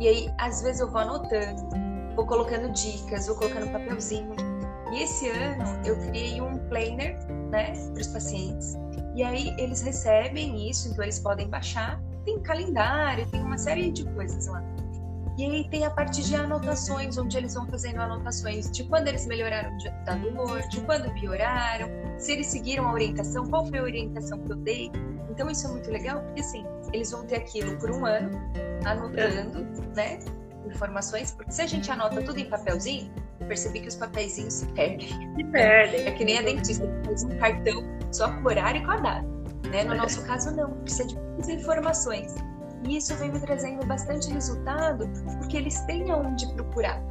E 0.00 0.08
aí, 0.08 0.30
às 0.38 0.62
vezes, 0.62 0.80
eu 0.80 0.90
vou 0.90 1.00
anotando, 1.00 1.68
vou 2.14 2.26
colocando 2.26 2.72
dicas, 2.72 3.26
vou 3.26 3.36
colocando 3.36 3.70
papelzinho. 3.72 4.34
E 4.92 5.02
esse 5.02 5.28
ano, 5.28 5.64
eu 5.84 5.96
criei 5.96 6.40
um 6.40 6.58
planner, 6.68 7.18
né, 7.50 7.72
para 7.92 8.00
os 8.00 8.06
pacientes, 8.08 8.76
e 9.18 9.24
aí 9.24 9.52
eles 9.58 9.82
recebem 9.82 10.70
isso, 10.70 10.88
então 10.88 11.02
eles 11.02 11.18
podem 11.18 11.48
baixar. 11.48 12.00
Tem 12.24 12.38
calendário, 12.40 13.26
tem 13.26 13.42
uma 13.42 13.58
série 13.58 13.90
de 13.90 14.04
coisas 14.12 14.46
lá. 14.46 14.62
E 15.36 15.44
aí 15.44 15.68
tem 15.70 15.84
a 15.84 15.90
parte 15.90 16.22
de 16.22 16.36
anotações, 16.36 17.18
onde 17.18 17.36
eles 17.36 17.54
vão 17.54 17.66
fazendo 17.66 18.00
anotações 18.00 18.70
de 18.70 18.84
quando 18.84 19.08
eles 19.08 19.26
melhoraram 19.26 19.76
da 20.04 20.14
dor, 20.14 20.60
de 20.68 20.80
quando 20.82 21.12
pioraram, 21.14 21.88
se 22.16 22.32
eles 22.32 22.46
seguiram 22.46 22.88
a 22.88 22.92
orientação, 22.92 23.44
qual 23.46 23.66
foi 23.66 23.78
a 23.78 23.82
orientação 23.82 24.38
que 24.38 24.52
eu 24.52 24.56
dei. 24.56 24.90
Então 25.30 25.50
isso 25.50 25.66
é 25.66 25.70
muito 25.70 25.90
legal, 25.90 26.20
porque 26.22 26.40
assim, 26.40 26.64
eles 26.92 27.10
vão 27.10 27.26
ter 27.26 27.36
aquilo 27.36 27.76
por 27.78 27.90
um 27.90 28.06
ano, 28.06 28.30
anotando, 28.84 29.66
né? 29.94 30.18
Informações, 30.66 31.32
porque 31.32 31.52
se 31.52 31.62
a 31.62 31.66
gente 31.66 31.90
anota 31.90 32.20
tudo 32.22 32.38
em 32.38 32.48
papelzinho, 32.48 33.10
eu 33.40 33.46
percebi 33.46 33.80
que 33.80 33.88
os 33.88 33.96
papeizinhos 33.96 34.54
se 34.54 34.66
perdem. 34.72 35.08
Se 35.08 35.44
perdem. 35.44 36.06
É 36.06 36.10
que 36.12 36.24
nem 36.24 36.38
a 36.38 36.42
dentista, 36.42 36.86
que 36.86 37.06
faz 37.06 37.24
um 37.24 37.38
cartão 37.38 37.82
só 38.12 38.30
com 38.32 38.48
horário 38.48 38.82
e 38.82 38.84
com 38.84 38.90
a 38.90 38.96
data. 38.96 39.26
Né? 39.70 39.84
No 39.84 39.94
nosso 39.94 40.22
caso, 40.24 40.54
não, 40.54 40.70
precisa 40.80 41.08
de 41.08 41.16
muitas 41.16 41.48
informações. 41.48 42.34
E 42.86 42.96
isso 42.96 43.14
vem 43.16 43.32
me 43.32 43.40
trazendo 43.40 43.84
bastante 43.86 44.30
resultado, 44.30 45.08
porque 45.38 45.56
eles 45.56 45.80
têm 45.82 46.10
aonde 46.10 46.46
procurar. 46.54 47.02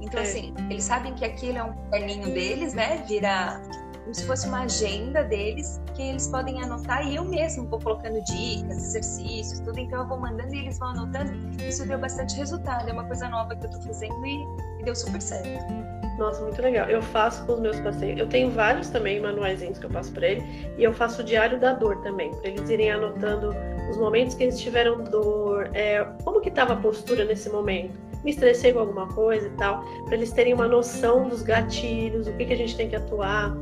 Então, 0.00 0.20
é. 0.20 0.22
assim, 0.22 0.54
eles 0.70 0.84
sabem 0.84 1.14
que 1.14 1.24
aquilo 1.24 1.58
é 1.58 1.64
um 1.64 1.74
caderninho 1.90 2.32
deles, 2.32 2.74
né? 2.74 3.02
Vira 3.08 3.60
como 4.06 4.14
se 4.14 4.24
fosse 4.24 4.46
uma 4.46 4.62
agenda 4.62 5.24
deles, 5.24 5.80
que 5.96 6.00
eles 6.00 6.28
podem 6.28 6.62
anotar 6.62 7.04
e 7.04 7.16
eu 7.16 7.24
mesmo 7.24 7.66
vou 7.66 7.80
colocando 7.80 8.22
dicas, 8.22 8.76
exercícios, 8.76 9.58
tudo. 9.58 9.80
Então, 9.80 10.02
eu 10.02 10.06
vou 10.06 10.16
mandando 10.16 10.54
e 10.54 10.60
eles 10.60 10.78
vão 10.78 10.90
anotando. 10.90 11.32
Isso 11.60 11.84
deu 11.84 11.98
bastante 11.98 12.36
resultado. 12.36 12.88
É 12.88 12.92
uma 12.92 13.02
coisa 13.02 13.28
nova 13.28 13.56
que 13.56 13.66
eu 13.66 13.70
tô 13.70 13.80
fazendo 13.80 14.24
e, 14.24 14.46
e 14.78 14.84
deu 14.84 14.94
super 14.94 15.20
certo. 15.20 15.72
Nossa, 16.20 16.40
muito 16.40 16.62
legal. 16.62 16.88
Eu 16.88 17.02
faço 17.02 17.44
com 17.46 17.54
os 17.54 17.60
meus 17.60 17.80
pacientes. 17.80 18.20
Eu 18.20 18.28
tenho 18.28 18.48
vários 18.52 18.88
também 18.90 19.20
manuaizinhos 19.20 19.76
que 19.76 19.86
eu 19.86 19.90
passo 19.90 20.12
para 20.12 20.28
eles. 20.28 20.44
E 20.78 20.84
eu 20.84 20.94
faço 20.94 21.22
o 21.22 21.24
diário 21.24 21.58
da 21.58 21.72
dor 21.72 22.00
também, 22.02 22.30
para 22.30 22.50
eles 22.50 22.70
irem 22.70 22.92
anotando 22.92 23.56
os 23.90 23.96
momentos 23.96 24.36
que 24.36 24.44
eles 24.44 24.60
tiveram 24.60 25.02
dor, 25.02 25.68
é, 25.74 26.06
como 26.22 26.40
que 26.40 26.48
estava 26.48 26.74
a 26.74 26.76
postura 26.76 27.24
nesse 27.24 27.50
momento. 27.50 27.98
Me 28.22 28.30
estressei 28.30 28.72
com 28.72 28.78
alguma 28.78 29.08
coisa 29.08 29.48
e 29.48 29.50
tal, 29.56 29.84
para 30.04 30.14
eles 30.14 30.30
terem 30.30 30.54
uma 30.54 30.68
noção 30.68 31.28
dos 31.28 31.42
gatilhos, 31.42 32.28
o 32.28 32.32
que, 32.34 32.44
que 32.44 32.52
a 32.52 32.56
gente 32.56 32.76
tem 32.76 32.88
que 32.88 32.94
atuar. 32.94 33.52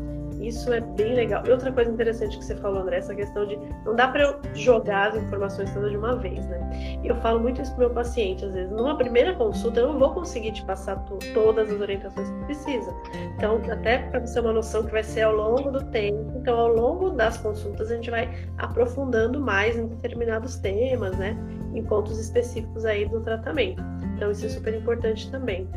Isso 0.47 0.73
é 0.73 0.81
bem 0.81 1.15
legal. 1.15 1.43
E 1.47 1.51
outra 1.51 1.73
coisa 1.73 1.91
interessante 1.91 2.37
que 2.37 2.45
você 2.45 2.55
falou, 2.57 2.83
André, 2.83 2.99
essa 2.99 3.15
questão 3.15 3.47
de 3.47 3.59
não 3.85 3.97
dá 3.97 4.09
para 4.09 4.23
eu 4.23 4.41
jogar 4.55 5.09
as 5.09 5.17
informações 5.17 5.73
todas 5.73 5.91
de 5.91 5.97
uma 5.97 6.17
vez, 6.17 6.45
né? 6.47 6.99
Eu 7.03 7.17
falo 7.17 7.41
muito 7.41 7.63
isso 7.63 7.71
pro 7.73 7.87
meu 7.87 7.91
paciente, 7.91 8.45
às 8.45 8.53
vezes, 8.53 8.71
numa 8.71 8.97
primeira 8.97 9.35
consulta 9.35 9.81
eu 9.81 9.89
não 9.89 9.99
vou 9.99 10.13
conseguir 10.13 10.53
te 10.53 10.63
passar 10.65 10.97
todas 11.33 11.71
as 11.71 11.81
orientações 11.81 12.29
que 12.29 12.45
precisa. 12.45 12.95
Então, 13.37 13.61
até 13.71 13.99
para 13.99 14.21
você 14.21 14.35
ter 14.35 14.41
uma 14.41 14.53
noção 14.53 14.85
que 14.85 14.93
vai 14.93 15.03
ser 15.03 15.23
ao 15.23 15.35
longo 15.35 15.71
do 15.71 15.83
tempo, 15.85 16.33
então 16.37 16.59
ao 16.59 16.69
longo 16.69 17.11
das 17.11 17.39
consultas 17.39 17.91
a 17.91 17.97
gente 17.97 18.11
vai 18.11 18.29
aprofundando 18.59 19.41
mais 19.41 19.79
em 19.79 19.87
determinados 19.87 20.57
temas, 20.57 21.17
né? 21.17 21.37
Em 21.75 21.83
pontos 21.83 22.19
específicos 22.19 22.85
aí 22.85 23.07
do 23.07 23.21
tratamento. 23.21 23.83
Então, 24.15 24.31
isso 24.31 24.45
é 24.45 24.49
super 24.51 24.75
importante 24.75 25.31
também. 25.31 25.69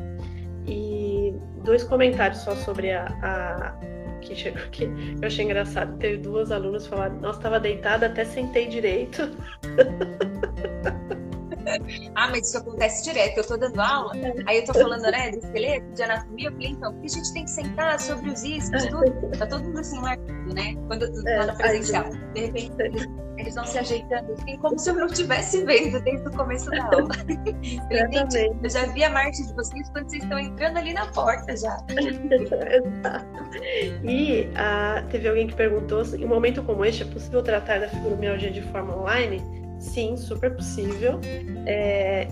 E 0.68 1.34
dois 1.64 1.84
comentários 1.84 2.40
só 2.42 2.54
sobre 2.56 2.92
a, 2.92 3.06
a 3.24 3.97
que 4.28 4.36
chegou 4.36 4.62
aqui. 4.64 4.90
Eu 5.22 5.28
achei 5.28 5.46
engraçado. 5.46 5.98
Teve 5.98 6.18
duas 6.18 6.52
alunas 6.52 6.88
falaram: 6.88 7.20
Nossa, 7.20 7.40
estava 7.40 7.60
deitada, 7.60 8.08
até 8.08 8.26
sentei 8.26 8.68
direito. 8.68 9.30
ah, 12.16 12.30
mas 12.30 12.48
isso 12.48 12.58
acontece 12.58 13.04
direto. 13.04 13.38
Eu 13.38 13.48
tô 13.48 13.58
dando 13.58 13.80
aula, 13.80 14.14
aí 14.46 14.58
eu 14.58 14.66
tô 14.66 14.74
falando, 14.74 15.04
né, 15.04 15.32
de 15.32 15.38
esqueleto, 15.38 15.94
de 15.94 16.04
anatomia. 16.04 16.48
Eu 16.48 16.54
falei, 16.54 16.70
então, 16.70 16.94
porque 16.94 17.08
a 17.08 17.10
gente 17.10 17.34
tem 17.34 17.46
que 17.46 17.52
sentar 17.52 18.00
sobre 18.00 18.30
os 18.30 18.44
iscos, 18.44 18.86
tudo. 18.86 19.38
Tá 19.38 19.48
todo 19.48 19.64
mundo 19.64 19.80
assim, 19.80 20.00
largado, 20.00 20.54
né? 20.54 20.76
Quando 20.88 21.24
tá 21.24 21.32
é, 21.32 21.46
no 21.46 21.58
presencial. 21.58 22.10
De 22.34 22.46
repente, 22.46 22.74
eles, 22.80 23.08
eles 23.38 23.56
vão 23.56 23.66
se 23.66 23.78
ajeitando, 23.78 24.32
assim, 24.34 24.58
como 24.58 24.80
se 24.80 24.90
eu 24.90 24.96
não 24.96 25.08
estivesse 25.08 25.66
vendo 25.66 26.00
desde 26.02 26.28
o 26.28 26.32
começo 26.32 26.70
da 26.72 26.86
aula. 26.86 27.10
eu, 27.92 28.08
eu 28.64 28.70
já 28.70 28.86
vi 28.88 29.04
a 29.04 29.10
marcha 29.10 29.44
de 29.44 29.54
vocês 29.54 29.90
quando 29.90 30.10
vocês 30.10 30.24
estão 30.24 30.40
entrando 30.40 30.78
ali 30.78 30.94
na 30.94 31.06
porta 31.08 31.56
já. 31.56 31.78
e 34.04 34.50
ah, 34.56 35.04
teve 35.10 35.30
alguém 35.30 35.48
que 35.48 35.56
perguntou 35.56 36.04
em 36.16 36.26
um 36.26 36.30
momento 36.30 36.64
como 36.64 36.84
este, 36.84 37.04
é 37.04 37.06
possível 37.06 37.44
tratar 37.44 37.80
da 37.80 37.90
fibromialgia 37.90 38.52
de 38.52 38.64
forma 38.64 38.98
online? 38.98 39.67
Sim, 39.80 40.18
super 40.18 40.56
possível. 40.56 41.20
É, 41.66 42.28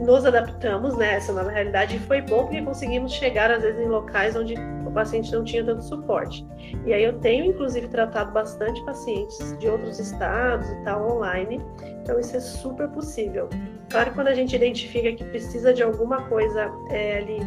nos 0.00 0.26
adaptamos 0.26 0.96
né, 0.96 1.10
a 1.10 1.12
essa 1.14 1.32
nova 1.32 1.50
realidade 1.50 1.96
e 1.96 1.98
foi 2.00 2.20
bom 2.20 2.44
porque 2.44 2.60
conseguimos 2.62 3.12
chegar 3.12 3.50
às 3.50 3.62
vezes 3.62 3.80
em 3.80 3.88
locais 3.88 4.36
onde 4.36 4.54
o 4.86 4.90
paciente 4.90 5.32
não 5.32 5.42
tinha 5.42 5.64
tanto 5.64 5.82
suporte. 5.82 6.46
E 6.84 6.92
aí 6.92 7.02
eu 7.02 7.18
tenho 7.18 7.46
inclusive 7.46 7.88
tratado 7.88 8.32
bastante 8.32 8.82
pacientes 8.84 9.56
de 9.58 9.68
outros 9.68 9.98
estados 9.98 10.68
e 10.68 10.84
tal 10.84 11.10
online, 11.10 11.60
então 12.02 12.18
isso 12.20 12.36
é 12.36 12.40
super 12.40 12.88
possível. 12.88 13.48
Claro 13.90 14.10
que 14.10 14.16
quando 14.16 14.28
a 14.28 14.34
gente 14.34 14.54
identifica 14.54 15.12
que 15.12 15.24
precisa 15.24 15.72
de 15.72 15.82
alguma 15.82 16.22
coisa 16.28 16.70
é, 16.90 17.18
ali, 17.18 17.38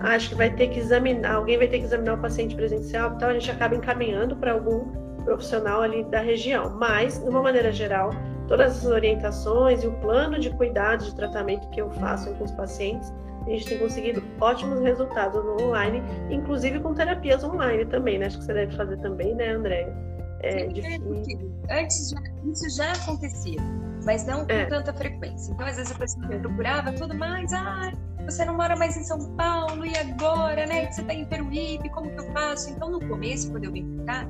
acho 0.00 0.30
que 0.30 0.34
vai 0.34 0.50
ter 0.50 0.68
que 0.68 0.80
examinar, 0.80 1.36
alguém 1.36 1.56
vai 1.56 1.68
ter 1.68 1.78
que 1.78 1.84
examinar 1.84 2.14
o 2.14 2.20
paciente 2.20 2.54
presencial, 2.54 3.14
então 3.14 3.28
a 3.28 3.32
gente 3.32 3.50
acaba 3.50 3.74
encaminhando 3.74 4.36
para 4.36 4.52
algum 4.52 5.05
profissional 5.26 5.82
ali 5.82 6.04
da 6.04 6.20
região. 6.20 6.70
Mas, 6.70 7.18
de 7.18 7.28
uma 7.28 7.42
maneira 7.42 7.70
geral, 7.70 8.10
todas 8.48 8.78
as 8.78 8.86
orientações 8.86 9.82
e 9.82 9.86
o 9.86 9.92
plano 9.94 10.38
de 10.38 10.50
cuidado 10.50 11.04
de 11.04 11.14
tratamento 11.14 11.68
que 11.70 11.80
eu 11.80 11.90
faço 11.90 12.32
com 12.34 12.44
os 12.44 12.52
pacientes, 12.52 13.12
a 13.46 13.50
gente 13.50 13.66
tem 13.66 13.78
conseguido 13.78 14.22
ótimos 14.40 14.80
resultados 14.80 15.44
no 15.44 15.62
online, 15.62 16.02
inclusive 16.30 16.80
com 16.80 16.94
terapias 16.94 17.44
online 17.44 17.84
também, 17.86 18.18
né? 18.18 18.26
Acho 18.26 18.38
que 18.38 18.44
você 18.44 18.54
deve 18.54 18.74
fazer 18.76 18.96
também, 18.98 19.34
né, 19.34 19.50
Andréia? 19.50 19.94
É, 20.40 20.68
Sim, 20.68 21.50
é 21.68 21.80
antes 21.80 22.10
já, 22.10 22.20
isso 22.44 22.76
já 22.76 22.92
acontecia, 22.92 23.60
mas 24.04 24.26
não 24.26 24.44
com 24.44 24.52
é. 24.52 24.66
tanta 24.66 24.92
frequência. 24.92 25.52
Então, 25.52 25.66
às 25.66 25.76
vezes 25.76 25.92
a 25.92 25.98
pessoa 25.98 26.26
me 26.26 26.38
procurava 26.38 26.92
tudo 26.92 27.14
mais, 27.16 27.52
ah, 27.52 27.92
você 28.24 28.44
não 28.44 28.54
mora 28.54 28.76
mais 28.76 28.96
em 28.96 29.04
São 29.04 29.18
Paulo, 29.36 29.86
e 29.86 29.96
agora, 29.96 30.66
né? 30.66 30.90
Você 30.90 31.02
tá 31.04 31.14
em 31.14 31.24
Peruíbe, 31.24 31.88
como 31.90 32.10
que 32.10 32.20
eu 32.20 32.32
faço? 32.32 32.70
Então, 32.70 32.90
no 32.90 33.00
começo, 33.08 33.50
quando 33.50 33.64
eu 33.64 33.72
vim 33.72 34.04
cá, 34.04 34.26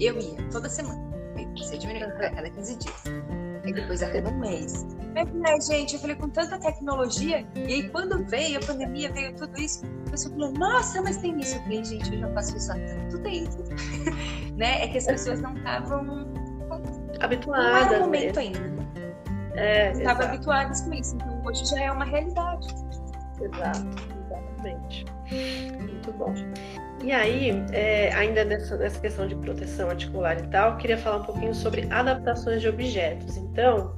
eu 0.00 0.18
ia 0.18 0.42
toda 0.50 0.68
semana. 0.68 1.04
Você 1.56 1.78
diminuiu 1.78 2.06
a 2.08 2.30
cada 2.30 2.50
15 2.50 2.76
dias. 2.76 3.04
Aí 3.64 3.72
depois 3.72 4.02
a 4.02 4.10
cada 4.10 4.30
um 4.30 4.38
mês. 4.38 4.86
Mas, 5.14 5.32
né, 5.32 5.60
gente, 5.60 5.94
eu 5.94 6.00
falei, 6.00 6.16
com 6.16 6.28
tanta 6.28 6.58
tecnologia, 6.58 7.46
e 7.54 7.72
aí 7.72 7.88
quando 7.88 8.24
veio 8.26 8.58
a 8.58 8.62
pandemia, 8.62 9.10
veio 9.10 9.34
tudo 9.34 9.58
isso, 9.58 9.82
a 10.06 10.10
pessoa 10.10 10.34
falou, 10.34 10.52
nossa, 10.52 11.02
mas 11.02 11.16
tem 11.16 11.38
isso. 11.40 11.56
Eu 11.56 11.62
falei, 11.62 11.84
gente, 11.84 12.14
eu 12.14 12.20
já 12.20 12.32
faço 12.32 12.56
isso 12.56 12.70
há 12.70 12.74
tanto 12.74 13.18
tempo. 13.22 13.56
né? 14.56 14.84
É 14.84 14.88
que 14.88 14.98
as 14.98 15.06
pessoas 15.06 15.40
não 15.40 15.56
estavam 15.56 16.26
habituadas. 17.20 17.66
Não 17.66 17.76
era 17.76 17.98
o 17.98 18.00
momento 18.00 18.38
ainda. 18.38 18.76
É, 19.54 19.92
não 19.92 20.00
estavam 20.00 20.26
habituadas 20.26 20.80
com 20.82 20.94
isso. 20.94 21.16
Então 21.16 21.42
hoje 21.44 21.64
já 21.64 21.80
é 21.80 21.90
uma 21.90 22.04
realidade. 22.04 22.68
Exato, 23.40 23.86
exatamente. 24.26 25.06
Muito 26.06 26.12
bom. 26.12 26.34
E 27.02 27.12
aí, 27.12 27.50
é, 27.72 28.12
ainda 28.14 28.44
nessa, 28.44 28.76
nessa 28.76 29.00
questão 29.00 29.26
de 29.26 29.34
proteção 29.34 29.90
articular 29.90 30.38
e 30.38 30.46
tal, 30.48 30.76
queria 30.76 30.96
falar 30.96 31.18
um 31.18 31.24
pouquinho 31.24 31.54
sobre 31.54 31.86
adaptações 31.90 32.62
de 32.62 32.68
objetos. 32.68 33.36
Então, 33.36 33.94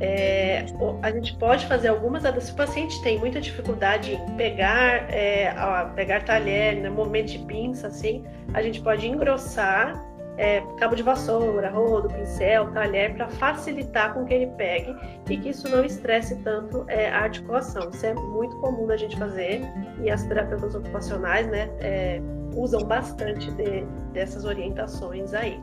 é, 0.00 0.64
a 1.02 1.10
gente 1.10 1.36
pode 1.36 1.66
fazer 1.66 1.88
algumas 1.88 2.22
se 2.44 2.52
o 2.52 2.54
paciente 2.54 3.02
tem 3.02 3.18
muita 3.18 3.40
dificuldade 3.40 4.12
em 4.12 4.36
pegar 4.36 5.12
é, 5.12 5.52
pegar 5.96 6.22
talher 6.24 6.76
no 6.76 6.82
né, 6.82 6.90
momento 6.90 7.32
de 7.32 7.38
pinça 7.40 7.88
assim 7.88 8.24
a 8.54 8.62
gente 8.62 8.80
pode 8.80 9.08
engrossar 9.08 10.00
é, 10.38 10.62
cabo 10.78 10.94
de 10.94 11.02
vassoura, 11.02 11.68
rodo, 11.68 12.08
pincel, 12.08 12.70
talher, 12.72 13.14
para 13.14 13.28
facilitar 13.28 14.14
com 14.14 14.24
que 14.24 14.32
ele 14.32 14.46
pegue 14.56 14.96
e 15.28 15.36
que 15.36 15.50
isso 15.50 15.68
não 15.68 15.84
estresse 15.84 16.36
tanto 16.42 16.84
é, 16.88 17.10
a 17.10 17.22
articulação. 17.22 17.90
Isso 17.90 18.06
é 18.06 18.14
muito 18.14 18.56
comum 18.60 18.86
da 18.86 18.96
gente 18.96 19.16
fazer 19.18 19.60
e 20.00 20.08
as 20.08 20.22
terapeutas 20.24 20.74
ocupacionais 20.74 21.46
né, 21.48 21.68
é, 21.80 22.20
usam 22.54 22.82
bastante 22.84 23.50
de, 23.52 23.84
dessas 24.12 24.44
orientações 24.44 25.34
aí. 25.34 25.60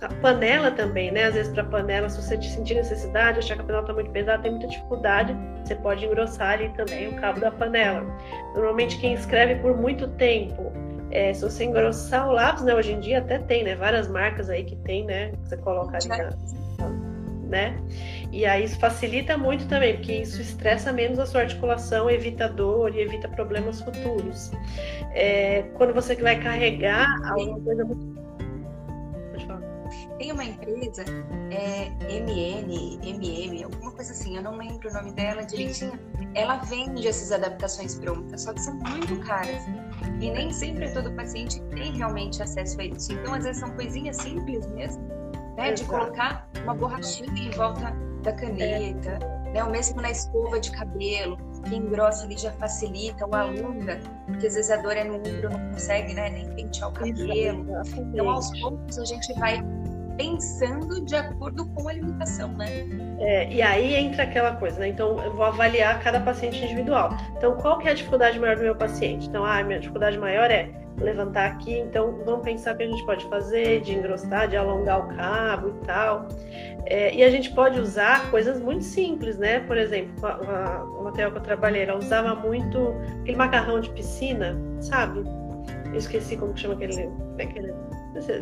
A 0.00 0.08
panela 0.20 0.70
também, 0.70 1.10
né? 1.10 1.24
Às 1.24 1.34
vezes 1.34 1.52
para 1.52 1.64
panela, 1.64 2.10
se 2.10 2.20
você 2.20 2.40
sentir 2.42 2.74
necessidade, 2.74 3.38
achar 3.38 3.54
que 3.54 3.62
a 3.62 3.64
panela 3.64 3.82
está 3.82 3.94
muito 3.94 4.10
pesada, 4.10 4.42
tem 4.42 4.50
muita 4.50 4.66
dificuldade, 4.66 5.34
você 5.64 5.74
pode 5.76 6.04
engrossar 6.04 6.52
ali 6.52 6.68
também 6.70 7.08
o 7.08 7.14
cabo 7.14 7.40
da 7.40 7.50
panela. 7.50 8.04
Normalmente 8.54 8.98
quem 8.98 9.14
escreve 9.14 9.54
por 9.62 9.76
muito 9.76 10.06
tempo 10.08 10.72
é, 11.10 11.32
se 11.32 11.42
você 11.42 11.64
engrossar 11.64 12.28
o 12.28 12.32
lápis, 12.32 12.62
né? 12.64 12.74
Hoje 12.74 12.92
em 12.92 13.00
dia 13.00 13.18
até 13.18 13.38
tem, 13.38 13.64
né? 13.64 13.74
Várias 13.74 14.08
marcas 14.08 14.50
aí 14.50 14.64
que 14.64 14.76
tem, 14.76 15.04
né? 15.04 15.30
Que 15.30 15.48
você 15.48 15.56
coloca 15.56 15.96
ali 15.96 16.08
na, 16.08 16.30
né? 17.48 17.78
E 18.32 18.44
aí 18.44 18.64
isso 18.64 18.78
facilita 18.80 19.38
muito 19.38 19.66
também, 19.68 19.94
porque 19.96 20.12
isso 20.12 20.40
estressa 20.40 20.92
menos 20.92 21.18
a 21.18 21.26
sua 21.26 21.42
articulação, 21.42 22.10
evita 22.10 22.48
dor 22.48 22.94
e 22.94 23.00
evita 23.00 23.28
problemas 23.28 23.80
futuros. 23.80 24.50
É, 25.12 25.62
quando 25.74 25.94
você 25.94 26.16
vai 26.16 26.40
carregar 26.40 27.06
alguma 27.30 27.60
coisa 27.60 27.84
muito 27.84 28.24
tem 30.18 30.32
uma 30.32 30.44
empresa, 30.44 31.04
é, 31.50 31.90
MN, 32.08 32.98
MM, 33.02 33.64
alguma 33.64 33.92
coisa 33.92 34.12
assim, 34.12 34.36
eu 34.36 34.42
não 34.42 34.56
lembro 34.56 34.88
o 34.88 34.92
nome 34.92 35.12
dela 35.12 35.42
direitinho. 35.42 35.98
Ela 36.34 36.58
vende 36.58 37.06
essas 37.06 37.32
adaptações 37.32 37.96
prontas, 37.98 38.42
só 38.42 38.52
que 38.52 38.60
são 38.60 38.74
muito 38.74 39.18
caras. 39.20 39.62
E 40.20 40.30
nem 40.30 40.52
sempre 40.52 40.92
todo 40.92 41.12
paciente 41.12 41.60
tem 41.70 41.96
realmente 41.96 42.42
acesso 42.42 42.80
a 42.80 42.84
isso. 42.84 43.12
Então, 43.12 43.34
às 43.34 43.44
vezes, 43.44 43.60
são 43.60 43.70
coisinhas 43.70 44.16
simples 44.16 44.66
mesmo, 44.68 45.02
né? 45.56 45.72
De 45.72 45.84
colocar 45.84 46.48
uma 46.62 46.74
borrachinha 46.74 47.28
em 47.28 47.50
volta 47.50 47.92
da 48.22 48.32
caneta, 48.32 49.18
né? 49.52 49.62
O 49.64 49.70
mesmo 49.70 50.00
na 50.00 50.10
escova 50.10 50.58
de 50.58 50.70
cabelo, 50.72 51.36
que 51.64 51.76
engrossa 51.76 52.24
ali 52.24 52.36
já 52.36 52.52
facilita, 52.52 53.26
ou 53.26 53.34
alonga, 53.34 54.00
porque 54.26 54.46
às 54.46 54.54
vezes 54.54 54.70
a 54.70 54.76
dor 54.76 54.96
é 54.96 55.04
no 55.04 55.16
ombro, 55.16 55.50
não 55.50 55.70
consegue, 55.70 56.14
né? 56.14 56.30
Nem 56.30 56.54
pentear 56.54 56.90
o 56.90 56.92
cabelo. 56.92 57.66
Então, 57.96 58.28
aos 58.28 58.50
poucos, 58.60 58.98
a 58.98 59.04
gente 59.04 59.32
vai 59.38 59.62
pensando 60.16 61.04
de 61.04 61.16
acordo 61.16 61.66
com 61.70 61.88
a 61.88 61.92
limitação, 61.92 62.48
né? 62.52 62.66
É, 63.18 63.52
e 63.52 63.62
aí 63.62 63.94
entra 63.94 64.24
aquela 64.24 64.56
coisa, 64.56 64.80
né? 64.80 64.88
Então 64.88 65.22
eu 65.22 65.32
vou 65.32 65.44
avaliar 65.44 66.02
cada 66.02 66.20
paciente 66.20 66.62
individual. 66.64 67.16
Então, 67.36 67.56
qual 67.56 67.78
que 67.78 67.88
é 67.88 67.92
a 67.92 67.94
dificuldade 67.94 68.38
maior 68.38 68.56
do 68.56 68.62
meu 68.62 68.76
paciente? 68.76 69.28
Então, 69.28 69.44
ah, 69.44 69.62
minha 69.62 69.78
dificuldade 69.78 70.18
maior 70.18 70.50
é 70.50 70.70
levantar 71.00 71.46
aqui, 71.46 71.76
então 71.76 72.20
vamos 72.24 72.44
pensar 72.44 72.74
o 72.74 72.76
que 72.76 72.84
a 72.84 72.86
gente 72.86 73.04
pode 73.04 73.24
fazer 73.28 73.80
de 73.80 73.94
engrossar, 73.94 74.48
de 74.48 74.56
alongar 74.56 75.00
o 75.00 75.16
cabo 75.16 75.68
e 75.68 75.86
tal. 75.86 76.28
É, 76.86 77.14
e 77.14 77.22
a 77.22 77.30
gente 77.30 77.50
pode 77.52 77.80
usar 77.80 78.30
coisas 78.30 78.60
muito 78.60 78.84
simples, 78.84 79.36
né? 79.38 79.60
Por 79.60 79.76
exemplo, 79.76 80.12
o 80.98 81.02
material 81.02 81.32
que 81.32 81.38
eu 81.38 81.42
trabalhei, 81.42 81.82
ela 81.82 81.98
usava 81.98 82.34
muito 82.34 82.94
aquele 83.22 83.36
macarrão 83.36 83.80
de 83.80 83.90
piscina, 83.90 84.56
sabe? 84.80 85.24
Eu 85.86 85.96
esqueci 85.96 86.36
como 86.36 86.52
que 86.52 86.60
chama 86.60 86.74
aquele, 86.74 87.10
aquele 87.40 87.74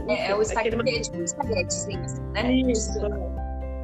é, 0.09 0.31
é 0.31 0.35
o 0.35 0.43
espaguete, 0.43 1.09
aquele... 1.09 1.25
espaguete, 1.25 1.75
sim, 1.75 1.99
né? 2.33 2.53
Isso. 2.53 3.01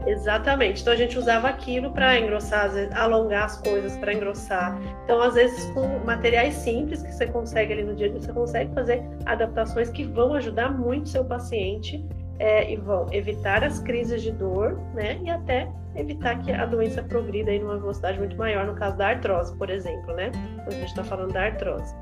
Exatamente. 0.07 0.81
Então 0.81 0.93
a 0.93 0.97
gente 0.97 1.19
usava 1.19 1.49
aquilo 1.49 1.91
para 1.91 2.19
engrossar, 2.19 2.71
vezes, 2.73 2.95
alongar 2.95 3.45
as 3.45 3.59
coisas 3.61 3.97
para 3.99 4.13
engrossar. 4.13 4.79
Então, 5.05 5.21
às 5.21 5.35
vezes, 5.35 5.65
com 5.73 5.87
materiais 6.05 6.55
simples 6.55 7.03
que 7.03 7.13
você 7.13 7.27
consegue 7.27 7.73
ali 7.75 7.85
no 7.85 7.95
dia 7.95 8.07
a 8.07 8.11
dia, 8.11 8.21
você 8.21 8.33
consegue 8.33 8.73
fazer 8.75 9.03
adaptações 9.27 9.91
que 9.91 10.05
vão 10.05 10.35
ajudar 10.35 10.71
muito 10.71 11.09
seu 11.09 11.25
paciente 11.25 12.05
é, 12.39 12.73
e 12.73 12.77
vão 12.77 13.07
evitar 13.13 13.65
as 13.65 13.81
crises 13.81 14.23
de 14.23 14.33
dor, 14.33 14.81
né? 14.95 15.21
E 15.23 15.31
até 15.31 15.69
evitar 15.99 16.41
que 16.43 16.53
a 16.53 16.65
doença 16.65 17.03
progrida 17.03 17.51
em 17.53 17.63
uma 17.63 17.79
velocidade 17.79 18.19
muito 18.19 18.37
maior, 18.37 18.67
no 18.67 18.75
caso 18.75 18.97
da 18.97 19.09
artrose, 19.09 19.55
por 19.57 19.69
exemplo, 19.69 20.15
né? 20.15 20.31
Quando 20.65 20.69
a 20.69 20.79
gente 20.79 20.89
está 20.89 21.05
falando 21.05 21.33
da 21.33 21.45
artrose. 21.45 21.95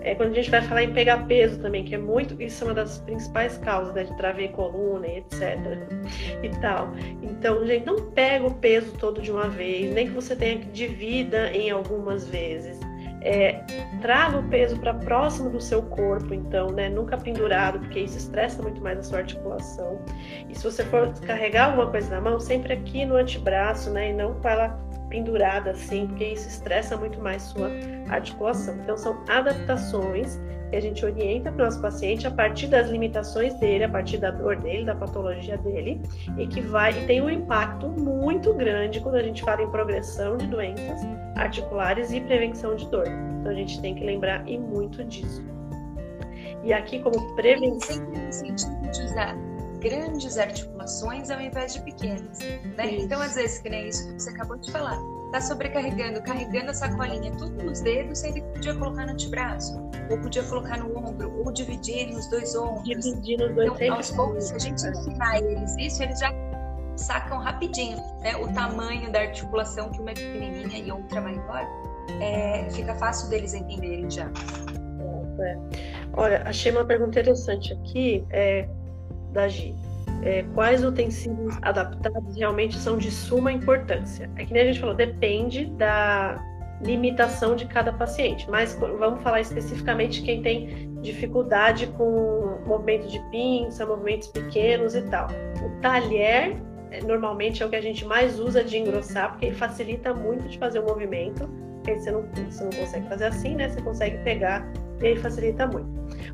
É, 0.00 0.14
quando 0.14 0.32
a 0.32 0.34
gente 0.34 0.50
vai 0.50 0.60
falar 0.62 0.82
em 0.82 0.92
pegar 0.92 1.26
peso 1.26 1.60
também, 1.60 1.84
que 1.84 1.94
é 1.94 1.98
muito, 1.98 2.40
isso 2.42 2.64
é 2.64 2.68
uma 2.68 2.74
das 2.74 2.98
principais 3.00 3.56
causas, 3.58 3.94
né? 3.94 4.04
De 4.04 4.16
travei 4.16 4.48
coluna 4.48 5.06
e 5.06 5.18
etc. 5.18 5.58
E 6.42 6.48
tal. 6.60 6.92
Então, 7.22 7.64
gente, 7.66 7.86
não 7.86 8.10
pega 8.10 8.46
o 8.46 8.54
peso 8.54 8.92
todo 8.98 9.22
de 9.22 9.30
uma 9.30 9.48
vez, 9.48 9.94
nem 9.94 10.06
que 10.06 10.12
você 10.12 10.34
tenha 10.34 10.58
que 10.58 10.66
divida 10.66 11.50
em 11.52 11.70
algumas 11.70 12.28
vezes 12.28 12.85
é, 13.26 13.60
traga 14.00 14.38
o 14.38 14.48
peso 14.48 14.78
para 14.78 14.94
próximo 14.94 15.50
do 15.50 15.60
seu 15.60 15.82
corpo, 15.82 16.32
então, 16.32 16.70
né? 16.70 16.88
Nunca 16.88 17.18
pendurado, 17.18 17.80
porque 17.80 18.00
isso 18.00 18.16
estressa 18.16 18.62
muito 18.62 18.80
mais 18.80 19.00
a 19.00 19.02
sua 19.02 19.18
articulação. 19.18 19.98
E 20.48 20.54
se 20.54 20.62
você 20.62 20.84
for 20.84 21.12
carregar 21.26 21.66
alguma 21.66 21.90
coisa 21.90 22.08
na 22.08 22.20
mão, 22.20 22.38
sempre 22.38 22.72
aqui 22.72 23.04
no 23.04 23.16
antebraço, 23.16 23.90
né? 23.90 24.10
E 24.10 24.12
não 24.12 24.36
ela 24.44 24.78
pendurada 25.08 25.70
assim, 25.70 26.06
porque 26.06 26.24
isso 26.24 26.48
estressa 26.48 26.96
muito 26.96 27.20
mais 27.20 27.42
sua 27.42 27.70
articulação. 28.08 28.76
Então, 28.76 28.96
são 28.96 29.22
adaptações 29.28 30.40
que 30.70 30.76
a 30.76 30.80
gente 30.80 31.04
orienta 31.04 31.52
para 31.52 31.62
o 31.62 31.64
nosso 31.64 31.80
paciente 31.80 32.26
a 32.26 32.30
partir 32.30 32.66
das 32.66 32.88
limitações 32.88 33.54
dele, 33.54 33.84
a 33.84 33.88
partir 33.88 34.18
da 34.18 34.30
dor 34.30 34.56
dele, 34.56 34.84
da 34.84 34.94
patologia 34.94 35.56
dele, 35.58 36.00
e 36.36 36.46
que 36.46 36.60
vai 36.60 36.92
e 36.92 37.06
tem 37.06 37.22
um 37.22 37.30
impacto 37.30 37.88
muito 37.88 38.52
grande 38.52 39.00
quando 39.00 39.16
a 39.16 39.22
gente 39.22 39.42
fala 39.42 39.62
em 39.62 39.70
progressão 39.70 40.36
de 40.36 40.46
doenças 40.46 41.00
articulares 41.36 42.12
e 42.12 42.20
prevenção 42.20 42.74
de 42.74 42.86
dor. 42.90 43.06
Então 43.40 43.52
a 43.52 43.54
gente 43.54 43.80
tem 43.80 43.94
que 43.94 44.04
lembrar 44.04 44.46
e 44.48 44.58
muito 44.58 45.04
disso. 45.04 45.44
E 46.64 46.72
aqui 46.72 46.98
como 46.98 47.34
prevenção. 47.36 48.04
Grandes 49.80 50.38
articulações 50.38 51.30
ao 51.30 51.40
invés 51.40 51.74
de 51.74 51.82
pequenas. 51.82 52.38
Né? 52.38 52.96
Então, 52.98 53.20
às 53.20 53.34
vezes, 53.34 53.58
que 53.58 53.68
nem 53.68 53.88
isso 53.88 54.06
que 54.06 54.20
você 54.20 54.30
acabou 54.30 54.56
de 54.56 54.70
falar 54.70 54.98
tá 55.32 55.40
sobrecarregando, 55.40 56.22
carregando 56.22 56.70
a 56.70 56.74
sacolinha 56.74 57.32
tudo 57.32 57.62
nos 57.62 57.80
dedos, 57.80 58.22
ele 58.24 58.42
podia 58.42 58.74
colocar 58.74 59.06
no 59.06 59.12
antebraço, 59.12 59.78
ou 60.10 60.18
podia 60.18 60.42
colocar 60.44 60.78
no 60.78 60.96
ombro, 60.96 61.44
ou 61.44 61.52
dividir 61.52 62.08
nos 62.12 62.26
dois 62.28 62.54
ombros. 62.54 62.84
Dividir 62.84 63.38
nos 63.38 63.54
dois 63.54 63.72
então, 63.74 63.96
aos 63.96 64.10
poucos, 64.12 64.44
se 64.44 64.54
a 64.54 64.58
gente 64.58 64.86
ensinar 64.86 65.38
eles 65.38 65.76
isso, 65.78 66.02
eles 66.02 66.18
já 66.18 66.32
sacam 66.96 67.38
rapidinho, 67.38 67.98
né? 68.20 68.36
O 68.36 68.52
tamanho 68.52 69.10
da 69.12 69.20
articulação 69.20 69.90
que 69.90 70.00
uma 70.00 70.10
é 70.10 70.14
pequenininha 70.14 70.78
e 70.78 70.90
outra 70.90 71.20
maior, 71.20 71.66
é, 72.20 72.68
fica 72.70 72.94
fácil 72.94 73.28
deles 73.28 73.52
entenderem 73.52 74.10
já. 74.10 74.30
É. 75.38 75.58
Olha, 76.14 76.42
achei 76.46 76.72
uma 76.72 76.84
pergunta 76.84 77.20
interessante 77.20 77.74
aqui 77.74 78.24
é, 78.30 78.66
da 79.36 79.46
Gi. 79.46 79.74
É, 80.22 80.44
quais 80.54 80.82
utensílios 80.82 81.56
adaptados 81.62 82.36
realmente 82.36 82.76
são 82.76 82.96
de 82.96 83.10
suma 83.10 83.52
importância? 83.52 84.28
É 84.36 84.44
que 84.44 84.52
nem 84.52 84.62
a 84.62 84.66
gente 84.66 84.80
falou, 84.80 84.94
depende 84.94 85.66
da 85.66 86.42
limitação 86.82 87.54
de 87.54 87.66
cada 87.66 87.92
paciente, 87.92 88.50
mas 88.50 88.74
vamos 88.74 89.22
falar 89.22 89.40
especificamente 89.40 90.22
quem 90.22 90.42
tem 90.42 90.92
dificuldade 91.00 91.86
com 91.86 92.58
movimento 92.66 93.08
de 93.08 93.18
pinça, 93.30 93.86
movimentos 93.86 94.28
pequenos 94.28 94.94
e 94.94 95.02
tal. 95.02 95.28
O 95.64 95.80
talher 95.80 96.56
é, 96.90 97.02
normalmente 97.02 97.62
é 97.62 97.66
o 97.66 97.70
que 97.70 97.76
a 97.76 97.80
gente 97.80 98.04
mais 98.04 98.38
usa 98.38 98.62
de 98.62 98.76
engrossar, 98.76 99.30
porque 99.30 99.46
ele 99.46 99.56
facilita 99.56 100.12
muito 100.12 100.48
de 100.48 100.58
fazer 100.58 100.80
o 100.80 100.84
movimento. 100.84 101.48
Porque 101.76 102.00
você 102.00 102.10
não, 102.10 102.22
você 102.50 102.64
não 102.64 102.70
consegue 102.70 103.08
fazer 103.08 103.24
assim, 103.26 103.54
né? 103.54 103.68
Você 103.68 103.80
consegue 103.80 104.18
pegar 104.24 104.66
e 105.00 105.06
aí 105.06 105.16
facilita 105.16 105.66
muito. 105.66 105.88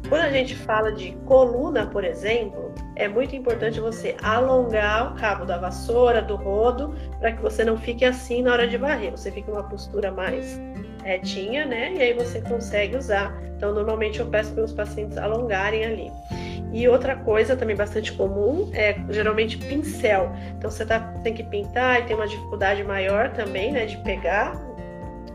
Quando 0.09 0.23
a 0.23 0.31
gente 0.31 0.55
fala 0.55 0.93
de 0.93 1.13
coluna, 1.27 1.87
por 1.87 2.05
exemplo, 2.05 2.73
é 2.97 3.09
muito 3.09 3.35
importante 3.35 3.81
você 3.81 4.17
alongar 4.23 5.13
o 5.13 5.17
cabo 5.17 5.45
da 5.45 5.59
vassoura, 5.59 6.23
do 6.23 6.37
rodo, 6.37 6.95
para 7.19 7.33
que 7.33 7.43
você 7.43 7.65
não 7.65 7.77
fique 7.77 8.05
assim 8.05 8.43
na 8.43 8.53
hora 8.53 8.69
de 8.69 8.77
varrer. 8.77 9.11
Você 9.11 9.31
fica 9.31 9.51
uma 9.51 9.65
postura 9.65 10.11
mais 10.11 10.61
retinha, 11.05 11.67
né? 11.67 11.95
E 11.95 12.03
aí 12.03 12.13
você 12.13 12.41
consegue 12.41 12.97
usar. 12.97 13.37
Então, 13.57 13.73
normalmente 13.73 14.21
eu 14.21 14.27
peço 14.27 14.53
para 14.53 14.65
os 14.65 14.73
pacientes 14.73 15.17
alongarem 15.17 15.85
ali. 15.85 16.13
E 16.73 16.89
outra 16.89 17.15
coisa 17.17 17.55
também 17.55 17.77
bastante 17.77 18.13
comum 18.13 18.71
é 18.73 18.97
geralmente 19.11 19.59
pincel. 19.59 20.33
Então 20.57 20.71
você 20.71 20.87
tá, 20.87 21.01
tem 21.23 21.35
que 21.35 21.43
pintar 21.43 22.01
e 22.01 22.05
tem 22.05 22.17
uma 22.17 22.27
dificuldade 22.27 22.83
maior 22.83 23.31
também, 23.33 23.73
né, 23.73 23.85
de 23.85 23.99
pegar 23.99 24.59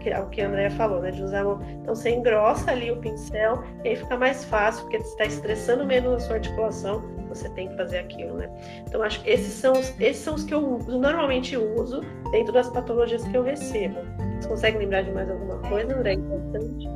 que 0.08 0.14
é 0.14 0.20
o 0.20 0.30
que 0.30 0.42
a 0.42 0.48
Andrea 0.48 0.72
falou, 0.72 1.02
né? 1.02 1.12
De 1.12 1.22
usar 1.22 1.42
a 1.42 1.44
mão. 1.44 1.60
Então 1.82 1.94
você 1.94 2.10
engrossa 2.12 2.72
ali 2.72 2.92
o 2.92 2.98
pincel 2.98 3.64
e 3.84 3.90
aí 3.90 3.96
fica 3.96 4.18
mais 4.18 4.46
fácil, 4.46 4.84
porque 4.84 5.00
você 5.00 5.10
está 5.10 5.26
estressando 5.26 5.86
menos 5.86 6.14
a 6.14 6.20
sua 6.20 6.36
articulação, 6.36 7.04
você 7.28 7.50
tem 7.50 7.68
que 7.68 7.76
fazer 7.76 8.00
aquilo, 8.00 8.38
né? 8.38 8.50
Então 8.88 9.02
acho 9.04 9.22
que 9.22 9.30
esses 9.30 9.54
são 9.54 9.74
os, 9.74 9.94
esses 10.00 10.24
são 10.24 10.36
os 10.36 10.44
que 10.44 10.54
eu 10.54 10.80
normalmente 10.88 11.58
uso 11.58 12.02
dentro 12.32 12.54
das 12.54 12.70
patologias 12.70 13.24
que 13.26 13.36
eu 13.36 13.44
recebo. 13.44 14.00
Você 14.40 14.48
consegue 14.48 14.78
lembrar 14.78 15.02
de 15.02 15.12
mais 15.12 15.30
alguma 15.30 15.58
coisa, 15.70 15.94
André? 15.94 16.14
Importante? 16.14 16.88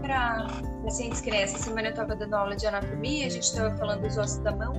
Para 0.00 0.46
pacientes 0.84 1.20
que 1.20 1.30
nem 1.30 1.42
essa 1.42 1.58
semana 1.58 1.88
eu 1.88 1.90
estava 1.90 2.14
dando 2.14 2.34
aula 2.34 2.56
de 2.56 2.66
anatomia, 2.66 3.26
a 3.26 3.30
gente 3.30 3.42
estava 3.42 3.76
falando 3.76 4.02
dos 4.02 4.16
ossos 4.16 4.38
da 4.38 4.52
mão, 4.52 4.72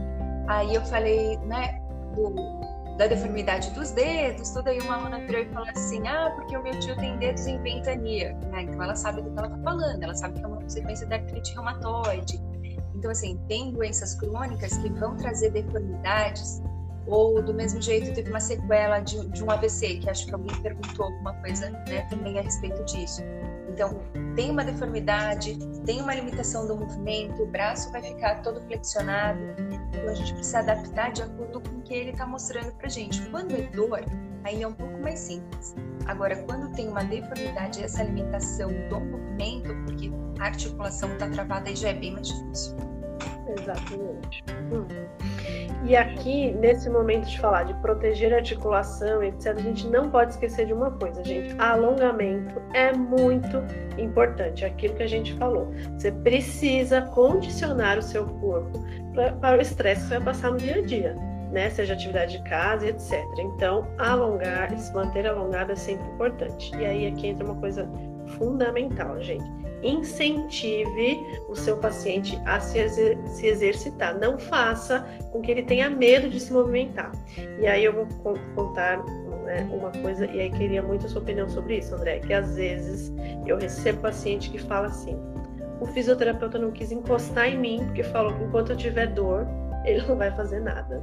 aí 0.48 0.74
eu 0.74 0.82
falei, 0.86 1.38
né, 1.40 1.82
do 2.16 2.67
da 2.98 3.06
deformidade 3.06 3.70
dos 3.72 3.92
dedos, 3.92 4.50
tudo 4.50 4.70
aí 4.70 4.80
uma 4.82 4.96
aluna 4.96 5.20
virou 5.20 5.42
e 5.42 5.46
falou 5.46 5.70
assim, 5.70 6.06
ah, 6.08 6.32
porque 6.36 6.58
o 6.58 6.64
meu 6.64 6.78
tio 6.80 6.96
tem 6.98 7.16
dedos 7.18 7.46
em 7.46 7.62
ventania, 7.62 8.34
né? 8.52 8.64
Então 8.64 8.82
ela 8.82 8.96
sabe 8.96 9.22
do 9.22 9.30
que 9.30 9.38
ela 9.38 9.50
tá 9.50 9.58
falando, 9.60 10.04
ela 10.04 10.16
sabe 10.16 10.40
que 10.40 10.44
é 10.44 10.48
uma 10.48 10.58
consequência 10.58 11.06
da 11.06 11.18
artrite 11.18 11.54
reumatoide. 11.54 12.42
Então, 12.96 13.12
assim, 13.12 13.40
tem 13.48 13.72
doenças 13.72 14.16
crônicas 14.16 14.76
que 14.78 14.90
vão 14.90 15.16
trazer 15.16 15.52
deformidades, 15.52 16.62
ou 17.06 17.42
do 17.42 17.54
mesmo 17.54 17.82
jeito 17.82 18.14
teve 18.14 18.30
uma 18.30 18.40
sequela 18.40 19.00
de, 19.00 19.28
de 19.30 19.44
um 19.44 19.52
AVC, 19.52 20.00
que 20.00 20.10
acho 20.10 20.26
que 20.26 20.34
alguém 20.34 20.60
perguntou 20.62 21.06
alguma 21.06 21.34
coisa 21.36 21.70
né, 21.70 22.02
também 22.10 22.40
a 22.40 22.42
respeito 22.42 22.84
disso. 22.86 23.22
Então, 23.70 24.02
tem 24.36 24.50
uma 24.50 24.64
deformidade, 24.64 25.56
tem 25.86 26.02
uma 26.02 26.16
limitação 26.16 26.68
do 26.68 26.76
movimento, 26.76 27.44
o 27.44 27.46
braço 27.46 27.92
vai 27.92 28.02
ficar 28.02 28.42
todo 28.42 28.60
flexionado. 28.62 29.40
Então, 29.90 30.10
a 30.10 30.14
gente 30.14 30.34
precisa 30.34 30.60
adaptar 30.60 31.12
de 31.12 31.24
acordo 31.24 31.62
com 31.62 31.78
o 31.78 31.82
que 31.82 31.94
ele 31.94 32.12
está 32.12 32.26
mostrando 32.26 32.72
para 32.74 32.90
gente. 32.90 33.22
Quando 33.30 33.54
é 33.54 33.62
dor, 33.64 34.04
aí 34.44 34.64
é 34.64 34.68
um 34.68 34.74
pouco 34.74 34.98
mais 35.00 35.20
simples. 35.20 35.76
Agora, 36.06 36.36
quando 36.44 36.72
tem 36.74 36.88
uma 36.88 37.04
deformidade, 37.04 37.84
essa 37.84 38.04
limitação 38.04 38.70
do 38.90 39.00
movimento, 39.00 39.76
porque 39.86 40.12
a 40.40 40.46
articulação 40.46 41.12
está 41.14 41.30
travada, 41.30 41.70
aí 41.70 41.76
já 41.76 41.90
é 41.90 41.94
bem 41.94 42.14
mais 42.14 42.28
difícil. 42.28 42.76
Exatamente. 43.60 44.44
Hum. 44.72 44.88
E 45.86 45.96
aqui, 45.96 46.52
nesse 46.52 46.90
momento 46.90 47.28
de 47.28 47.40
falar 47.40 47.64
de 47.64 47.74
proteger 47.76 48.34
a 48.34 48.38
articulação, 48.38 49.24
etc., 49.24 49.56
a 49.56 49.62
gente 49.62 49.88
não 49.88 50.10
pode 50.10 50.32
esquecer 50.34 50.66
de 50.66 50.74
uma 50.74 50.92
coisa, 50.92 51.24
gente. 51.24 51.56
Alongamento 51.60 52.62
é 52.74 52.92
muito 52.94 53.64
importante. 53.98 54.66
Aquilo 54.66 54.96
que 54.96 55.04
a 55.04 55.08
gente 55.08 55.34
falou. 55.36 55.72
Você 55.98 56.12
precisa 56.12 57.02
condicionar 57.02 57.98
o 57.98 58.02
seu 58.02 58.26
corpo 58.26 58.80
para 59.40 59.58
o 59.58 59.62
estresse 59.62 60.02
que 60.02 60.08
você 60.08 60.16
vai 60.16 60.26
passar 60.26 60.52
no 60.52 60.58
dia 60.58 60.78
a 60.78 60.82
dia. 60.82 61.16
Né, 61.52 61.70
seja 61.70 61.94
atividade 61.94 62.38
de 62.38 62.44
casa, 62.44 62.88
etc. 62.88 63.24
Então, 63.40 63.88
alongar, 63.98 64.78
se 64.78 64.94
manter 64.94 65.26
alongado 65.26 65.72
é 65.72 65.76
sempre 65.76 66.06
importante. 66.10 66.76
E 66.76 66.86
aí 66.86 67.08
aqui 67.08 67.28
entra 67.28 67.46
uma 67.46 67.56
coisa 67.56 67.90
fundamental, 68.38 69.22
gente 69.22 69.67
incentive 69.84 71.20
o 71.48 71.56
seu 71.56 71.78
paciente 71.78 72.40
a 72.46 72.60
se, 72.60 72.80
exer 72.80 73.18
se, 73.28 73.48
exercitar. 73.48 74.18
Não 74.18 74.38
faça 74.38 75.06
com 75.32 75.42
que 75.42 75.52
ele 75.52 75.64
tenha 75.64 75.90
medo 75.90 76.30
de 76.30 76.40
se 76.40 76.52
movimentar. 76.52 77.12
E 77.60 77.68
aí 77.68 77.84
eu 77.86 77.94
vou 77.94 78.08
contar 78.56 79.04
né, 79.44 79.68
uma 79.72 79.92
coisa, 79.92 80.26
e 80.26 80.42
aí 80.42 80.52
queria 80.52 80.82
muito 80.82 81.06
a 81.06 81.10
sua 81.10 81.22
opinião 81.22 81.48
sobre 81.48 81.78
isso, 81.78 81.96
André, 81.96 82.20
que 82.20 82.34
às 82.34 82.56
vezes 82.56 83.14
eu 83.46 83.58
recebo 83.58 84.02
paciente 84.02 84.50
que 84.50 84.58
fala 84.58 84.88
assim: 84.88 85.18
o 85.80 85.86
fisioterapeuta 85.86 86.58
não 86.58 86.72
quis 86.72 86.92
encostar 86.92 87.48
em 87.48 87.58
mim 87.58 87.84
porque 87.86 88.04
falou 88.04 88.34
que 88.34 88.44
enquanto 88.44 88.72
eu 88.72 88.78
tiver 88.78 89.08
dor, 89.08 89.48
ele 89.88 90.06
não 90.06 90.18
vai 90.18 90.32
fazer 90.32 90.60
nada. 90.60 91.02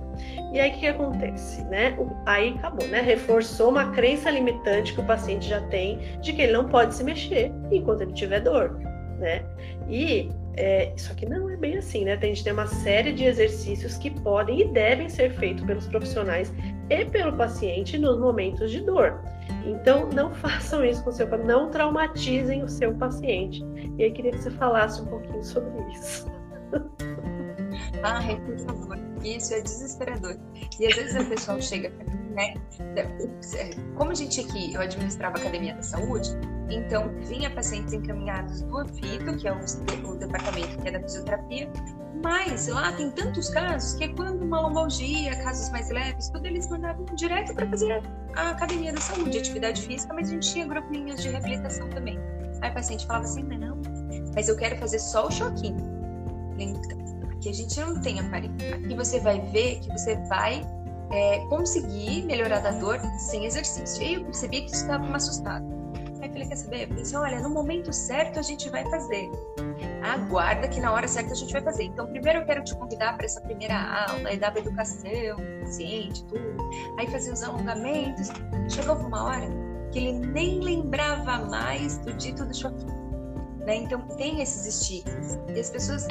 E 0.53 0.61
aí 0.61 0.71
o 0.71 0.75
que 0.75 0.87
acontece, 0.87 1.65
né? 1.65 1.97
Aí 2.27 2.55
acabou, 2.59 2.87
né? 2.89 3.01
Reforçou 3.01 3.71
uma 3.71 3.91
crença 3.93 4.31
limitante 4.31 4.93
que 4.93 5.01
o 5.01 5.05
paciente 5.05 5.49
já 5.49 5.61
tem 5.69 5.99
de 6.21 6.33
que 6.33 6.43
ele 6.43 6.53
não 6.53 6.69
pode 6.69 6.95
se 6.95 7.03
mexer 7.03 7.51
enquanto 7.73 8.03
ele 8.03 8.13
tiver 8.13 8.41
dor, 8.41 8.79
né? 9.19 9.43
E 9.89 10.29
é, 10.57 10.93
isso 10.95 11.11
aqui 11.11 11.27
não 11.27 11.51
é 11.51 11.57
bem 11.57 11.79
assim, 11.79 12.05
né? 12.05 12.19
A 12.21 12.27
gente 12.27 12.45
tem 12.45 12.53
uma 12.53 12.67
série 12.67 13.13
de 13.13 13.25
exercícios 13.25 13.97
que 13.97 14.11
podem 14.11 14.61
e 14.61 14.69
devem 14.69 15.09
ser 15.09 15.31
feitos 15.33 15.65
pelos 15.65 15.87
profissionais 15.87 16.53
e 16.91 17.05
pelo 17.07 17.33
paciente 17.33 17.99
nos 17.99 18.19
momentos 18.19 18.71
de 18.71 18.81
dor. 18.81 19.21
Então, 19.65 20.09
não 20.11 20.33
façam 20.35 20.85
isso 20.85 21.03
com 21.03 21.11
o 21.11 21.13
seu 21.13 21.27
paciente, 21.27 21.49
não 21.49 21.71
traumatizem 21.71 22.63
o 22.63 22.69
seu 22.69 22.95
paciente. 22.95 23.65
E 23.99 24.05
aí, 24.05 24.13
queria 24.13 24.31
que 24.31 24.43
você 24.43 24.51
falasse 24.51 25.01
um 25.03 25.07
pouquinho 25.07 25.43
sobre 25.43 25.71
isso. 25.93 26.31
Por 28.37 28.59
favor. 28.59 28.99
Isso 29.23 29.55
é 29.55 29.61
desesperador. 29.61 30.37
E 30.79 30.87
às 30.87 30.95
vezes 30.95 31.17
a 31.17 31.25
pessoa 31.25 31.61
chega 31.61 31.91
para 31.91 32.05
mim, 32.05 32.35
né? 32.35 32.55
Como 33.97 34.11
a 34.11 34.15
gente 34.15 34.41
aqui, 34.41 34.75
eu 34.75 34.81
administrava 34.81 35.39
a 35.39 35.41
Academia 35.41 35.75
da 35.75 35.83
Saúde, 35.83 36.29
então 36.69 37.09
vinha 37.21 37.51
pacientes 37.51 37.93
encaminhados 37.95 38.61
do 38.63 38.79
AFITO, 38.79 39.37
que 39.39 39.49
é 39.49 39.53
o, 39.53 40.11
o 40.11 40.17
departamento 40.17 40.77
que 40.79 40.89
é 40.89 40.93
da 40.93 41.01
fisioterapia, 41.01 41.71
mas 42.23 42.69
lá 42.69 42.93
tem 42.93 43.11
tantos 43.11 43.51
casos 43.51 43.95
que 43.95 44.05
é 44.05 44.09
quando 44.09 44.43
uma 44.43 44.61
lombalgia, 44.61 45.37
casos 45.43 45.71
mais 45.71 45.91
leves, 45.91 46.29
tudo 46.29 46.47
eles 46.47 46.69
mandavam 46.69 47.05
direto 47.17 47.55
para 47.55 47.69
fazer 47.69 48.03
a 48.35 48.51
academia 48.51 48.93
da 48.93 49.01
saúde, 49.01 49.39
atividade 49.39 49.83
física, 49.83 50.13
mas 50.15 50.29
a 50.29 50.33
gente 50.33 50.53
tinha 50.53 50.67
grupinhos 50.67 51.23
de 51.23 51.29
reabilitação 51.29 51.89
também. 51.91 52.19
Aí 52.63 52.71
o 52.71 52.75
paciente 52.75 53.07
falava 53.07 53.25
assim: 53.25 53.43
não, 53.43 53.81
mas 54.35 54.49
eu 54.49 54.57
quero 54.57 54.77
fazer 54.77 54.99
só 54.99 55.27
o 55.27 55.31
choquinho. 55.31 55.77
Então, 56.59 57.04
que 57.45 57.51
a 57.51 57.53
gente 57.53 57.79
não 57.79 58.01
tem 58.01 58.19
aparelho. 58.19 58.55
Aqui 58.75 58.97
você 58.97 59.21
vai 59.21 59.39
ver 59.39 59.79
que 59.81 59.91
você 59.91 60.17
vai 60.29 60.67
é, 61.11 61.41
conseguir 61.49 62.23
melhorar 62.23 62.61
da 62.61 62.71
dor 62.71 62.99
sem 63.19 63.45
exercício. 63.45 64.03
E 64.03 64.15
eu 64.15 64.25
percebi 64.25 64.63
que 64.63 64.75
estava 64.75 65.07
me 65.07 65.15
assustado. 65.15 65.63
Aí 66.23 66.29
eu 66.29 66.33
falei, 66.33 66.49
quer 66.49 66.57
saber? 66.57 66.83
Eu 66.85 66.89
falei 66.89 67.03
assim, 67.03 67.17
olha, 67.17 67.41
no 67.41 67.51
momento 67.51 67.93
certo 67.93 68.39
a 68.39 68.43
gente 68.43 68.71
vai 68.71 68.83
fazer. 68.89 69.31
Aguarda 70.03 70.69
que 70.69 70.81
na 70.81 70.91
hora 70.91 71.07
certa 71.07 71.33
a 71.33 71.37
gente 71.37 71.53
vai 71.53 71.61
fazer. 71.61 71.85
Então, 71.85 72.07
primeiro 72.07 72.39
eu 72.39 72.47
quero 72.47 72.65
te 72.65 72.75
convidar 72.77 73.15
para 73.15 73.27
essa 73.27 73.43
primeira 73.43 73.77
aula, 74.09 74.27
aí 74.27 74.39
dava 74.39 74.59
educação, 74.59 75.37
paciente, 75.61 76.25
tudo. 76.25 76.57
Aí 76.99 77.07
fazer 77.09 77.31
os 77.31 77.43
alongamentos. 77.43 78.29
Chegou 78.71 78.97
uma 78.97 79.23
hora 79.23 79.47
que 79.93 79.99
ele 79.99 80.13
nem 80.13 80.61
lembrava 80.61 81.45
mais 81.45 81.99
do 81.99 82.15
dito 82.15 82.47
do 82.47 82.57
choquinho. 82.57 83.05
Né? 83.67 83.77
Então, 83.77 84.01
tem 84.17 84.41
esses 84.41 84.65
estigmas. 84.65 85.39
E 85.55 85.61
as 85.61 85.69
pessoas 85.69 86.07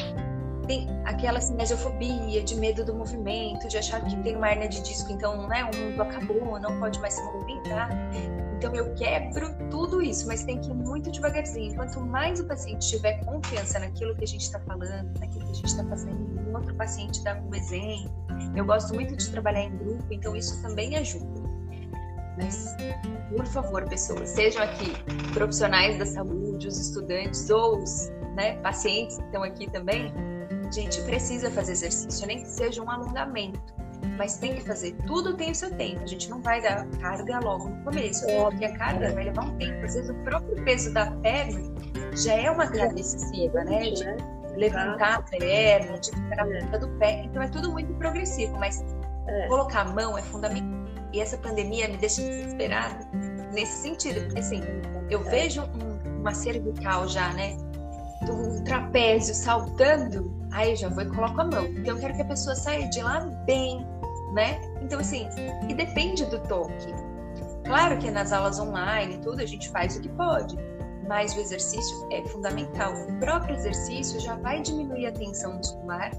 tem 0.65 0.87
aquela 1.05 1.39
cinesiofobia, 1.39 2.43
de 2.43 2.55
medo 2.55 2.85
do 2.85 2.93
movimento, 2.93 3.67
de 3.67 3.77
achar 3.77 4.03
que 4.03 4.15
tem 4.23 4.35
uma 4.35 4.51
hernia 4.51 4.69
de 4.69 4.81
disco, 4.81 5.11
então 5.11 5.47
né, 5.47 5.69
o 5.73 5.77
mundo 5.77 6.01
acabou, 6.01 6.59
não 6.59 6.79
pode 6.79 6.99
mais 6.99 7.13
se 7.13 7.23
movimentar. 7.23 7.89
Então 8.57 8.73
eu 8.73 8.93
quebro 8.93 9.53
tudo 9.69 10.01
isso, 10.01 10.25
mas 10.25 10.43
tem 10.43 10.59
que 10.59 10.69
ir 10.69 10.73
muito 10.73 11.11
devagarzinho. 11.11 11.75
Quanto 11.75 11.99
mais 11.99 12.39
o 12.39 12.47
paciente 12.47 12.87
tiver 12.87 13.23
confiança 13.25 13.79
naquilo 13.79 14.15
que 14.15 14.23
a 14.23 14.27
gente 14.27 14.41
está 14.41 14.59
falando, 14.61 15.19
naquilo 15.19 15.45
que 15.45 15.51
a 15.51 15.55
gente 15.55 15.65
está 15.65 15.83
fazendo, 15.83 16.39
um 16.49 16.55
outro 16.55 16.73
paciente 16.75 17.21
dá 17.23 17.35
um 17.35 17.53
exemplo. 17.53 18.11
Eu 18.55 18.65
gosto 18.65 18.93
muito 18.93 19.15
de 19.17 19.29
trabalhar 19.29 19.63
em 19.63 19.77
grupo, 19.77 20.05
então 20.11 20.35
isso 20.35 20.61
também 20.61 20.95
ajuda. 20.95 21.43
Mas, 22.37 22.75
por 23.35 23.45
favor, 23.45 23.87
pessoas, 23.87 24.29
sejam 24.29 24.63
aqui 24.63 24.91
profissionais 25.33 25.99
da 25.99 26.05
saúde, 26.05 26.67
os 26.67 26.79
estudantes 26.79 27.49
ou 27.49 27.79
os 27.79 28.09
né, 28.35 28.55
pacientes 28.61 29.17
que 29.17 29.23
estão 29.23 29.43
aqui 29.43 29.69
também, 29.69 30.11
gente 30.73 31.01
precisa 31.03 31.51
fazer 31.51 31.73
exercício, 31.73 32.25
nem 32.27 32.41
que 32.41 32.49
seja 32.49 32.81
um 32.81 32.89
alongamento. 32.89 33.61
mas 34.17 34.37
tem 34.37 34.55
que 34.55 34.61
fazer. 34.61 34.95
Tudo 35.07 35.35
tem 35.35 35.51
o 35.51 35.55
seu 35.55 35.71
tempo. 35.75 36.01
A 36.03 36.05
gente 36.05 36.29
não 36.29 36.41
vai 36.41 36.61
dar 36.61 36.85
carga 36.99 37.39
logo 37.39 37.69
no 37.69 37.83
começo, 37.83 38.29
é. 38.29 38.43
porque 38.43 38.65
a 38.65 38.77
carga 38.77 39.13
vai 39.13 39.25
levar 39.25 39.45
um 39.45 39.57
tempo. 39.57 39.85
Às 39.85 39.95
vezes 39.95 40.09
o 40.09 40.15
próprio 40.23 40.63
peso 40.65 40.93
da 40.93 41.09
perna 41.11 41.61
já 42.15 42.33
é 42.33 42.51
uma 42.51 42.67
carga 42.67 42.99
excessiva, 42.99 43.63
né? 43.63 43.91
De 43.91 44.03
levantar 44.57 45.15
a 45.15 45.21
perna, 45.21 45.97
de 45.97 46.11
ficar 46.11 46.45
na 46.45 46.61
ponta 46.61 46.79
do 46.79 46.89
pé. 46.99 47.23
Então 47.25 47.41
é 47.41 47.47
tudo 47.47 47.71
muito 47.71 47.93
progressivo, 47.95 48.57
mas 48.57 48.83
é. 49.27 49.47
colocar 49.47 49.81
a 49.81 49.85
mão 49.85 50.17
é 50.17 50.21
fundamental. 50.21 50.83
E 51.11 51.19
essa 51.19 51.37
pandemia 51.37 51.87
me 51.87 51.97
deixa 51.97 52.21
desesperada 52.21 53.07
nesse 53.53 53.83
sentido, 53.83 54.21
porque 54.25 54.39
assim, 54.39 54.61
eu 55.09 55.21
é. 55.21 55.29
vejo 55.29 55.61
um, 55.61 56.19
uma 56.19 56.33
cervical 56.33 57.07
já, 57.07 57.31
né? 57.33 57.55
Do 58.25 58.63
trapézio 58.63 59.35
saltando, 59.35 60.31
aí 60.53 60.75
já 60.75 60.89
vou 60.89 61.03
e 61.03 61.09
coloco 61.09 61.41
a 61.41 61.45
mão. 61.45 61.65
Então 61.65 61.95
eu 61.95 61.99
quero 61.99 62.13
que 62.13 62.21
a 62.21 62.25
pessoa 62.25 62.55
saia 62.55 62.87
de 62.89 63.01
lá 63.01 63.19
bem, 63.45 63.85
né? 64.33 64.61
Então, 64.81 64.99
assim, 64.99 65.27
e 65.67 65.73
depende 65.73 66.25
do 66.25 66.39
toque. 66.39 66.93
Claro 67.65 67.97
que 67.97 68.11
nas 68.11 68.31
aulas 68.31 68.59
online 68.59 69.17
tudo 69.19 69.41
a 69.41 69.45
gente 69.45 69.69
faz 69.69 69.95
o 69.95 70.01
que 70.01 70.09
pode, 70.09 70.55
mas 71.07 71.35
o 71.35 71.39
exercício 71.39 72.07
é 72.11 72.23
fundamental. 72.27 72.93
O 72.93 73.19
próprio 73.19 73.55
exercício 73.55 74.19
já 74.19 74.35
vai 74.35 74.61
diminuir 74.61 75.07
a 75.07 75.11
tensão 75.11 75.53
muscular. 75.53 76.11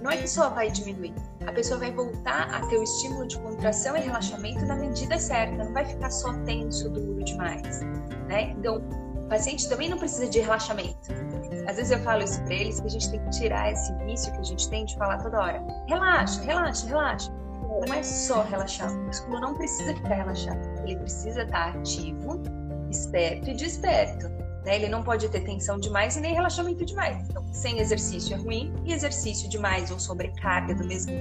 Não 0.00 0.10
é 0.10 0.18
que 0.18 0.28
só 0.28 0.50
vai 0.50 0.70
diminuir, 0.70 1.14
a 1.46 1.52
pessoa 1.52 1.80
vai 1.80 1.90
voltar 1.90 2.54
a 2.54 2.66
ter 2.66 2.76
o 2.76 2.82
estímulo 2.82 3.26
de 3.26 3.38
contração 3.38 3.96
e 3.96 4.00
relaxamento 4.00 4.66
na 4.66 4.76
medida 4.76 5.18
certa, 5.18 5.64
não 5.64 5.72
vai 5.72 5.86
ficar 5.86 6.10
só 6.10 6.30
tenso, 6.44 6.90
duro 6.90 7.24
demais, 7.24 7.80
né? 8.28 8.50
Então, 8.50 8.82
o 9.16 9.28
paciente 9.28 9.66
também 9.66 9.88
não 9.88 9.96
precisa 9.96 10.28
de 10.28 10.40
relaxamento. 10.40 11.08
Às 11.66 11.76
vezes 11.76 11.92
eu 11.92 11.98
falo 12.00 12.22
isso 12.22 12.42
para 12.42 12.54
eles 12.54 12.80
que 12.80 12.86
a 12.86 12.90
gente 12.90 13.10
tem 13.10 13.20
que 13.24 13.30
tirar 13.30 13.72
esse 13.72 13.92
vício 14.04 14.32
que 14.32 14.38
a 14.38 14.44
gente 14.44 14.68
tem 14.68 14.84
de 14.84 14.96
falar 14.96 15.18
toda 15.18 15.40
hora. 15.40 15.64
Relaxa, 15.88 16.42
relaxa, 16.42 16.86
relaxa. 16.86 17.32
Não 17.86 17.94
é 17.94 18.02
só 18.02 18.42
relaxar. 18.42 18.92
O 18.92 19.06
músculo 19.06 19.40
não 19.40 19.54
precisa 19.54 19.94
ficar 19.94 20.14
relaxado. 20.14 20.60
Ele 20.84 20.96
precisa 20.96 21.42
estar 21.42 21.76
ativo, 21.76 22.42
esperto 22.90 23.50
e 23.50 23.54
desperto. 23.54 24.28
Né? 24.64 24.76
Ele 24.76 24.88
não 24.88 25.02
pode 25.02 25.28
ter 25.28 25.40
tensão 25.40 25.78
demais 25.78 26.16
e 26.16 26.20
nem 26.20 26.34
relaxamento 26.34 26.84
demais. 26.84 27.28
Então, 27.28 27.44
sem 27.52 27.78
exercício 27.78 28.34
é 28.34 28.38
ruim 28.38 28.72
e 28.84 28.92
exercício 28.92 29.48
demais 29.48 29.90
ou 29.90 29.98
sobrecarga 29.98 30.74
do 30.74 30.86
mesmo, 30.86 31.12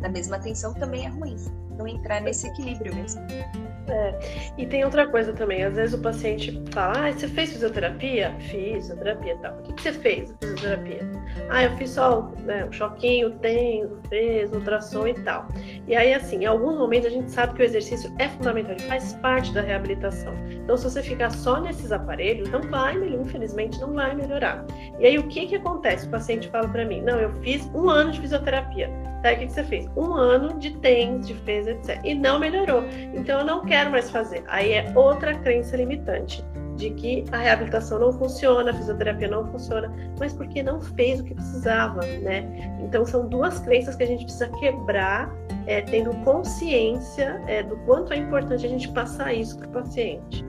da 0.00 0.08
mesma 0.08 0.38
tensão 0.38 0.74
também 0.74 1.06
é 1.06 1.08
ruim. 1.08 1.36
Então, 1.72 1.86
entrar 1.86 2.20
nesse 2.20 2.46
equilíbrio 2.46 2.94
mesmo. 2.94 3.22
É. 3.88 4.18
E 4.56 4.66
tem 4.66 4.84
outra 4.84 5.06
coisa 5.08 5.32
também, 5.32 5.64
às 5.64 5.74
vezes 5.74 5.98
o 5.98 6.02
paciente 6.02 6.62
fala, 6.70 7.08
ah, 7.08 7.12
você 7.12 7.26
fez 7.26 7.52
fisioterapia? 7.52 8.34
Fiz 8.38 8.74
fisioterapia 8.74 9.36
tal. 9.38 9.58
O 9.58 9.62
que 9.62 9.82
você 9.82 9.92
fez 9.92 10.32
fisioterapia? 10.40 11.00
Ah, 11.48 11.64
eu 11.64 11.76
fiz 11.76 11.90
só 11.90 12.30
né, 12.44 12.64
um 12.64 12.72
choquinho, 12.72 13.30
tenso, 13.38 13.98
fez, 14.08 14.52
ultrassom 14.52 15.08
e 15.08 15.14
tal. 15.14 15.48
E 15.88 15.96
aí, 15.96 16.14
assim, 16.14 16.42
em 16.42 16.46
alguns 16.46 16.78
momentos 16.78 17.06
a 17.06 17.10
gente 17.10 17.30
sabe 17.30 17.54
que 17.54 17.62
o 17.62 17.64
exercício 17.64 18.14
é 18.18 18.28
fundamental, 18.28 18.72
ele 18.72 18.82
faz 18.82 19.14
parte 19.14 19.52
da 19.52 19.60
reabilitação. 19.60 20.34
Então, 20.50 20.76
se 20.76 20.84
você 20.84 21.02
ficar 21.02 21.30
só 21.30 21.60
nesses 21.60 21.90
aparelhos, 21.90 22.48
não 22.50 22.62
vai, 22.62 22.96
infelizmente, 22.96 23.80
não 23.80 23.92
vai 23.94 24.14
melhorar. 24.14 24.64
E 25.00 25.06
aí, 25.06 25.18
o 25.18 25.26
que 25.26 25.46
que 25.46 25.56
acontece? 25.56 26.06
O 26.06 26.10
paciente 26.10 26.48
fala 26.48 26.68
para 26.68 26.84
mim, 26.84 27.00
não, 27.02 27.18
eu 27.18 27.32
fiz 27.42 27.66
um 27.74 27.88
ano 27.88 28.12
de 28.12 28.20
fisioterapia. 28.20 28.88
Tá, 29.22 29.32
o 29.32 29.36
que, 29.36 29.46
que 29.46 29.52
você 29.52 29.64
fez? 29.64 29.86
Um 29.96 30.14
ano 30.14 30.58
de 30.58 30.70
TENS, 30.78 31.26
de 31.26 31.34
FES, 31.34 31.66
etc. 31.66 32.00
E 32.04 32.14
não 32.14 32.38
melhorou. 32.38 32.84
Então 33.14 33.40
eu 33.40 33.44
não 33.44 33.64
quero 33.64 33.90
mais 33.90 34.10
fazer. 34.10 34.44
Aí 34.46 34.72
é 34.72 34.92
outra 34.94 35.34
crença 35.38 35.76
limitante 35.76 36.44
de 36.80 36.90
que 36.90 37.24
a 37.30 37.36
reabilitação 37.36 37.98
não 37.98 38.12
funciona, 38.12 38.70
a 38.70 38.74
fisioterapia 38.74 39.28
não 39.28 39.46
funciona, 39.52 39.92
mas 40.18 40.32
porque 40.32 40.62
não 40.62 40.80
fez 40.80 41.20
o 41.20 41.24
que 41.24 41.34
precisava, 41.34 42.00
né? 42.00 42.76
Então 42.80 43.04
são 43.04 43.28
duas 43.28 43.58
crenças 43.58 43.94
que 43.96 44.02
a 44.02 44.06
gente 44.06 44.24
precisa 44.24 44.48
quebrar, 44.58 45.30
é, 45.66 45.82
tendo 45.82 46.14
consciência 46.24 47.40
é, 47.46 47.62
do 47.62 47.76
quanto 47.80 48.14
é 48.14 48.16
importante 48.16 48.64
a 48.64 48.68
gente 48.68 48.88
passar 48.92 49.34
isso 49.34 49.58
para 49.58 49.68
o 49.68 49.70
paciente. 49.72 50.44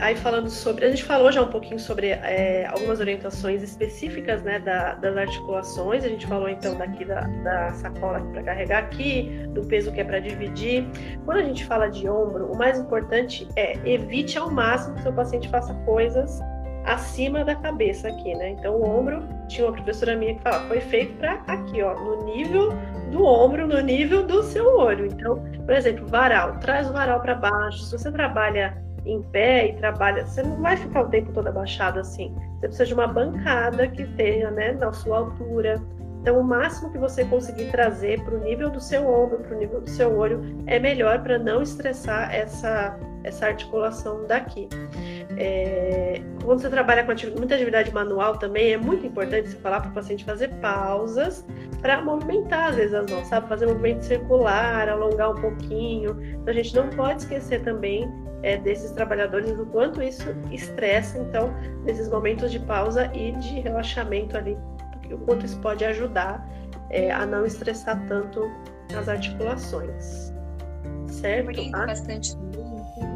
Aí 0.00 0.16
falando 0.16 0.48
sobre, 0.48 0.84
a 0.84 0.90
gente 0.90 1.04
falou 1.04 1.30
já 1.32 1.42
um 1.42 1.48
pouquinho 1.48 1.78
sobre 1.78 2.08
é, 2.08 2.66
algumas 2.66 3.00
orientações 3.00 3.62
específicas 3.62 4.42
né, 4.42 4.58
da, 4.58 4.94
das 4.94 5.16
articulações, 5.16 6.04
a 6.04 6.08
gente 6.08 6.26
falou 6.26 6.48
então 6.48 6.76
daqui 6.76 7.04
da, 7.04 7.20
da 7.20 7.72
sacola 7.74 8.20
para 8.32 8.42
carregar 8.42 8.84
aqui, 8.84 9.46
do 9.50 9.62
peso 9.66 9.92
que 9.92 10.00
é 10.00 10.04
para 10.04 10.18
dividir. 10.18 10.86
Quando 11.24 11.38
a 11.38 11.44
gente 11.44 11.64
fala 11.64 11.88
de 11.88 12.08
ombro, 12.08 12.52
o 12.52 12.56
mais 12.56 12.78
importante 12.78 13.48
é 13.56 13.78
evite 13.88 14.38
ao 14.38 14.50
máximo 14.50 14.94
que 14.96 15.02
seu 15.02 15.12
paciente 15.12 15.48
faça 15.48 15.72
coisas 15.84 16.40
acima 16.84 17.44
da 17.44 17.54
cabeça 17.56 18.08
aqui, 18.08 18.34
né? 18.34 18.50
Então 18.50 18.76
o 18.76 18.88
ombro, 18.88 19.22
tinha 19.48 19.66
uma 19.66 19.72
professora 19.72 20.16
minha 20.16 20.34
que 20.34 20.42
falava, 20.42 20.68
foi 20.68 20.80
feito 20.80 21.14
para 21.18 21.34
aqui, 21.48 21.82
ó, 21.82 21.94
no 21.94 22.24
nível 22.24 22.72
do 23.10 23.24
ombro, 23.24 23.66
no 23.66 23.80
nível 23.80 24.24
do 24.24 24.42
seu 24.42 24.76
olho. 24.76 25.06
Então, 25.06 25.42
por 25.64 25.74
exemplo, 25.74 26.06
varal, 26.06 26.58
traz 26.60 26.88
o 26.88 26.92
varal 26.92 27.20
para 27.20 27.34
baixo. 27.34 27.78
Se 27.84 27.98
você 27.98 28.10
trabalha 28.10 28.85
em 29.06 29.22
pé 29.22 29.68
e 29.68 29.72
trabalha, 29.74 30.26
você 30.26 30.42
não 30.42 30.60
vai 30.60 30.76
ficar 30.76 31.02
o 31.02 31.08
tempo 31.08 31.32
todo 31.32 31.46
abaixado 31.46 32.00
assim. 32.00 32.34
Você 32.54 32.68
precisa 32.68 32.86
de 32.86 32.94
uma 32.94 33.06
bancada 33.06 33.86
que 33.88 34.02
esteja 34.02 34.50
né, 34.50 34.72
na 34.72 34.92
sua 34.92 35.18
altura. 35.18 35.80
Então, 36.26 36.40
o 36.40 36.42
máximo 36.42 36.90
que 36.90 36.98
você 36.98 37.24
conseguir 37.24 37.70
trazer 37.70 38.20
para 38.24 38.34
o 38.34 38.40
nível 38.40 38.68
do 38.68 38.80
seu 38.80 39.08
ombro, 39.08 39.38
para 39.38 39.54
o 39.54 39.58
nível 39.60 39.80
do 39.80 39.88
seu 39.88 40.18
olho, 40.18 40.42
é 40.66 40.76
melhor 40.76 41.22
para 41.22 41.38
não 41.38 41.62
estressar 41.62 42.34
essa, 42.34 42.98
essa 43.22 43.46
articulação 43.46 44.26
daqui. 44.26 44.68
É, 45.36 46.20
quando 46.44 46.62
você 46.62 46.68
trabalha 46.68 47.04
com 47.04 47.12
atividade, 47.12 47.38
muita 47.38 47.54
atividade 47.54 47.94
manual 47.94 48.38
também, 48.38 48.72
é 48.72 48.76
muito 48.76 49.06
importante 49.06 49.50
você 49.50 49.56
falar 49.58 49.82
para 49.82 49.90
o 49.92 49.94
paciente 49.94 50.24
fazer 50.24 50.48
pausas 50.54 51.46
para 51.80 52.02
movimentar, 52.02 52.70
às 52.70 52.74
vezes, 52.74 52.94
as 52.94 53.08
mãos, 53.08 53.28
sabe? 53.28 53.48
Fazer 53.48 53.66
movimento 53.66 54.04
circular, 54.04 54.88
alongar 54.88 55.30
um 55.30 55.40
pouquinho. 55.40 56.20
Então, 56.20 56.48
a 56.48 56.52
gente 56.52 56.74
não 56.74 56.90
pode 56.90 57.20
esquecer 57.20 57.62
também 57.62 58.12
é, 58.42 58.56
desses 58.56 58.90
trabalhadores, 58.90 59.52
do 59.56 59.64
quanto 59.66 60.02
isso 60.02 60.34
estressa, 60.50 61.18
então, 61.18 61.54
nesses 61.84 62.08
momentos 62.08 62.50
de 62.50 62.58
pausa 62.58 63.08
e 63.14 63.30
de 63.30 63.60
relaxamento 63.60 64.36
ali, 64.36 64.58
o 65.14 65.18
quanto 65.18 65.44
isso 65.46 65.58
pode 65.60 65.84
ajudar 65.84 66.46
é, 66.90 67.10
a 67.10 67.26
não 67.26 67.44
estressar 67.44 68.00
tanto 68.06 68.50
as 68.96 69.08
articulações. 69.08 70.32
Certo? 71.08 71.52
Quem 71.52 71.74
ah? 71.74 71.86
bastante 71.86 72.36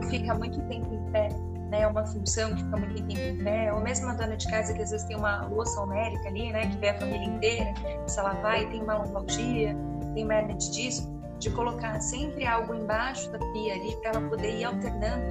fica 0.09 0.35
muito 0.35 0.61
tempo 0.63 0.93
em 0.93 1.13
pé, 1.13 1.29
né? 1.71 1.83
É 1.83 1.87
uma 1.87 2.05
função 2.05 2.55
que 2.55 2.65
fica 2.65 2.77
muito 2.77 2.95
tempo 3.07 3.21
em 3.21 3.45
pé, 3.45 3.73
ou 3.73 3.81
mesmo 3.81 4.07
uma 4.07 4.15
dona 4.15 4.37
de 4.37 4.49
casa 4.49 4.75
que 4.75 4.83
às 4.83 4.91
vezes 4.91 5.07
tem 5.07 5.17
uma 5.17 5.47
louça 5.47 5.81
homérica 5.81 6.29
ali, 6.29 6.53
né? 6.53 6.67
Que 6.67 6.77
vê 6.79 6.89
a 6.91 6.99
família 6.99 7.27
inteira, 7.27 7.73
se 8.07 8.19
ela 8.19 8.33
vai, 8.35 8.69
tem 8.71 8.83
uma 8.83 8.99
lombalgia, 8.99 9.77
tem 10.15 10.25
uma 10.25 10.35
hernia 10.35 10.57
de 10.57 10.71
disco, 10.73 11.21
de 11.39 11.51
colocar 11.51 12.01
sempre 12.01 12.47
algo 12.47 12.75
embaixo 12.75 13.31
da 13.31 13.39
pia 13.39 13.75
ali 13.75 13.97
para 13.97 14.11
ela 14.11 14.29
poder 14.29 14.59
ir 14.59 14.65
alternando 14.65 15.25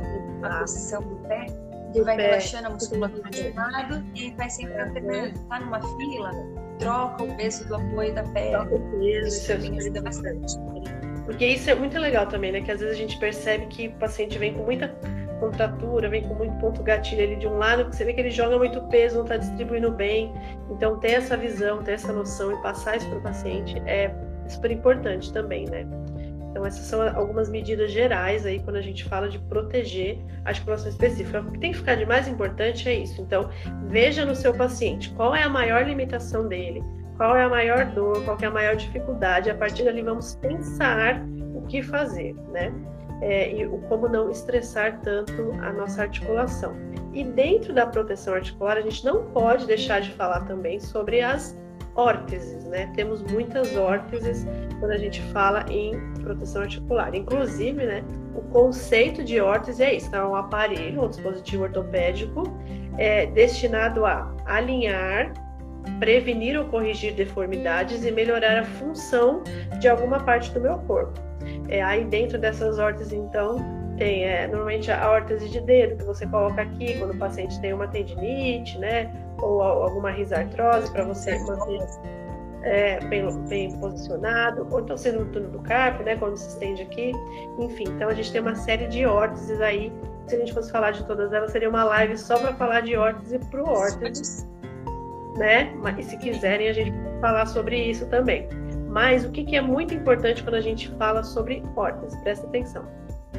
a 0.44 0.48
ah. 0.48 0.60
posição 0.60 1.02
do 1.02 1.15
pé. 1.27 1.45
E 1.94 2.02
vai 2.02 2.16
relaxando 2.18 2.68
a 2.68 2.70
musculatura 2.72 3.30
de 3.30 3.48
um 3.49 3.56
lado 3.56 4.03
e 4.16 4.32
vai 4.32 4.49
sempre 4.49 4.80
alternando. 4.80 5.40
Tá 5.48 5.60
numa 5.60 5.82
fila, 5.82 6.32
troca 6.78 7.24
o 7.24 7.36
peso 7.36 7.68
do 7.68 7.76
apoio 7.76 8.14
da 8.14 8.24
perna. 8.24 8.66
Troca 8.66 8.76
o 8.76 8.99
peso, 8.99 9.28
isso 9.28 9.48
também 9.48 9.78
ajuda 9.78 10.02
bastante. 10.02 10.57
Porque 11.26 11.45
isso 11.45 11.70
é 11.70 11.76
muito 11.76 11.98
legal 11.99 12.28
também, 12.28 12.52
né? 12.52 12.61
Que 12.61 12.72
às 12.72 12.80
vezes 12.80 12.95
a 12.95 12.98
gente 12.98 13.18
percebe 13.20 13.68
que 13.68 13.88
o 13.88 13.91
paciente 13.94 14.38
vem 14.38 14.53
com 14.53 14.64
muita 14.64 14.88
contratura, 15.40 16.10
vem 16.10 16.28
com 16.28 16.34
muito 16.36 16.53
ponto 16.60 16.84
gatilho 16.84 17.24
ali 17.24 17.36
de 17.38 17.48
um 17.48 17.57
lado, 17.57 17.84
porque 17.84 17.98
você 17.98 18.06
vê 18.06 18.14
que 18.14 18.20
ele 18.20 18.32
joga 18.32 18.57
muito 18.57 18.82
peso, 18.88 19.18
não 19.18 19.24
está 19.24 19.38
distribuindo 19.38 19.91
bem. 19.91 20.34
Então, 20.70 20.99
ter 20.99 21.11
essa 21.11 21.38
visão, 21.38 21.82
ter 21.82 21.94
essa 21.94 22.11
noção 22.11 22.52
e 22.52 22.61
passar 22.61 22.98
isso 22.98 23.07
para 23.10 23.20
o 23.20 23.22
paciente 23.22 23.80
é 23.86 24.14
super 24.48 24.72
importante 24.72 25.32
também, 25.32 25.66
né? 25.70 25.88
Então, 26.50 26.66
essas 26.66 26.86
são 26.86 27.02
algumas 27.16 27.50
medidas 27.50 27.92
gerais 27.92 28.46
aí 28.46 28.60
quando 28.60 28.78
a 28.78 28.82
gente 28.82 29.04
fala 29.06 29.30
de 29.30 29.38
proteger 29.38 30.18
a 30.44 30.50
articulação 30.50 30.90
específica. 30.90 31.42
O 31.42 31.52
que 31.52 31.60
tem 31.60 31.72
que 31.72 31.78
ficar 31.78 31.96
de 31.96 32.06
mais 32.06 32.28
importante 32.28 32.90
é 32.90 32.96
isso. 32.96 33.22
Então, 33.22 33.50
veja 33.86 34.26
no 34.26 34.36
seu 34.36 34.54
paciente 34.54 35.12
qual 35.12 35.36
é 35.36 35.44
a 35.44 35.50
maior 35.50 35.86
limitação 35.86 36.48
dele, 36.48 36.84
qual 37.18 37.36
é 37.36 37.44
a 37.44 37.50
maior 37.50 37.86
dor, 37.86 38.24
qual 38.24 38.38
é 38.42 38.46
a 38.46 38.52
maior 38.52 38.76
dificuldade. 38.76 39.50
A 39.50 39.56
partir 39.56 39.84
dali, 39.84 40.02
vamos 40.02 40.36
pensar 40.36 41.22
o 41.54 41.62
que 41.68 41.84
fazer, 41.84 42.34
né? 42.52 42.74
É, 43.22 43.52
e 43.52 43.68
como 43.90 44.08
não 44.08 44.32
estressar 44.32 45.02
tanto 45.02 45.52
a 45.62 45.74
nossa 45.74 46.04
articulação. 46.04 46.74
E 47.14 47.24
dentro 47.24 47.74
da 47.74 47.86
proteção 47.86 48.34
articular, 48.34 48.78
a 48.78 48.82
gente 48.82 49.04
não 49.04 49.26
pode 49.32 49.66
deixar 49.66 50.00
de 50.00 50.12
falar 50.12 50.46
também 50.46 50.80
sobre 50.80 51.22
as 51.22 51.58
órteses, 52.00 52.64
né? 52.66 52.90
Temos 52.96 53.22
muitas 53.24 53.76
órteses 53.76 54.48
quando 54.80 54.92
a 54.92 54.98
gente 54.98 55.22
fala 55.34 55.66
em 55.70 56.00
proteção 56.22 56.62
articular. 56.62 57.14
Inclusive, 57.14 57.86
né, 57.86 58.04
o 58.34 58.42
conceito 58.54 59.24
de 59.24 59.42
órtese 59.42 59.84
é 59.84 59.96
isso, 59.96 60.16
é 60.16 60.26
um 60.26 60.36
aparelho, 60.36 61.04
um 61.04 61.10
dispositivo 61.10 61.64
ortopédico 61.64 62.44
é, 62.98 63.26
destinado 63.26 64.06
a 64.06 64.34
alinhar, 64.46 65.34
prevenir 66.00 66.58
ou 66.58 66.66
corrigir 66.66 67.14
deformidades 67.16 68.06
e 68.06 68.12
melhorar 68.12 68.60
a 68.60 68.64
função 68.64 69.44
de 69.80 69.88
alguma 69.90 70.20
parte 70.22 70.52
do 70.52 70.62
meu 70.62 70.78
corpo. 70.80 71.20
É, 71.68 71.82
aí 71.82 72.06
dentro 72.06 72.38
dessas 72.38 72.80
órteses, 72.80 73.12
então, 73.12 73.58
tem 73.98 74.24
é, 74.24 74.48
normalmente 74.48 74.90
a 74.90 75.12
órtese 75.12 75.50
de 75.50 75.60
dedo 75.60 75.98
que 75.98 76.04
você 76.06 76.26
coloca 76.26 76.62
aqui 76.62 76.98
quando 76.98 77.12
o 77.12 77.18
paciente 77.18 77.60
tem 77.60 77.74
uma 77.74 77.88
tendinite, 77.88 78.78
né? 78.78 79.12
Ou 79.41 79.61
alguma 79.61 80.11
risartrose 80.11 80.91
para 80.91 81.03
você 81.03 81.38
manter 81.40 81.80
é, 82.61 82.99
bem, 83.06 83.26
bem, 83.48 83.72
posicionado, 83.80 84.68
ou 84.70 84.82
então 84.82 84.98
sendo 84.98 85.26
no 85.26 85.32
túnel 85.32 85.49
do 85.52 85.60
carpo, 85.60 86.03
né, 86.03 86.16
quando 86.18 86.36
se 86.36 86.49
estende 86.49 86.82
aqui, 86.82 87.14
enfim. 87.57 87.86
Então 87.88 88.10
a 88.10 88.14
gente 88.14 88.32
tem 88.32 88.41
uma 88.41 88.56
série 88.56 88.88
de 88.88 89.06
órteses 89.06 89.61
aí. 89.61 89.91
Se 90.28 90.36
a 90.36 90.40
gente 90.40 90.53
fosse 90.53 90.72
falar 90.72 90.91
de 90.91 91.03
todas 91.06 91.32
elas, 91.34 91.52
seria 91.52 91.70
uma 91.70 91.84
live 91.84 92.18
só 92.18 92.38
para 92.38 92.53
falar 92.53 92.82
de 92.82 92.95
órtese 92.95 93.40
para 93.49 93.64
órtese, 93.64 94.48
né? 95.38 95.74
Mas 95.78 96.06
se 96.06 96.18
quiserem 96.18 96.68
a 96.68 96.74
gente 96.74 96.94
falar 97.22 97.45
sobre 97.45 97.78
isso 97.78 98.06
também. 98.07 98.48
Mas 98.90 99.24
o 99.24 99.32
que, 99.32 99.44
que 99.44 99.56
é 99.56 99.61
muito 99.61 99.94
importante 99.94 100.44
quando 100.44 100.56
a 100.56 100.61
gente 100.61 100.90
fala 100.95 101.24
sobre 101.24 101.64
órtese? 101.76 102.20
Presta 102.22 102.45
atenção 102.45 102.84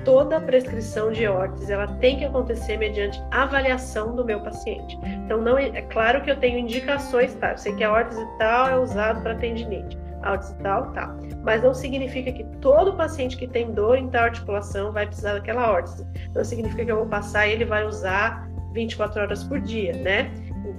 toda 0.05 0.41
prescrição 0.41 1.13
de 1.13 1.27
órtese 1.27 1.73
ela 1.73 1.87
tem 1.87 2.19
que 2.19 2.25
acontecer 2.25 2.77
mediante 2.77 3.23
avaliação 3.31 4.15
do 4.15 4.25
meu 4.25 4.41
paciente. 4.41 4.99
Então 5.25 5.41
não 5.41 5.59
é, 5.59 5.69
é 5.69 5.83
claro 5.83 6.23
que 6.23 6.31
eu 6.31 6.37
tenho 6.37 6.59
indicações, 6.59 7.35
tá? 7.35 7.53
Eu 7.53 7.59
sei 7.59 7.75
que 7.75 7.85
a 7.85 7.93
órtese 7.93 8.27
tal 8.39 8.69
é 8.69 8.79
usado 8.79 9.23
para 9.23 9.35
tendinite, 9.37 9.99
a 10.23 10.33
órtese 10.33 10.55
tal, 10.59 10.93
tá. 10.93 11.15
Mas 11.43 11.63
não 11.63 11.75
significa 11.75 12.33
que 12.33 12.45
todo 12.61 12.97
paciente 12.97 13.37
que 13.37 13.47
tem 13.47 13.73
dor 13.73 13.97
em 13.97 14.09
tal 14.09 14.25
articulação 14.25 14.93
vai 14.93 15.07
precisar 15.07 15.35
daquela 15.35 15.71
órtese. 15.71 16.07
Não 16.35 16.45
significa 16.45 16.85
que 16.85 16.91
eu 16.91 16.97
vou 16.97 17.07
passar 17.07 17.47
e 17.47 17.53
ele 17.53 17.65
vai 17.65 17.87
usar 17.87 18.49
24 18.73 19.23
horas 19.23 19.45
por 19.45 19.61
dia, 19.61 19.93
né? 19.95 20.31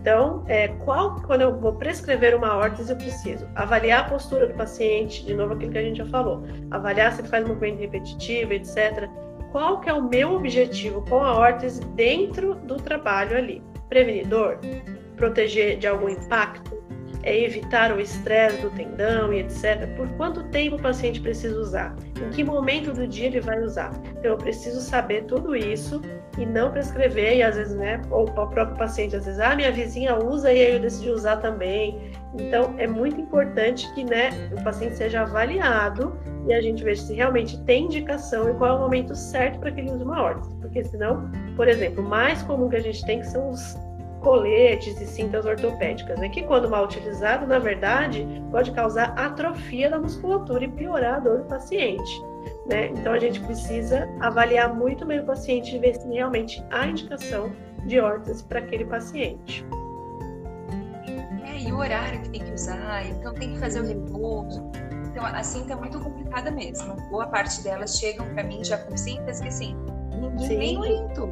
Então, 0.02 0.44
é, 0.48 0.68
qual, 0.84 1.22
quando 1.22 1.42
eu 1.42 1.60
vou 1.60 1.74
prescrever 1.74 2.36
uma 2.36 2.58
órtese, 2.58 2.92
eu 2.92 2.98
preciso 2.98 3.48
avaliar 3.54 4.02
a 4.02 4.10
postura 4.10 4.48
do 4.48 4.54
paciente, 4.56 5.24
de 5.24 5.36
novo 5.36 5.54
aquilo 5.54 5.72
que 5.72 5.78
a 5.78 5.84
gente 5.84 5.98
já 5.98 6.08
falou, 6.08 6.44
avaliar 6.72 7.14
se 7.14 7.22
ele 7.22 7.28
faz 7.28 7.48
movimento 7.48 7.80
repetitivo, 7.82 8.52
etc. 8.52 9.08
Qual 9.52 9.80
que 9.80 9.92
é 9.92 9.94
o 9.94 10.02
meu 10.02 10.34
objetivo 10.34 11.06
com 11.08 11.24
a 11.24 11.38
órtese 11.38 11.86
dentro 11.90 12.56
do 12.56 12.78
trabalho 12.78 13.38
ali? 13.38 13.62
Prevenir 13.90 14.28
dor? 14.28 14.58
Proteger 15.16 15.78
de 15.78 15.86
algum 15.86 16.10
impacto? 16.10 16.81
É 17.24 17.44
evitar 17.44 17.92
o 17.96 18.00
estresse 18.00 18.62
do 18.62 18.70
tendão 18.72 19.32
e 19.34 19.40
etc. 19.40 19.88
Por 19.96 20.08
quanto 20.18 20.44
tempo 20.46 20.76
o 20.76 20.82
paciente 20.82 21.22
precisa 21.22 21.60
usar? 21.60 21.96
Em 22.20 22.30
que 22.30 22.44
momento 22.44 22.94
do 22.94 23.08
dia 23.08 23.28
ele 23.28 23.42
vai 23.42 23.62
usar? 23.62 23.92
Então, 24.18 24.32
eu 24.32 24.38
preciso 24.38 24.82
saber 24.82 25.26
tudo 25.26 25.56
isso 25.56 26.02
e 26.38 26.46
não 26.46 26.72
prescrever, 26.72 27.38
e 27.38 27.44
às 27.44 27.56
vezes, 27.56 27.76
né, 27.76 28.02
ou 28.10 28.24
o 28.24 28.32
próprio 28.32 28.76
paciente, 28.78 29.16
às 29.16 29.26
vezes, 29.26 29.40
ah, 29.40 29.56
minha 29.56 29.72
vizinha 29.72 30.16
usa 30.16 30.52
e 30.52 30.66
aí 30.66 30.74
eu 30.74 30.80
decidi 30.80 31.10
usar 31.10 31.38
também. 31.38 32.12
Então, 32.40 32.74
é 32.78 32.88
muito 32.88 33.20
importante 33.20 33.92
que, 33.94 34.04
né, 34.04 34.30
o 34.58 34.64
paciente 34.64 34.96
seja 34.96 35.22
avaliado 35.22 36.18
e 36.48 36.54
a 36.54 36.62
gente 36.62 36.84
veja 36.84 37.02
se 37.04 37.14
realmente 37.14 37.62
tem 37.64 37.86
indicação 37.86 38.50
e 38.50 38.54
qual 38.56 38.72
é 38.72 38.74
o 38.74 38.80
momento 38.80 39.16
certo 39.16 39.60
para 39.60 39.72
que 39.72 39.82
ele 39.82 39.92
use 39.92 40.04
uma 40.04 40.22
órtese. 40.22 40.56
Porque 40.56 40.84
senão, 40.86 41.30
por 41.56 41.68
exemplo, 41.68 42.04
o 42.04 42.08
mais 42.08 42.42
comum 42.44 42.70
que 42.70 42.78
a 42.78 42.82
gente 42.82 43.06
tem 43.06 43.20
que 43.20 43.28
são 43.28 43.50
os 43.50 43.78
coletes 44.22 45.00
e 45.02 45.06
cintas 45.06 45.46
ortopédicas, 45.46 46.20
né? 46.20 46.30
que 46.30 46.44
quando 46.44 46.70
mal 46.70 46.86
utilizado, 46.86 47.46
na 47.46 47.60
verdade, 47.60 48.26
pode 48.50 48.72
causar 48.72 49.14
atrofia 49.18 49.90
da 49.90 50.00
musculatura 50.00 50.64
e 50.64 50.68
piorar 50.68 51.16
a 51.16 51.20
dor 51.20 51.40
do 51.40 51.46
paciente. 51.46 52.22
Né? 52.68 52.88
Então 52.90 53.14
a 53.14 53.20
gente 53.20 53.40
precisa 53.42 54.08
avaliar 54.20 54.74
muito 54.74 55.06
bem 55.06 55.20
o 55.20 55.26
paciente 55.26 55.76
e 55.76 55.80
ver 55.80 55.96
se 55.96 56.08
realmente 56.08 56.64
há 56.72 56.88
indicação 56.88 57.52
de 57.86 58.00
órtese 58.00 58.44
para 58.44 58.60
aquele 58.60 58.86
paciente. 58.86 59.66
É, 61.44 61.60
e 61.60 61.72
o 61.72 61.78
horário 61.78 62.22
que 62.22 62.30
tem 62.30 62.44
que 62.44 62.54
usar, 62.54 63.06
então 63.08 63.34
tem 63.34 63.54
que 63.54 63.60
fazer 63.60 63.82
o 63.82 63.88
repouso. 63.88 64.64
Então 65.12 65.26
a 65.26 65.44
cinta 65.44 65.74
é 65.74 65.76
muito 65.76 66.00
complicada 66.00 66.52
mesmo. 66.52 66.96
Boa 67.10 67.28
parte 67.28 67.62
delas 67.64 67.98
chegam 67.98 68.26
para 68.34 68.44
mim 68.44 68.64
já 68.64 68.78
com 68.78 68.96
cintas 68.96 69.42
que 69.42 69.48
assim, 69.48 69.76
ninguém 70.14 70.48
Sim. 70.48 70.58
nem 70.58 70.78
orientou. 70.78 71.30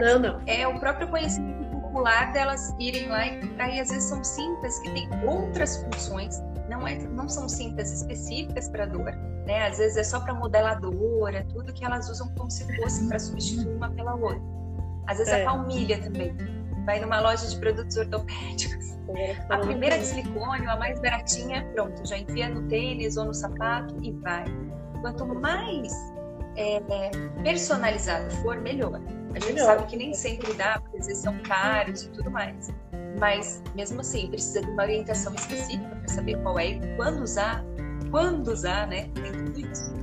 Não, 0.00 0.18
não. 0.18 0.40
É 0.46 0.66
o 0.66 0.78
próprio 0.78 1.08
conhecimento 1.08 1.67
popular 1.98 2.32
delas 2.32 2.74
irem 2.78 3.08
lá 3.08 3.26
e 3.26 3.40
e 3.58 3.80
às 3.80 3.88
vezes 3.88 4.04
são 4.04 4.22
cintas 4.22 4.78
que 4.78 4.90
têm 4.92 5.08
outras 5.24 5.78
funções 5.78 6.40
não, 6.68 6.86
é, 6.86 6.96
não 6.96 7.28
são 7.28 7.48
cintas 7.48 7.90
específicas 7.90 8.68
para 8.68 8.84
dor, 8.86 9.10
né? 9.46 9.66
Às 9.68 9.78
vezes 9.78 9.96
é 9.96 10.04
só 10.04 10.20
para 10.20 10.34
modeladora, 10.34 11.44
tudo 11.52 11.72
que 11.72 11.82
elas 11.82 12.10
usam 12.10 12.28
como 12.36 12.50
se 12.50 12.64
fosse 12.76 13.08
para 13.08 13.18
substituir 13.18 13.74
uma 13.74 13.90
pela 13.90 14.14
outra. 14.14 14.42
Às 15.06 15.16
vezes 15.16 15.32
é. 15.32 15.42
a 15.42 15.44
palmilha 15.46 15.98
também. 15.98 16.36
Vai 16.84 17.00
numa 17.00 17.20
loja 17.20 17.48
de 17.48 17.56
produtos 17.58 17.96
ortopédicos. 17.96 18.86
É, 19.16 19.34
a 19.48 19.56
primeira 19.56 19.98
de 19.98 20.04
silicone, 20.04 20.66
a 20.66 20.76
mais 20.76 21.00
baratinha, 21.00 21.66
pronto, 21.72 22.06
já 22.06 22.18
enfia 22.18 22.46
no 22.50 22.68
tênis 22.68 23.16
ou 23.16 23.24
no 23.24 23.32
sapato 23.32 23.96
e 24.02 24.12
vai. 24.12 24.44
Quanto 25.00 25.24
mais 25.24 25.90
é, 26.56 26.76
é 26.76 27.10
personalizado 27.42 28.30
for, 28.42 28.60
melhor. 28.60 29.00
A 29.38 29.46
gente 29.46 29.60
sabe 29.60 29.86
que 29.86 29.96
nem 29.96 30.12
sempre 30.12 30.52
dá, 30.54 30.80
porque 30.80 30.98
às 30.98 31.06
vezes 31.06 31.22
são 31.22 31.38
caros 31.42 32.02
e 32.02 32.10
tudo 32.10 32.28
mais. 32.30 32.72
Mas, 33.20 33.62
mesmo 33.74 34.00
assim, 34.00 34.28
precisa 34.28 34.60
de 34.60 34.70
uma 34.70 34.82
orientação 34.82 35.32
específica 35.34 35.94
para 35.94 36.08
saber 36.08 36.36
qual 36.42 36.58
é 36.58 36.70
e 36.70 36.96
quando 36.96 37.22
usar, 37.22 37.64
quando 38.10 38.48
usar, 38.48 38.88
né? 38.88 39.08
Tem 39.14 39.32
tudo 39.32 39.60
isso. 39.60 39.94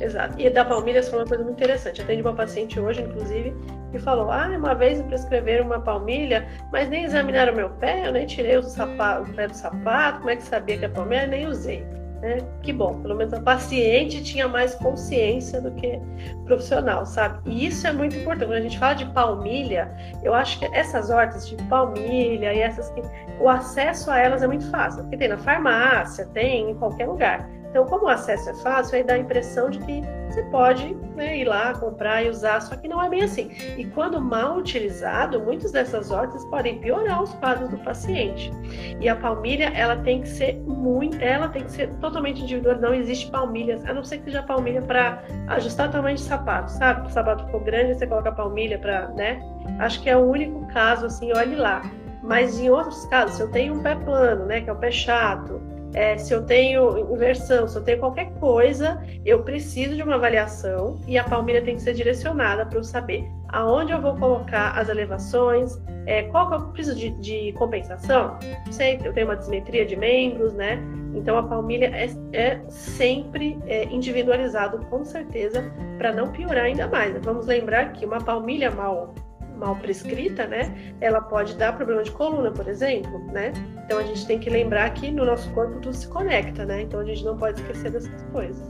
Exato. 0.00 0.38
E 0.38 0.50
da 0.50 0.62
palmilhas 0.62 1.08
foi 1.08 1.20
uma 1.20 1.26
coisa 1.26 1.42
muito 1.42 1.56
interessante. 1.56 2.02
Atendi 2.02 2.20
uma 2.20 2.34
paciente 2.34 2.78
hoje, 2.78 3.00
inclusive, 3.00 3.54
que 3.90 3.98
falou: 3.98 4.30
Ah, 4.30 4.46
uma 4.48 4.74
vez 4.74 5.00
prescreveram 5.02 5.64
uma 5.64 5.80
palmilha, 5.80 6.46
mas 6.70 6.88
nem 6.90 7.04
examinaram 7.04 7.54
meu 7.54 7.70
pé, 7.70 8.06
eu 8.06 8.12
nem 8.12 8.26
tirei 8.26 8.58
o, 8.58 8.62
sapato, 8.62 9.30
o 9.30 9.34
pé 9.34 9.48
do 9.48 9.54
sapato, 9.54 10.18
como 10.18 10.30
é 10.30 10.36
que 10.36 10.42
sabia 10.42 10.76
que 10.76 10.84
é 10.84 10.88
palmilha? 10.88 11.26
Nem 11.26 11.46
usei. 11.46 11.82
Né? 12.20 12.38
Que 12.62 12.72
bom, 12.72 13.00
pelo 13.02 13.14
menos 13.14 13.34
a 13.34 13.40
paciente 13.40 14.22
tinha 14.22 14.48
mais 14.48 14.74
consciência 14.74 15.60
do 15.60 15.70
que 15.72 16.00
profissional, 16.46 17.04
sabe? 17.04 17.38
E 17.44 17.66
isso 17.66 17.86
é 17.86 17.92
muito 17.92 18.16
importante. 18.16 18.48
Quando 18.48 18.58
a 18.58 18.62
gente 18.62 18.78
fala 18.78 18.94
de 18.94 19.04
palmilha, 19.06 19.94
eu 20.22 20.32
acho 20.32 20.58
que 20.58 20.64
essas 20.74 21.10
hortas 21.10 21.46
de 21.46 21.56
palmilha 21.64 22.54
e 22.54 22.60
essas 22.60 22.88
que 22.90 23.02
o 23.38 23.48
acesso 23.48 24.10
a 24.10 24.18
elas 24.18 24.42
é 24.42 24.46
muito 24.46 24.68
fácil, 24.70 25.02
porque 25.02 25.18
tem 25.18 25.28
na 25.28 25.36
farmácia, 25.36 26.26
tem 26.32 26.70
em 26.70 26.74
qualquer 26.74 27.06
lugar. 27.06 27.48
Então, 27.76 27.84
como 27.84 28.06
o 28.06 28.08
acesso 28.08 28.48
é 28.48 28.54
fácil, 28.54 28.96
aí 28.96 29.04
dá 29.04 29.12
a 29.12 29.18
impressão 29.18 29.68
de 29.68 29.78
que 29.80 30.00
você 30.30 30.42
pode 30.44 30.94
né, 31.14 31.36
ir 31.36 31.44
lá 31.44 31.74
comprar 31.74 32.22
e 32.22 32.30
usar, 32.30 32.58
só 32.62 32.74
que 32.74 32.88
não 32.88 33.02
é 33.04 33.10
bem 33.10 33.22
assim. 33.22 33.50
E 33.76 33.84
quando 33.84 34.18
mal 34.18 34.56
utilizado, 34.56 35.38
muitas 35.40 35.72
dessas 35.72 36.10
hortas 36.10 36.42
podem 36.46 36.78
piorar 36.78 37.22
os 37.22 37.34
quadros 37.34 37.68
do 37.68 37.76
paciente. 37.76 38.50
E 38.98 39.06
a 39.10 39.14
palmilha, 39.14 39.66
ela 39.74 39.94
tem 39.96 40.22
que 40.22 40.28
ser 40.28 40.54
muito, 40.62 41.22
ela 41.22 41.50
tem 41.50 41.64
que 41.64 41.70
ser 41.70 41.88
totalmente 41.96 42.40
individual. 42.40 42.76
Não 42.76 42.94
existe 42.94 43.30
palmilhas, 43.30 43.84
a 43.84 43.92
não 43.92 44.02
ser 44.02 44.20
que 44.20 44.24
seja 44.24 44.42
palmilha 44.42 44.80
para 44.80 45.22
ajustar 45.48 45.90
o 45.90 45.92
tamanho 45.92 46.16
de 46.16 46.22
sapato, 46.22 46.72
sabe? 46.72 47.06
O 47.06 47.10
sapato 47.10 47.44
ficou 47.44 47.60
grande, 47.60 47.94
você 47.94 48.06
coloca 48.06 48.30
a 48.30 48.32
palmilha 48.32 48.78
para, 48.78 49.08
né? 49.08 49.38
Acho 49.80 50.00
que 50.02 50.08
é 50.08 50.16
o 50.16 50.24
único 50.24 50.66
caso, 50.68 51.04
assim, 51.04 51.30
olhe 51.34 51.56
lá. 51.56 51.82
Mas 52.22 52.58
em 52.58 52.70
outros 52.70 53.04
casos, 53.04 53.36
se 53.36 53.42
eu 53.42 53.50
tenho 53.50 53.74
um 53.74 53.82
pé 53.82 53.94
plano, 53.96 54.46
né, 54.46 54.62
que 54.62 54.70
é 54.70 54.72
o 54.72 54.76
pé 54.76 54.90
chato, 54.90 55.60
é, 55.96 56.18
se 56.18 56.32
eu 56.32 56.44
tenho 56.44 57.12
inversão, 57.14 57.66
se 57.66 57.76
eu 57.76 57.82
tenho 57.82 57.98
qualquer 57.98 58.30
coisa, 58.34 59.02
eu 59.24 59.42
preciso 59.42 59.96
de 59.96 60.02
uma 60.02 60.16
avaliação 60.16 61.00
e 61.08 61.16
a 61.16 61.24
palmilha 61.24 61.62
tem 61.62 61.76
que 61.76 61.82
ser 61.82 61.94
direcionada 61.94 62.66
para 62.66 62.78
eu 62.78 62.84
saber 62.84 63.26
aonde 63.48 63.92
eu 63.92 64.00
vou 64.00 64.14
colocar 64.16 64.72
as 64.72 64.90
elevações, 64.90 65.80
é, 66.04 66.24
qual 66.24 66.48
que 66.48 66.54
eu 66.54 66.60
preciso 66.68 66.96
de, 66.96 67.10
de, 67.10 67.52
compensação. 67.54 68.38
Sei, 68.70 69.00
eu 69.02 69.12
tenho 69.14 69.26
uma 69.26 69.36
dismetria 69.36 69.86
de 69.86 69.96
membros, 69.96 70.52
né? 70.52 70.78
Então 71.14 71.38
a 71.38 71.42
palmilha 71.42 71.86
é, 71.86 72.10
é 72.32 72.60
sempre 72.68 73.58
é, 73.66 73.84
individualizado, 73.84 74.84
com 74.86 75.02
certeza, 75.04 75.64
para 75.96 76.12
não 76.12 76.30
piorar 76.30 76.64
ainda 76.64 76.86
mais. 76.86 77.16
Vamos 77.24 77.46
lembrar 77.46 77.92
que 77.92 78.04
uma 78.04 78.20
palmilha 78.20 78.70
mal 78.70 79.14
mal 79.56 79.76
prescrita, 79.76 80.46
né, 80.46 80.94
ela 81.00 81.20
pode 81.20 81.54
dar 81.56 81.74
problema 81.74 82.02
de 82.02 82.10
coluna, 82.10 82.50
por 82.50 82.68
exemplo, 82.68 83.18
né? 83.32 83.52
Então 83.84 83.98
a 83.98 84.02
gente 84.02 84.26
tem 84.26 84.38
que 84.38 84.50
lembrar 84.50 84.90
que 84.90 85.10
no 85.10 85.24
nosso 85.24 85.50
corpo 85.52 85.80
tudo 85.80 85.94
se 85.94 86.08
conecta, 86.08 86.64
né? 86.64 86.82
Então 86.82 87.00
a 87.00 87.04
gente 87.04 87.24
não 87.24 87.36
pode 87.36 87.60
esquecer 87.60 87.90
dessas 87.90 88.22
coisas. 88.32 88.66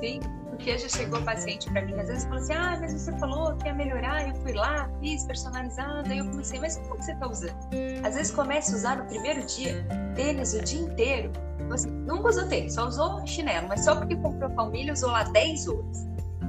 Sim, 0.00 0.20
porque 0.48 0.76
já 0.76 0.88
chegou 0.88 1.22
paciente 1.22 1.70
para 1.70 1.82
mim, 1.82 1.94
às 1.94 2.08
vezes 2.08 2.24
falou 2.24 2.38
assim: 2.38 2.52
ah, 2.52 2.76
mas 2.80 2.92
você 2.92 3.12
falou 3.18 3.56
que 3.56 3.66
ia 3.66 3.74
melhorar, 3.74 4.28
eu 4.28 4.34
fui 4.42 4.52
lá, 4.52 4.90
fiz 5.00 5.24
personalizado, 5.24 6.10
aí 6.10 6.18
eu 6.18 6.26
comecei, 6.26 6.58
mas 6.58 6.76
como 6.76 6.96
que 6.96 7.04
você 7.04 7.12
está 7.12 7.28
usando? 7.28 7.56
Às 8.04 8.14
vezes 8.16 8.32
começa 8.32 8.72
a 8.72 8.76
usar 8.76 8.96
no 8.98 9.04
primeiro 9.06 9.44
dia, 9.46 9.86
tênis 10.14 10.54
o 10.54 10.62
dia 10.62 10.80
inteiro, 10.80 11.30
você 11.68 11.88
nunca 11.88 12.28
usou 12.28 12.48
tênis, 12.48 12.74
só 12.74 12.86
usou 12.88 13.24
chinelo, 13.26 13.68
mas 13.68 13.84
só 13.84 13.96
porque 13.96 14.16
comprou 14.16 14.50
palmilha 14.50 14.92
usou 14.92 15.10
lá 15.10 15.22
10 15.24 15.68
horas. 15.68 16.08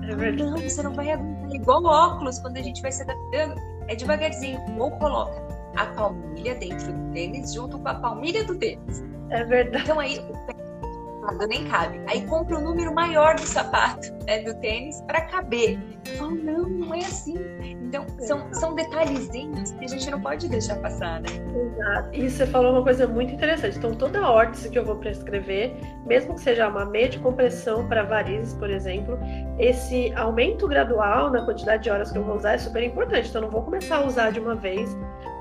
É 0.09 0.15
verdade. 0.15 0.49
Não, 0.49 0.57
você 0.57 0.81
não 0.81 0.93
vai 0.93 1.11
aguentar. 1.11 1.55
Igual 1.55 1.85
óculos, 1.85 2.39
quando 2.39 2.57
a 2.57 2.61
gente 2.61 2.81
vai 2.81 2.91
se 2.91 3.03
adaptando, 3.03 3.55
é 3.87 3.95
devagarzinho. 3.95 4.59
Ou 4.79 4.91
coloca 4.91 5.41
a 5.75 5.85
palmilha 5.85 6.55
dentro 6.55 6.91
do 6.91 7.13
tênis 7.13 7.53
junto 7.53 7.77
com 7.77 7.87
a 7.87 7.93
palmilha 7.93 8.43
do 8.43 8.55
tênis. 8.55 9.03
É 9.29 9.43
verdade. 9.43 9.83
Então 9.83 9.99
aí 9.99 10.19
o 10.19 10.37
pé 10.47 10.58
nem 11.47 11.65
cabe. 11.65 12.01
Aí 12.07 12.25
compra 12.25 12.57
o 12.57 12.61
um 12.61 12.63
número 12.63 12.93
maior 12.93 13.35
do 13.35 13.45
sapato, 13.45 14.11
né, 14.25 14.41
do 14.43 14.53
tênis, 14.55 15.01
para 15.01 15.21
caber. 15.21 15.79
Falo, 16.17 16.35
não, 16.35 16.67
não 16.67 16.93
é 16.93 16.99
assim. 16.99 17.35
Então, 17.61 18.05
são, 18.19 18.53
são 18.53 18.75
detalhezinhos 18.75 19.71
que 19.71 19.85
a 19.85 19.87
gente 19.87 20.09
não 20.11 20.21
pode 20.21 20.47
deixar 20.47 20.75
passar, 20.77 21.21
né? 21.21 21.29
Exato. 21.55 22.09
E 22.13 22.29
você 22.29 22.45
falou 22.47 22.73
uma 22.73 22.83
coisa 22.83 23.07
muito 23.07 23.33
interessante. 23.33 23.77
Então, 23.77 23.93
toda 23.93 24.19
a 24.19 24.29
órtese 24.29 24.69
que 24.69 24.77
eu 24.77 24.85
vou 24.85 24.95
prescrever, 24.97 25.73
mesmo 26.05 26.35
que 26.35 26.41
seja 26.41 26.67
uma 26.67 26.85
meia 26.85 27.09
de 27.09 27.19
compressão 27.19 27.87
para 27.87 28.03
varizes, 28.03 28.53
por 28.53 28.69
exemplo, 28.69 29.17
esse 29.57 30.13
aumento 30.15 30.67
gradual 30.67 31.31
na 31.31 31.43
quantidade 31.43 31.83
de 31.83 31.89
horas 31.89 32.11
que 32.11 32.17
eu 32.17 32.23
vou 32.23 32.35
usar 32.35 32.53
é 32.53 32.57
super 32.57 32.83
importante. 32.83 33.29
Então, 33.29 33.41
eu 33.41 33.45
não 33.45 33.51
vou 33.51 33.63
começar 33.63 33.97
a 33.97 34.05
usar 34.05 34.31
de 34.31 34.39
uma 34.39 34.55
vez 34.55 34.95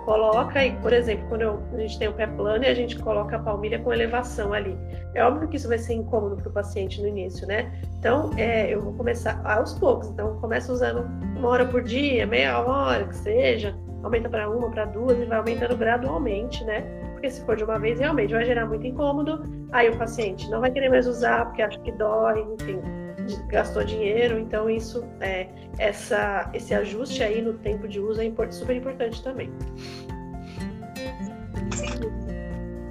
coloca, 0.09 0.65
e, 0.65 0.73
por 0.77 0.91
exemplo, 0.91 1.29
quando 1.29 1.43
eu, 1.43 1.63
a 1.75 1.77
gente 1.77 1.99
tem 1.99 2.09
o 2.09 2.15
pé 2.15 2.27
plano 2.27 2.65
e 2.65 2.67
a 2.67 2.73
gente 2.73 2.99
coloca 2.99 3.37
a 3.37 3.39
palmilha 3.39 3.79
com 3.79 3.93
elevação 3.93 4.55
ali. 4.55 4.75
É 5.15 5.23
óbvio 5.23 5.47
que 5.49 5.59
isso 5.59 5.69
vai 5.69 5.77
ser 5.77 5.93
incômodo 5.93 6.37
para 6.37 6.49
o 6.49 6.53
paciente 6.53 7.03
no 7.03 7.09
início, 7.09 7.47
né? 7.47 7.71
Então, 7.99 8.31
é, 8.39 8.73
eu 8.73 8.81
vou 8.81 8.95
começar 8.95 9.39
aos 9.45 9.75
poucos. 9.75 10.09
Então, 10.09 10.41
começa 10.41 10.73
usando 10.73 11.07
uma 11.37 11.51
hora 11.51 11.67
por 11.67 11.83
dia, 11.83 12.27
meia 12.27 12.59
hora, 12.59 13.05
que 13.05 13.17
seja. 13.17 13.77
Aumenta 14.03 14.31
para 14.31 14.49
uma, 14.49 14.71
para 14.71 14.87
duas 14.87 15.19
e 15.19 15.27
vai 15.27 15.37
aumentando 15.37 15.77
gradualmente, 15.77 16.65
né? 16.65 16.81
Porque 17.13 17.29
se 17.29 17.45
for 17.45 17.57
de 17.57 17.65
uma 17.65 17.79
vez, 17.79 18.01
realmente 18.01 18.33
vai 18.33 18.47
gerar 18.47 18.65
muito 18.65 18.87
incômodo. 18.87 19.43
Aí 19.73 19.91
o 19.91 19.99
paciente 19.99 20.49
não 20.49 20.63
vai 20.63 20.71
querer 20.71 20.89
mais 20.89 21.07
usar 21.07 21.45
porque 21.45 21.61
acha 21.61 21.79
que 21.81 21.93
dói, 21.93 22.47
enfim 22.59 23.08
gastou 23.49 23.85
dinheiro, 23.85 24.39
então 24.39 24.69
isso 24.69 25.05
é 25.21 25.49
essa 25.79 26.51
esse 26.55 26.75
ajuste 26.75 27.23
aí 27.23 27.41
no 27.43 27.55
tempo 27.55 27.87
de 27.87 28.01
uso 28.01 28.21
é 28.21 28.51
super 28.51 28.77
importante 28.77 29.23
também. 29.23 29.53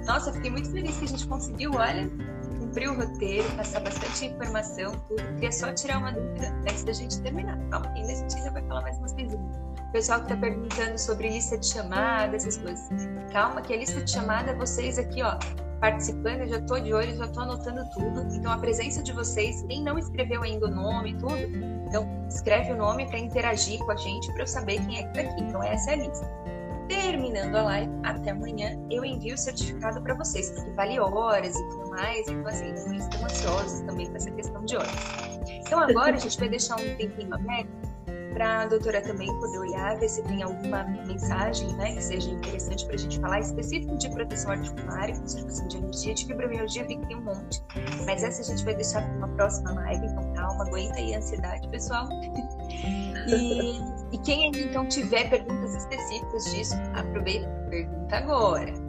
Nossa, 0.06 0.32
fiquei 0.32 0.50
muito 0.50 0.70
feliz 0.70 0.96
que 0.96 1.04
a 1.04 1.08
gente 1.08 1.26
conseguiu, 1.26 1.72
olha, 1.74 2.10
cumprir 2.58 2.88
o 2.88 2.94
roteiro, 2.94 3.48
passar 3.56 3.80
bastante 3.80 4.26
informação, 4.26 4.92
tudo. 5.06 5.22
Queria 5.34 5.52
só 5.52 5.72
tirar 5.74 5.98
uma 5.98 6.12
dúvida 6.12 6.48
antes 6.62 6.82
da 6.84 6.92
gente 6.92 7.20
terminar. 7.20 7.58
Calma, 7.70 7.92
ainda 7.94 8.12
a 8.12 8.14
gente 8.14 8.36
ainda 8.36 8.50
vai 8.52 8.62
falar 8.62 8.82
mais 8.82 8.98
umas 8.98 9.12
coisinhas. 9.12 9.40
O 9.88 9.92
pessoal 9.92 10.20
que 10.20 10.32
está 10.32 10.36
perguntando 10.36 10.98
sobre 10.98 11.28
lista 11.28 11.58
de 11.58 11.66
chamada, 11.66 12.36
essas 12.36 12.56
coisas. 12.56 12.88
Calma, 13.32 13.60
que 13.60 13.74
a 13.74 13.76
lista 13.76 14.02
de 14.02 14.10
chamada, 14.10 14.54
vocês 14.54 14.98
aqui, 14.98 15.22
ó, 15.22 15.38
participando, 15.80 16.40
eu 16.40 16.48
já 16.48 16.58
estou 16.58 16.80
de 16.80 16.92
olho, 16.92 17.16
já 17.16 17.24
estou 17.24 17.42
anotando 17.42 17.88
tudo. 17.90 18.20
Então, 18.34 18.52
a 18.52 18.58
presença 18.58 19.02
de 19.02 19.12
vocês, 19.12 19.62
quem 19.62 19.82
não 19.82 19.98
escreveu 19.98 20.42
ainda 20.42 20.66
o 20.66 20.70
nome 20.70 21.14
tudo, 21.14 21.36
então 21.86 22.08
escreve 22.28 22.72
o 22.72 22.76
nome 22.76 23.06
para 23.06 23.18
interagir 23.18 23.78
com 23.84 23.92
a 23.92 23.96
gente, 23.96 24.30
para 24.32 24.42
eu 24.42 24.46
saber 24.46 24.84
quem 24.86 24.98
é 24.98 25.02
que 25.02 25.18
está 25.18 25.30
aqui. 25.30 25.42
Então, 25.42 25.62
essa 25.62 25.90
é 25.90 25.94
a 25.94 25.96
lista. 25.96 26.38
Terminando 26.88 27.54
a 27.54 27.62
live, 27.62 27.92
até 28.02 28.30
amanhã, 28.30 28.78
eu 28.90 29.04
envio 29.04 29.34
o 29.34 29.38
certificado 29.38 30.00
para 30.02 30.14
vocês, 30.14 30.50
porque 30.50 30.70
vale 30.70 30.98
horas 30.98 31.54
e 31.54 31.68
tudo 31.68 31.90
mais. 31.90 32.26
Então, 32.28 32.46
assim, 32.46 32.66
eles 32.66 32.86
estão 32.86 33.24
ansiosos 33.24 33.80
também 33.80 34.08
com 34.08 34.16
essa 34.16 34.30
questão 34.30 34.64
de 34.64 34.76
horas. 34.76 34.90
Então, 35.48 35.80
agora 35.80 36.16
a 36.16 36.18
gente 36.18 36.38
vai 36.38 36.48
deixar 36.48 36.76
um 36.76 36.96
tempinho 36.96 37.34
aberto 37.34 37.87
para 38.32 38.62
a 38.62 38.66
doutora 38.66 39.00
também 39.00 39.28
poder 39.38 39.58
olhar, 39.58 39.98
ver 39.98 40.08
se 40.08 40.22
tem 40.22 40.42
alguma 40.42 40.84
mensagem 41.06 41.72
né, 41.74 41.94
que 41.94 42.02
seja 42.02 42.30
interessante 42.30 42.84
para 42.86 42.94
a 42.94 42.98
gente 42.98 43.20
falar, 43.20 43.40
específico 43.40 43.96
de 43.96 44.10
proteção 44.10 44.52
articular 44.52 45.10
e 45.10 45.18
conservação 45.18 45.68
de 45.68 45.76
energia. 45.78 46.14
De 46.14 46.26
fibromialgia, 46.26 46.84
vi 46.86 46.96
que 46.96 47.06
tem 47.06 47.16
um 47.16 47.22
monte, 47.22 47.62
mas 48.06 48.22
essa 48.22 48.42
a 48.42 48.44
gente 48.44 48.64
vai 48.64 48.74
deixar 48.74 49.02
para 49.02 49.16
uma 49.16 49.28
próxima 49.28 49.72
live, 49.72 50.06
então 50.06 50.32
calma, 50.34 50.64
aguenta 50.66 50.98
aí 50.98 51.14
a 51.14 51.18
ansiedade, 51.18 51.68
pessoal. 51.68 52.08
e, 53.28 53.80
e 54.12 54.18
quem 54.24 54.50
então 54.50 54.86
tiver 54.88 55.28
perguntas 55.28 55.74
específicas 55.74 56.44
disso, 56.52 56.74
aproveita, 56.94 57.48
pergunta 57.70 58.16
agora. 58.16 58.87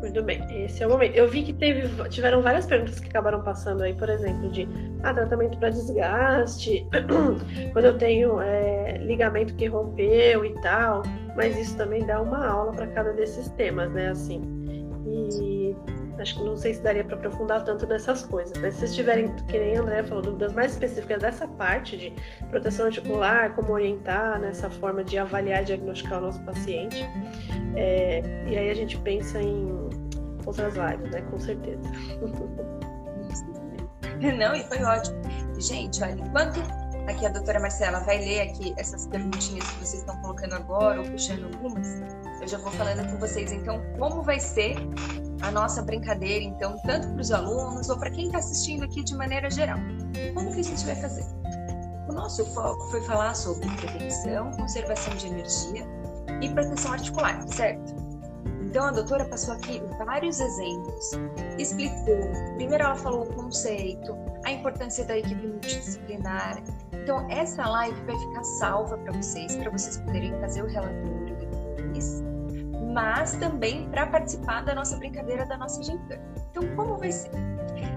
Muito 0.00 0.22
bem, 0.22 0.42
esse 0.64 0.82
é 0.82 0.86
o 0.86 0.90
momento. 0.90 1.14
Eu 1.14 1.28
vi 1.28 1.42
que 1.42 1.52
teve, 1.52 1.86
tiveram 2.08 2.40
várias 2.40 2.64
perguntas 2.64 2.98
que 2.98 3.08
acabaram 3.08 3.42
passando 3.42 3.82
aí, 3.82 3.92
por 3.92 4.08
exemplo, 4.08 4.50
de 4.50 4.66
ah, 5.02 5.12
tratamento 5.12 5.58
para 5.58 5.68
desgaste, 5.68 6.86
quando 7.72 7.84
eu 7.84 7.98
tenho 7.98 8.40
é, 8.40 8.96
ligamento 8.98 9.54
que 9.54 9.66
rompeu 9.66 10.44
e 10.44 10.54
tal, 10.62 11.02
mas 11.36 11.56
isso 11.58 11.76
também 11.76 12.04
dá 12.06 12.20
uma 12.20 12.46
aula 12.46 12.72
para 12.72 12.86
cada 12.88 13.12
desses 13.12 13.48
temas, 13.50 13.92
né? 13.92 14.08
Assim, 14.08 14.40
e 15.06 15.76
acho 16.20 16.36
que 16.36 16.44
não 16.44 16.56
sei 16.56 16.74
se 16.74 16.82
daria 16.82 17.04
para 17.04 17.16
aprofundar 17.16 17.64
tanto 17.64 17.86
nessas 17.86 18.24
coisas, 18.24 18.56
mas 18.58 18.74
se 18.74 18.80
vocês 18.80 18.94
tiverem, 18.94 19.34
que 19.46 19.58
nem 19.58 19.76
a 19.76 19.80
André 19.80 20.02
falou, 20.02 20.22
dúvidas 20.22 20.52
mais 20.52 20.72
específicas 20.72 21.20
dessa 21.20 21.48
parte 21.48 21.96
de 21.96 22.12
proteção 22.50 22.86
articular, 22.86 23.54
como 23.54 23.72
orientar 23.72 24.38
nessa 24.40 24.68
forma 24.70 25.02
de 25.02 25.18
avaliar 25.18 25.62
e 25.62 25.64
diagnosticar 25.66 26.18
o 26.18 26.22
nosso 26.22 26.42
paciente, 26.42 27.04
é, 27.76 28.20
e 28.46 28.56
aí 28.56 28.70
a 28.70 28.74
gente 28.74 28.98
pensa 28.98 29.40
em 29.40 29.68
outras 30.44 30.74
lives, 30.74 31.10
né? 31.10 31.22
Com 31.30 31.38
certeza. 31.38 31.80
Não, 34.38 34.54
e 34.54 34.62
foi 34.64 34.82
ótimo. 34.82 35.18
Gente, 35.58 36.02
olha, 36.02 36.12
enquanto 36.12 36.60
aqui 37.08 37.26
a 37.26 37.30
doutora 37.30 37.58
Marcela 37.58 38.00
vai 38.00 38.18
ler 38.18 38.40
aqui 38.42 38.74
essas 38.76 39.06
perguntinhas 39.06 39.66
que 39.70 39.78
vocês 39.78 40.00
estão 40.00 40.16
colocando 40.20 40.54
agora, 40.54 41.00
ou 41.00 41.06
puxando 41.08 41.44
algumas, 41.44 42.00
eu 42.40 42.48
já 42.48 42.58
vou 42.58 42.70
falando 42.72 43.10
com 43.10 43.18
vocês, 43.18 43.52
então, 43.52 43.82
como 43.98 44.22
vai 44.22 44.38
ser 44.38 44.76
a 45.42 45.50
nossa 45.50 45.82
brincadeira, 45.82 46.44
então, 46.44 46.76
tanto 46.84 47.08
para 47.08 47.20
os 47.20 47.32
alunos 47.32 47.88
ou 47.88 47.98
para 47.98 48.10
quem 48.10 48.26
está 48.26 48.38
assistindo 48.38 48.84
aqui 48.84 49.02
de 49.02 49.14
maneira 49.14 49.50
geral. 49.50 49.78
Como 50.34 50.52
que 50.52 50.60
a 50.60 50.64
gente 50.64 50.84
vai 50.84 50.96
fazer? 50.96 51.24
O 52.08 52.12
nosso 52.12 52.44
foco 52.54 52.90
foi 52.90 53.00
falar 53.02 53.34
sobre 53.34 53.68
prevenção, 53.76 54.50
conservação 54.52 55.14
de 55.16 55.28
energia 55.28 55.86
e 56.42 56.48
proteção 56.50 56.92
articular, 56.92 57.46
certo? 57.48 57.94
Então 58.62 58.84
a 58.84 58.90
doutora 58.92 59.24
passou 59.24 59.54
aqui 59.54 59.82
vários 59.98 60.38
exemplos, 60.38 61.10
explicou. 61.58 62.20
Primeiro 62.56 62.84
ela 62.84 62.94
falou 62.94 63.22
o 63.22 63.34
conceito, 63.34 64.16
a 64.44 64.52
importância 64.52 65.04
da 65.04 65.18
equipe 65.18 65.46
multidisciplinar. 65.46 66.62
Então 66.92 67.28
essa 67.30 67.68
live 67.68 68.00
vai 68.04 68.18
ficar 68.18 68.44
salva 68.44 68.96
para 68.98 69.12
vocês, 69.12 69.56
para 69.56 69.70
vocês 69.70 69.96
poderem 69.98 70.38
fazer 70.40 70.62
o 70.62 70.66
relatório 70.66 71.36
depois, 71.36 72.22
mas 72.92 73.32
também 73.36 73.88
para 73.90 74.06
participar 74.06 74.64
da 74.64 74.74
nossa 74.74 74.96
brincadeira 74.96 75.46
da 75.46 75.56
nossa 75.56 75.82
gincana. 75.82 76.22
Então 76.50 76.64
como 76.76 76.96
vai 76.96 77.12
ser? 77.12 77.30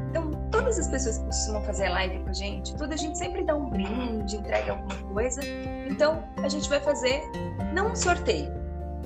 Então 0.10 0.32
todas 0.52 0.78
as 0.78 0.88
pessoas 0.88 1.18
que 1.18 1.26
costumam 1.26 1.64
fazer 1.64 1.90
live 1.90 2.20
com 2.20 2.30
a 2.30 2.34
gente, 2.34 2.76
tudo 2.76 2.94
a 2.94 2.98
gente 2.98 3.18
sempre 3.18 3.44
dá 3.44 3.56
um 3.56 3.70
brinde, 3.70 4.36
entrega 4.36 4.74
alguma 4.74 5.14
coisa. 5.14 5.42
Então 5.90 6.24
a 6.38 6.48
gente 6.48 6.70
vai 6.70 6.80
fazer 6.80 7.22
não 7.74 7.92
um 7.92 7.96
sorteio, 7.96 8.52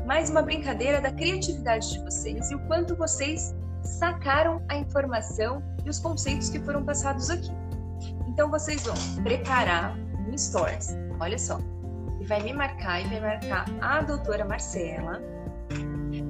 mais 0.05 0.29
uma 0.29 0.41
brincadeira 0.41 0.99
da 0.99 1.11
criatividade 1.11 1.93
de 1.93 1.99
vocês 1.99 2.51
e 2.51 2.55
o 2.55 2.59
quanto 2.67 2.95
vocês 2.95 3.55
sacaram 3.83 4.61
a 4.67 4.75
informação 4.75 5.63
e 5.85 5.89
os 5.89 5.99
conceitos 5.99 6.49
que 6.49 6.59
foram 6.59 6.83
passados 6.83 7.29
aqui. 7.29 7.51
Então 8.27 8.51
vocês 8.51 8.83
vão 8.83 8.95
preparar 9.23 9.97
um 10.27 10.37
stories, 10.37 10.97
olha 11.19 11.39
só, 11.39 11.59
e 12.19 12.25
vai 12.25 12.43
me 12.43 12.51
marcar 12.51 13.01
e 13.01 13.07
vai 13.07 13.21
marcar 13.21 13.65
a 13.81 14.01
doutora 14.01 14.43
Marcela 14.43 15.36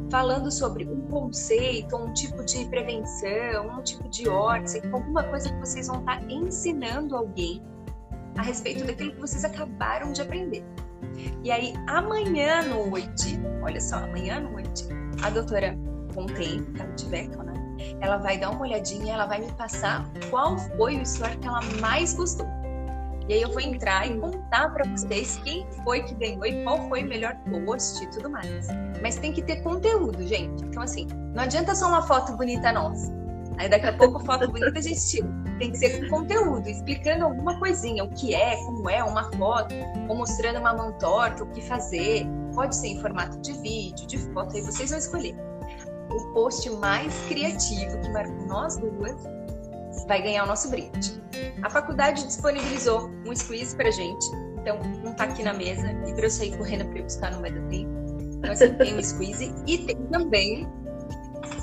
falando 0.09 0.51
sobre 0.51 0.85
um 0.85 1.01
conceito, 1.07 1.95
um 1.95 2.13
tipo 2.13 2.43
de 2.43 2.65
prevenção, 2.65 3.67
um 3.77 3.81
tipo 3.81 4.07
de 4.09 4.27
órtese, 4.27 4.81
alguma 4.91 5.23
coisa 5.23 5.49
que 5.49 5.59
vocês 5.59 5.87
vão 5.87 5.99
estar 5.99 6.23
ensinando 6.29 7.15
alguém 7.15 7.61
a 8.37 8.41
respeito 8.41 8.85
daquilo 8.85 9.11
que 9.13 9.21
vocês 9.21 9.43
acabaram 9.43 10.11
de 10.11 10.21
aprender. 10.21 10.63
E 11.43 11.51
aí, 11.51 11.73
amanhã 11.87 12.59
à 12.59 12.63
noite, 12.63 13.39
olha 13.63 13.81
só, 13.81 13.97
amanhã 13.97 14.37
à 14.37 14.39
noite, 14.41 14.87
a 15.23 15.29
doutora 15.29 15.77
que 16.25 16.81
ela 16.81 16.93
tiver, 16.93 17.27
né? 17.27 17.53
Ela 18.01 18.17
vai 18.17 18.39
dar 18.39 18.49
uma 18.49 18.61
olhadinha, 18.61 19.13
ela 19.13 19.27
vai 19.27 19.39
me 19.39 19.51
passar 19.51 20.03
qual 20.31 20.57
foi 20.57 20.97
o 20.97 21.01
story 21.03 21.37
que 21.37 21.47
ela 21.47 21.61
mais 21.79 22.13
gostou. 22.15 22.47
E 23.27 23.33
aí 23.33 23.41
eu 23.41 23.49
vou 23.49 23.59
entrar 23.59 24.09
e 24.09 24.17
contar 24.17 24.69
para 24.69 24.89
vocês 24.89 25.39
quem 25.43 25.67
foi 25.83 26.01
que 26.03 26.15
ganhou 26.15 26.45
e 26.45 26.63
qual 26.63 26.87
foi 26.87 27.03
o 27.03 27.07
melhor 27.07 27.35
post 27.65 28.01
e 28.01 28.07
tudo 28.07 28.29
mais. 28.29 28.67
Mas 29.01 29.17
tem 29.17 29.33
que 29.33 29.41
ter 29.41 29.61
conteúdo, 29.63 30.25
gente. 30.25 30.63
Então, 30.63 30.81
assim, 30.81 31.07
não 31.33 31.43
adianta 31.43 31.75
só 31.75 31.87
uma 31.87 32.01
foto 32.01 32.37
bonita 32.37 32.71
nossa. 32.71 33.13
Aí 33.57 33.67
daqui 33.67 33.87
a 33.87 33.93
pouco 33.93 34.23
foto 34.23 34.49
bonita 34.49 34.79
a 34.79 34.81
gente 34.81 35.05
tira. 35.07 35.27
Tem 35.59 35.71
que 35.71 35.77
ser 35.77 35.99
com 35.99 36.19
conteúdo, 36.19 36.69
explicando 36.69 37.25
alguma 37.25 37.59
coisinha, 37.59 38.03
o 38.03 38.09
que 38.09 38.33
é, 38.33 38.55
como 38.57 38.89
é, 38.89 39.03
uma 39.03 39.29
foto, 39.33 39.73
ou 40.07 40.15
mostrando 40.15 40.59
uma 40.59 40.73
mão 40.73 40.93
torta, 40.99 41.43
o 41.43 41.47
que 41.47 41.61
fazer. 41.61 42.25
Pode 42.53 42.75
ser 42.75 42.87
em 42.87 43.01
formato 43.01 43.39
de 43.41 43.53
vídeo, 43.53 44.07
de 44.07 44.17
foto, 44.31 44.55
aí 44.55 44.61
vocês 44.61 44.89
vão 44.89 44.99
escolher. 44.99 45.35
O 46.11 46.33
post 46.33 46.69
mais 46.69 47.13
criativo 47.27 47.99
que 47.99 48.09
marcou 48.09 48.45
nós 48.45 48.77
duas 48.77 49.36
vai 50.05 50.21
ganhar 50.21 50.43
o 50.43 50.47
nosso 50.47 50.69
brinde. 50.69 51.21
A 51.63 51.69
faculdade 51.69 52.25
disponibilizou 52.25 53.09
um 53.25 53.35
squeeze 53.35 53.75
pra 53.75 53.89
gente, 53.91 54.25
então 54.59 54.79
um 55.03 55.13
tá 55.13 55.25
aqui 55.25 55.43
na 55.43 55.53
mesa 55.53 55.91
e 56.07 56.13
para 56.13 56.25
eu 56.25 56.29
sair 56.29 56.55
correndo 56.57 56.85
para 56.89 56.99
eu 56.99 57.03
buscar 57.03 57.31
no 57.31 57.39
meio 57.39 57.61
do 57.61 57.69
tempo. 57.69 57.91
Então, 58.37 58.51
assim, 58.51 58.73
tem 58.73 58.97
um 58.97 59.03
squeeze 59.03 59.53
e 59.65 59.77
tem 59.79 59.95
também 60.07 60.67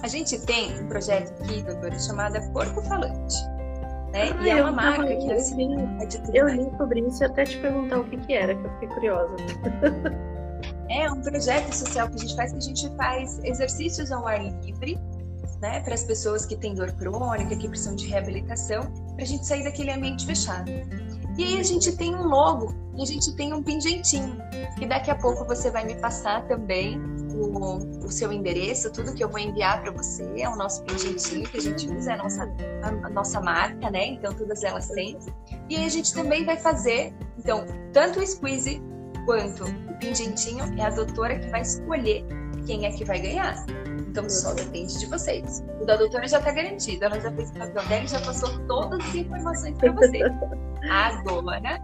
a 0.02 0.08
gente 0.08 0.38
tem 0.40 0.70
um 0.80 0.86
projeto 0.86 1.32
aqui, 1.42 1.62
doutora, 1.62 1.98
chamado 1.98 2.38
Corpo 2.52 2.82
Falante. 2.82 3.36
Né? 4.12 4.30
Ah, 4.38 4.42
e 4.42 4.50
é 4.50 4.62
uma 4.62 4.70
marca 4.70 5.16
que 5.16 5.32
assim, 5.32 5.74
eu 6.32 6.48
li 6.48 6.70
sobre 6.76 7.00
isso 7.00 7.22
e 7.22 7.26
até 7.26 7.44
te 7.44 7.58
perguntar 7.58 8.00
o 8.00 8.04
que, 8.04 8.16
que 8.18 8.34
era, 8.34 8.54
que 8.54 8.64
eu 8.64 8.70
fiquei 8.74 8.88
curiosa. 8.88 9.36
É 10.90 11.10
um 11.10 11.20
projeto 11.20 11.72
social 11.72 12.08
que 12.08 12.16
a 12.16 12.18
gente 12.18 12.36
faz, 12.36 12.52
que 12.52 12.58
a 12.58 12.60
gente 12.60 12.96
faz 12.96 13.38
exercícios 13.42 14.12
ao 14.12 14.26
ar 14.26 14.42
livre, 14.44 14.98
né, 15.64 15.80
para 15.80 15.94
as 15.94 16.04
pessoas 16.04 16.44
que 16.44 16.56
têm 16.56 16.74
dor 16.74 16.92
crônica, 16.92 17.56
que 17.56 17.66
precisam 17.66 17.96
de 17.96 18.06
reabilitação, 18.06 18.82
para 19.14 19.24
a 19.24 19.26
gente 19.26 19.46
sair 19.46 19.64
daquele 19.64 19.90
ambiente 19.90 20.26
fechado. 20.26 20.70
E 21.38 21.42
aí 21.42 21.58
a 21.58 21.62
gente 21.62 21.96
tem 21.96 22.14
um 22.14 22.28
logo 22.28 22.74
e 22.94 23.02
a 23.02 23.06
gente 23.06 23.34
tem 23.34 23.54
um 23.54 23.62
pingentinho, 23.62 24.36
que 24.78 24.86
daqui 24.86 25.10
a 25.10 25.14
pouco 25.14 25.42
você 25.46 25.70
vai 25.70 25.86
me 25.86 25.94
passar 25.94 26.46
também 26.46 27.00
o, 27.34 28.04
o 28.04 28.12
seu 28.12 28.30
endereço, 28.30 28.92
tudo 28.92 29.14
que 29.14 29.24
eu 29.24 29.28
vou 29.28 29.40
enviar 29.40 29.80
para 29.80 29.90
você, 29.90 30.22
é 30.36 30.46
o 30.46 30.54
nosso 30.54 30.82
pingentinho 30.82 31.48
que 31.48 31.56
a 31.56 31.62
gente 31.62 31.88
usa, 31.90 32.10
é 32.10 32.14
a 32.14 32.18
nossa, 32.18 32.44
a, 32.82 33.06
a 33.06 33.10
nossa 33.10 33.40
marca, 33.40 33.90
né? 33.90 34.08
Então 34.08 34.34
todas 34.34 34.62
elas 34.62 34.88
têm. 34.88 35.18
E 35.70 35.76
aí 35.76 35.86
a 35.86 35.88
gente 35.88 36.12
também 36.12 36.44
vai 36.44 36.58
fazer, 36.58 37.14
então, 37.38 37.64
tanto 37.90 38.20
o 38.20 38.26
squeeze 38.26 38.82
quanto 39.24 39.64
o 39.64 39.98
pingentinho 39.98 40.78
é 40.78 40.82
a 40.82 40.90
doutora 40.90 41.38
que 41.38 41.48
vai 41.48 41.62
escolher 41.62 42.22
quem 42.66 42.84
é 42.84 42.92
que 42.92 43.04
vai 43.04 43.18
ganhar. 43.18 43.64
Então 44.14 44.30
só 44.30 44.54
depende 44.54 44.96
de 44.96 45.06
vocês. 45.06 45.64
O 45.80 45.84
da 45.84 45.96
doutora 45.96 46.28
já 46.28 46.38
está 46.38 46.52
garantido, 46.52 47.04
ela 47.04 47.18
já 47.18 47.32
fez 47.32 47.50
o 47.50 47.54
papel 47.54 47.88
dela 47.88 48.04
e 48.04 48.06
já 48.06 48.20
passou 48.20 48.48
todas 48.68 49.04
as 49.04 49.12
informações 49.12 49.76
para 49.76 49.90
vocês. 49.90 50.32
Agora, 50.88 51.82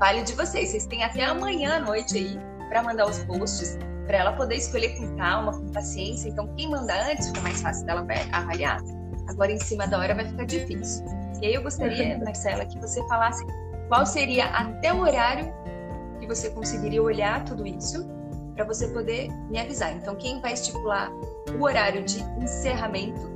vale 0.00 0.24
de 0.24 0.32
vocês. 0.32 0.70
Vocês 0.70 0.86
têm 0.86 1.04
até 1.04 1.22
amanhã 1.22 1.76
à 1.76 1.78
noite 1.78 2.18
aí 2.18 2.40
para 2.68 2.82
mandar 2.82 3.08
os 3.08 3.18
posts, 3.20 3.78
para 4.08 4.18
ela 4.18 4.32
poder 4.32 4.56
escolher 4.56 4.98
com 4.98 5.16
calma, 5.16 5.52
com 5.52 5.70
paciência. 5.70 6.28
Então, 6.28 6.52
quem 6.56 6.68
manda 6.68 6.92
antes 7.08 7.28
fica 7.28 7.40
mais 7.40 7.62
fácil 7.62 7.86
dela 7.86 8.04
avaliar. 8.32 8.80
Agora, 9.28 9.52
em 9.52 9.60
cima 9.60 9.86
da 9.86 9.96
hora, 9.96 10.16
vai 10.16 10.26
ficar 10.26 10.44
difícil. 10.44 11.06
E 11.40 11.46
aí, 11.46 11.54
eu 11.54 11.62
gostaria, 11.62 12.18
Marcela, 12.18 12.66
que 12.66 12.80
você 12.80 13.00
falasse 13.06 13.46
qual 13.86 14.04
seria 14.04 14.46
até 14.46 14.92
o 14.92 15.02
horário 15.02 15.54
que 16.18 16.26
você 16.26 16.50
conseguiria 16.50 17.00
olhar 17.00 17.44
tudo 17.44 17.64
isso 17.64 18.17
para 18.58 18.66
você 18.66 18.88
poder 18.88 19.30
me 19.48 19.60
avisar. 19.60 19.92
Então, 19.92 20.16
quem 20.16 20.40
vai 20.40 20.52
estipular 20.52 21.12
o 21.56 21.62
horário 21.62 22.02
de 22.02 22.20
encerramento 22.42 23.28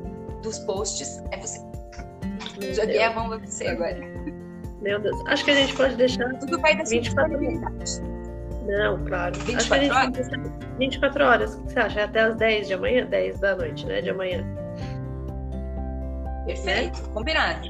dos 0.43 0.59
posts 0.61 1.23
é 1.31 1.37
você. 1.37 1.61
Joguei 2.75 3.03
a 3.05 3.13
mão 3.15 3.29
pra 3.29 3.39
você 3.39 3.69
agora. 3.69 4.01
Meu 4.81 4.99
Deus. 4.99 5.17
Acho 5.29 5.45
que 5.45 5.53
a 5.53 5.55
gente 5.55 5.77
pode 5.77 5.95
deixar. 5.95 6.29
Tudo 6.41 6.61
vai 6.61 6.77
da 6.77 6.83
24 6.83 7.37
horas. 7.37 8.03
Não, 8.67 9.05
claro. 9.05 9.39
24 9.39 9.95
horas? 9.95 10.29
24 10.79 11.25
horas. 11.25 11.55
O 11.55 11.63
que 11.63 11.73
você 11.73 11.79
acha? 11.79 12.01
É 12.01 12.05
até 12.05 12.21
as 12.23 12.37
10 12.37 12.67
de 12.67 12.75
amanhã? 12.75 13.07
10 13.07 13.39
da 13.39 13.55
noite, 13.55 13.87
né? 13.87 14.01
De 14.01 14.11
amanhã. 14.11 14.45
Perfeito. 16.47 17.01
Né? 17.01 17.09
Combinado. 17.15 17.69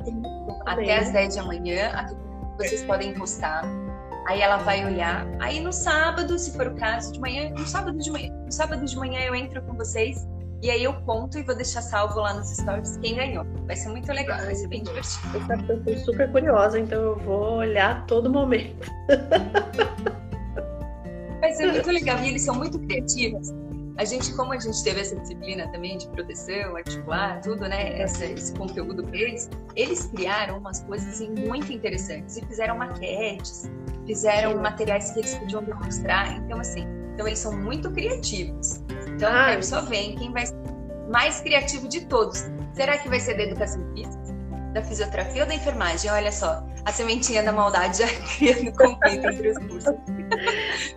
Até 0.65 0.97
as 0.97 1.11
10 1.13 1.35
de 1.35 1.41
amanhã, 1.41 2.07
vocês 2.57 2.83
podem 2.85 3.13
postar 3.13 3.63
Aí 4.27 4.41
ela 4.41 4.59
vai 4.59 4.85
olhar. 4.85 5.27
Aí 5.41 5.61
no 5.61 5.73
sábado, 5.73 6.39
se 6.39 6.53
for 6.57 6.69
o 6.69 6.75
caso, 6.77 7.13
de 7.13 7.21
manhã, 7.21 7.51
no 7.51 7.67
sábado 7.67 7.99
de 7.99 8.11
manhã, 8.11 8.33
no 8.33 8.53
sábado 8.53 8.85
de 8.85 8.97
manhã 8.97 9.21
eu 9.21 9.35
entro 9.35 9.61
com 9.63 9.75
vocês 9.75 10.27
e 10.63 10.71
aí 10.71 10.85
eu 10.85 10.95
conto 11.03 11.39
e 11.39 11.43
vou 11.43 11.57
deixar 11.57 11.83
salvo 11.83 12.21
lá 12.21 12.35
nos 12.35 12.49
stories 12.51 12.97
quem 12.99 13.17
ganhou. 13.17 13.45
Vai 13.67 13.75
ser 13.75 13.89
muito 13.89 14.13
legal, 14.13 14.39
vai 14.39 14.55
ser 14.55 14.69
bem 14.69 14.85
divertido. 14.85 15.39
Eu 15.69 15.77
estou 15.79 15.99
super 15.99 16.31
curiosa, 16.31 16.79
então 16.79 17.03
eu 17.03 17.19
vou 17.19 17.57
olhar 17.57 17.97
a 17.97 18.01
todo 18.03 18.31
momento. 18.31 18.89
Vai 21.41 21.53
ser 21.53 21.73
muito 21.73 21.91
legal. 21.91 22.17
E 22.21 22.29
eles 22.29 22.43
são 22.43 22.55
muito 22.55 22.79
criativos. 22.79 23.49
A 23.99 24.05
gente, 24.05 24.33
como 24.35 24.53
a 24.53 24.59
gente 24.59 24.83
teve 24.83 25.01
essa 25.01 25.15
disciplina 25.17 25.69
também 25.69 25.99
de 25.99 26.09
proteção, 26.09 26.77
articular, 26.77 27.41
tudo, 27.41 27.69
né? 27.69 28.01
Essa, 28.01 28.25
esse 28.25 28.55
conteúdo 28.55 29.05
para 29.05 29.17
eles, 29.17 29.51
eles 29.77 30.07
criaram 30.07 30.59
umas 30.59 30.81
coisas 30.85 31.09
assim, 31.09 31.31
muito 31.31 31.73
interessantes 31.73 32.37
e 32.37 32.47
fizeram 32.47 32.79
maquetes, 32.79 33.71
fizeram 34.07 34.57
materiais 34.61 35.11
que 35.11 35.21
eles 35.21 35.35
podiam 35.35 35.63
demonstrar. 35.63 36.39
Então, 36.39 36.59
assim, 36.59 36.87
então 37.15 37.27
eles 37.27 37.39
são 37.39 37.53
muito 37.53 37.91
criativos. 37.91 38.83
Então, 39.09 39.31
ah, 39.31 39.49
eu 39.49 39.51
quero 39.51 39.63
só 39.63 39.83
ver 39.83 40.15
quem 40.17 40.33
vai 40.33 40.47
ser 40.47 40.57
mais 41.11 41.41
criativo 41.41 41.87
de 41.87 42.07
todos. 42.07 42.51
Será 42.73 42.97
que 42.97 43.09
vai 43.09 43.21
ser 43.21 43.37
da 43.37 43.43
educação 43.43 43.87
física, 43.95 44.23
da 44.73 44.83
fisioterapia 44.83 45.43
ou 45.43 45.49
da 45.49 45.55
enfermagem? 45.55 46.11
Olha 46.11 46.33
só, 46.33 46.65
a 46.85 46.93
sementinha 46.93 47.43
da 47.43 47.53
maldade 47.53 47.99
já 47.99 48.07
criando 48.39 48.73
conflito 48.73 49.27
entre 49.29 49.51
os 49.51 49.59
cursos. 49.59 49.95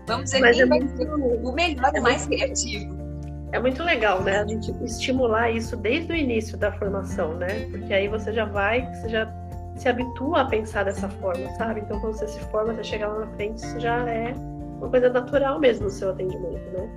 Vamos 0.07 0.31
ver 0.31 0.39
Mas 0.39 0.59
é 0.59 0.65
vai 0.65 0.79
muito... 0.79 0.97
ser 0.97 1.09
o 1.09 1.51
melhor 1.51 1.91
e 1.93 1.97
é 1.97 2.01
mais 2.01 2.25
criativo. 2.25 3.05
É 3.51 3.59
muito 3.59 3.83
legal, 3.83 4.21
né? 4.21 4.39
A 4.39 4.47
gente 4.47 4.71
estimular 4.83 5.49
isso 5.51 5.77
desde 5.77 6.11
o 6.11 6.15
início 6.15 6.57
da 6.57 6.71
formação, 6.73 7.35
né? 7.35 7.67
Porque 7.71 7.93
aí 7.93 8.07
você 8.07 8.33
já 8.33 8.45
vai, 8.45 8.85
você 8.93 9.09
já 9.09 9.33
se 9.75 9.87
habitua 9.87 10.41
a 10.41 10.45
pensar 10.45 10.83
dessa 10.83 11.07
forma, 11.07 11.49
sabe? 11.55 11.81
Então, 11.81 11.99
quando 11.99 12.17
você 12.17 12.27
se 12.27 12.39
forma, 12.51 12.73
você 12.73 12.83
chega 12.83 13.07
lá 13.07 13.25
na 13.25 13.27
frente, 13.35 13.57
isso 13.57 13.79
já 13.79 14.09
é 14.09 14.33
uma 14.77 14.89
coisa 14.89 15.09
natural 15.09 15.59
mesmo 15.59 15.85
no 15.85 15.89
seu 15.89 16.09
atendimento, 16.09 16.69
né? 16.71 16.89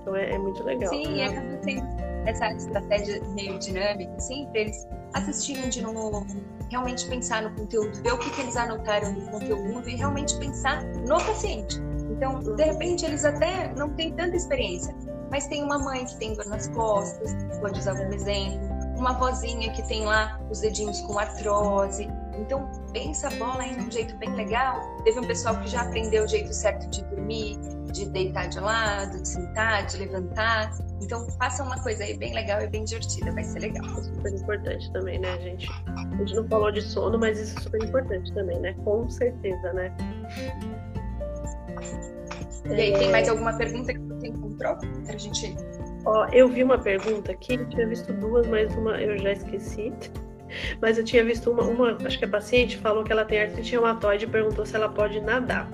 Então, 0.00 0.16
é, 0.16 0.32
é 0.32 0.38
muito 0.38 0.62
legal. 0.64 0.90
Sim, 0.90 1.16
né? 1.16 1.26
acaba 1.26 1.62
sendo 1.62 1.82
essa 2.26 2.48
estratégia 2.52 3.22
meio 3.34 3.58
dinâmica, 3.58 4.12
assim, 4.16 4.46
para 4.50 4.60
eles 4.60 4.86
assistirem 5.14 5.68
de 5.68 5.82
novo, 5.82 6.26
realmente 6.70 7.06
pensar 7.06 7.42
no 7.42 7.54
conteúdo, 7.54 8.02
ver 8.02 8.12
o 8.12 8.18
que, 8.18 8.30
que 8.30 8.40
eles 8.40 8.56
anotaram 8.56 9.12
no 9.12 9.30
conteúdo 9.30 9.88
e 9.88 9.96
realmente 9.96 10.36
pensar 10.38 10.82
no 10.84 11.16
paciente. 11.16 11.80
Então, 12.10 12.38
de 12.40 12.64
repente, 12.64 13.04
eles 13.04 13.24
até 13.24 13.72
não 13.74 13.90
têm 13.90 14.14
tanta 14.14 14.36
experiência, 14.36 14.94
mas 15.30 15.46
tem 15.46 15.62
uma 15.62 15.78
mãe 15.78 16.04
que 16.04 16.16
tem 16.16 16.34
dor 16.34 16.46
nas 16.46 16.68
costas, 16.68 17.34
pode 17.60 17.78
usar 17.78 17.96
como 17.96 18.14
exemplo, 18.14 18.60
uma 18.96 19.12
vozinha 19.14 19.72
que 19.72 19.82
tem 19.88 20.04
lá 20.04 20.40
os 20.50 20.60
dedinhos 20.60 21.00
com 21.00 21.18
artrose. 21.18 22.08
Então, 22.38 22.70
pensa 22.92 23.28
a 23.28 23.30
bola 23.30 23.62
aí 23.62 23.76
num 23.76 23.90
jeito 23.90 24.16
bem 24.16 24.32
legal. 24.34 24.80
Teve 25.04 25.20
um 25.20 25.26
pessoal 25.26 25.58
que 25.60 25.68
já 25.68 25.82
aprendeu 25.82 26.24
o 26.24 26.28
jeito 26.28 26.52
certo 26.52 26.88
de 26.88 27.02
dormir, 27.04 27.58
de 27.92 28.08
deitar 28.10 28.48
de 28.48 28.58
lado, 28.58 29.20
de 29.20 29.28
sentar, 29.28 29.86
de 29.86 29.98
levantar. 29.98 30.70
Então, 31.00 31.28
faça 31.38 31.62
uma 31.62 31.80
coisa 31.82 32.04
aí 32.04 32.16
bem 32.16 32.34
legal 32.34 32.60
e 32.62 32.66
bem 32.66 32.84
divertida, 32.84 33.30
vai 33.32 33.44
ser 33.44 33.60
legal. 33.60 33.84
É 33.84 34.02
super 34.02 34.32
importante 34.32 34.92
também, 34.92 35.18
né, 35.18 35.38
gente? 35.40 35.68
A 35.86 36.16
gente 36.16 36.34
não 36.34 36.48
falou 36.48 36.72
de 36.72 36.82
sono, 36.82 37.18
mas 37.18 37.38
isso 37.38 37.58
é 37.58 37.62
super 37.62 37.82
importante 37.82 38.32
também, 38.32 38.58
né? 38.60 38.74
Com 38.84 39.08
certeza, 39.10 39.72
né? 39.72 39.94
E 42.70 42.74
aí, 42.74 42.92
tem 42.92 43.10
mais 43.10 43.28
alguma 43.28 43.52
pergunta 43.56 43.92
que 43.92 44.00
você 44.00 44.28
encontrou 44.28 44.76
pra 44.76 45.18
gente 45.18 45.56
Ó, 46.04 46.26
eu 46.32 46.48
vi 46.48 46.64
uma 46.64 46.78
pergunta 46.78 47.30
aqui, 47.32 47.54
eu 47.54 47.68
tinha 47.68 47.86
visto 47.86 48.12
duas, 48.12 48.46
mas 48.46 48.74
uma 48.74 49.00
eu 49.00 49.16
já 49.18 49.32
esqueci. 49.32 49.92
Mas 50.80 50.98
eu 50.98 51.04
tinha 51.04 51.24
visto 51.24 51.50
uma, 51.50 51.62
uma 51.62 51.96
acho 52.04 52.18
que 52.18 52.24
a 52.24 52.28
paciente 52.28 52.76
falou 52.76 53.04
que 53.04 53.12
ela 53.12 53.24
tem 53.24 53.40
artrite 53.40 53.72
reumatoide 53.72 54.24
e 54.24 54.28
perguntou 54.28 54.66
se 54.66 54.76
ela 54.76 54.88
pode 54.88 55.20
nadar. 55.20 55.68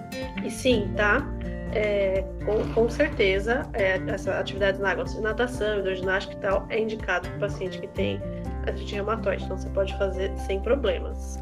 E 0.45 0.51
sim, 0.51 0.93
tá? 0.97 1.27
É, 1.75 2.25
com, 2.45 2.73
com, 2.73 2.89
certeza, 2.89 3.69
é, 3.75 4.01
essa 4.09 4.39
atividade 4.39 4.81
na 4.81 4.91
água 4.91 5.05
natação, 5.21 5.81
hidroginástica 5.81 6.35
e 6.35 6.41
tal, 6.41 6.67
é 6.71 6.81
indicado 6.81 7.29
para 7.29 7.37
o 7.37 7.41
paciente 7.41 7.79
que 7.79 7.87
tem 7.89 8.21
artrite 8.67 8.95
reumatoide. 8.95 9.45
Então, 9.45 9.57
você 9.57 9.69
pode 9.71 9.97
fazer 9.99 10.33
sem 10.39 10.61
problemas. 10.61 11.39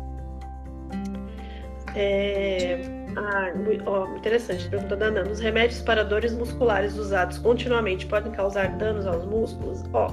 É, 1.95 2.81
ah, 3.17 3.51
ó, 3.87 4.15
interessante, 4.17 4.69
pergunta 4.69 4.95
da 4.95 5.11
Nana. 5.11 5.31
Os 5.31 5.41
remédios 5.41 5.81
para 5.81 6.05
dores 6.05 6.35
musculares 6.35 6.97
usados 6.97 7.39
continuamente 7.39 8.05
podem 8.07 8.31
causar 8.33 8.77
danos 8.77 9.07
aos 9.07 9.25
músculos? 9.25 9.83
Ó, 9.95 10.13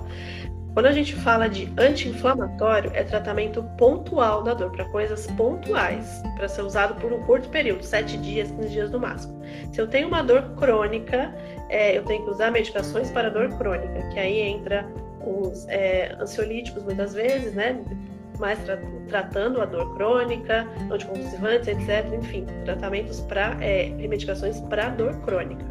quando 0.73 0.87
a 0.87 0.91
gente 0.91 1.15
fala 1.15 1.47
de 1.47 1.71
anti-inflamatório, 1.77 2.91
é 2.95 3.03
tratamento 3.03 3.63
pontual 3.77 4.41
da 4.43 4.53
dor, 4.53 4.71
para 4.71 4.85
coisas 4.85 5.27
pontuais, 5.27 6.21
para 6.35 6.47
ser 6.47 6.63
usado 6.63 6.99
por 6.99 7.13
um 7.13 7.21
curto 7.23 7.47
período, 7.49 7.83
7 7.83 8.17
dias, 8.17 8.49
15 8.51 8.69
dias 8.69 8.91
no 8.91 8.99
máximo. 8.99 9.39
Se 9.71 9.79
eu 9.79 9.87
tenho 9.87 10.07
uma 10.07 10.23
dor 10.23 10.55
crônica, 10.55 11.33
é, 11.69 11.97
eu 11.97 12.03
tenho 12.03 12.23
que 12.23 12.31
usar 12.31 12.51
medicações 12.51 13.11
para 13.11 13.29
dor 13.29 13.49
crônica, 13.57 14.09
que 14.09 14.19
aí 14.19 14.39
entra 14.39 14.87
os 15.21 15.67
é, 15.67 16.15
ansiolíticos 16.19 16.83
muitas 16.83 17.13
vezes, 17.13 17.53
né? 17.53 17.79
mais 18.39 18.59
tra 18.63 18.77
tratando 19.07 19.61
a 19.61 19.65
dor 19.65 19.93
crônica, 19.95 20.67
anticonvulsivantes, 20.89 21.67
etc. 21.67 22.11
Enfim, 22.13 22.45
tratamentos 22.65 23.19
para 23.21 23.55
é, 23.61 23.89
medicações 23.89 24.59
para 24.61 24.89
dor 24.89 25.13
crônica. 25.21 25.63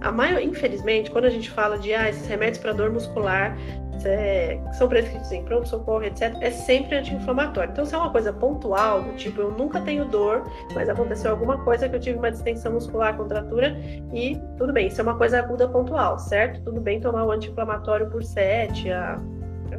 A 0.00 0.12
maior, 0.12 0.40
infelizmente, 0.40 1.10
quando 1.10 1.24
a 1.24 1.30
gente 1.30 1.50
fala 1.50 1.78
de 1.78 1.92
ah, 1.94 2.08
esses 2.08 2.26
remédios 2.28 2.58
para 2.58 2.72
dor 2.72 2.90
muscular 2.90 3.56
é, 4.04 4.60
são 4.72 4.88
prescritos 4.88 5.30
em 5.32 5.44
pronto-socorro, 5.44 6.04
etc., 6.04 6.36
é 6.40 6.50
sempre 6.50 6.96
anti-inflamatório. 6.96 7.70
Então, 7.70 7.84
se 7.84 7.94
é 7.94 7.98
uma 7.98 8.10
coisa 8.10 8.32
pontual, 8.32 9.02
do 9.02 9.12
tipo, 9.16 9.40
eu 9.40 9.50
nunca 9.50 9.80
tenho 9.80 10.04
dor, 10.04 10.44
mas 10.74 10.88
aconteceu 10.88 11.30
alguma 11.30 11.58
coisa 11.64 11.88
que 11.88 11.96
eu 11.96 12.00
tive 12.00 12.18
uma 12.18 12.30
distensão 12.30 12.72
muscular, 12.72 13.16
contratura, 13.16 13.76
e 14.12 14.40
tudo 14.58 14.72
bem, 14.72 14.88
isso 14.88 15.00
é 15.00 15.02
uma 15.02 15.16
coisa 15.16 15.38
aguda 15.38 15.68
pontual, 15.68 16.18
certo? 16.18 16.62
Tudo 16.62 16.80
bem 16.80 17.00
tomar 17.00 17.24
o 17.24 17.30
anti-inflamatório 17.30 18.10
por 18.10 18.22
7 18.22 18.90
a 18.90 19.20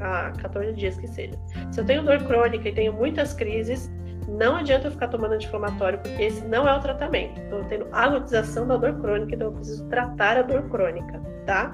a 0.02 0.32
14 0.42 0.74
dias 0.74 0.98
que 0.98 1.08
seja. 1.08 1.34
Se 1.72 1.80
eu 1.80 1.86
tenho 1.86 2.04
dor 2.04 2.20
crônica 2.24 2.68
e 2.68 2.74
tenho 2.74 2.94
muitas 2.94 3.34
crises, 3.34 3.92
não 4.28 4.58
adianta 4.58 4.88
eu 4.88 4.92
ficar 4.92 5.08
tomando 5.08 5.34
anti-inflamatório, 5.34 6.00
porque 6.00 6.22
esse 6.22 6.46
não 6.46 6.68
é 6.68 6.76
o 6.76 6.82
tratamento. 6.82 7.40
Estou 7.40 7.64
tendo 7.66 7.88
agudização 7.92 8.68
da 8.68 8.78
dor 8.78 9.00
crônica, 9.00 9.36
então 9.36 9.48
eu 9.48 9.54
preciso 9.54 9.86
tratar 9.86 10.38
a 10.38 10.42
dor 10.42 10.64
crônica, 10.70 11.22
tá? 11.46 11.74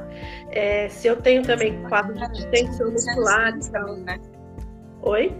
É, 0.51 0.87
se 0.89 1.07
eu 1.07 1.15
tenho 1.15 1.41
também 1.43 1.81
quadro 1.89 2.13
de 2.13 2.31
distensão 2.31 2.91
muscular, 2.91 3.57
então, 3.57 3.97
né? 3.97 4.19
Oi? 5.01 5.35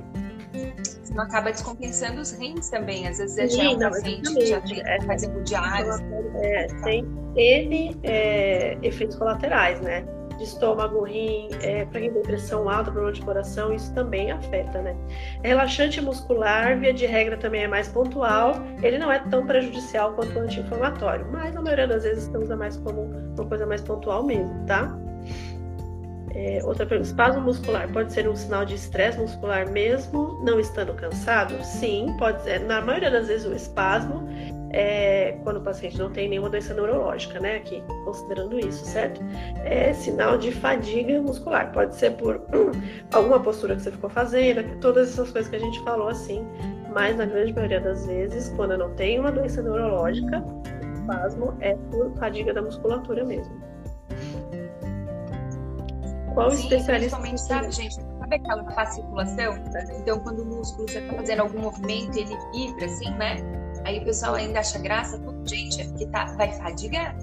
não 1.14 1.24
acaba 1.24 1.52
descompensando 1.52 2.22
os 2.22 2.32
rins 2.32 2.70
também. 2.70 3.08
Às 3.08 3.18
vezes 3.18 3.38
é 3.38 3.48
já 3.48 3.70
um 3.70 3.80
paciente 3.80 4.34
que 4.34 4.46
já 4.46 4.62
tem 4.62 4.82
é, 4.82 5.02
faz 5.02 5.24
hemodiálise. 5.24 6.04
É, 6.36 6.68
tem 6.84 7.06
N 7.36 8.00
é, 8.04 8.78
efeitos 8.82 9.16
colaterais, 9.16 9.80
né? 9.82 10.06
De 10.38 10.44
estômago, 10.44 11.04
rim, 11.04 11.50
é, 11.62 11.86
para 11.86 12.02
quem 12.02 12.12
tem 12.12 12.22
pressão 12.22 12.70
alta, 12.70 12.92
problema 12.92 13.12
de 13.12 13.22
coração, 13.22 13.74
isso 13.74 13.94
também 13.94 14.32
afeta, 14.32 14.82
né? 14.82 14.96
Relaxante 15.44 16.02
muscular, 16.02 16.78
via 16.80 16.94
de 16.94 17.06
regra, 17.06 17.38
também 17.38 17.64
é 17.64 17.68
mais 17.68 17.88
pontual, 17.88 18.56
ele 18.82 18.98
não 18.98 19.12
é 19.12 19.20
tão 19.20 19.46
prejudicial 19.46 20.14
quanto 20.14 20.38
o 20.38 20.42
anti-inflamatório, 20.42 21.28
mas 21.32 21.54
na 21.54 21.62
maioria 21.62 21.88
das 21.88 22.04
vezes 22.04 22.30
usa 22.34 22.56
mais 22.56 22.78
como 22.78 23.02
uma 23.02 23.46
coisa 23.48 23.66
mais 23.66 23.82
pontual 23.82 24.24
mesmo, 24.24 24.66
tá? 24.66 24.98
É, 26.36 26.62
outra 26.64 26.86
pergunta, 26.86 27.10
espasmo 27.10 27.42
muscular 27.42 27.88
pode 27.92 28.12
ser 28.12 28.28
um 28.28 28.36
sinal 28.36 28.66
de 28.66 28.74
estresse 28.74 29.20
muscular 29.20 29.70
mesmo 29.70 30.42
não 30.44 30.60
estando 30.60 30.94
cansado? 30.96 31.54
Sim, 31.64 32.16
pode 32.18 32.42
ser. 32.42 32.60
Na 32.62 32.82
maioria 32.82 33.12
das 33.12 33.28
vezes 33.28 33.46
o 33.46 33.54
espasmo 33.54 34.28
é, 34.74 35.38
quando 35.44 35.58
o 35.58 35.62
paciente 35.62 35.98
não 36.00 36.10
tem 36.10 36.28
nenhuma 36.28 36.50
doença 36.50 36.74
neurológica, 36.74 37.40
né? 37.40 37.58
Aqui, 37.58 37.84
considerando 38.04 38.60
isso, 38.60 38.84
certo? 38.84 39.22
É 39.64 39.94
sinal 39.94 40.38
de 40.38 40.52
fadiga 40.52 41.22
muscular. 41.22 41.72
Pode 41.72 41.96
ser 41.96 42.12
por 42.18 42.38
hum, 42.54 42.72
alguma 43.14 43.40
postura 43.40 43.76
que 43.76 43.84
você 43.84 43.92
ficou 43.92 44.10
fazendo, 44.10 44.80
todas 44.80 45.14
essas 45.14 45.32
coisas 45.32 45.50
que 45.50 45.56
a 45.56 45.60
gente 45.60 45.80
falou 45.84 46.10
assim, 46.10 46.46
mas 46.92 47.16
na 47.16 47.26
grande 47.26 47.54
maioria 47.54 47.80
das 47.80 48.08
vezes, 48.08 48.50
quando 48.56 48.76
não 48.76 48.94
tem 48.96 49.20
uma 49.20 49.32
doença 49.32 49.62
neurológica, 49.62 50.44
o 50.44 50.94
espasmo 50.94 51.56
é 51.60 51.76
por 51.92 52.12
fadiga 52.18 52.52
da 52.52 52.62
musculatura 52.62 53.24
mesmo. 53.24 53.54
Qual 56.34 56.50
Sim, 56.50 56.64
especialista? 56.64 57.20
Principalmente, 57.20 57.42
sabe, 57.42 57.72
gente, 57.72 57.94
sabe 57.94 58.36
aquela 58.38 58.64
fasciculação? 58.72 59.54
Então, 60.00 60.20
quando 60.22 60.40
o 60.40 60.46
músculo 60.46 60.90
você 60.90 60.98
está 60.98 61.14
fazendo 61.14 61.42
algum 61.42 61.62
movimento, 61.62 62.18
ele 62.18 62.36
vibra, 62.52 62.86
assim, 62.86 63.12
né? 63.12 63.63
Aí 63.86 64.00
o 64.00 64.06
pessoal 64.06 64.36
ainda 64.36 64.60
acha 64.60 64.80
graça, 64.80 65.22
gente, 65.46 65.82
é 65.82 65.86
porque 65.86 66.06
tá, 66.08 66.26
vai 66.38 66.52
fadigar, 66.54 67.16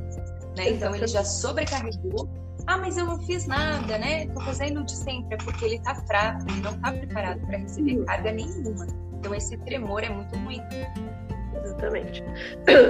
né? 0.56 0.70
Então 0.70 0.94
ele 0.94 1.06
já 1.06 1.24
sobrecarregou. 1.24 2.28
Ah, 2.66 2.76
mas 2.76 2.96
eu 2.96 3.06
não 3.06 3.18
fiz 3.22 3.46
nada, 3.46 3.98
né? 3.98 4.26
Tô 4.28 4.40
fazendo 4.40 4.84
de 4.84 4.94
sempre, 4.94 5.34
é 5.34 5.38
porque 5.38 5.64
ele 5.64 5.78
tá 5.80 5.94
fraco, 5.94 6.44
ele 6.50 6.60
não 6.60 6.78
tá 6.80 6.92
preparado 6.92 7.40
para 7.46 7.58
receber 7.58 8.04
carga 8.04 8.32
nenhuma. 8.32 8.86
Então 9.18 9.34
esse 9.34 9.56
tremor 9.58 10.04
é 10.04 10.10
muito 10.10 10.36
ruim. 10.36 10.62
Exatamente. 11.64 12.22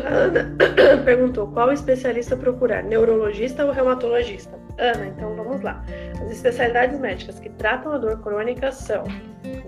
A 0.04 0.08
Ana 0.08 0.56
perguntou 1.04 1.48
qual 1.48 1.72
especialista 1.72 2.36
procurar, 2.36 2.82
neurologista 2.82 3.64
ou 3.64 3.72
reumatologista? 3.72 4.58
Ana, 4.78 5.06
então 5.06 5.34
vamos 5.34 5.60
lá. 5.60 5.84
As 6.22 6.30
especialidades 6.30 6.98
médicas 6.98 7.38
que 7.38 7.50
tratam 7.50 7.92
a 7.92 7.98
dor 7.98 8.20
crônica 8.20 8.72
são 8.72 9.04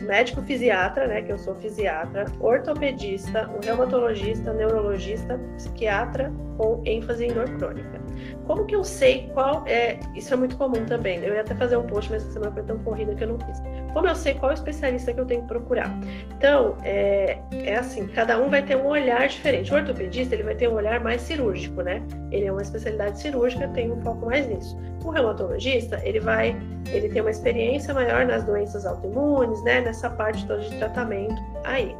médico 0.02 0.42
fisiatra, 0.42 1.06
né, 1.06 1.22
que 1.22 1.32
eu 1.32 1.38
sou 1.38 1.54
fisiatra, 1.56 2.26
ortopedista, 2.40 3.48
o 3.50 3.64
reumatologista, 3.64 4.52
neurologista, 4.52 5.38
psiquiatra 5.56 6.32
com 6.56 6.82
ênfase 6.84 7.26
em 7.26 7.32
dor 7.32 7.48
crônica. 7.58 8.00
Como 8.46 8.66
que 8.66 8.74
eu 8.74 8.82
sei 8.82 9.30
qual 9.32 9.64
é? 9.66 9.98
Isso 10.14 10.32
é 10.34 10.36
muito 10.36 10.56
comum 10.56 10.84
também. 10.84 11.18
Eu 11.18 11.34
ia 11.34 11.42
até 11.42 11.54
fazer 11.54 11.76
um 11.76 11.86
post, 11.86 12.10
mas 12.10 12.22
essa 12.22 12.32
semana 12.32 12.52
foi 12.52 12.62
tão 12.62 12.78
corrida 12.78 13.14
que 13.14 13.24
eu 13.24 13.28
não 13.28 13.38
fiz. 13.38 13.62
Como 13.92 14.08
eu 14.08 14.14
sei 14.14 14.34
qual 14.34 14.52
especialista 14.52 15.12
que 15.12 15.20
eu 15.20 15.26
tenho 15.26 15.42
que 15.42 15.48
procurar? 15.48 15.90
Então, 16.36 16.76
é, 16.82 17.38
é 17.52 17.76
assim, 17.76 18.06
cada 18.08 18.38
um 18.38 18.48
vai 18.48 18.62
ter 18.62 18.76
um 18.76 18.86
olhar 18.86 19.28
diferente. 19.28 19.72
O 19.72 19.76
ortopedista, 19.76 20.34
ele 20.34 20.42
vai 20.42 20.54
ter 20.54 20.68
um 20.68 20.74
olhar 20.74 21.00
mais 21.00 21.20
cirúrgico, 21.22 21.82
né? 21.82 22.02
Ele 22.30 22.46
é 22.46 22.52
uma 22.52 22.62
especialidade 22.62 23.20
cirúrgica, 23.20 23.68
tem 23.68 23.92
um 23.92 24.00
foco 24.02 24.26
mais 24.26 24.46
nisso. 24.48 24.76
O 25.04 25.10
reumatologista, 25.10 26.00
ele 26.04 26.20
vai, 26.20 26.56
ele 26.90 27.08
tem 27.08 27.20
uma 27.20 27.30
experiência 27.30 27.92
maior 27.94 28.26
nas 28.26 28.44
doenças 28.44 28.86
autoimunes, 28.86 29.62
né? 29.62 29.80
Nessa 29.80 30.10
parte 30.10 30.46
toda 30.46 30.60
de 30.62 30.76
tratamento 30.78 31.40
aí. 31.64 31.94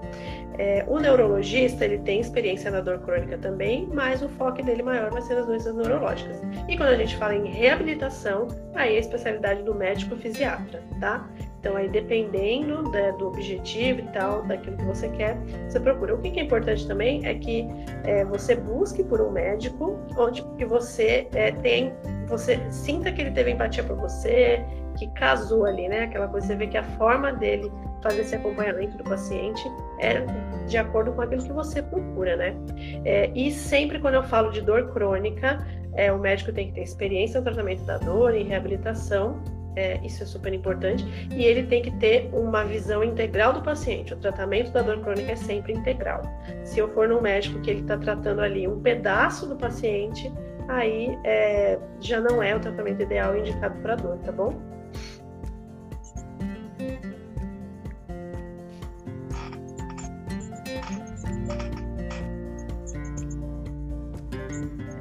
É, 0.59 0.85
o 0.87 0.99
neurologista 0.99 1.85
ele 1.85 1.99
tem 1.99 2.21
experiência 2.21 2.71
na 2.71 2.81
dor 2.81 2.99
crônica 3.01 3.39
também, 3.39 3.89
mas 3.93 4.23
o 4.23 4.29
foco 4.29 4.63
dele 4.63 4.83
maior 4.83 5.11
vai 5.11 5.23
ser 5.23 5.35
nas 5.35 5.47
doenças 5.47 5.75
neurológicas. 5.75 6.41
E 6.69 6.77
quando 6.77 6.91
a 6.91 6.97
gente 6.97 7.17
fala 7.17 7.35
em 7.35 7.47
reabilitação, 7.47 8.49
aí 8.75 8.95
é 8.95 8.97
a 8.97 9.01
especialidade 9.01 9.63
do 9.63 9.75
médico 9.75 10.17
fisiatra, 10.17 10.83
tá? 11.01 11.27
Então 11.59 11.77
aí 11.77 11.89
dependendo 11.89 12.91
né, 12.91 13.13
do 13.13 13.29
objetivo 13.29 14.01
e 14.01 14.09
tal, 14.13 14.43
daquilo 14.43 14.77
que 14.77 14.85
você 14.85 15.09
quer, 15.11 15.39
você 15.69 15.79
procura. 15.79 16.15
O 16.15 16.21
que 16.21 16.39
é 16.39 16.43
importante 16.43 16.87
também 16.87 17.25
é 17.25 17.35
que 17.35 17.67
é, 18.05 18.25
você 18.25 18.57
busque 18.57 19.03
por 19.05 19.21
um 19.21 19.31
médico 19.31 19.99
onde 20.17 20.43
que 20.57 20.65
você 20.65 21.29
é, 21.35 21.53
tem, 21.53 21.93
você 22.27 22.61
sinta 22.71 23.13
que 23.13 23.21
ele 23.21 23.31
teve 23.31 23.53
empatia 23.53 23.85
por 23.85 23.97
você, 23.97 24.65
que 24.97 25.07
casou 25.13 25.65
ali, 25.65 25.89
né? 25.89 26.05
Aquela 26.05 26.29
coisa, 26.29 26.49
você 26.49 26.57
vê 26.57 26.67
que 26.67 26.77
a 26.77 26.83
forma 26.83 27.33
dele 27.33 27.71
fazer 28.03 28.23
esse 28.23 28.35
acompanhamento 28.35 28.97
do 28.97 29.05
paciente 29.05 29.63
é 30.01 30.25
de 30.67 30.77
acordo 30.77 31.13
com 31.13 31.23
aquilo 31.23 31.43
que 31.43 31.53
você 31.53 31.83
procura, 31.83 32.37
né? 32.37 32.55
É, 33.05 33.31
e 33.35 33.51
sempre 33.51 33.99
quando 33.99 34.15
eu 34.15 34.23
falo 34.23 34.51
de 34.51 34.61
dor 34.61 34.93
crônica, 34.93 35.65
é, 35.95 36.13
o 36.13 36.19
médico 36.19 36.53
tem 36.53 36.69
que 36.69 36.75
ter 36.75 36.83
experiência 36.83 37.41
no 37.41 37.45
tratamento 37.45 37.85
da 37.85 37.99
dor, 37.99 38.35
em 38.35 38.45
reabilitação, 38.45 39.43
é, 39.77 39.99
isso 40.05 40.23
é 40.23 40.27
super 40.27 40.53
importante, 40.53 41.05
e 41.35 41.45
ele 41.45 41.65
tem 41.65 41.83
que 41.83 41.91
ter 41.93 42.29
uma 42.33 42.65
visão 42.65 43.03
integral 43.03 43.53
do 43.53 43.63
paciente. 43.63 44.13
O 44.13 44.17
tratamento 44.17 44.71
da 44.73 44.83
dor 44.83 45.01
crônica 45.01 45.33
é 45.33 45.37
sempre 45.37 45.73
integral. 45.73 46.23
Se 46.65 46.79
eu 46.79 46.89
for 46.89 47.09
num 47.09 47.21
médico 47.21 47.61
que 47.61 47.71
ele 47.71 47.81
está 47.81 47.97
tratando 47.97 48.41
ali 48.41 48.67
um 48.69 48.81
pedaço 48.81 49.47
do 49.47 49.57
paciente, 49.57 50.31
aí 50.69 51.19
é, 51.25 51.79
já 52.01 52.21
não 52.21 52.43
é 52.43 52.55
o 52.55 52.61
tratamento 52.61 53.03
ideal 53.03 53.37
indicado 53.37 53.79
para 53.81 53.97
dor, 53.97 54.19
tá 54.19 54.33
bom? 54.33 54.72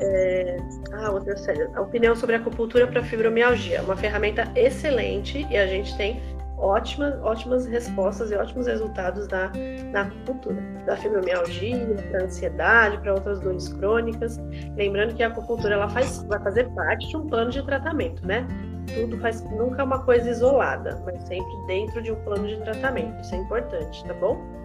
É... 0.02 0.58
Ah, 0.94 1.12
outra 1.12 1.38
série. 1.38 1.70
A 1.76 1.82
opinião 1.82 2.16
sobre 2.16 2.36
acupuntura 2.36 2.88
para 2.88 3.04
fibromialgia. 3.04 3.82
Uma 3.84 3.96
ferramenta 3.96 4.52
excelente 4.56 5.48
e 5.50 5.58
a 5.58 5.68
gente 5.68 5.96
tem 5.96 6.22
ótimas, 6.58 7.20
ótimas 7.22 7.66
respostas 7.66 8.32
e 8.32 8.36
ótimos 8.36 8.68
resultados 8.68 9.28
na, 9.28 9.52
na 9.92 10.02
acupuntura. 10.02 10.62
Da 10.86 10.96
fibromialgia, 10.96 11.96
para 12.10 12.24
ansiedade, 12.24 12.98
para 13.00 13.14
outras 13.14 13.40
dores 13.40 13.68
crônicas. 13.70 14.40
Lembrando 14.76 15.16
que 15.16 15.24
a 15.24 15.28
acupuntura 15.28 15.74
ela 15.76 15.90
faz, 15.90 16.24
vai 16.24 16.40
fazer 16.40 16.70
parte 16.70 17.08
de 17.08 17.18
um 17.18 17.28
plano 17.28 17.52
de 17.52 17.64
tratamento, 17.64 18.26
né? 18.26 18.48
Tudo 18.94 19.18
faz, 19.20 19.44
nunca 19.52 19.82
é 19.82 19.86
uma 19.86 20.04
coisa 20.04 20.30
isolada, 20.30 21.02
mas 21.06 21.22
sempre 21.24 21.66
dentro 21.68 22.02
de 22.02 22.12
um 22.12 22.16
plano 22.24 22.48
de 22.48 22.58
tratamento. 22.62 23.22
Isso 23.22 23.36
é 23.36 23.38
importante, 23.38 24.04
tá 24.06 24.14
bom? 24.16 24.61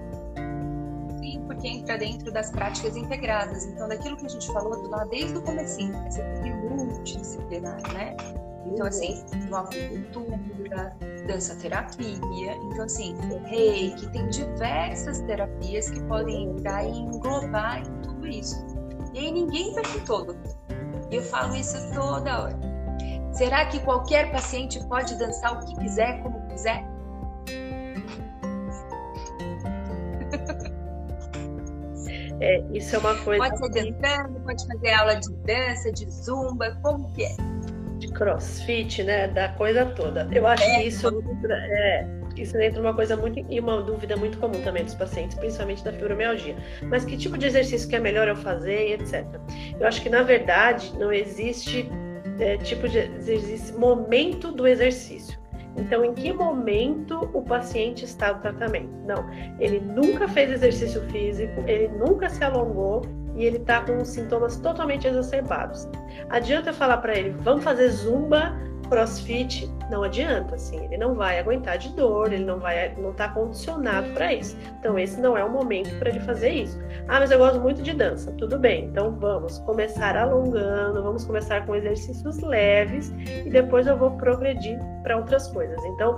Porque 1.47 1.69
entra 1.69 1.99
dentro 1.99 2.33
das 2.33 2.51
práticas 2.51 2.97
integradas. 2.97 3.65
Então, 3.67 3.89
daquilo 3.89 4.17
que 4.17 4.27
a 4.27 4.29
gente 4.29 4.47
falou 4.53 4.89
lá 4.89 5.05
desde 5.05 5.37
o 5.39 5.43
comecinho, 5.43 5.95
essa 6.07 6.21
equipe 6.21 6.51
multidisciplinar, 6.51 7.81
né? 7.93 8.17
Então, 8.67 8.87
assim, 8.87 9.25
no 9.49 9.57
acupuntura, 9.57 10.97
dança-terapia. 11.27 12.55
Então, 12.55 12.85
assim, 12.85 13.17
reiki, 13.45 14.11
tem 14.11 14.29
diversas 14.29 15.21
terapias 15.21 15.91
que 15.91 16.01
podem 16.05 16.51
entrar 16.51 16.85
e 16.85 16.91
englobar 16.91 17.81
em 17.81 18.01
tudo 18.03 18.27
isso. 18.27 18.57
E 19.15 19.19
aí 19.19 19.33
ninguém 19.33 19.73
vai 19.75 19.85
com 19.85 20.05
todo. 20.05 20.37
E 21.11 21.17
eu 21.17 21.23
falo 21.23 21.55
isso 21.55 21.77
toda 21.95 22.43
hora. 22.43 22.59
Será 23.33 23.67
que 23.67 23.81
qualquer 23.81 24.31
paciente 24.33 24.83
pode 24.89 25.15
dançar 25.17 25.57
o 25.57 25.67
que 25.67 25.75
quiser, 25.77 26.23
como 26.23 26.41
quiser? 26.49 26.96
É, 32.41 32.63
isso 32.73 32.95
é 32.95 32.99
uma 32.99 33.15
coisa. 33.17 33.43
Pode 33.43 33.59
ser 33.59 33.93
dançando, 33.93 34.41
pode 34.41 34.67
fazer 34.67 34.91
aula 34.91 35.15
de 35.17 35.33
dança, 35.45 35.93
de 35.93 36.11
zumba, 36.11 36.79
como 36.83 37.11
que 37.13 37.25
é? 37.25 37.37
De 37.99 38.09
crossfit, 38.09 39.03
né? 39.03 39.29
Da 39.29 39.49
coisa 39.51 39.87
toda. 39.87 40.29
Eu 40.33 40.47
acho 40.47 40.63
é, 40.63 40.77
que 40.77 40.89
isso 40.89 41.09
é, 41.49 42.07
isso 42.37 42.59
entra 42.59 42.81
uma 42.81 42.95
coisa 42.95 43.17
muito 43.17 43.45
e 43.51 43.59
uma 43.59 43.83
dúvida 43.83 44.17
muito 44.17 44.39
comum 44.39 44.61
também 44.63 44.85
dos 44.85 44.95
pacientes, 44.95 45.37
principalmente 45.37 45.83
da 45.83 45.93
fibromialgia. 45.93 46.57
Mas 46.83 47.05
que 47.05 47.17
tipo 47.17 47.39
de 47.39 47.47
exercício 47.47 47.89
que 47.89 47.97
é 47.97 48.01
melhor 48.01 48.29
eu 48.29 48.37
fazer, 48.37 48.93
etc. 48.93 49.25
Eu 49.79 49.87
acho 49.87 50.03
que 50.03 50.11
na 50.11 50.23
verdade 50.23 50.93
não 50.99 51.13
existe 51.13 51.89
é, 52.39 52.59
tipo 52.59 52.89
de 52.89 52.99
exercício, 52.99 53.79
momento 53.79 54.53
do 54.53 54.67
exercício. 54.67 55.36
Então, 55.77 56.05
em 56.05 56.15
que 56.15 56.33
momento 56.33 57.29
o 57.33 57.43
paciente 57.43 58.05
está 58.05 58.33
no 58.33 58.41
tratamento? 58.41 58.91
Não, 59.07 59.29
ele 59.61 59.81
nunca 59.81 60.27
fez 60.27 60.51
exercício 60.51 61.03
físico, 61.11 61.63
ele 61.67 61.89
nunca 61.89 62.29
se 62.29 62.43
alongou 62.43 63.03
e 63.37 63.45
ele 63.45 63.59
está 63.59 63.83
com 63.83 64.05
sintomas 64.05 64.57
totalmente 64.57 65.07
exacerbados. 65.07 65.87
Adianta 66.31 66.71
eu 66.71 66.75
falar 66.75 66.99
para 66.99 67.17
ele, 67.17 67.31
vamos 67.41 67.63
fazer 67.63 67.89
zumba 67.91 68.57
crossfit 68.89 69.71
não 69.91 70.03
adianta, 70.03 70.57
assim, 70.57 70.85
ele 70.85 70.97
não 70.97 71.15
vai 71.15 71.39
aguentar 71.39 71.79
de 71.79 71.91
dor, 71.91 72.33
ele 72.33 72.45
não 72.45 72.59
vai, 72.59 72.95
não 72.97 73.11
está 73.11 73.29
condicionado 73.29 74.09
para 74.15 74.33
isso. 74.33 74.57
Então 74.81 74.99
esse 74.99 75.21
não 75.21 75.37
é 75.37 75.45
o 75.45 75.51
momento 75.51 75.97
para 75.99 76.11
ele 76.11 76.21
fazer 76.21 76.51
isso. 76.51 76.79
Ah, 77.09 77.21
mas 77.21 77.31
eu 77.31 77.39
gosto 77.39 77.61
muito 77.61 77.83
de 77.83 77.93
dança. 77.93 78.33
Tudo 78.33 78.59
bem, 78.59 78.87
então 78.87 79.13
vamos 79.13 79.59
começar 79.61 80.17
alongando, 80.17 81.03
vamos 81.03 81.25
começar 81.25 81.65
com 81.67 81.75
exercícios 81.75 82.41
leves 82.41 83.13
e 83.45 83.51
depois 83.51 83.87
eu 83.87 83.97
vou 83.97 84.11
progredir 84.13 84.79
para 85.03 85.17
outras 85.17 85.47
coisas. 85.49 85.83
Então 85.85 86.17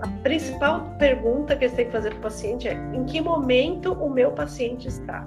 a 0.00 0.08
principal 0.22 0.94
pergunta 0.98 1.56
que 1.56 1.68
você 1.68 1.76
tem 1.76 1.86
que 1.86 1.92
fazer 1.92 2.10
para 2.10 2.18
o 2.18 2.22
paciente 2.22 2.68
é: 2.68 2.74
em 2.92 3.04
que 3.04 3.20
momento 3.20 3.92
o 3.92 4.10
meu 4.10 4.30
paciente 4.32 4.88
está? 4.88 5.26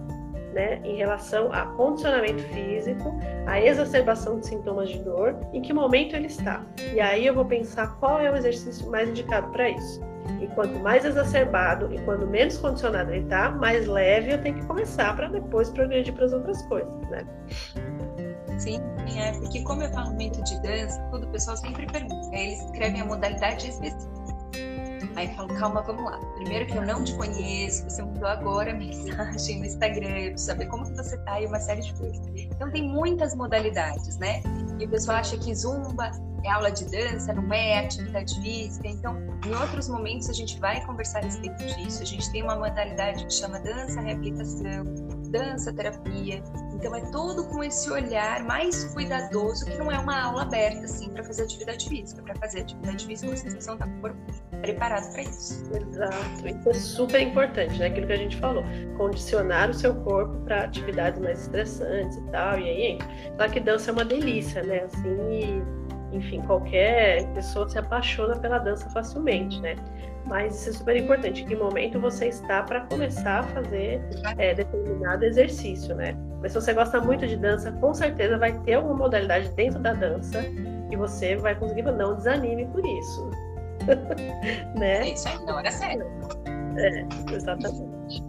Né, 0.54 0.82
em 0.84 0.98
relação 0.98 1.52
a 1.52 1.66
condicionamento 1.66 2.42
físico, 2.44 3.18
a 3.46 3.60
exacerbação 3.60 4.40
de 4.40 4.48
sintomas 4.48 4.90
de 4.90 5.00
dor, 5.00 5.36
em 5.54 5.62
que 5.62 5.74
momento 5.74 6.16
ele 6.16 6.28
está. 6.28 6.64
E 6.94 7.00
aí 7.00 7.26
eu 7.26 7.34
vou 7.34 7.46
pensar 7.46 7.96
qual 8.00 8.20
é 8.20 8.32
o 8.32 8.36
exercício 8.36 8.90
mais 8.90 9.10
indicado 9.10 9.50
para 9.52 9.70
isso. 9.70 10.02
E 10.42 10.48
quanto 10.48 10.80
mais 10.80 11.06
exacerbado 11.06 11.94
e 11.94 12.00
quanto 12.02 12.28
menos 12.28 12.58
condicionado 12.58 13.12
ele 13.12 13.24
está, 13.24 13.52
mais 13.52 13.88
leve 13.88 14.34
eu 14.34 14.42
tenho 14.42 14.56
que 14.56 14.66
começar 14.66 15.16
para 15.16 15.28
depois 15.28 15.70
progredir 15.70 16.14
para 16.14 16.26
as 16.26 16.34
outras 16.34 16.62
coisas, 16.64 17.10
né? 17.10 17.26
Sim, 18.58 18.80
é 19.18 19.32
porque 19.40 19.64
como 19.64 19.84
eu 19.84 19.90
falo 19.92 20.14
muito 20.14 20.44
de 20.44 20.62
dança, 20.62 21.02
todo 21.12 21.24
o 21.26 21.28
pessoal 21.30 21.56
sempre 21.58 21.86
pergunta, 21.88 22.36
eles 22.36 22.62
escrevem 22.62 23.02
a 23.02 23.06
modalidade 23.06 23.70
específica. 23.70 24.19
Aí 25.16 25.28
eu 25.28 25.36
falo, 25.36 25.54
calma, 25.56 25.82
vamos 25.82 26.04
lá. 26.04 26.20
Primeiro 26.36 26.66
que 26.66 26.78
eu 26.78 26.86
não 26.86 27.04
te 27.04 27.14
conheço, 27.16 27.84
você 27.84 28.02
mandou 28.02 28.28
agora 28.28 28.74
mensagem 28.76 29.60
no 29.60 29.66
Instagram, 29.66 30.38
saber 30.38 30.68
como 30.68 30.86
que 30.86 30.96
você 30.96 31.18
tá 31.20 31.42
e 31.42 31.46
uma 31.46 31.60
série 31.60 31.82
de 31.82 31.94
coisas. 31.96 32.26
Então 32.36 32.72
tem 32.72 32.84
muitas 32.84 33.36
modalidades, 33.36 34.18
né? 34.18 34.42
E 34.80 34.86
o 34.86 34.90
pessoal 34.90 35.18
acha 35.18 35.38
que 35.38 35.54
zumba 35.54 36.12
é 36.44 36.52
aula 36.52 36.72
de 36.72 36.86
dança, 36.86 37.34
não 37.34 37.54
é 37.54 37.80
atividade 37.80 38.40
física. 38.42 38.88
Então, 38.88 39.18
em 39.46 39.54
outros 39.54 39.90
momentos 39.90 40.30
a 40.30 40.34
gente 40.34 40.60
vai 40.60 40.84
conversar 40.86 41.20
a 41.20 41.24
respeito 41.24 41.58
disso. 41.66 42.02
A 42.02 42.06
gente 42.06 42.32
tem 42.32 42.44
uma 42.44 42.56
modalidade 42.56 43.26
que 43.26 43.34
chama 43.34 43.60
dança 43.60 44.00
reabilitação, 44.00 44.84
dança 45.30 45.74
terapia. 45.74 46.42
Então 46.74 46.96
é 46.96 47.02
todo 47.12 47.46
com 47.50 47.64
esse 47.64 47.92
olhar 47.92 48.44
mais 48.46 48.86
cuidadoso 48.94 49.66
que 49.66 49.78
não 49.78 49.92
é 49.92 50.00
uma 50.00 50.22
aula 50.22 50.44
aberta 50.44 50.86
assim 50.86 51.10
para 51.10 51.24
fazer 51.24 51.44
atividade 51.44 51.90
física. 51.90 52.22
Para 52.22 52.36
fazer 52.36 52.62
atividade 52.62 53.06
física 53.06 53.36
você 53.36 53.44
precisa 53.44 53.74
estar 53.74 53.86
com 53.86 53.98
o 53.98 54.02
corpo 54.02 54.18
preparado 54.62 55.12
para 55.12 55.22
isso. 55.22 55.72
Exato. 55.76 56.48
Isso 56.48 56.70
é 56.70 56.74
super 56.74 57.22
importante, 57.22 57.78
né? 57.80 57.88
Aquilo 57.88 58.08
que 58.08 58.14
a 58.14 58.18
gente 58.18 58.38
falou, 58.38 58.64
condicionar 58.98 59.70
o 59.70 59.74
seu 59.74 59.96
corpo 59.96 60.36
para 60.46 60.64
atividades 60.64 61.20
mais 61.20 61.42
estressantes 61.42 62.18
e 62.18 62.22
tal. 62.32 62.60
E 62.60 62.70
aí, 62.70 62.98
claro 63.36 63.52
que 63.52 63.60
dança 63.60 63.92
é 63.92 63.94
uma 63.94 64.06
delícia, 64.06 64.64
né? 64.64 64.84
Assim, 64.84 65.62
enfim, 66.12 66.42
qualquer 66.42 67.26
pessoa 67.34 67.68
se 67.70 67.78
apaixona 67.78 68.36
pela 68.38 68.58
dança 68.58 68.90
facilmente, 68.90 69.60
né? 69.62 69.76
Mas 70.26 70.56
isso 70.60 70.70
é 70.70 70.74
super 70.74 70.96
importante. 70.96 71.44
Em 71.44 71.46
que 71.46 71.56
momento 71.56 72.00
você 72.00 72.28
está 72.28 72.64
para 72.64 72.82
começar 72.82 73.40
a 73.40 73.44
fazer 73.44 74.02
é, 74.38 74.54
determinado 74.54 75.26
exercício, 75.26 75.96
né? 75.96 76.16
Mas 76.42 76.52
se 76.52 76.62
você 76.62 76.74
gosta 76.74 77.00
muito 77.02 77.28
de 77.28 77.36
dança, 77.36 77.72
com 77.74 77.94
certeza 77.94 78.38
vai 78.38 78.54
ter 78.62 78.76
alguma 78.76 78.96
modalidade 78.96 79.50
dentro 79.50 79.80
da 79.80 79.94
dança 79.94 80.44
que 80.90 80.98
você 80.98 81.36
vai 81.36 81.56
conseguir. 81.56 81.84
Não 81.84 82.16
desanime 82.16 82.66
por 82.68 82.86
isso. 82.86 83.30
né? 84.78 85.08
É 85.08 85.14
isso 85.14 85.28
aí, 85.28 85.46
não 85.46 85.60
era 85.60 85.72
sério. 85.72 86.06
É, 86.78 87.34
exatamente. 87.34 88.24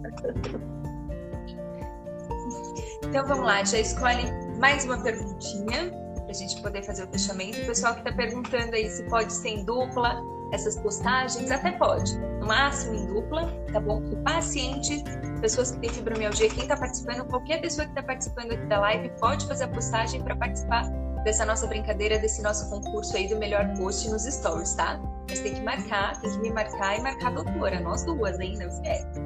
Então 3.03 3.25
vamos 3.27 3.45
lá, 3.45 3.63
já 3.63 3.79
escolhe 3.79 4.23
mais 4.57 4.85
uma 4.85 5.01
perguntinha 5.01 5.91
para 6.15 6.29
a 6.29 6.33
gente 6.33 6.61
poder 6.61 6.83
fazer 6.83 7.03
o 7.03 7.07
fechamento. 7.07 7.61
O 7.61 7.65
pessoal 7.65 7.93
que 7.93 7.99
está 8.01 8.13
perguntando 8.13 8.75
aí 8.75 8.89
se 8.89 9.03
pode 9.09 9.33
ser 9.33 9.49
em 9.49 9.65
dupla 9.65 10.21
essas 10.53 10.77
postagens, 10.77 11.49
até 11.49 11.71
pode, 11.71 12.17
no 12.17 12.45
máximo 12.45 12.95
em 12.95 13.05
dupla, 13.05 13.47
tá 13.71 13.79
bom? 13.79 13.99
O 13.99 14.17
paciente, 14.23 15.03
pessoas 15.39 15.71
que 15.71 15.79
têm 15.79 15.89
fibromialgia, 15.89 16.49
quem 16.49 16.63
está 16.63 16.75
participando, 16.75 17.25
qualquer 17.27 17.61
pessoa 17.61 17.85
que 17.85 17.91
está 17.91 18.03
participando 18.03 18.51
aqui 18.51 18.65
da 18.65 18.79
live 18.81 19.09
pode 19.19 19.47
fazer 19.47 19.63
a 19.63 19.67
postagem 19.69 20.21
para 20.21 20.35
participar 20.35 20.83
dessa 21.23 21.45
nossa 21.45 21.67
brincadeira, 21.67 22.19
desse 22.19 22.41
nosso 22.41 22.69
concurso 22.69 23.15
aí 23.15 23.27
do 23.27 23.37
melhor 23.37 23.73
post 23.77 24.09
nos 24.09 24.23
stories, 24.23 24.73
tá? 24.73 24.99
Mas 25.31 25.39
tem 25.39 25.53
que 25.53 25.61
marcar, 25.61 26.19
tem 26.19 26.29
que 26.29 26.39
me 26.39 26.51
marcar 26.51 26.99
e 26.99 27.01
marcar 27.01 27.27
a 27.27 27.41
doutora, 27.41 27.79
nós 27.79 28.03
duas, 28.03 28.37
hein? 28.41 28.57
Não 28.59 28.67
esquece. 28.67 29.19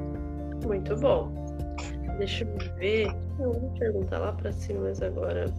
Muito 0.64 0.96
bom. 0.96 1.32
Deixa 2.18 2.44
eu 2.44 2.76
ver. 2.76 3.08
Eu 3.40 3.52
vou 3.52 3.70
perguntar 3.76 4.18
lá 4.18 4.32
para 4.32 4.52
cima, 4.52 4.82
mas 4.84 5.02
agora 5.02 5.52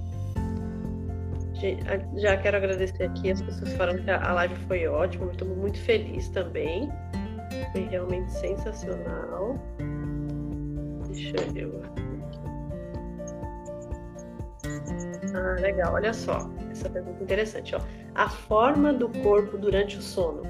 já 2.16 2.38
quero 2.38 2.58
agradecer 2.58 3.04
aqui 3.04 3.32
as 3.32 3.42
pessoas 3.42 3.74
falaram 3.74 4.02
que 4.02 4.10
a 4.10 4.34
live 4.34 4.56
foi 4.68 4.88
ótima, 4.88 5.32
estou 5.32 5.48
muito 5.48 5.80
feliz 5.80 6.30
também. 6.30 6.90
Foi 7.74 7.82
realmente 7.90 8.32
sensacional. 8.32 9.60
Deixa 11.10 11.36
eu. 11.56 12.07
Ah, 15.34 15.60
legal, 15.60 15.94
olha 15.94 16.14
só. 16.14 16.50
Essa 16.72 16.90
pergunta 16.90 17.20
é 17.20 17.24
interessante. 17.24 17.76
Ó. 17.76 17.80
A 18.16 18.30
forma 18.30 18.94
do 18.94 19.10
corpo 19.10 19.58
durante 19.58 19.98
o 19.98 20.02
sono 20.02 20.42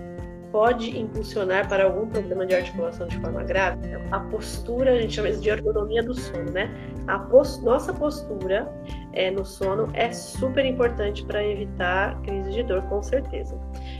pode 0.51 0.97
impulsionar 0.97 1.67
para 1.67 1.83
algum 1.83 2.07
problema 2.07 2.45
de 2.45 2.55
articulação 2.55 3.07
de 3.07 3.19
forma 3.19 3.43
grave? 3.43 3.79
A 4.11 4.19
postura, 4.19 4.93
a 4.93 5.01
gente 5.01 5.13
chama 5.13 5.29
isso 5.29 5.41
de 5.41 5.49
ergonomia 5.49 6.01
do 6.01 6.13
sono, 6.13 6.51
né? 6.51 6.69
A 7.07 7.19
post 7.19 7.63
nossa 7.63 7.93
postura 7.93 8.71
é, 9.13 9.29
no 9.31 9.45
sono 9.45 9.89
é 9.93 10.11
super 10.11 10.65
importante 10.65 11.25
para 11.25 11.45
evitar 11.45 12.19
crise 12.21 12.51
de 12.51 12.63
dor, 12.63 12.81
com 12.83 13.01
certeza. 13.01 13.59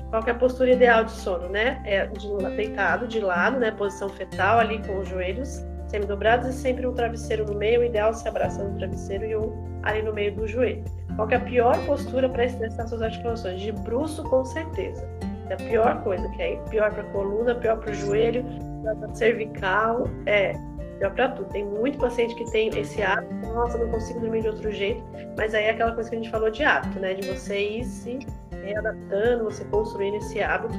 Qual 0.09 0.23
é 0.25 0.31
a 0.31 0.35
postura 0.35 0.71
ideal 0.71 1.03
de 1.03 1.11
sono, 1.11 1.49
né? 1.49 1.81
É 1.85 2.07
de, 2.07 2.27
deitado 2.55 3.07
de 3.07 3.19
lado, 3.19 3.59
né? 3.59 3.71
Posição 3.71 4.09
fetal 4.09 4.59
ali 4.59 4.81
com 4.85 4.99
os 4.99 5.07
joelhos 5.07 5.65
semi-dobrados 5.87 6.47
e 6.49 6.53
sempre 6.53 6.85
um 6.85 6.93
travesseiro 6.93 7.45
no 7.45 7.57
meio, 7.57 7.81
o 7.81 7.83
ideal 7.83 8.11
é 8.11 8.13
se 8.13 8.27
abraçando 8.27 8.71
no 8.71 8.77
travesseiro 8.77 9.25
e 9.25 9.35
um 9.35 9.67
ali 9.83 10.01
no 10.01 10.13
meio 10.13 10.35
do 10.35 10.47
joelho. 10.47 10.83
Qual 11.15 11.29
é 11.29 11.35
a 11.35 11.39
pior 11.39 11.77
postura 11.85 12.29
para 12.29 12.45
estressar 12.45 12.87
suas 12.87 13.01
articulações? 13.01 13.59
De 13.61 13.71
bruço, 13.71 14.23
com 14.23 14.43
certeza. 14.45 15.07
É 15.49 15.53
a 15.53 15.57
pior 15.57 16.03
coisa, 16.03 16.27
que 16.29 16.41
é 16.41 16.55
pior 16.69 16.93
para 16.93 17.03
coluna, 17.05 17.55
pior 17.55 17.77
para 17.77 17.91
o 17.91 17.93
joelho, 17.93 18.43
pior 18.81 18.95
para 18.97 19.15
cervical, 19.15 20.07
é 20.25 20.53
pior 20.99 21.13
para 21.13 21.29
tudo. 21.29 21.49
Tem 21.49 21.65
muito 21.65 21.97
paciente 21.97 22.35
que 22.35 22.51
tem 22.51 22.69
esse 22.77 23.01
hábito, 23.01 23.33
nossa, 23.47 23.77
não 23.77 23.89
consigo 23.89 24.19
dormir 24.19 24.41
de 24.41 24.49
outro 24.49 24.71
jeito, 24.71 25.01
mas 25.37 25.53
aí 25.53 25.65
é 25.65 25.69
aquela 25.71 25.93
coisa 25.93 26.09
que 26.09 26.15
a 26.15 26.19
gente 26.19 26.29
falou 26.29 26.49
de 26.49 26.63
hábito, 26.63 26.99
né? 26.99 27.13
De 27.13 27.27
você 27.27 27.59
ir 27.59 27.85
se 27.85 28.19
readaptando, 28.67 29.45
você 29.45 29.63
construindo 29.65 30.15
esse 30.17 30.41
hábito. 30.41 30.73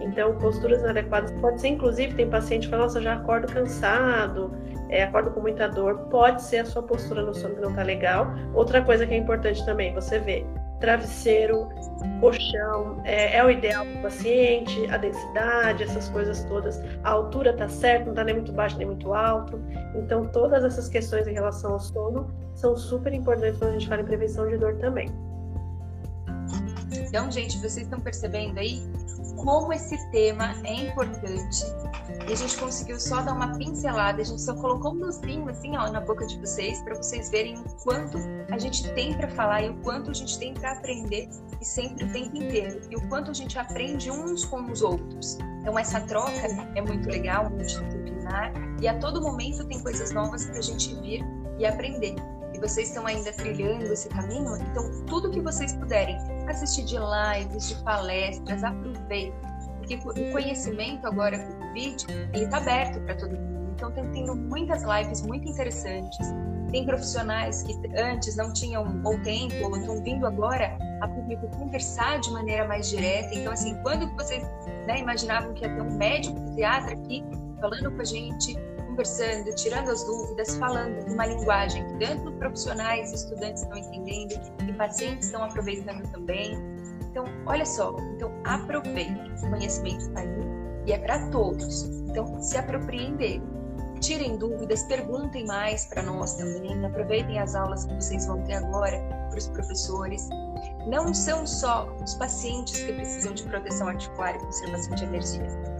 Então, 0.00 0.36
posturas 0.38 0.80
inadequadas 0.82 1.32
pode 1.40 1.60
ser, 1.60 1.68
inclusive, 1.68 2.14
tem 2.14 2.28
paciente 2.28 2.64
que 2.64 2.70
fala, 2.70 2.84
nossa, 2.84 3.00
já 3.00 3.14
acordo 3.14 3.52
cansado, 3.52 4.52
é, 4.88 5.04
acordo 5.04 5.30
com 5.30 5.40
muita 5.40 5.68
dor, 5.68 5.98
pode 6.10 6.42
ser 6.42 6.58
a 6.58 6.64
sua 6.64 6.82
postura 6.82 7.22
no 7.22 7.34
sono 7.34 7.54
que 7.54 7.60
não 7.60 7.74
tá 7.74 7.82
legal. 7.82 8.28
Outra 8.54 8.82
coisa 8.82 9.06
que 9.06 9.14
é 9.14 9.16
importante 9.16 9.64
também, 9.64 9.94
você 9.94 10.18
vê 10.18 10.44
travesseiro, 10.80 11.68
colchão, 12.20 13.00
é, 13.04 13.36
é 13.36 13.44
o 13.44 13.50
ideal 13.50 13.84
para 13.84 13.98
o 13.98 14.02
paciente, 14.02 14.86
a 14.90 14.96
densidade, 14.96 15.84
essas 15.84 16.08
coisas 16.08 16.42
todas. 16.44 16.82
A 17.04 17.10
altura 17.10 17.50
está 17.50 17.68
certa, 17.68 18.04
não 18.06 18.12
está 18.12 18.24
nem 18.24 18.34
muito 18.34 18.52
baixo 18.52 18.78
nem 18.78 18.86
muito 18.86 19.12
alto. 19.12 19.60
Então, 19.94 20.26
todas 20.28 20.64
essas 20.64 20.88
questões 20.88 21.28
em 21.28 21.34
relação 21.34 21.74
ao 21.74 21.80
sono 21.80 22.28
são 22.54 22.74
super 22.76 23.12
importantes 23.12 23.58
quando 23.58 23.70
a 23.70 23.72
gente 23.74 23.88
fala 23.88 24.00
em 24.00 24.06
prevenção 24.06 24.48
de 24.48 24.56
dor 24.56 24.76
também. 24.76 25.10
Então, 27.10 27.28
gente, 27.28 27.58
vocês 27.58 27.86
estão 27.86 27.98
percebendo 27.98 28.60
aí 28.60 28.80
como 29.36 29.72
esse 29.72 29.98
tema 30.12 30.54
é 30.64 30.74
importante. 30.86 31.64
E 32.28 32.32
a 32.32 32.36
gente 32.36 32.56
conseguiu 32.56 33.00
só 33.00 33.20
dar 33.20 33.32
uma 33.32 33.58
pincelada, 33.58 34.22
a 34.22 34.24
gente 34.24 34.40
só 34.40 34.54
colocou 34.54 34.92
um 34.92 34.98
docinho 34.98 35.48
assim, 35.48 35.76
ó, 35.76 35.90
na 35.90 36.00
boca 36.00 36.24
de 36.24 36.38
vocês, 36.38 36.80
para 36.82 36.94
vocês 36.94 37.28
verem 37.28 37.56
o 37.58 37.64
quanto 37.82 38.16
a 38.52 38.58
gente 38.58 38.88
tem 38.94 39.12
para 39.12 39.26
falar 39.26 39.62
e 39.62 39.70
o 39.70 39.74
quanto 39.78 40.12
a 40.12 40.14
gente 40.14 40.38
tem 40.38 40.54
para 40.54 40.70
aprender, 40.70 41.28
e 41.60 41.64
sempre 41.64 42.04
o 42.04 42.12
tempo 42.12 42.36
inteiro, 42.36 42.80
e 42.88 42.94
o 42.94 43.08
quanto 43.08 43.32
a 43.32 43.34
gente 43.34 43.58
aprende 43.58 44.08
uns 44.08 44.44
com 44.44 44.62
os 44.70 44.80
outros. 44.80 45.36
Então, 45.62 45.76
essa 45.76 46.00
troca 46.02 46.46
é 46.76 46.80
muito 46.80 47.08
legal, 47.08 47.50
multidisciplinar, 47.50 48.52
e 48.80 48.86
a 48.86 48.96
todo 49.00 49.20
momento 49.20 49.66
tem 49.66 49.82
coisas 49.82 50.12
novas 50.12 50.44
para 50.44 50.58
a 50.58 50.62
gente 50.62 50.94
vir 51.00 51.24
e 51.58 51.66
aprender 51.66 52.14
vocês 52.60 52.88
estão 52.88 53.06
ainda 53.06 53.32
trilhando 53.32 53.84
esse 53.84 54.08
caminho, 54.08 54.56
então 54.56 55.04
tudo 55.06 55.30
que 55.30 55.40
vocês 55.40 55.72
puderem 55.72 56.16
assistir 56.48 56.84
de 56.84 56.96
lives, 56.96 57.68
de 57.68 57.74
palestras, 57.82 58.62
aproveitem. 58.62 59.32
Porque 59.78 59.94
o 59.96 60.32
conhecimento 60.32 61.06
agora 61.06 61.38
com 61.38 61.52
o 61.52 61.68
Covid, 61.68 62.06
ele 62.34 62.44
está 62.44 62.58
aberto 62.58 63.00
para 63.00 63.14
todo 63.16 63.32
mundo. 63.32 63.72
Então 63.74 63.90
tem 63.92 64.10
tendo 64.12 64.36
muitas 64.36 64.82
lives 64.82 65.22
muito 65.22 65.48
interessantes. 65.48 66.26
Tem 66.70 66.84
profissionais 66.84 67.62
que 67.62 67.74
antes 67.98 68.36
não 68.36 68.52
tinham 68.52 69.00
ou 69.04 69.18
tempo 69.22 69.54
ou 69.64 69.76
estão 69.76 70.02
vindo 70.04 70.26
agora 70.26 70.78
a 71.00 71.08
público 71.08 71.48
conversar 71.58 72.20
de 72.20 72.30
maneira 72.30 72.68
mais 72.68 72.88
direta. 72.88 73.34
Então 73.34 73.52
assim, 73.52 73.74
quando 73.82 74.06
vocês 74.14 74.44
né, 74.86 75.00
imaginavam 75.00 75.54
que 75.54 75.64
ia 75.64 75.74
ter 75.74 75.82
um 75.82 75.96
médico 75.96 76.38
psiquiatra 76.40 76.92
aqui 76.92 77.24
falando 77.60 77.90
com 77.90 78.00
a 78.00 78.04
gente, 78.04 78.56
conversando, 79.00 79.54
tirando 79.54 79.90
as 79.90 80.04
dúvidas, 80.04 80.56
falando 80.56 81.10
uma 81.10 81.24
linguagem 81.24 81.86
que 81.86 82.06
tanto 82.06 82.32
profissionais 82.32 83.10
e 83.10 83.14
estudantes 83.14 83.62
estão 83.62 83.78
entendendo 83.78 84.38
e 84.68 84.72
pacientes 84.74 85.26
estão 85.26 85.42
aproveitando 85.42 86.06
também. 86.12 86.58
Então, 87.10 87.24
olha 87.46 87.64
só, 87.64 87.96
então 88.14 88.30
aproveite, 88.44 89.18
o 89.42 89.50
conhecimento 89.50 90.00
está 90.00 90.20
aí 90.20 90.28
e 90.86 90.92
é 90.92 90.98
para 90.98 91.30
todos. 91.30 91.84
Então, 91.84 92.42
se 92.42 92.58
apropriem 92.58 93.16
dele. 93.16 93.42
Tirem 94.00 94.36
dúvidas, 94.36 94.82
perguntem 94.84 95.46
mais 95.46 95.86
para 95.86 96.02
nós 96.02 96.34
também, 96.34 96.84
aproveitem 96.84 97.38
as 97.38 97.54
aulas 97.54 97.84
que 97.86 97.94
vocês 97.94 98.26
vão 98.26 98.42
ter 98.42 98.54
agora 98.54 98.98
para 99.28 99.38
os 99.38 99.48
professores. 99.48 100.28
Não 100.86 101.12
são 101.14 101.46
só 101.46 101.90
os 102.02 102.14
pacientes 102.14 102.80
que 102.80 102.92
precisam 102.92 103.32
de 103.32 103.44
proteção 103.44 103.88
articular 103.88 104.36
e 104.36 104.38
conservação 104.40 104.94
de 104.94 105.04
energia 105.04 105.79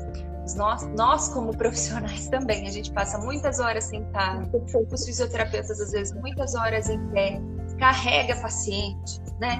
nós, 0.54 0.86
nós 0.96 1.28
como 1.28 1.56
profissionais 1.56 2.28
também, 2.30 2.66
a 2.66 2.70
gente 2.70 2.92
passa 2.92 3.18
muitas 3.18 3.60
horas 3.60 3.84
sentado, 3.84 4.50
os 4.92 5.04
fisioterapeutas 5.04 5.80
às 5.80 5.92
vezes 5.92 6.14
muitas 6.14 6.54
horas 6.54 6.88
em 6.88 6.98
pé, 7.08 7.40
carrega 7.78 8.36
paciente, 8.40 9.20
né? 9.40 9.58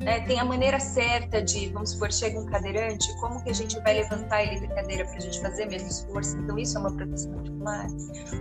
É, 0.00 0.20
tem 0.20 0.38
a 0.38 0.44
maneira 0.44 0.78
certa 0.78 1.42
de, 1.42 1.68
vamos 1.70 1.90
supor, 1.90 2.12
chega 2.12 2.38
um 2.38 2.46
cadeirante, 2.46 3.08
como 3.18 3.42
que 3.42 3.50
a 3.50 3.54
gente 3.54 3.78
vai 3.80 3.94
levantar 3.94 4.42
ele 4.42 4.66
da 4.66 4.74
cadeira 4.74 5.04
para 5.04 5.16
a 5.16 5.20
gente 5.20 5.40
fazer 5.40 5.66
menos 5.66 6.00
esforço? 6.00 6.36
Então, 6.38 6.58
isso 6.58 6.76
é 6.76 6.80
uma 6.80 6.92
proteção 6.92 7.32
articular. 7.38 7.86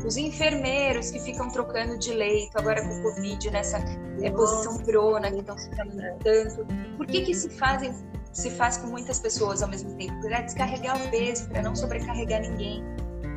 Os 0.06 0.18
enfermeiros 0.18 1.12
que 1.12 1.20
ficam 1.20 1.50
trocando 1.50 1.98
de 1.98 2.14
leito, 2.14 2.58
agora 2.58 2.82
com 2.82 3.00
o 3.00 3.04
Covid, 3.04 3.52
nessa 3.52 3.78
é, 4.22 4.30
posição 4.32 4.78
prona, 4.80 5.32
que 5.32 5.40
estão 5.40 5.58
se 5.58 5.70
tanto. 5.70 6.66
Por 6.98 7.08
que 7.08 7.22
que 7.22 7.34
se 7.34 7.50
fazem 7.50 7.94
se 8.36 8.52
faz 8.52 8.76
com 8.78 8.88
muitas 8.88 9.18
pessoas 9.18 9.64
ao 9.64 9.70
mesmo 9.70 9.96
tempo, 9.96 10.20
para 10.22 10.42
descarregar 10.42 11.02
o 11.02 11.10
peso, 11.10 11.48
para 11.50 11.62
não 11.62 11.74
sobrecarregar 11.74 12.42
ninguém. 12.42 12.84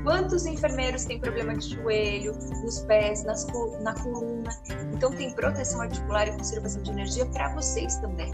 Quantos 0.03 0.47
enfermeiros 0.47 1.05
têm 1.05 1.19
problema 1.19 1.55
de 1.57 1.75
joelho, 1.75 2.33
nos 2.63 2.81
pés, 2.81 3.25
nas, 3.25 3.47
na 3.83 3.95
coluna? 3.95 4.51
Então, 4.95 5.13
tem 5.13 5.33
proteção 5.33 5.81
articular 5.81 6.29
e 6.29 6.33
conservação 6.33 6.83
de 6.83 6.91
energia 6.91 7.27
para 7.27 7.53
vocês 7.55 7.97
também. 7.97 8.33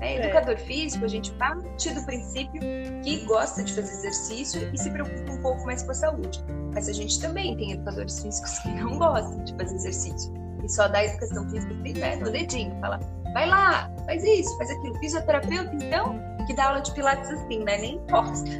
É, 0.00 0.16
educador 0.16 0.58
físico, 0.58 1.04
a 1.04 1.08
gente 1.08 1.30
parte 1.32 1.90
do 1.90 2.04
princípio 2.04 2.60
que 3.04 3.24
gosta 3.24 3.62
de 3.62 3.72
fazer 3.72 3.92
exercício 3.92 4.68
e 4.74 4.76
se 4.76 4.90
preocupa 4.90 5.32
um 5.32 5.40
pouco 5.40 5.64
mais 5.64 5.84
com 5.84 5.92
a 5.92 5.94
saúde. 5.94 6.44
Mas 6.74 6.88
a 6.88 6.92
gente 6.92 7.20
também 7.20 7.56
tem 7.56 7.72
educadores 7.72 8.20
físicos 8.20 8.58
que 8.58 8.68
não 8.70 8.98
gostam 8.98 9.44
de 9.44 9.54
fazer 9.54 9.76
exercício 9.76 10.32
e 10.64 10.68
só 10.68 10.88
dá 10.88 11.04
educação 11.04 11.48
física 11.48 11.74
né, 11.74 12.16
no 12.16 12.30
dedinho, 12.30 12.76
fala, 12.80 13.00
vai 13.32 13.48
lá, 13.48 13.90
faz 14.06 14.22
isso, 14.24 14.56
faz 14.58 14.70
aquilo. 14.70 14.98
Fisioterapeuta, 14.98 15.74
então, 15.74 16.18
que 16.46 16.54
dá 16.54 16.68
aula 16.68 16.80
de 16.80 16.92
pilates 16.92 17.30
assim, 17.30 17.64
né? 17.64 17.78
Nem 17.78 17.98
posta. 18.06 18.50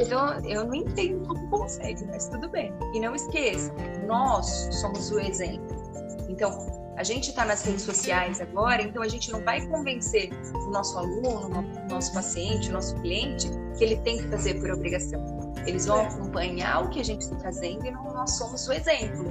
Então, 0.00 0.40
eu 0.40 0.64
não 0.64 0.74
entendo 0.74 1.26
como 1.26 1.48
consegue, 1.50 2.04
mas 2.06 2.28
tudo 2.28 2.48
bem. 2.48 2.72
E 2.94 3.00
não 3.00 3.14
esqueça, 3.14 3.72
nós 4.06 4.68
somos 4.80 5.10
o 5.10 5.20
exemplo. 5.20 5.66
Então, 6.28 6.82
a 6.96 7.04
gente 7.04 7.30
está 7.30 7.44
nas 7.44 7.64
redes 7.64 7.82
sociais 7.82 8.40
agora, 8.40 8.82
então 8.82 9.02
a 9.02 9.08
gente 9.08 9.32
não 9.32 9.42
vai 9.42 9.66
convencer 9.66 10.30
o 10.54 10.70
nosso 10.70 10.98
aluno, 10.98 11.60
o 11.60 11.88
nosso 11.88 12.12
paciente, 12.12 12.68
o 12.68 12.72
nosso 12.72 12.94
cliente, 12.96 13.48
que 13.78 13.84
ele 13.84 13.96
tem 13.96 14.18
que 14.18 14.28
fazer 14.28 14.60
por 14.60 14.70
obrigação. 14.70 15.52
Eles 15.66 15.86
vão 15.86 16.00
acompanhar 16.00 16.84
o 16.84 16.90
que 16.90 17.00
a 17.00 17.04
gente 17.04 17.22
está 17.22 17.38
fazendo 17.38 17.86
e 17.86 17.90
nós 17.90 18.32
somos 18.32 18.68
o 18.68 18.72
exemplo. 18.72 19.24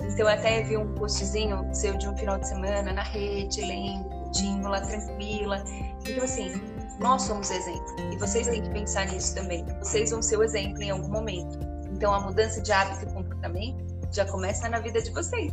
Então, 0.00 0.18
eu 0.18 0.28
até 0.28 0.62
vi 0.62 0.76
um 0.76 0.94
postzinho 0.94 1.68
seu 1.74 1.96
de 1.96 2.08
um 2.08 2.16
final 2.16 2.38
de 2.38 2.48
semana 2.48 2.92
na 2.92 3.02
rede, 3.02 3.60
lendo, 3.62 4.08
curtindo 4.08 4.68
lá 4.68 4.80
tranquila. 4.80 5.64
Então, 6.06 6.24
assim, 6.24 6.52
nós 6.98 7.22
somos 7.22 7.50
exemplo. 7.50 7.96
E 8.12 8.16
vocês 8.16 8.48
têm 8.48 8.62
que 8.62 8.70
pensar 8.70 9.06
nisso 9.06 9.34
também. 9.34 9.64
Vocês 9.80 10.10
vão 10.10 10.20
ser 10.20 10.38
o 10.38 10.42
exemplo 10.42 10.82
em 10.82 10.90
algum 10.90 11.08
momento. 11.08 11.58
Então, 11.92 12.12
a 12.12 12.20
mudança 12.20 12.60
de 12.60 12.70
hábito 12.72 13.04
e 13.04 13.12
comportamento 13.12 13.84
já 14.12 14.24
começa 14.24 14.68
na 14.68 14.78
vida 14.80 15.02
de 15.02 15.10
vocês, 15.10 15.52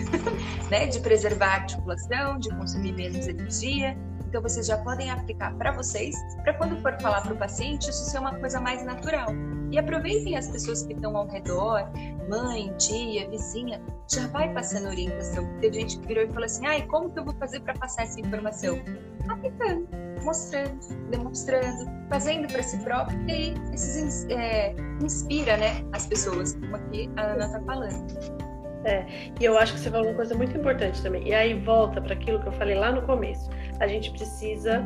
né? 0.70 0.86
De 0.86 1.00
preservar 1.00 1.46
a 1.46 1.54
articulação, 1.54 2.38
de 2.38 2.50
consumir 2.50 2.92
menos 2.92 3.26
energia. 3.26 3.96
Então 4.36 4.46
vocês 4.46 4.66
já 4.66 4.76
podem 4.76 5.10
aplicar 5.10 5.56
para 5.56 5.72
vocês, 5.72 6.14
para 6.42 6.52
quando 6.52 6.78
for 6.82 6.94
falar 7.00 7.22
para 7.22 7.32
o 7.32 7.38
paciente, 7.38 7.88
isso 7.88 8.04
ser 8.04 8.18
uma 8.18 8.34
coisa 8.34 8.60
mais 8.60 8.84
natural. 8.84 9.28
E 9.72 9.78
aproveitem 9.78 10.36
as 10.36 10.46
pessoas 10.46 10.82
que 10.82 10.92
estão 10.92 11.16
ao 11.16 11.26
redor, 11.26 11.90
mãe, 12.28 12.70
tia, 12.76 13.30
vizinha, 13.30 13.80
já 14.06 14.26
vai 14.26 14.52
passando 14.52 14.88
orientação. 14.88 15.48
Teve 15.62 15.80
gente 15.80 15.98
que 16.00 16.08
virou 16.08 16.24
e 16.24 16.26
falou 16.26 16.44
assim: 16.44 16.66
ai, 16.66 16.86
como 16.86 17.08
que 17.08 17.18
eu 17.18 17.24
vou 17.24 17.32
fazer 17.36 17.60
para 17.60 17.72
passar 17.78 18.02
essa 18.02 18.20
informação? 18.20 18.78
Aplicando, 19.26 19.88
mostrando, 20.22 20.80
demonstrando, 21.08 21.90
fazendo 22.10 22.46
para 22.46 22.62
si 22.62 22.76
próprio, 22.84 23.18
e 23.30 23.54
isso 23.72 24.26
é, 24.28 24.74
inspira 25.02 25.56
né, 25.56 25.82
as 25.94 26.06
pessoas, 26.06 26.56
como 26.56 26.76
aqui 26.76 27.10
a 27.16 27.22
Ana 27.22 27.46
está 27.46 27.60
falando. 27.62 28.55
É, 28.84 29.04
e 29.40 29.44
eu 29.44 29.58
acho 29.58 29.74
que 29.74 29.80
você 29.80 29.90
falou 29.90 30.06
uma 30.06 30.14
coisa 30.14 30.34
muito 30.34 30.56
importante 30.56 31.02
também. 31.02 31.26
E 31.26 31.34
aí 31.34 31.54
volta 31.54 32.00
para 32.00 32.14
aquilo 32.14 32.40
que 32.40 32.46
eu 32.46 32.52
falei 32.52 32.76
lá 32.76 32.92
no 32.92 33.02
começo. 33.02 33.50
A 33.80 33.86
gente 33.86 34.10
precisa 34.10 34.84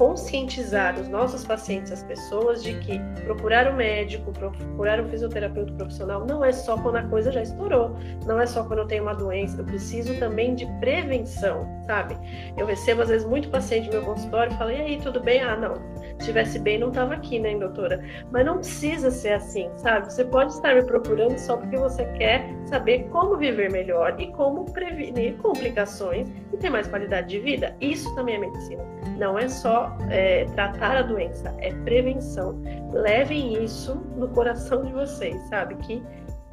conscientizar 0.00 0.98
os 0.98 1.08
nossos 1.08 1.44
pacientes, 1.44 1.92
as 1.92 2.02
pessoas, 2.02 2.62
de 2.62 2.72
que 2.78 2.98
procurar 3.22 3.70
um 3.70 3.76
médico, 3.76 4.32
procurar 4.32 4.98
um 4.98 5.06
fisioterapeuta 5.10 5.74
profissional 5.74 6.24
não 6.24 6.42
é 6.42 6.52
só 6.52 6.78
quando 6.78 6.96
a 6.96 7.02
coisa 7.02 7.30
já 7.30 7.42
estourou, 7.42 7.94
não 8.24 8.40
é 8.40 8.46
só 8.46 8.64
quando 8.64 8.78
eu 8.78 8.86
tenho 8.86 9.02
uma 9.02 9.14
doença, 9.14 9.60
eu 9.60 9.64
preciso 9.66 10.18
também 10.18 10.54
de 10.54 10.64
prevenção, 10.80 11.68
sabe? 11.86 12.16
Eu 12.56 12.64
recebo 12.64 13.02
às 13.02 13.10
vezes 13.10 13.26
muito 13.26 13.50
paciente 13.50 13.88
no 13.88 13.92
meu 13.92 14.02
consultório 14.02 14.50
e 14.50 14.56
falo, 14.56 14.70
e 14.70 14.76
aí, 14.76 14.98
tudo 15.02 15.20
bem? 15.20 15.42
Ah, 15.42 15.54
não, 15.54 15.74
estivesse 16.20 16.58
bem 16.58 16.78
não 16.78 16.88
estava 16.88 17.14
aqui, 17.14 17.38
né, 17.38 17.56
doutora? 17.58 18.02
Mas 18.30 18.46
não 18.46 18.58
precisa 18.58 19.10
ser 19.10 19.32
assim, 19.32 19.70
sabe? 19.76 20.12
Você 20.12 20.24
pode 20.24 20.52
estar 20.52 20.74
me 20.74 20.84
procurando 20.84 21.36
só 21.38 21.56
porque 21.56 21.76
você 21.76 22.04
quer 22.12 22.48
saber 22.66 23.08
como 23.10 23.36
viver 23.36 23.70
melhor 23.70 24.18
e 24.18 24.30
como 24.32 24.64
prevenir 24.72 25.36
complicações 25.38 26.28
e 26.52 26.56
ter 26.56 26.70
mais 26.70 26.86
qualidade 26.86 27.28
de 27.28 27.40
vida. 27.40 27.74
Isso 27.80 28.14
também 28.14 28.36
é 28.36 28.38
medicina. 28.38 28.84
Não 29.18 29.38
é 29.38 29.48
só 29.48 29.96
é, 30.10 30.44
tratar 30.54 30.96
a 30.96 31.02
doença, 31.02 31.54
é 31.58 31.72
prevenção. 31.84 32.60
Levem 32.92 33.62
isso 33.62 33.94
no 34.16 34.28
coração 34.28 34.84
de 34.84 34.92
vocês, 34.92 35.40
sabe? 35.48 35.74
Que 35.76 36.02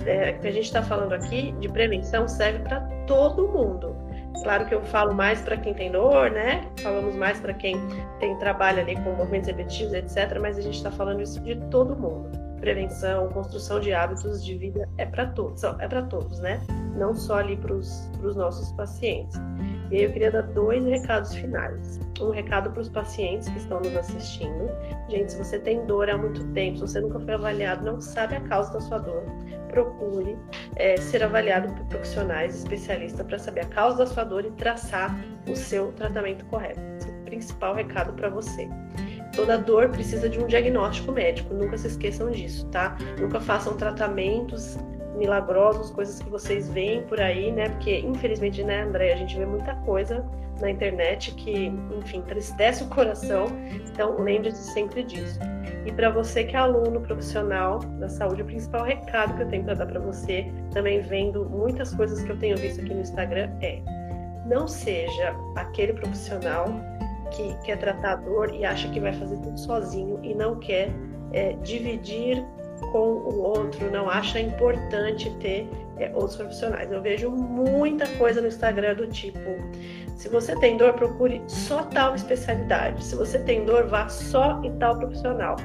é, 0.06 0.34
que 0.34 0.48
a 0.48 0.52
gente 0.52 0.66
está 0.66 0.82
falando 0.82 1.14
aqui 1.14 1.52
de 1.60 1.68
prevenção 1.68 2.28
serve 2.28 2.60
para 2.60 2.82
todo 3.06 3.48
mundo. 3.48 3.96
Claro 4.44 4.66
que 4.66 4.74
eu 4.74 4.82
falo 4.84 5.14
mais 5.14 5.42
para 5.42 5.58
quem 5.58 5.74
tem 5.74 5.92
dor, 5.92 6.32
né? 6.32 6.66
Falamos 6.82 7.16
mais 7.16 7.40
para 7.40 7.54
quem 7.54 7.76
tem 8.20 8.38
trabalho 8.38 8.80
ali 8.80 8.96
com 8.96 9.12
movimentos 9.12 9.48
repetitivos, 9.48 9.94
etc. 9.94 10.38
Mas 10.40 10.58
a 10.58 10.62
gente 10.62 10.78
está 10.78 10.92
falando 10.92 11.22
isso 11.22 11.40
de 11.42 11.56
todo 11.70 11.96
mundo. 11.96 12.47
Prevenção, 12.60 13.30
construção 13.30 13.80
de 13.80 13.94
hábitos 13.94 14.44
de 14.44 14.58
vida 14.58 14.88
é 14.98 15.06
para 15.06 15.28
todos, 15.28 15.64
é 15.64 15.88
para 15.88 16.02
todos, 16.04 16.40
né? 16.40 16.60
Não 16.96 17.14
só 17.14 17.38
ali 17.38 17.56
para 17.56 17.74
os 17.74 18.36
nossos 18.36 18.72
pacientes. 18.74 19.40
E 19.90 19.98
aí 19.98 20.04
eu 20.04 20.12
queria 20.12 20.32
dar 20.32 20.42
dois 20.42 20.84
recados 20.86 21.34
finais. 21.34 22.00
Um 22.20 22.30
recado 22.32 22.72
para 22.72 22.82
os 22.82 22.90
pacientes 22.90 23.48
que 23.48 23.58
estão 23.58 23.80
nos 23.80 23.96
assistindo. 23.96 24.70
Gente, 25.08 25.32
se 25.32 25.38
você 25.38 25.60
tem 25.60 25.86
dor 25.86 26.10
há 26.10 26.18
muito 26.18 26.46
tempo, 26.54 26.78
se 26.78 26.82
você 26.82 27.00
nunca 27.00 27.20
foi 27.20 27.34
avaliado, 27.36 27.86
não 27.86 28.02
sabe 28.02 28.36
a 28.36 28.42
causa 28.42 28.74
da 28.74 28.82
sua 28.82 28.98
dor, 28.98 29.24
procure 29.70 30.38
é, 30.76 30.98
ser 30.98 31.24
avaliado 31.24 31.74
por 31.74 31.86
profissionais 31.86 32.58
especialistas 32.58 33.26
para 33.26 33.40
saber 33.40 33.62
a 33.62 33.68
causa 33.68 34.00
da 34.00 34.08
sua 34.08 34.24
dor 34.24 34.44
e 34.44 34.52
traçar 34.52 35.18
o 35.50 35.56
seu 35.56 35.92
tratamento 35.94 36.44
correto. 36.46 36.82
Esse 36.98 37.10
é 37.10 37.14
o 37.14 37.24
principal 37.24 37.76
recado 37.76 38.14
para 38.14 38.30
você. 38.30 38.68
Toda 39.38 39.56
dor 39.56 39.90
precisa 39.90 40.28
de 40.28 40.40
um 40.40 40.48
diagnóstico 40.48 41.12
médico, 41.12 41.54
nunca 41.54 41.78
se 41.78 41.86
esqueçam 41.86 42.32
disso, 42.32 42.66
tá? 42.70 42.98
Nunca 43.20 43.40
façam 43.40 43.78
tratamentos 43.78 44.80
milagrosos, 45.16 45.92
coisas 45.92 46.20
que 46.20 46.28
vocês 46.28 46.68
veem 46.70 47.04
por 47.04 47.22
aí, 47.22 47.52
né? 47.52 47.70
Porque, 47.70 48.00
infelizmente, 48.00 48.64
né, 48.64 48.82
André, 48.82 49.14
a 49.14 49.16
gente 49.16 49.38
vê 49.38 49.46
muita 49.46 49.76
coisa 49.76 50.26
na 50.60 50.72
internet 50.72 51.36
que, 51.36 51.68
enfim, 51.96 52.18
entristece 52.18 52.84
o 52.84 52.88
coração. 52.88 53.46
Então, 53.92 54.20
lembre-se 54.20 54.74
sempre 54.74 55.04
disso. 55.04 55.40
E 55.86 55.92
para 55.92 56.10
você 56.10 56.44
que 56.44 56.56
é 56.56 56.60
aluno 56.60 57.00
profissional 57.02 57.78
da 58.00 58.10
saúde, 58.10 58.42
o 58.42 58.46
principal 58.46 58.86
recado 58.86 59.36
que 59.36 59.44
eu 59.44 59.48
tenho 59.50 59.64
para 59.66 59.76
dar 59.76 59.86
para 59.86 60.00
você, 60.00 60.52
também 60.74 61.00
vendo 61.02 61.46
muitas 61.46 61.94
coisas 61.94 62.24
que 62.24 62.32
eu 62.32 62.40
tenho 62.40 62.58
visto 62.58 62.82
aqui 62.82 62.92
no 62.92 63.02
Instagram, 63.02 63.52
é: 63.62 63.84
não 64.48 64.68
seja 64.68 65.36
aquele 65.56 65.94
profissional 65.94 66.66
que 67.32 67.56
quer 67.64 67.78
tratar 67.78 68.14
a 68.14 68.16
dor 68.16 68.54
e 68.54 68.66
acha 68.66 68.90
que 68.90 69.00
vai 69.00 69.14
fazer 69.14 69.38
tudo 69.38 69.60
sozinho 69.60 70.20
e 70.24 70.34
não 70.34 70.60
quer 70.60 70.90
é, 71.32 71.54
dividir 71.64 72.44
com 72.92 73.00
o 73.00 73.42
outro, 73.42 73.90
não 73.92 74.10
acha 74.10 74.40
importante 74.40 75.30
ter 75.40 75.68
é, 75.98 76.12
outros 76.14 76.36
profissionais. 76.36 76.92
Eu 76.92 77.02
vejo 77.02 77.30
muita 77.30 78.08
coisa 78.18 78.42
no 78.42 78.48
Instagram 78.48 78.96
do 78.96 79.08
tipo: 79.08 79.40
se 80.16 80.30
você 80.30 80.56
tem 80.60 80.78
dor, 80.78 80.94
procure 80.94 81.42
só 81.48 81.84
tal 81.84 82.16
especialidade. 82.16 83.04
Se 83.04 83.16
você 83.16 83.40
tem 83.40 83.66
dor, 83.66 83.88
vá 83.88 84.08
só 84.10 84.62
em 84.64 84.78
tal 84.78 84.98
profissional. 84.98 85.56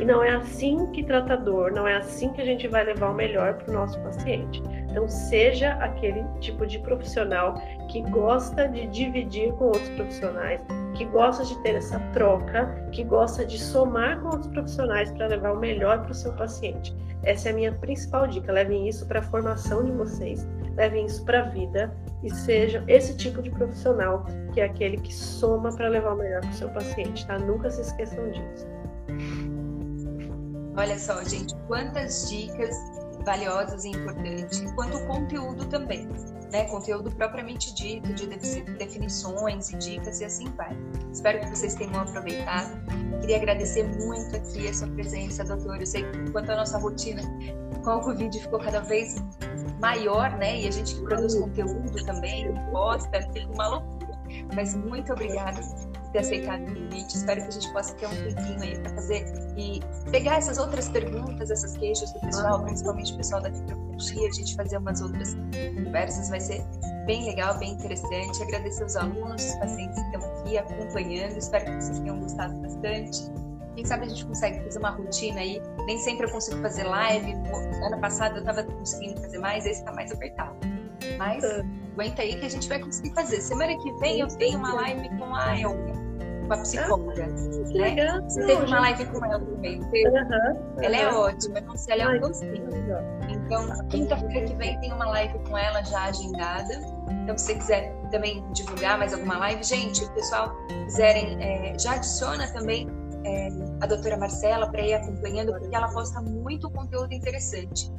E 0.00 0.04
não 0.04 0.22
é 0.22 0.30
assim 0.30 0.86
que 0.92 1.04
trata 1.04 1.36
dor, 1.36 1.72
não 1.72 1.86
é 1.86 1.96
assim 1.96 2.32
que 2.32 2.40
a 2.40 2.44
gente 2.44 2.66
vai 2.68 2.84
levar 2.84 3.10
o 3.10 3.14
melhor 3.14 3.54
para 3.54 3.70
o 3.70 3.74
nosso 3.74 4.00
paciente. 4.00 4.62
Então, 4.90 5.08
seja 5.08 5.72
aquele 5.74 6.24
tipo 6.40 6.66
de 6.66 6.78
profissional 6.80 7.54
que 7.88 8.02
gosta 8.10 8.68
de 8.68 8.86
dividir 8.88 9.52
com 9.52 9.66
outros 9.66 9.88
profissionais, 9.90 10.60
que 10.94 11.04
gosta 11.04 11.44
de 11.44 11.56
ter 11.62 11.76
essa 11.76 11.98
troca, 12.12 12.66
que 12.90 13.04
gosta 13.04 13.44
de 13.44 13.58
somar 13.58 14.20
com 14.20 14.28
outros 14.28 14.48
profissionais 14.48 15.10
para 15.12 15.28
levar 15.28 15.52
o 15.52 15.60
melhor 15.60 16.02
para 16.02 16.10
o 16.10 16.14
seu 16.14 16.32
paciente. 16.32 16.94
Essa 17.22 17.50
é 17.50 17.52
a 17.52 17.54
minha 17.54 17.72
principal 17.72 18.26
dica. 18.26 18.50
Levem 18.50 18.88
isso 18.88 19.06
para 19.06 19.20
a 19.20 19.22
formação 19.22 19.84
de 19.84 19.92
vocês, 19.92 20.46
levem 20.74 21.06
isso 21.06 21.24
para 21.24 21.40
a 21.40 21.48
vida 21.48 21.94
e 22.22 22.30
sejam 22.30 22.82
esse 22.88 23.16
tipo 23.16 23.40
de 23.42 23.50
profissional 23.50 24.26
que 24.52 24.60
é 24.60 24.64
aquele 24.64 24.96
que 24.96 25.14
soma 25.14 25.70
para 25.70 25.88
levar 25.88 26.14
o 26.14 26.16
melhor 26.16 26.40
para 26.40 26.50
o 26.50 26.54
seu 26.54 26.68
paciente, 26.70 27.26
tá? 27.26 27.38
Nunca 27.38 27.70
se 27.70 27.82
esqueçam 27.82 28.30
disso. 28.30 28.66
Olha 30.76 30.98
só, 30.98 31.22
gente, 31.24 31.54
quantas 31.66 32.30
dicas 32.30 32.74
valiosas 33.24 33.84
e 33.84 33.88
importantes, 33.88 34.60
quanto 34.74 34.96
o 34.96 35.06
conteúdo 35.06 35.66
também 35.66 36.08
né, 36.50 36.64
conteúdo 36.64 37.10
propriamente 37.10 37.72
dito, 37.74 38.12
de 38.12 38.26
definições 38.26 39.70
e 39.70 39.76
dicas 39.78 40.20
e 40.20 40.24
assim 40.24 40.50
vai. 40.56 40.76
Espero 41.12 41.40
que 41.40 41.48
vocês 41.48 41.74
tenham 41.74 42.00
aproveitado. 42.00 42.70
Queria 43.20 43.36
agradecer 43.36 43.84
muito 43.84 44.36
aqui 44.36 44.68
a 44.68 44.74
sua 44.74 44.88
presença, 44.88 45.44
doutor. 45.44 45.80
Eu 45.80 45.86
sei 45.86 46.02
que 46.10 46.18
enquanto 46.18 46.50
a 46.50 46.56
nossa 46.56 46.78
rotina 46.78 47.22
com 47.84 47.96
o 47.96 48.00
Covid 48.00 48.38
ficou 48.38 48.58
cada 48.58 48.80
vez 48.80 49.16
maior, 49.80 50.30
né, 50.38 50.60
e 50.60 50.68
a 50.68 50.70
gente 50.70 50.94
que 50.94 51.02
produz 51.02 51.34
conteúdo 51.34 52.04
também, 52.04 52.52
posta, 52.70 53.22
fica 53.32 53.52
uma 53.52 53.68
loucura. 53.68 54.18
Mas 54.54 54.74
muito 54.74 55.12
obrigada 55.12 55.60
ter 56.12 56.18
aceitado 56.20 56.62
o 56.62 56.66
convite. 56.66 57.16
Espero 57.16 57.42
que 57.42 57.48
a 57.48 57.50
gente 57.50 57.72
possa 57.72 57.94
ter 57.94 58.06
um 58.06 58.10
tempinho 58.10 58.62
aí 58.62 58.78
para 58.78 58.90
fazer 58.94 59.24
e 59.56 59.80
pegar 60.10 60.36
essas 60.36 60.58
outras 60.58 60.88
perguntas, 60.88 61.50
essas 61.50 61.76
queixas 61.76 62.12
do 62.12 62.20
pessoal, 62.20 62.62
principalmente 62.64 63.12
o 63.12 63.16
pessoal 63.16 63.42
da 63.42 63.52
fibromialgia, 63.52 64.28
a 64.28 64.32
gente 64.32 64.56
fazer 64.56 64.78
umas 64.78 65.00
outras 65.00 65.36
conversas, 65.84 66.28
vai 66.28 66.40
ser 66.40 66.64
bem 67.06 67.24
legal, 67.24 67.58
bem 67.58 67.72
interessante. 67.72 68.42
Agradecer 68.42 68.84
os 68.84 68.96
alunos, 68.96 69.44
os 69.44 69.54
pacientes 69.56 69.98
que 69.98 70.16
estão 70.16 70.30
aqui 70.32 70.58
acompanhando. 70.58 71.36
Espero 71.36 71.64
que 71.64 71.82
vocês 71.82 71.98
tenham 72.00 72.20
gostado 72.20 72.54
bastante. 72.60 73.30
Quem 73.74 73.84
sabe 73.84 74.06
a 74.06 74.08
gente 74.08 74.26
consegue 74.26 74.62
fazer 74.64 74.78
uma 74.78 74.90
rotina 74.90 75.40
aí. 75.40 75.60
Nem 75.86 75.98
sempre 75.98 76.26
eu 76.26 76.30
consigo 76.30 76.60
fazer 76.60 76.84
live. 76.84 77.32
Ano 77.86 78.00
passado 78.00 78.36
eu 78.36 78.40
estava 78.40 78.62
conseguindo 78.64 79.20
fazer 79.20 79.38
mais, 79.38 79.64
esse 79.64 79.80
está 79.80 79.92
mais 79.92 80.12
apertado. 80.12 80.56
Mas 81.18 81.44
aguenta 81.92 82.22
aí 82.22 82.36
que 82.36 82.46
a 82.46 82.48
gente 82.48 82.68
vai 82.68 82.78
conseguir 82.78 83.14
fazer. 83.14 83.40
Semana 83.40 83.76
que 83.76 83.92
vem 83.94 84.20
eu 84.20 84.28
tenho 84.28 84.58
uma 84.58 84.74
live 84.74 85.08
com 85.18 85.34
a 85.34 85.60
Elga, 85.60 85.92
com 86.46 86.52
a 86.52 86.58
psicóloga. 86.58 87.24
Ah, 87.24 87.28
né? 87.28 88.20
Você 88.28 88.46
teve 88.46 88.64
uma 88.64 88.80
live 88.80 89.06
com 89.06 89.24
ela 89.24 89.38
também. 89.38 89.80
Uhum, 89.80 90.82
ela 90.82 90.96
é 90.96 91.08
ótima, 91.08 91.60
não 91.60 91.76
se 91.76 91.92
ela 91.92 92.02
é 92.02 92.16
um 92.16 92.20
docinho. 92.20 92.70
Então, 93.28 93.88
quinta-feira 93.88 94.46
que 94.46 94.54
vem 94.54 94.78
tem 94.80 94.92
uma 94.92 95.06
live 95.06 95.38
com 95.40 95.56
ela 95.56 95.82
já 95.84 96.04
agendada. 96.04 96.74
Então, 97.22 97.36
se 97.36 97.46
você 97.46 97.54
quiser 97.54 97.94
também 98.10 98.44
divulgar 98.52 98.98
mais 98.98 99.12
alguma 99.12 99.38
live, 99.38 99.62
gente, 99.62 100.04
o 100.04 100.10
pessoal 100.12 100.54
quiserem, 100.84 101.36
é, 101.42 101.78
já 101.78 101.94
adiciona 101.94 102.46
também 102.52 102.88
é, 103.24 103.48
a 103.80 103.86
doutora 103.86 104.16
Marcela 104.16 104.70
para 104.70 104.82
ir 104.82 104.94
acompanhando, 104.94 105.52
porque 105.52 105.74
ela 105.74 105.88
posta 105.92 106.20
muito 106.20 106.70
conteúdo 106.70 107.12
interessante. 107.12 107.90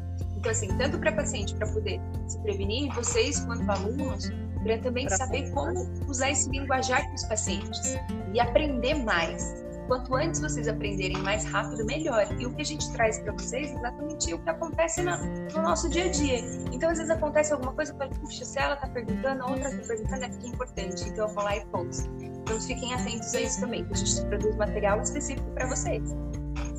Então, 0.41 0.51
assim, 0.51 0.75
tanto 0.75 0.97
para 0.97 1.11
paciente, 1.11 1.53
para 1.53 1.67
poder 1.67 2.01
se 2.27 2.39
prevenir, 2.39 2.91
vocês, 2.95 3.39
quanto 3.41 3.69
alunos, 3.69 4.31
para 4.63 4.79
também 4.79 5.05
pra 5.05 5.15
saber 5.15 5.51
como 5.51 5.87
usar 6.07 6.31
esse 6.31 6.49
linguajar 6.49 7.07
com 7.07 7.13
os 7.13 7.23
pacientes 7.25 7.95
e 8.33 8.39
aprender 8.39 8.95
mais. 8.95 9.63
Quanto 9.87 10.15
antes 10.15 10.41
vocês 10.41 10.67
aprenderem 10.67 11.17
mais 11.17 11.45
rápido, 11.45 11.85
melhor. 11.85 12.25
E 12.39 12.45
o 12.47 12.55
que 12.55 12.61
a 12.63 12.65
gente 12.65 12.91
traz 12.91 13.19
para 13.19 13.33
vocês 13.33 13.69
é 13.69 13.75
exatamente 13.75 14.33
o 14.33 14.39
que 14.39 14.49
acontece 14.49 15.03
no, 15.03 15.15
no, 15.53 15.61
nosso 15.61 15.87
dia 15.89 16.05
a 16.05 16.09
dia. 16.09 16.39
Então, 16.71 16.89
às 16.89 16.97
vezes 16.97 17.11
acontece 17.11 17.53
alguma 17.53 17.73
coisa, 17.73 17.93
falo, 17.93 18.09
puxa, 18.15 18.43
se 18.43 18.57
ela 18.57 18.73
está 18.73 18.87
perguntando, 18.87 19.43
a 19.43 19.47
outra 19.47 19.69
está 19.69 19.93
perguntando, 19.93 20.23
é 20.23 20.29
que 20.29 20.43
é 20.43 20.49
importante. 20.49 21.07
Então, 21.07 21.27
eu 21.27 21.35
vou 21.35 21.43
lá 21.43 21.55
e 21.55 21.65
posto. 21.67 22.09
Então, 22.19 22.59
fiquem 22.61 22.95
atentos 22.95 23.35
a 23.35 23.41
isso 23.41 23.59
também, 23.59 23.85
que 23.85 23.93
a 23.93 23.97
gente 23.97 24.25
produz 24.25 24.55
material 24.55 25.01
específico 25.01 25.51
para 25.51 25.67
vocês. 25.67 26.01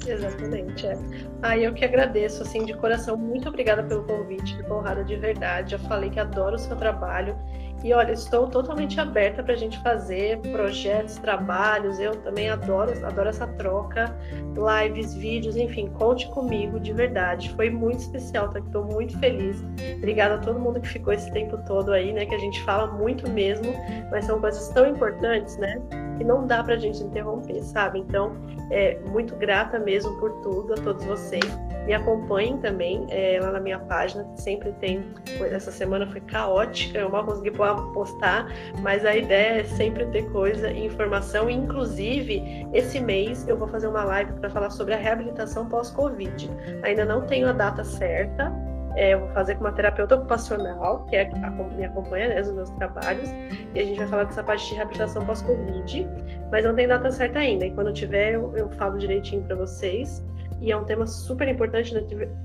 Exatamente, 0.05 0.87
é. 0.87 0.95
Ah, 1.41 1.57
eu 1.57 1.73
que 1.74 1.85
agradeço, 1.85 2.43
assim, 2.43 2.65
de 2.65 2.74
coração. 2.74 3.16
Muito 3.16 3.49
obrigada 3.49 3.83
pelo 3.85 4.05
convite, 4.05 4.57
fico 4.57 4.74
honrada 4.74 5.05
de 5.05 5.16
verdade. 5.16 5.73
Já 5.73 5.79
falei 5.79 6.11
que 6.11 6.19
adoro 6.19 6.57
o 6.57 6.59
seu 6.59 6.77
trabalho. 6.77 7.37
E 7.84 7.92
olha, 7.92 8.12
estou 8.12 8.46
totalmente 8.46 9.00
aberta 9.00 9.42
para 9.42 9.54
a 9.54 9.56
gente 9.56 9.78
fazer 9.80 10.38
projetos, 10.38 11.16
trabalhos. 11.16 11.98
Eu 11.98 12.14
também 12.16 12.48
adoro, 12.48 12.92
adoro 13.04 13.28
essa 13.28 13.46
troca, 13.46 14.16
lives, 14.54 15.14
vídeos, 15.14 15.56
enfim, 15.56 15.88
conte 15.88 16.28
comigo 16.30 16.78
de 16.78 16.92
verdade. 16.92 17.50
Foi 17.56 17.70
muito 17.70 18.00
especial, 18.00 18.48
tá? 18.50 18.60
Estou 18.60 18.84
muito 18.84 19.18
feliz. 19.18 19.62
Obrigada 19.96 20.36
a 20.36 20.38
todo 20.38 20.60
mundo 20.60 20.80
que 20.80 20.88
ficou 20.88 21.12
esse 21.12 21.30
tempo 21.32 21.59
todo 21.66 21.92
aí, 21.92 22.12
né? 22.12 22.24
Que 22.24 22.34
a 22.34 22.38
gente 22.38 22.62
fala 22.62 22.86
muito 22.86 23.28
mesmo, 23.30 23.72
mas 24.10 24.26
são 24.26 24.40
coisas 24.40 24.68
tão 24.68 24.86
importantes, 24.86 25.56
né? 25.56 25.80
Que 26.18 26.24
não 26.24 26.46
dá 26.46 26.62
para 26.62 26.74
a 26.74 26.78
gente 26.78 27.02
interromper, 27.02 27.62
sabe? 27.62 27.98
Então, 27.98 28.32
é, 28.70 28.98
muito 29.10 29.34
grata 29.36 29.78
mesmo 29.78 30.16
por 30.20 30.30
tudo 30.42 30.74
a 30.74 30.76
todos 30.76 31.04
vocês. 31.04 31.44
Me 31.86 31.94
acompanhem 31.94 32.59
também 32.59 33.06
é, 33.10 33.38
lá 33.40 33.52
na 33.52 33.60
minha 33.60 33.78
página, 33.78 34.24
sempre 34.36 34.72
tem. 34.80 35.04
Essa 35.50 35.72
semana 35.72 36.06
foi 36.06 36.20
caótica, 36.20 36.98
eu 36.98 37.10
mal 37.10 37.24
consegui 37.24 37.50
postar, 37.92 38.46
mas 38.80 39.04
a 39.04 39.16
ideia 39.16 39.60
é 39.60 39.64
sempre 39.64 40.06
ter 40.06 40.30
coisa 40.30 40.70
e 40.70 40.86
informação. 40.86 41.50
Inclusive, 41.50 42.66
esse 42.72 43.00
mês 43.00 43.46
eu 43.48 43.56
vou 43.56 43.68
fazer 43.68 43.88
uma 43.88 44.04
live 44.04 44.32
para 44.34 44.50
falar 44.50 44.70
sobre 44.70 44.94
a 44.94 44.96
reabilitação 44.96 45.68
pós-Covid. 45.68 46.50
Ainda 46.82 47.04
não 47.04 47.22
tenho 47.26 47.48
a 47.48 47.52
data 47.52 47.82
certa, 47.82 48.52
é, 48.94 49.14
eu 49.14 49.20
vou 49.20 49.28
fazer 49.30 49.54
com 49.54 49.62
uma 49.62 49.72
terapeuta 49.72 50.16
ocupacional, 50.16 51.04
que 51.06 51.16
é 51.16 51.30
a, 51.42 51.50
me 51.50 51.84
acompanha 51.84 52.28
né, 52.28 52.40
nos 52.40 52.52
meus 52.52 52.70
trabalhos, 52.70 53.30
e 53.74 53.80
a 53.80 53.84
gente 53.84 53.98
vai 53.98 54.06
falar 54.06 54.24
dessa 54.24 54.42
parte 54.42 54.68
de 54.68 54.74
reabilitação 54.74 55.24
pós-Covid, 55.24 56.09
mas 56.50 56.64
não 56.64 56.74
tem 56.74 56.86
data 56.86 57.10
certa 57.10 57.38
ainda. 57.38 57.66
E 57.66 57.70
quando 57.70 57.92
tiver, 57.92 58.34
eu, 58.34 58.54
eu 58.56 58.68
falo 58.70 58.98
direitinho 58.98 59.42
para 59.44 59.56
vocês. 59.56 60.22
E 60.62 60.70
é 60.70 60.76
um 60.76 60.84
tema 60.84 61.06
super 61.06 61.48
importante, 61.48 61.93
né? 61.93 62.02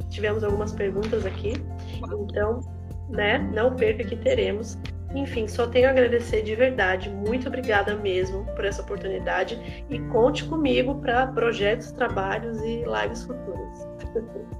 tivemos 0.10 0.44
algumas 0.44 0.73
perguntas 0.73 1.23
aqui, 1.23 1.53
então, 2.19 2.61
né, 3.10 3.38
não 3.53 3.76
perca 3.76 4.03
que 4.03 4.15
teremos. 4.15 4.77
Enfim, 5.15 5.48
só 5.48 5.68
tenho 5.68 5.88
a 5.88 5.91
agradecer 5.91 6.41
de 6.41 6.56
verdade. 6.56 7.10
Muito 7.10 7.48
obrigada 7.48 7.95
mesmo 7.95 8.44
por 8.56 8.65
essa 8.65 8.81
oportunidade 8.81 9.85
e 9.89 9.99
conte 10.10 10.44
comigo 10.45 10.95
para 10.95 11.27
projetos, 11.27 11.91
trabalhos 11.91 12.60
e 12.61 12.84
lives 12.84 13.23
futuras. 13.23 13.88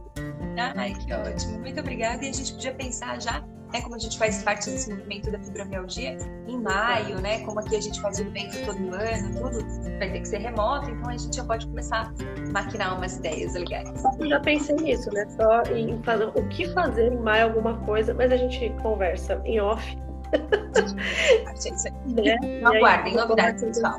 Ai, 0.76 0.94
que 0.94 1.14
ótimo. 1.14 1.60
Muito 1.60 1.80
obrigada. 1.80 2.24
E 2.24 2.30
a 2.30 2.34
gente 2.34 2.54
podia 2.54 2.74
pensar 2.74 3.22
já, 3.22 3.44
né, 3.74 3.82
como 3.82 3.96
a 3.96 4.00
gente 4.00 4.18
faz 4.18 4.44
parte 4.44 4.70
desse 4.70 4.90
movimento 4.90 5.32
da 5.32 5.40
fibromialgia, 5.40 6.18
em 6.48 6.58
maio, 6.62 7.20
né, 7.22 7.40
como 7.40 7.60
aqui 7.60 7.76
a 7.76 7.82
gente 7.82 8.00
faz 8.02 8.20
o 8.20 8.24
evento 8.24 8.66
todo 8.66 8.78
ano, 8.94 9.34
tudo 9.34 10.00
vai 10.00 10.12
ter 10.12 10.20
que 10.20 10.28
ser 10.28 10.38
remoto, 10.38 10.90
então 10.90 11.10
a 11.10 11.18
gente 11.18 11.36
já 11.36 11.44
pode 11.44 11.68
começar 11.68 12.12
a 12.12 12.52
maquinar 12.52 12.98
umas 12.98 13.18
ideias 13.18 13.54
legais. 13.54 14.04
Eu 14.20 14.28
já 14.28 14.40
pensei 14.40 14.76
nisso, 14.76 15.12
né, 15.14 15.26
só 15.30 15.64
em 15.74 16.02
fazer, 16.04 16.26
o 16.26 16.48
que 16.50 16.68
fazer 16.74 17.12
em 17.12 17.18
maio, 17.18 17.46
alguma 17.46 17.78
coisa, 17.86 18.14
mas 18.14 18.32
a 18.32 18.38
gente 18.38 18.70
conversa 18.82 19.42
em 19.46 19.60
off. 19.60 19.98
né? 22.06 22.38
Aguardem 22.66 23.16
novidades, 23.16 23.64
pessoal. 23.64 23.98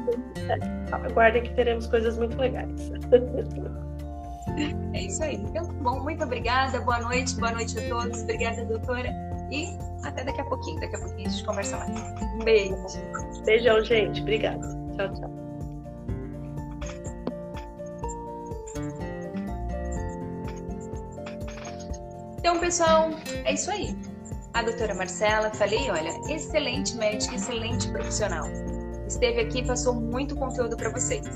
Aguardem 0.92 1.42
que 1.42 1.54
teremos 1.54 1.86
coisas 1.86 2.18
muito 2.18 2.36
legais. 2.38 2.90
É 4.92 5.02
isso 5.02 5.22
aí. 5.22 5.36
Então, 5.36 5.64
bom, 5.82 6.00
muito 6.02 6.24
obrigada. 6.24 6.80
Boa 6.80 7.00
noite, 7.00 7.36
boa 7.36 7.52
noite 7.52 7.78
a 7.78 7.88
todos. 7.88 8.22
Obrigada, 8.22 8.64
doutora. 8.64 9.27
E 9.50 9.68
até 10.04 10.24
daqui 10.24 10.40
a 10.40 10.44
pouquinho. 10.44 10.80
Daqui 10.80 10.96
a 10.96 10.98
pouquinho 10.98 11.28
a 11.28 11.30
gente 11.30 11.44
conversa 11.44 11.76
mais. 11.78 11.90
Um 12.34 12.38
beijo. 12.44 12.76
Beijão, 13.44 13.82
gente. 13.84 14.20
Obrigada. 14.20 14.68
Tchau, 14.96 15.14
tchau. 15.14 15.38
Então, 22.38 22.60
pessoal, 22.60 23.10
é 23.44 23.52
isso 23.52 23.70
aí. 23.70 23.94
A 24.54 24.62
doutora 24.62 24.94
Marcela, 24.94 25.50
falei, 25.50 25.90
olha, 25.90 26.10
excelente 26.32 26.96
médica, 26.96 27.34
excelente 27.34 27.88
profissional. 27.90 28.46
Esteve 29.06 29.40
aqui 29.40 29.58
e 29.58 29.66
passou 29.66 29.94
muito 29.94 30.34
conteúdo 30.34 30.76
para 30.76 30.90
vocês. 30.90 31.26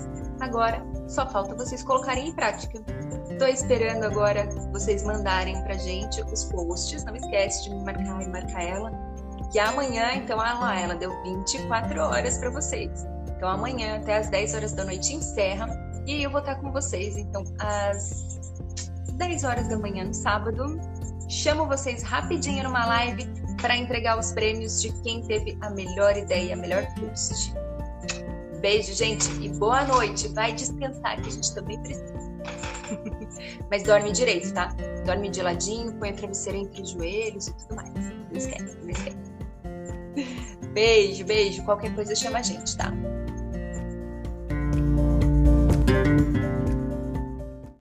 Agora, 0.42 0.84
só 1.06 1.24
falta 1.30 1.54
vocês 1.54 1.84
colocarem 1.84 2.28
em 2.28 2.32
prática. 2.32 2.82
Estou 3.30 3.46
esperando 3.46 4.02
agora 4.02 4.48
vocês 4.72 5.04
mandarem 5.04 5.62
pra 5.62 5.74
gente 5.74 6.20
os 6.20 6.44
posts. 6.46 7.04
Não 7.04 7.14
esquece 7.14 7.62
de 7.62 7.70
me 7.70 7.84
marcar 7.84 8.20
e 8.20 8.28
marcar 8.28 8.62
ela. 8.64 8.90
Que 9.52 9.60
amanhã, 9.60 10.14
então, 10.14 10.40
ah 10.40 10.54
lá, 10.54 10.80
ela 10.80 10.96
deu 10.96 11.10
24 11.22 12.00
horas 12.00 12.38
para 12.38 12.50
vocês. 12.50 13.06
Então 13.36 13.48
amanhã, 13.48 13.98
até 13.98 14.16
as 14.16 14.28
10 14.30 14.54
horas 14.54 14.72
da 14.72 14.84
noite, 14.84 15.14
encerra. 15.14 15.68
E 16.08 16.24
eu 16.24 16.30
vou 16.30 16.40
estar 16.40 16.56
com 16.56 16.72
vocês, 16.72 17.16
então, 17.16 17.44
às 17.60 18.40
10 19.12 19.44
horas 19.44 19.68
da 19.68 19.78
manhã 19.78 20.02
no 20.06 20.14
sábado. 20.14 20.80
Chamo 21.28 21.66
vocês 21.66 22.02
rapidinho 22.02 22.64
numa 22.64 22.84
live 22.84 23.30
para 23.60 23.76
entregar 23.76 24.18
os 24.18 24.32
prêmios 24.32 24.82
de 24.82 24.92
quem 25.02 25.22
teve 25.22 25.56
a 25.60 25.70
melhor 25.70 26.16
ideia, 26.16 26.54
a 26.54 26.56
melhor 26.56 26.84
post. 26.96 27.54
Beijo, 28.62 28.94
gente, 28.94 29.28
e 29.42 29.48
boa 29.48 29.84
noite. 29.84 30.28
Vai 30.28 30.52
descansar, 30.52 31.20
que 31.20 31.28
a 31.28 31.32
gente 31.32 31.52
também 31.52 31.82
precisa. 31.82 32.14
Mas 33.68 33.82
dorme 33.82 34.12
direito, 34.12 34.54
tá? 34.54 34.68
Dorme 35.04 35.30
de 35.30 35.42
ladinho, 35.42 35.92
põe 35.94 36.10
a 36.10 36.12
travesseira 36.12 36.58
entre 36.60 36.80
os 36.80 36.90
joelhos 36.90 37.48
e 37.48 37.54
tudo 37.54 37.74
mais. 37.74 37.92
Não 37.92 38.36
esquece, 38.36 38.78
não 38.80 38.90
esquece. 38.90 39.16
Beijo, 40.72 41.24
beijo. 41.24 41.64
Qualquer 41.64 41.92
coisa 41.92 42.14
chama 42.14 42.38
a 42.38 42.42
gente, 42.42 42.76
tá? 42.76 42.92